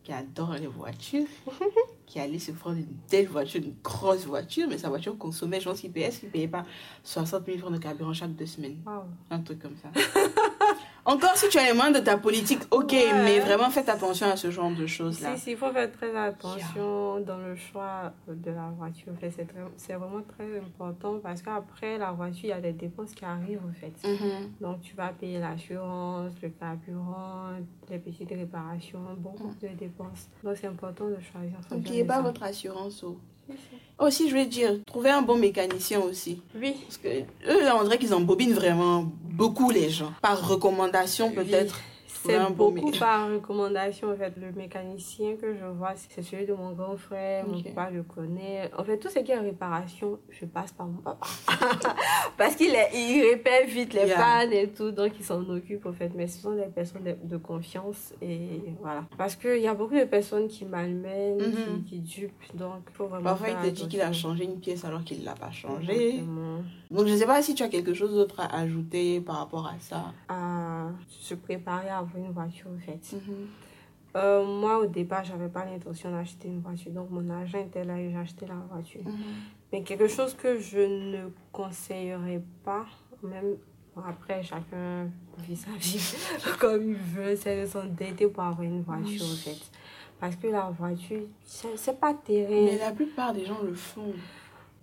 qui 0.03 0.13
adore 0.13 0.53
les 0.53 0.67
voitures, 0.67 1.27
qui 2.05 2.19
allait 2.21 2.39
se 2.39 2.53
prendre 2.53 2.77
une 2.77 2.95
telle 3.09 3.27
voiture, 3.27 3.61
une 3.61 3.75
grosse 3.83 4.25
voiture, 4.25 4.65
mais 4.69 4.77
sa 4.77 4.87
voiture 4.87 5.17
consommait, 5.17 5.59
je 5.59 5.69
pense 5.69 5.81
qu'il 5.81 5.91
payait, 5.91 6.09
qu'il 6.09 6.29
payait 6.29 6.47
pas 6.47 6.65
60 7.03 7.45
000 7.45 7.57
francs 7.57 7.73
de 7.73 7.77
carburant 7.77 8.13
chaque 8.13 8.33
deux 8.33 8.45
semaines. 8.45 8.77
Wow. 8.85 9.01
un 9.29 9.39
truc 9.41 9.59
comme 9.59 9.75
ça. 9.75 9.89
Encore 11.07 11.37
si 11.37 11.47
tu 11.47 11.57
as 11.57 11.63
les 11.71 11.73
mains 11.73 11.89
de 11.91 11.99
ta 11.99 12.17
politique, 12.17 12.59
ok, 12.69 12.91
Ouais. 12.91 13.23
mais 13.23 13.39
vraiment 13.39 13.69
faites 13.69 13.87
attention 13.87 14.27
à 14.29 14.35
ce 14.35 14.51
genre 14.51 14.71
de 14.71 14.85
choses-là. 14.85 15.37
Si, 15.37 15.41
si, 15.43 15.51
il 15.51 15.57
faut 15.57 15.71
faire 15.71 15.89
très 15.89 16.13
attention 16.13 17.21
dans 17.21 17.37
le 17.37 17.55
choix 17.55 18.11
de 18.27 18.51
la 18.51 18.69
voiture. 18.77 19.13
En 19.13 19.15
fait, 19.15 19.31
c'est 19.77 19.93
vraiment 19.93 20.21
très 20.37 20.57
important 20.59 21.19
parce 21.23 21.41
qu'après 21.41 21.97
la 21.97 22.11
voiture, 22.11 22.43
il 22.43 22.49
y 22.49 22.51
a 22.51 22.59
des 22.59 22.73
dépenses 22.73 23.13
qui 23.13 23.23
arrivent 23.23 23.61
en 23.65 23.73
fait. 23.73 23.93
Mhm. 24.05 24.51
Donc, 24.59 24.81
tu 24.81 24.95
vas 24.97 25.07
payer 25.09 25.39
l'assurance, 25.39 26.33
le 26.43 26.49
carburant, 26.49 27.51
les 27.89 27.99
petites 27.99 28.29
réparations, 28.29 28.99
beaucoup 29.17 29.53
de 29.61 29.67
dépenses. 29.79 30.27
Donc, 30.43 30.57
c'est 30.57 30.67
important 30.67 31.05
de 31.05 31.17
choisir. 31.21 31.57
N'oubliez 31.71 32.03
pas 32.03 32.21
votre 32.21 32.43
assurance. 32.43 33.05
Aussi, 33.99 34.29
je 34.29 34.35
vais 34.35 34.45
dire, 34.45 34.73
trouvez 34.85 35.09
un 35.09 35.23
bon 35.23 35.37
mécanicien 35.37 35.99
aussi. 35.99 36.41
Oui, 36.55 36.75
Parce 36.85 36.97
que 36.97 37.07
eux, 37.51 37.71
on 37.79 37.83
dirait 37.83 37.97
qu'ils 37.97 38.13
embobinent 38.13 38.53
vraiment 38.53 39.11
beaucoup 39.23 39.71
les 39.71 39.89
gens. 39.89 40.13
Par 40.21 40.47
recommandation, 40.47 41.31
peut-être. 41.31 41.79
C'est 42.27 42.53
beaucoup 42.53 42.91
par 42.99 43.29
recommandation. 43.31 44.11
En 44.11 44.15
fait, 44.15 44.33
le 44.37 44.51
mécanicien 44.51 45.35
que 45.35 45.55
je 45.55 45.65
vois, 45.65 45.93
c'est 45.95 46.21
celui 46.21 46.45
de 46.45 46.53
mon 46.53 46.71
grand 46.73 46.97
frère. 46.97 47.45
Mon 47.47 47.61
papa 47.61 47.89
le 47.91 48.03
connaît. 48.03 48.69
En 48.77 48.83
fait, 48.83 48.97
tout 48.97 49.09
ce 49.09 49.19
qui 49.19 49.31
est 49.31 49.39
réparation, 49.39 50.19
je 50.29 50.45
passe 50.45 50.71
par 50.71 50.87
mon 50.87 50.97
papa. 51.01 51.25
Parce 52.37 52.55
qu'il 52.55 52.75
il 52.93 53.21
répare 53.29 53.65
vite 53.67 53.93
les 53.93 54.07
Yeah. 54.07 54.17
pannes 54.17 54.53
et 54.53 54.69
tout, 54.69 54.91
donc 54.91 55.11
il 55.19 55.25
s'en 55.25 55.41
occupe 55.49 55.85
en 55.85 55.91
fait. 55.91 56.11
Mais 56.15 56.27
ce 56.27 56.39
sont 56.41 56.55
des 56.55 56.63
personnes 56.73 57.03
de, 57.03 57.15
de 57.23 57.35
confiance 57.37 58.13
et 58.21 58.61
voilà. 58.79 59.03
Parce 59.17 59.35
qu'il 59.35 59.57
y 59.59 59.67
a 59.67 59.73
beaucoup 59.73 59.95
de 59.95 60.05
personnes 60.05 60.47
qui 60.47 60.63
malmènent, 60.63 61.39
qui, 61.85 61.89
qui 61.89 61.99
dupent, 61.99 62.55
donc 62.55 62.83
il 62.89 62.93
faut 62.95 63.07
vraiment 63.07 63.23
Parfois, 63.25 63.49
il 63.49 63.69
te 63.69 63.75
dit 63.75 63.87
qu'il 63.89 63.99
a 64.01 64.13
changé 64.13 64.45
une 64.45 64.59
pièce 64.59 64.85
alors 64.85 65.03
qu'il 65.03 65.19
ne 65.19 65.25
l'a 65.25 65.33
pas 65.33 65.51
changé. 65.51 66.09
Exactement. 66.11 66.61
Donc, 66.89 67.05
je 67.07 67.11
ne 67.13 67.17
sais 67.17 67.25
pas 67.25 67.41
si 67.41 67.53
tu 67.53 67.63
as 67.63 67.67
quelque 67.67 67.93
chose 67.93 68.13
d'autre 68.13 68.39
à 68.39 68.59
ajouter 68.59 69.19
par 69.19 69.39
rapport 69.39 69.67
à 69.67 69.73
ça. 69.79 70.13
À 70.29 70.87
se 71.09 71.33
préparer 71.35 71.89
à 71.89 72.01
une 72.17 72.31
voiture 72.31 72.67
en 72.75 72.79
fait. 72.79 72.99
Mhm. 73.15 73.47
Euh, 74.15 74.43
moi, 74.43 74.79
au 74.79 74.85
départ, 74.87 75.23
j'avais 75.23 75.49
pas 75.49 75.63
l'intention 75.65 76.11
d'acheter 76.11 76.47
une 76.47 76.61
voiture. 76.61 76.91
Donc, 76.91 77.09
mon 77.11 77.29
agent 77.29 77.59
était 77.59 77.83
là 77.83 77.99
et 77.99 78.09
j'ai 78.09 78.17
acheté 78.17 78.45
la 78.47 78.55
voiture. 78.71 79.01
Mhm. 79.05 79.13
Mais 79.71 79.83
quelque 79.83 80.07
chose 80.07 80.33
que 80.33 80.57
je 80.59 80.79
ne 80.79 81.29
conseillerais 81.51 82.41
pas, 82.63 82.85
même 83.21 83.57
bon, 83.95 84.01
après, 84.07 84.41
chacun 84.41 85.09
vit 85.39 85.55
sa 85.55 85.71
vie 85.71 86.15
comme 86.59 86.89
il 86.89 86.95
veut, 86.95 87.35
c'est 87.35 87.61
de 87.61 87.67
s'endetter 87.67 88.27
pour 88.27 88.43
avoir 88.43 88.63
une 88.63 88.81
voiture, 88.81 89.23
en 89.23 89.35
fait. 89.35 89.59
Parce 90.19 90.35
que 90.35 90.47
la 90.47 90.69
voiture, 90.71 91.23
c'est 91.43 91.99
pas 91.99 92.13
Mais 92.13 92.19
terrible. 92.45 92.79
la 92.79 92.91
plupart 92.91 93.33
des 93.33 93.45
gens 93.45 93.61
le 93.61 93.73
font. 93.75 94.13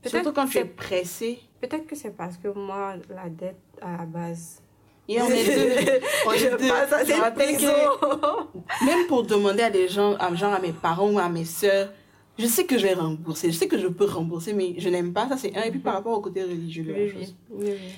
Peut-être 0.01 0.11
Surtout 0.23 0.33
quand 0.33 0.47
tu 0.47 0.59
es 0.59 0.63
c'est- 0.63 0.67
pressé. 0.69 1.41
Peut-être 1.61 1.87
que 1.87 1.97
c'est 1.97 2.15
parce 2.15 2.37
que 2.37 2.49
moi, 2.49 2.95
la 3.09 3.29
dette 3.31 3.57
à 3.81 3.97
la 3.97 4.05
base. 4.07 4.61
Et 5.09 5.21
on 5.21 5.29
est 5.29 5.45
deux. 5.85 6.01
On 6.27 6.33
est 6.33 6.39
je 6.39 6.49
deux. 6.57 6.69
passe 6.69 7.11
à 7.11 7.17
rappelle 7.21 7.57
que 7.57 8.85
même 8.87 9.07
pour 9.07 9.23
demander 9.25 9.63
à 9.63 9.71
des 9.71 9.89
gens, 9.89 10.15
à, 10.17 10.35
genre 10.35 10.53
à 10.55 10.61
mes 10.61 10.73
parents 10.73 11.11
ou 11.11 11.19
à 11.19 11.29
mes 11.29 11.45
soeurs, 11.45 11.91
je 12.39 12.47
sais 12.47 12.65
que 12.65 12.79
je 12.79 12.85
vais 12.85 12.95
rembourser, 12.95 13.53
je 13.53 13.57
sais 13.59 13.69
que 13.69 13.79
je 13.79 13.87
peux 13.87 14.07
rembourser, 14.07 14.53
mais 14.55 14.75
je 14.79 14.89
n'aime 14.89 15.13
pas. 15.13 15.29
Ça, 15.29 15.37
c'est 15.37 15.55
un. 15.57 15.63
Et 15.63 15.71
puis 15.71 15.81
par 15.81 15.95
rapport 15.95 16.17
au 16.17 16.21
côté 16.21 16.43
religieux 16.43 16.85
de 16.85 16.93
la 16.93 16.99
Oui, 16.99 17.11
chose. 17.13 17.35
oui, 17.51 17.67
oui, 17.67 17.73
oui. 17.81 17.89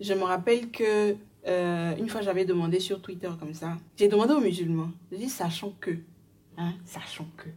Je 0.00 0.12
me 0.14 0.22
rappelle 0.24 0.70
que 0.70 1.16
euh, 1.46 1.96
une 1.96 2.08
fois 2.08 2.20
j'avais 2.20 2.44
demandé 2.44 2.78
sur 2.80 3.00
Twitter 3.00 3.30
comme 3.40 3.54
ça. 3.54 3.76
J'ai 3.96 4.08
demandé 4.08 4.34
aux 4.34 4.40
musulmans. 4.40 4.90
J'ai 5.10 5.18
dit 5.18 5.28
sachant 5.28 5.72
que, 5.80 5.92
hein, 6.58 6.72
sachant 6.84 7.26
que, 7.36 7.48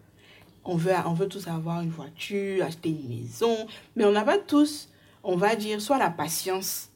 on 0.63 0.75
veut, 0.75 0.91
on 1.05 1.13
veut 1.13 1.27
tous 1.27 1.47
avoir 1.47 1.81
une 1.81 1.89
voiture, 1.89 2.63
acheter 2.65 2.89
une 2.89 3.07
maison, 3.09 3.55
mais 3.95 4.05
on 4.05 4.11
n'a 4.11 4.23
pas 4.23 4.37
tous, 4.37 4.89
on 5.23 5.35
va 5.35 5.55
dire, 5.55 5.81
soit 5.81 5.97
la 5.97 6.09
patience 6.09 6.89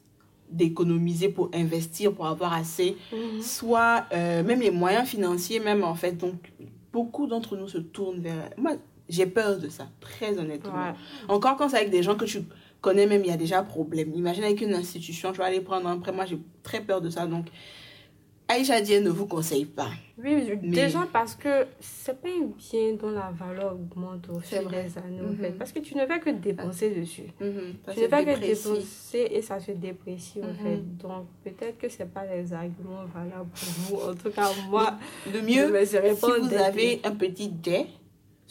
d'économiser 0.52 1.28
pour 1.28 1.50
investir, 1.54 2.12
pour 2.12 2.26
avoir 2.26 2.52
assez, 2.52 2.96
Mhm. 3.12 3.40
soit 3.42 4.04
euh, 4.12 4.42
même 4.42 4.60
les 4.60 4.70
moyens 4.70 5.08
financiers, 5.08 5.60
même 5.60 5.82
en 5.84 5.94
fait. 5.94 6.12
Donc, 6.12 6.52
beaucoup 6.92 7.26
d'entre 7.26 7.56
nous 7.56 7.68
se 7.68 7.78
tournent 7.78 8.20
vers. 8.20 8.50
Moi, 8.56 8.72
j'ai 9.08 9.26
peur 9.26 9.58
de 9.58 9.68
ça, 9.68 9.88
très 10.00 10.38
honnêtement. 10.38 10.72
Ouais. 10.72 10.94
Encore 11.28 11.56
quand 11.56 11.68
c'est 11.68 11.78
avec 11.78 11.90
des 11.90 12.02
gens 12.02 12.14
que 12.16 12.24
tu 12.24 12.42
connais 12.80 13.06
même, 13.06 13.22
il 13.24 13.28
y 13.28 13.32
a 13.32 13.36
déjà 13.36 13.62
problème. 13.62 14.12
Imagine 14.14 14.44
avec 14.44 14.60
une 14.60 14.74
institution, 14.74 15.32
tu 15.32 15.38
vas 15.38 15.46
aller 15.46 15.60
prendre 15.60 15.88
un 15.88 15.98
prêt. 15.98 16.12
Moi, 16.12 16.26
j'ai 16.26 16.38
très 16.62 16.80
peur 16.80 17.00
de 17.00 17.10
ça. 17.10 17.26
Donc, 17.26 17.46
Aïcha 18.52 18.80
Dieng 18.82 19.00
ne 19.02 19.08
vous 19.10 19.26
conseille 19.26 19.64
pas. 19.64 19.88
Oui, 20.22 20.44
je- 20.46 20.52
Mais- 20.54 20.68
déjà 20.68 21.00
parce 21.10 21.34
que 21.34 21.66
c'est 21.80 22.20
pas 22.20 22.28
un 22.28 22.46
bien 22.56 22.92
dont 23.00 23.10
la 23.10 23.32
valeur 23.34 23.72
augmente 23.74 24.28
au 24.28 24.38
fil 24.40 24.58
des 24.68 24.98
années, 24.98 25.20
en 25.22 25.30
Mhm. 25.30 25.36
fait. 25.38 25.50
Parce 25.52 25.72
que 25.72 25.78
tu 25.80 25.96
ne 25.96 26.04
fais 26.06 26.20
que 26.20 26.30
dépenser 26.30 26.90
dessus. 26.90 27.22
Ça 27.38 27.92
Tu 27.94 28.00
ne 28.00 28.08
fais 28.08 28.24
que 28.24 28.40
dépenser 28.40 29.28
et 29.30 29.40
ça 29.42 29.58
se 29.58 29.72
déprécie, 29.72 30.40
en 30.42 30.48
Mhm. 30.48 30.54
fait. 30.62 30.96
Donc, 30.98 31.26
peut-être 31.42 31.78
que 31.78 31.88
c'est 31.88 32.12
pas 32.12 32.24
les 32.26 32.52
arguments 32.52 33.04
valables 33.12 33.48
pour 33.50 33.98
vous. 33.98 34.10
En 34.10 34.14
tout 34.14 34.30
cas, 34.30 34.50
moi, 34.68 34.98
Le 35.26 35.40
je 35.40 35.44
mieux, 35.44 35.68
me 35.72 35.84
serais 35.86 36.14
si 36.14 36.20
vous 36.26 36.54
avez 36.54 37.00
un 37.04 37.12
petit 37.14 37.50
jet, 37.64 37.86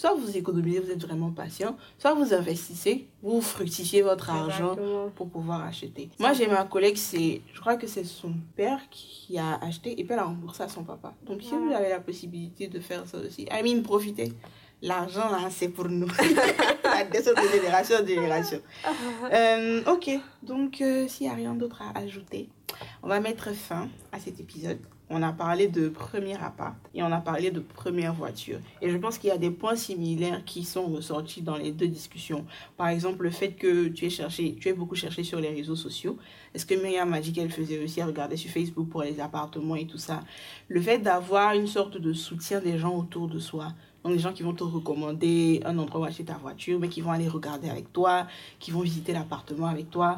soit 0.02 0.16
vous 0.16 0.36
économisez, 0.36 0.80
vous 0.80 0.90
êtes 0.90 1.06
vraiment 1.06 1.30
patient, 1.30 1.78
soit 2.00 2.16
vous 2.16 2.34
investissez, 2.34 3.08
vous 3.22 3.40
fructifiez 3.40 4.02
votre 4.02 4.32
argent 4.32 4.72
Exactement. 4.72 5.10
pour 5.10 5.30
pouvoir 5.30 5.64
acheter. 5.64 6.10
Moi, 6.18 6.34
j'ai 6.34 6.48
ma 6.48 6.64
collègue, 6.64 6.98
c'est, 6.98 7.42
je 7.54 7.60
crois 7.60 7.76
que 7.76 7.86
c'est 7.86 8.04
son 8.04 8.34
père 8.56 8.80
qui 8.90 9.38
a 9.38 9.64
acheté 9.64 9.92
et 9.92 10.04
puis 10.04 10.14
elle 10.14 10.20
a 10.20 10.24
remboursé 10.24 10.64
à 10.64 10.70
son 10.70 10.84
papa. 10.84 11.14
Donc, 11.24 11.44
si 11.44 11.52
vous 11.52 11.72
avez 11.72 11.90
la 11.90 12.00
possibilité 12.00 12.68
de 12.68 12.80
faire 12.80 13.06
ça 13.06 13.20
aussi, 13.20 13.44
I 13.52 13.62
mean, 13.64 13.84
profitez. 13.84 14.34
L'argent, 14.82 15.30
là, 15.30 15.52
c'est 15.52 15.70
pour 15.70 15.88
nous. 15.88 16.08
La 16.84 17.04
descente 17.04 17.36
de 17.36 17.60
génération 17.60 17.98
en 18.02 18.08
génération. 18.08 18.60
Euh, 19.32 19.84
ok, 19.86 20.10
donc 20.42 20.82
euh, 20.82 21.08
s'il 21.08 21.28
n'y 21.28 21.32
a 21.32 21.36
rien 21.36 21.54
d'autre 21.54 21.82
à 21.84 21.98
ajouter, 22.00 22.50
on 23.04 23.08
va 23.08 23.20
mettre 23.20 23.54
fin 23.54 23.88
à 24.12 24.20
cet 24.20 24.40
épisode. 24.40 24.80
On 25.14 25.22
a 25.24 25.34
parlé 25.34 25.68
de 25.68 25.90
premier 25.90 26.42
appart 26.42 26.74
et 26.96 27.04
on 27.04 27.12
a 27.12 27.20
parlé 27.20 27.52
de 27.52 27.60
première 27.60 28.14
voiture. 28.14 28.60
Et 28.82 28.90
je 28.90 28.96
pense 28.96 29.18
qu'il 29.18 29.28
y 29.30 29.34
a 29.34 29.38
des 29.38 29.52
points 29.52 29.76
similaires 29.76 30.46
qui 30.46 30.64
sont 30.64 30.86
ressortis 30.86 31.42
dans 31.42 31.58
les 31.58 31.74
deux 31.74 31.90
discussions. 31.90 32.46
Par 32.78 32.88
exemple, 32.88 33.24
le 33.24 33.30
fait 33.30 33.52
que 33.52 33.90
tu 33.90 34.06
aies 34.06 34.10
cherché, 34.10 34.56
tu 34.58 34.74
beaucoup 34.74 34.96
cherché 34.96 35.26
sur 35.26 35.42
les 35.42 35.50
réseaux 35.50 35.76
sociaux. 35.76 36.18
Est-ce 36.54 36.66
que 36.66 36.76
Myriam 36.76 37.10
m'a 37.10 37.20
dit 37.20 37.34
qu'elle 37.34 37.52
faisait 37.52 37.84
aussi 37.84 38.02
regarder 38.02 38.38
sur 38.38 38.50
Facebook 38.52 38.88
pour 38.88 39.04
les 39.04 39.20
appartements 39.20 39.76
et 39.76 39.86
tout 39.86 39.98
ça? 39.98 40.22
Le 40.70 40.80
fait 40.80 41.00
d'avoir 41.00 41.56
une 41.56 41.68
sorte 41.68 41.98
de 41.98 42.14
soutien 42.14 42.62
des 42.62 42.78
gens 42.78 42.96
autour 42.96 43.28
de 43.28 43.40
soi. 43.40 43.74
Donc, 44.04 44.14
des 44.14 44.20
gens 44.20 44.34
qui 44.34 44.44
vont 44.44 44.54
te 44.54 44.64
recommander 44.64 45.62
un 45.66 45.78
endroit 45.78 46.02
où 46.02 46.04
acheter 46.06 46.24
ta 46.24 46.34
voiture, 46.34 46.80
mais 46.80 46.88
qui 46.88 47.02
vont 47.02 47.12
aller 47.12 47.28
regarder 47.28 47.70
avec 47.70 47.92
toi, 47.94 48.28
qui 48.60 48.72
vont 48.72 48.80
visiter 48.80 49.14
l'appartement 49.14 49.68
avec 49.68 49.92
toi. 49.92 50.16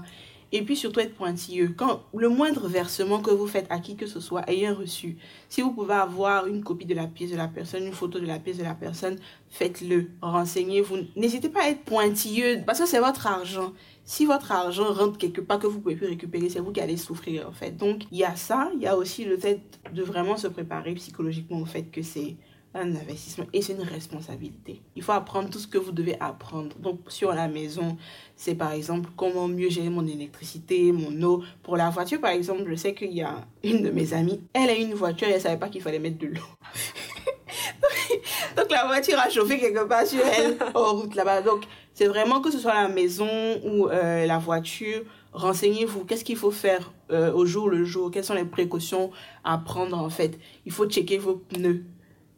Et 0.56 0.62
puis 0.62 0.76
surtout 0.76 1.00
être 1.00 1.16
pointilleux. 1.16 1.74
Quand 1.76 2.04
le 2.14 2.30
moindre 2.30 2.68
versement 2.68 3.20
que 3.22 3.32
vous 3.32 3.48
faites 3.48 3.66
à 3.72 3.80
qui 3.80 3.96
que 3.96 4.06
ce 4.06 4.20
soit, 4.20 4.46
un 4.48 4.74
reçu. 4.76 5.18
Si 5.50 5.64
vous 5.64 5.72
pouvez 5.72 5.96
avoir 5.96 6.46
une 6.46 6.64
copie 6.64 6.86
de 6.86 6.94
la 6.94 7.08
pièce 7.08 7.32
de 7.32 7.36
la 7.36 7.48
personne, 7.48 7.84
une 7.84 7.92
photo 7.92 8.20
de 8.20 8.28
la 8.28 8.38
pièce 8.38 8.60
de 8.60 8.64
la 8.64 8.76
personne, 8.76 9.18
faites-le. 9.50 10.12
Renseignez-vous. 10.22 10.98
N'hésitez 11.16 11.50
pas 11.50 11.64
à 11.64 11.70
être 11.70 11.82
pointilleux 11.82 12.62
parce 12.68 12.80
que 12.80 12.86
c'est 12.86 13.00
votre 13.00 13.26
argent. 13.26 13.74
Si 14.06 14.28
votre 14.28 14.52
argent 14.52 14.94
rentre 14.94 15.18
quelque 15.18 15.42
part 15.42 15.58
que 15.58 15.66
vous 15.66 15.80
pouvez 15.80 15.96
plus 15.96 16.08
récupérer, 16.08 16.50
c'est 16.50 16.60
vous 16.60 16.72
qui 16.72 16.82
allez 16.82 16.98
souffrir 16.98 17.50
en 17.50 17.52
fait. 17.52 17.72
Donc 17.72 18.04
il 18.12 18.20
y 18.20 18.24
a 18.24 18.36
ça, 18.36 18.70
il 18.76 18.82
y 18.84 18.88
a 18.88 18.96
aussi 18.96 19.26
le 19.26 19.38
fait 19.38 19.60
de 19.92 20.04
vraiment 20.04 20.38
se 20.38 20.48
préparer 20.48 20.94
psychologiquement 20.94 21.62
au 21.62 21.66
fait 21.66 21.86
que 21.86 22.04
c'est 22.04 22.36
un 22.74 22.96
investissement 22.96 23.46
et 23.54 23.62
c'est 23.62 23.74
une 23.74 23.84
responsabilité. 23.84 24.82
Il 24.96 25.04
faut 25.04 25.12
apprendre 25.12 25.50
tout 25.50 25.60
ce 25.60 25.68
que 25.68 25.78
vous 25.78 25.92
devez 25.92 26.18
apprendre. 26.20 26.76
Donc 26.80 27.00
sur 27.08 27.34
la 27.34 27.48
maison, 27.48 27.98
c'est 28.36 28.56
par 28.56 28.72
exemple 28.72 29.10
comment 29.16 29.48
mieux 29.48 29.70
gérer 29.70 29.90
mon 29.90 30.08
électricité, 30.08 30.92
mon 30.92 31.22
eau. 31.24 31.44
Pour 31.62 31.78
la 31.78 31.90
voiture 31.90 32.20
par 32.20 32.32
exemple, 32.32 32.64
je 32.68 32.76
sais 32.76 32.94
qu'il 32.94 33.14
y 33.14 33.22
a 33.22 33.46
une 33.64 33.84
de 33.84 33.92
mes 33.92 34.14
amies, 34.14 34.42
elle 34.54 34.70
a 34.70 34.76
une 34.76 34.94
voiture 34.94 35.28
et 35.28 35.32
elle 35.32 35.42
savait 35.42 35.58
pas 35.58 35.70
qu'il 35.70 35.82
fallait 35.82 36.00
mettre 36.00 36.18
de 36.18 36.28
l'eau. 36.28 36.42
Donc 38.58 38.72
la 38.72 38.86
voiture 38.86 39.20
a 39.20 39.30
chauffé 39.30 39.60
quelque 39.60 39.86
part 39.86 40.06
sur 40.06 40.22
elle 40.26 40.58
en 40.74 40.94
route 40.94 41.16
là-bas. 41.16 41.42
Donc 41.42 41.64
c'est 41.94 42.08
vraiment 42.08 42.42
que 42.42 42.52
ce 42.52 42.60
soit 42.60 42.74
la 42.74 42.88
maison 42.88 43.30
ou 43.64 43.88
euh, 43.88 44.26
la 44.26 44.40
voiture, 44.40 45.02
renseignez-vous. 45.32 46.06
Qu'est-ce 46.06 46.24
qu'il 46.24 46.38
faut 46.38 46.52
faire 46.52 46.92
euh, 47.12 47.32
au 47.34 47.46
jour 47.46 47.70
le 47.70 47.86
jour? 47.86 48.12
Quelles 48.12 48.24
sont 48.24 48.34
les 48.34 48.46
précautions 48.46 49.12
à 49.44 49.58
prendre 49.58 49.98
en 49.98 50.10
fait? 50.10 50.40
Il 50.66 50.72
faut 50.72 50.88
checker 50.88 51.18
vos 51.18 51.36
pneus. 51.36 51.84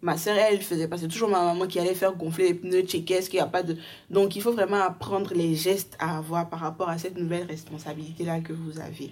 Ma 0.01 0.17
sœur, 0.17 0.37
elle 0.37 0.61
faisait 0.61 0.87
pas. 0.87 0.97
C'est 0.97 1.07
toujours 1.07 1.29
ma 1.29 1.43
maman 1.43 1.67
qui 1.67 1.79
allait 1.79 1.95
faire 1.95 2.13
gonfler 2.13 2.49
les 2.49 2.53
pneus, 2.53 2.81
checker 2.81 3.15
est-ce 3.15 3.29
qu'il 3.29 3.39
n'y 3.39 3.43
a 3.43 3.47
pas 3.47 3.63
de. 3.63 3.77
Donc 4.09 4.35
il 4.35 4.41
faut 4.41 4.51
vraiment 4.51 4.81
apprendre 4.81 5.33
les 5.33 5.55
gestes 5.55 5.95
à 5.99 6.17
avoir 6.17 6.49
par 6.49 6.59
rapport 6.59 6.89
à 6.89 6.97
cette 6.97 7.17
nouvelle 7.17 7.47
responsabilité-là 7.47 8.41
que 8.41 8.53
vous 8.53 8.79
avez. 8.79 9.11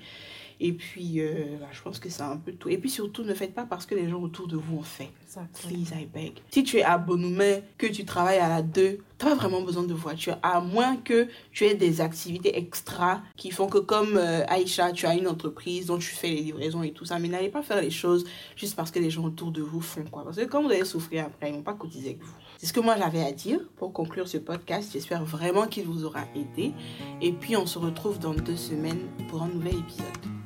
Et 0.59 0.73
puis, 0.73 1.19
euh, 1.19 1.57
bah, 1.59 1.67
je 1.71 1.81
pense 1.81 1.99
que 1.99 2.09
c'est 2.09 2.23
un 2.23 2.37
peu 2.37 2.53
tout. 2.53 2.69
Et 2.69 2.77
puis 2.77 2.89
surtout, 2.89 3.23
ne 3.23 3.33
faites 3.33 3.53
pas 3.53 3.65
parce 3.65 3.85
que 3.85 3.95
les 3.95 4.09
gens 4.09 4.21
autour 4.21 4.47
de 4.47 4.55
vous 4.55 4.77
ont 4.77 4.83
fait. 4.83 5.09
Please, 5.61 5.91
I 5.99 6.05
beg. 6.05 6.33
Si 6.51 6.63
tu 6.63 6.77
es 6.77 6.83
à 6.83 6.97
Bonoumet, 6.97 7.63
que 7.77 7.87
tu 7.87 8.05
travailles 8.05 8.37
à 8.37 8.49
la 8.49 8.61
2, 8.61 8.99
tu 9.17 9.25
pas 9.25 9.35
vraiment 9.35 9.61
besoin 9.61 9.83
de 9.83 9.93
voiture. 9.93 10.37
À 10.43 10.59
moins 10.59 10.97
que 10.97 11.27
tu 11.51 11.65
aies 11.65 11.75
des 11.75 12.01
activités 12.01 12.57
extra 12.57 13.21
qui 13.35 13.51
font 13.51 13.67
que, 13.67 13.79
comme 13.79 14.17
euh, 14.17 14.45
Aïcha, 14.47 14.91
tu 14.91 15.05
as 15.05 15.15
une 15.15 15.27
entreprise 15.27 15.87
dont 15.87 15.97
tu 15.97 16.09
fais 16.09 16.29
les 16.29 16.41
livraisons 16.41 16.83
et 16.83 16.91
tout 16.91 17.05
ça. 17.05 17.19
Mais 17.19 17.29
n'allez 17.29 17.49
pas 17.49 17.63
faire 17.63 17.81
les 17.81 17.89
choses 17.89 18.25
juste 18.55 18.75
parce 18.75 18.91
que 18.91 18.99
les 18.99 19.09
gens 19.09 19.23
autour 19.23 19.51
de 19.51 19.61
vous 19.61 19.81
font 19.81 20.03
quoi. 20.11 20.23
Parce 20.23 20.37
que 20.37 20.45
quand 20.45 20.61
vous 20.61 20.69
allez 20.69 20.85
souffrir 20.85 21.25
après, 21.25 21.49
ils 21.49 21.55
vont 21.55 21.63
pas 21.63 21.73
cotiser 21.73 22.09
avec 22.09 22.21
vous. 22.21 22.33
C'est 22.57 22.67
ce 22.67 22.73
que 22.73 22.79
moi 22.79 22.95
j'avais 22.97 23.23
à 23.23 23.31
dire 23.31 23.59
pour 23.77 23.91
conclure 23.93 24.27
ce 24.27 24.37
podcast. 24.37 24.91
J'espère 24.93 25.23
vraiment 25.25 25.67
qu'il 25.67 25.85
vous 25.85 26.05
aura 26.05 26.25
aidé. 26.35 26.73
Et 27.21 27.31
puis, 27.31 27.55
on 27.55 27.65
se 27.65 27.79
retrouve 27.79 28.19
dans 28.19 28.33
deux 28.33 28.57
semaines 28.57 29.01
pour 29.29 29.41
un 29.41 29.47
nouvel 29.47 29.77
épisode. 29.79 30.42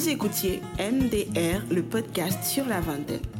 Vous 0.00 0.08
écoutiez 0.08 0.62
MDR, 0.78 1.60
le 1.70 1.82
podcast 1.82 2.42
sur 2.42 2.64
la 2.64 2.80
vingtaine. 2.80 3.39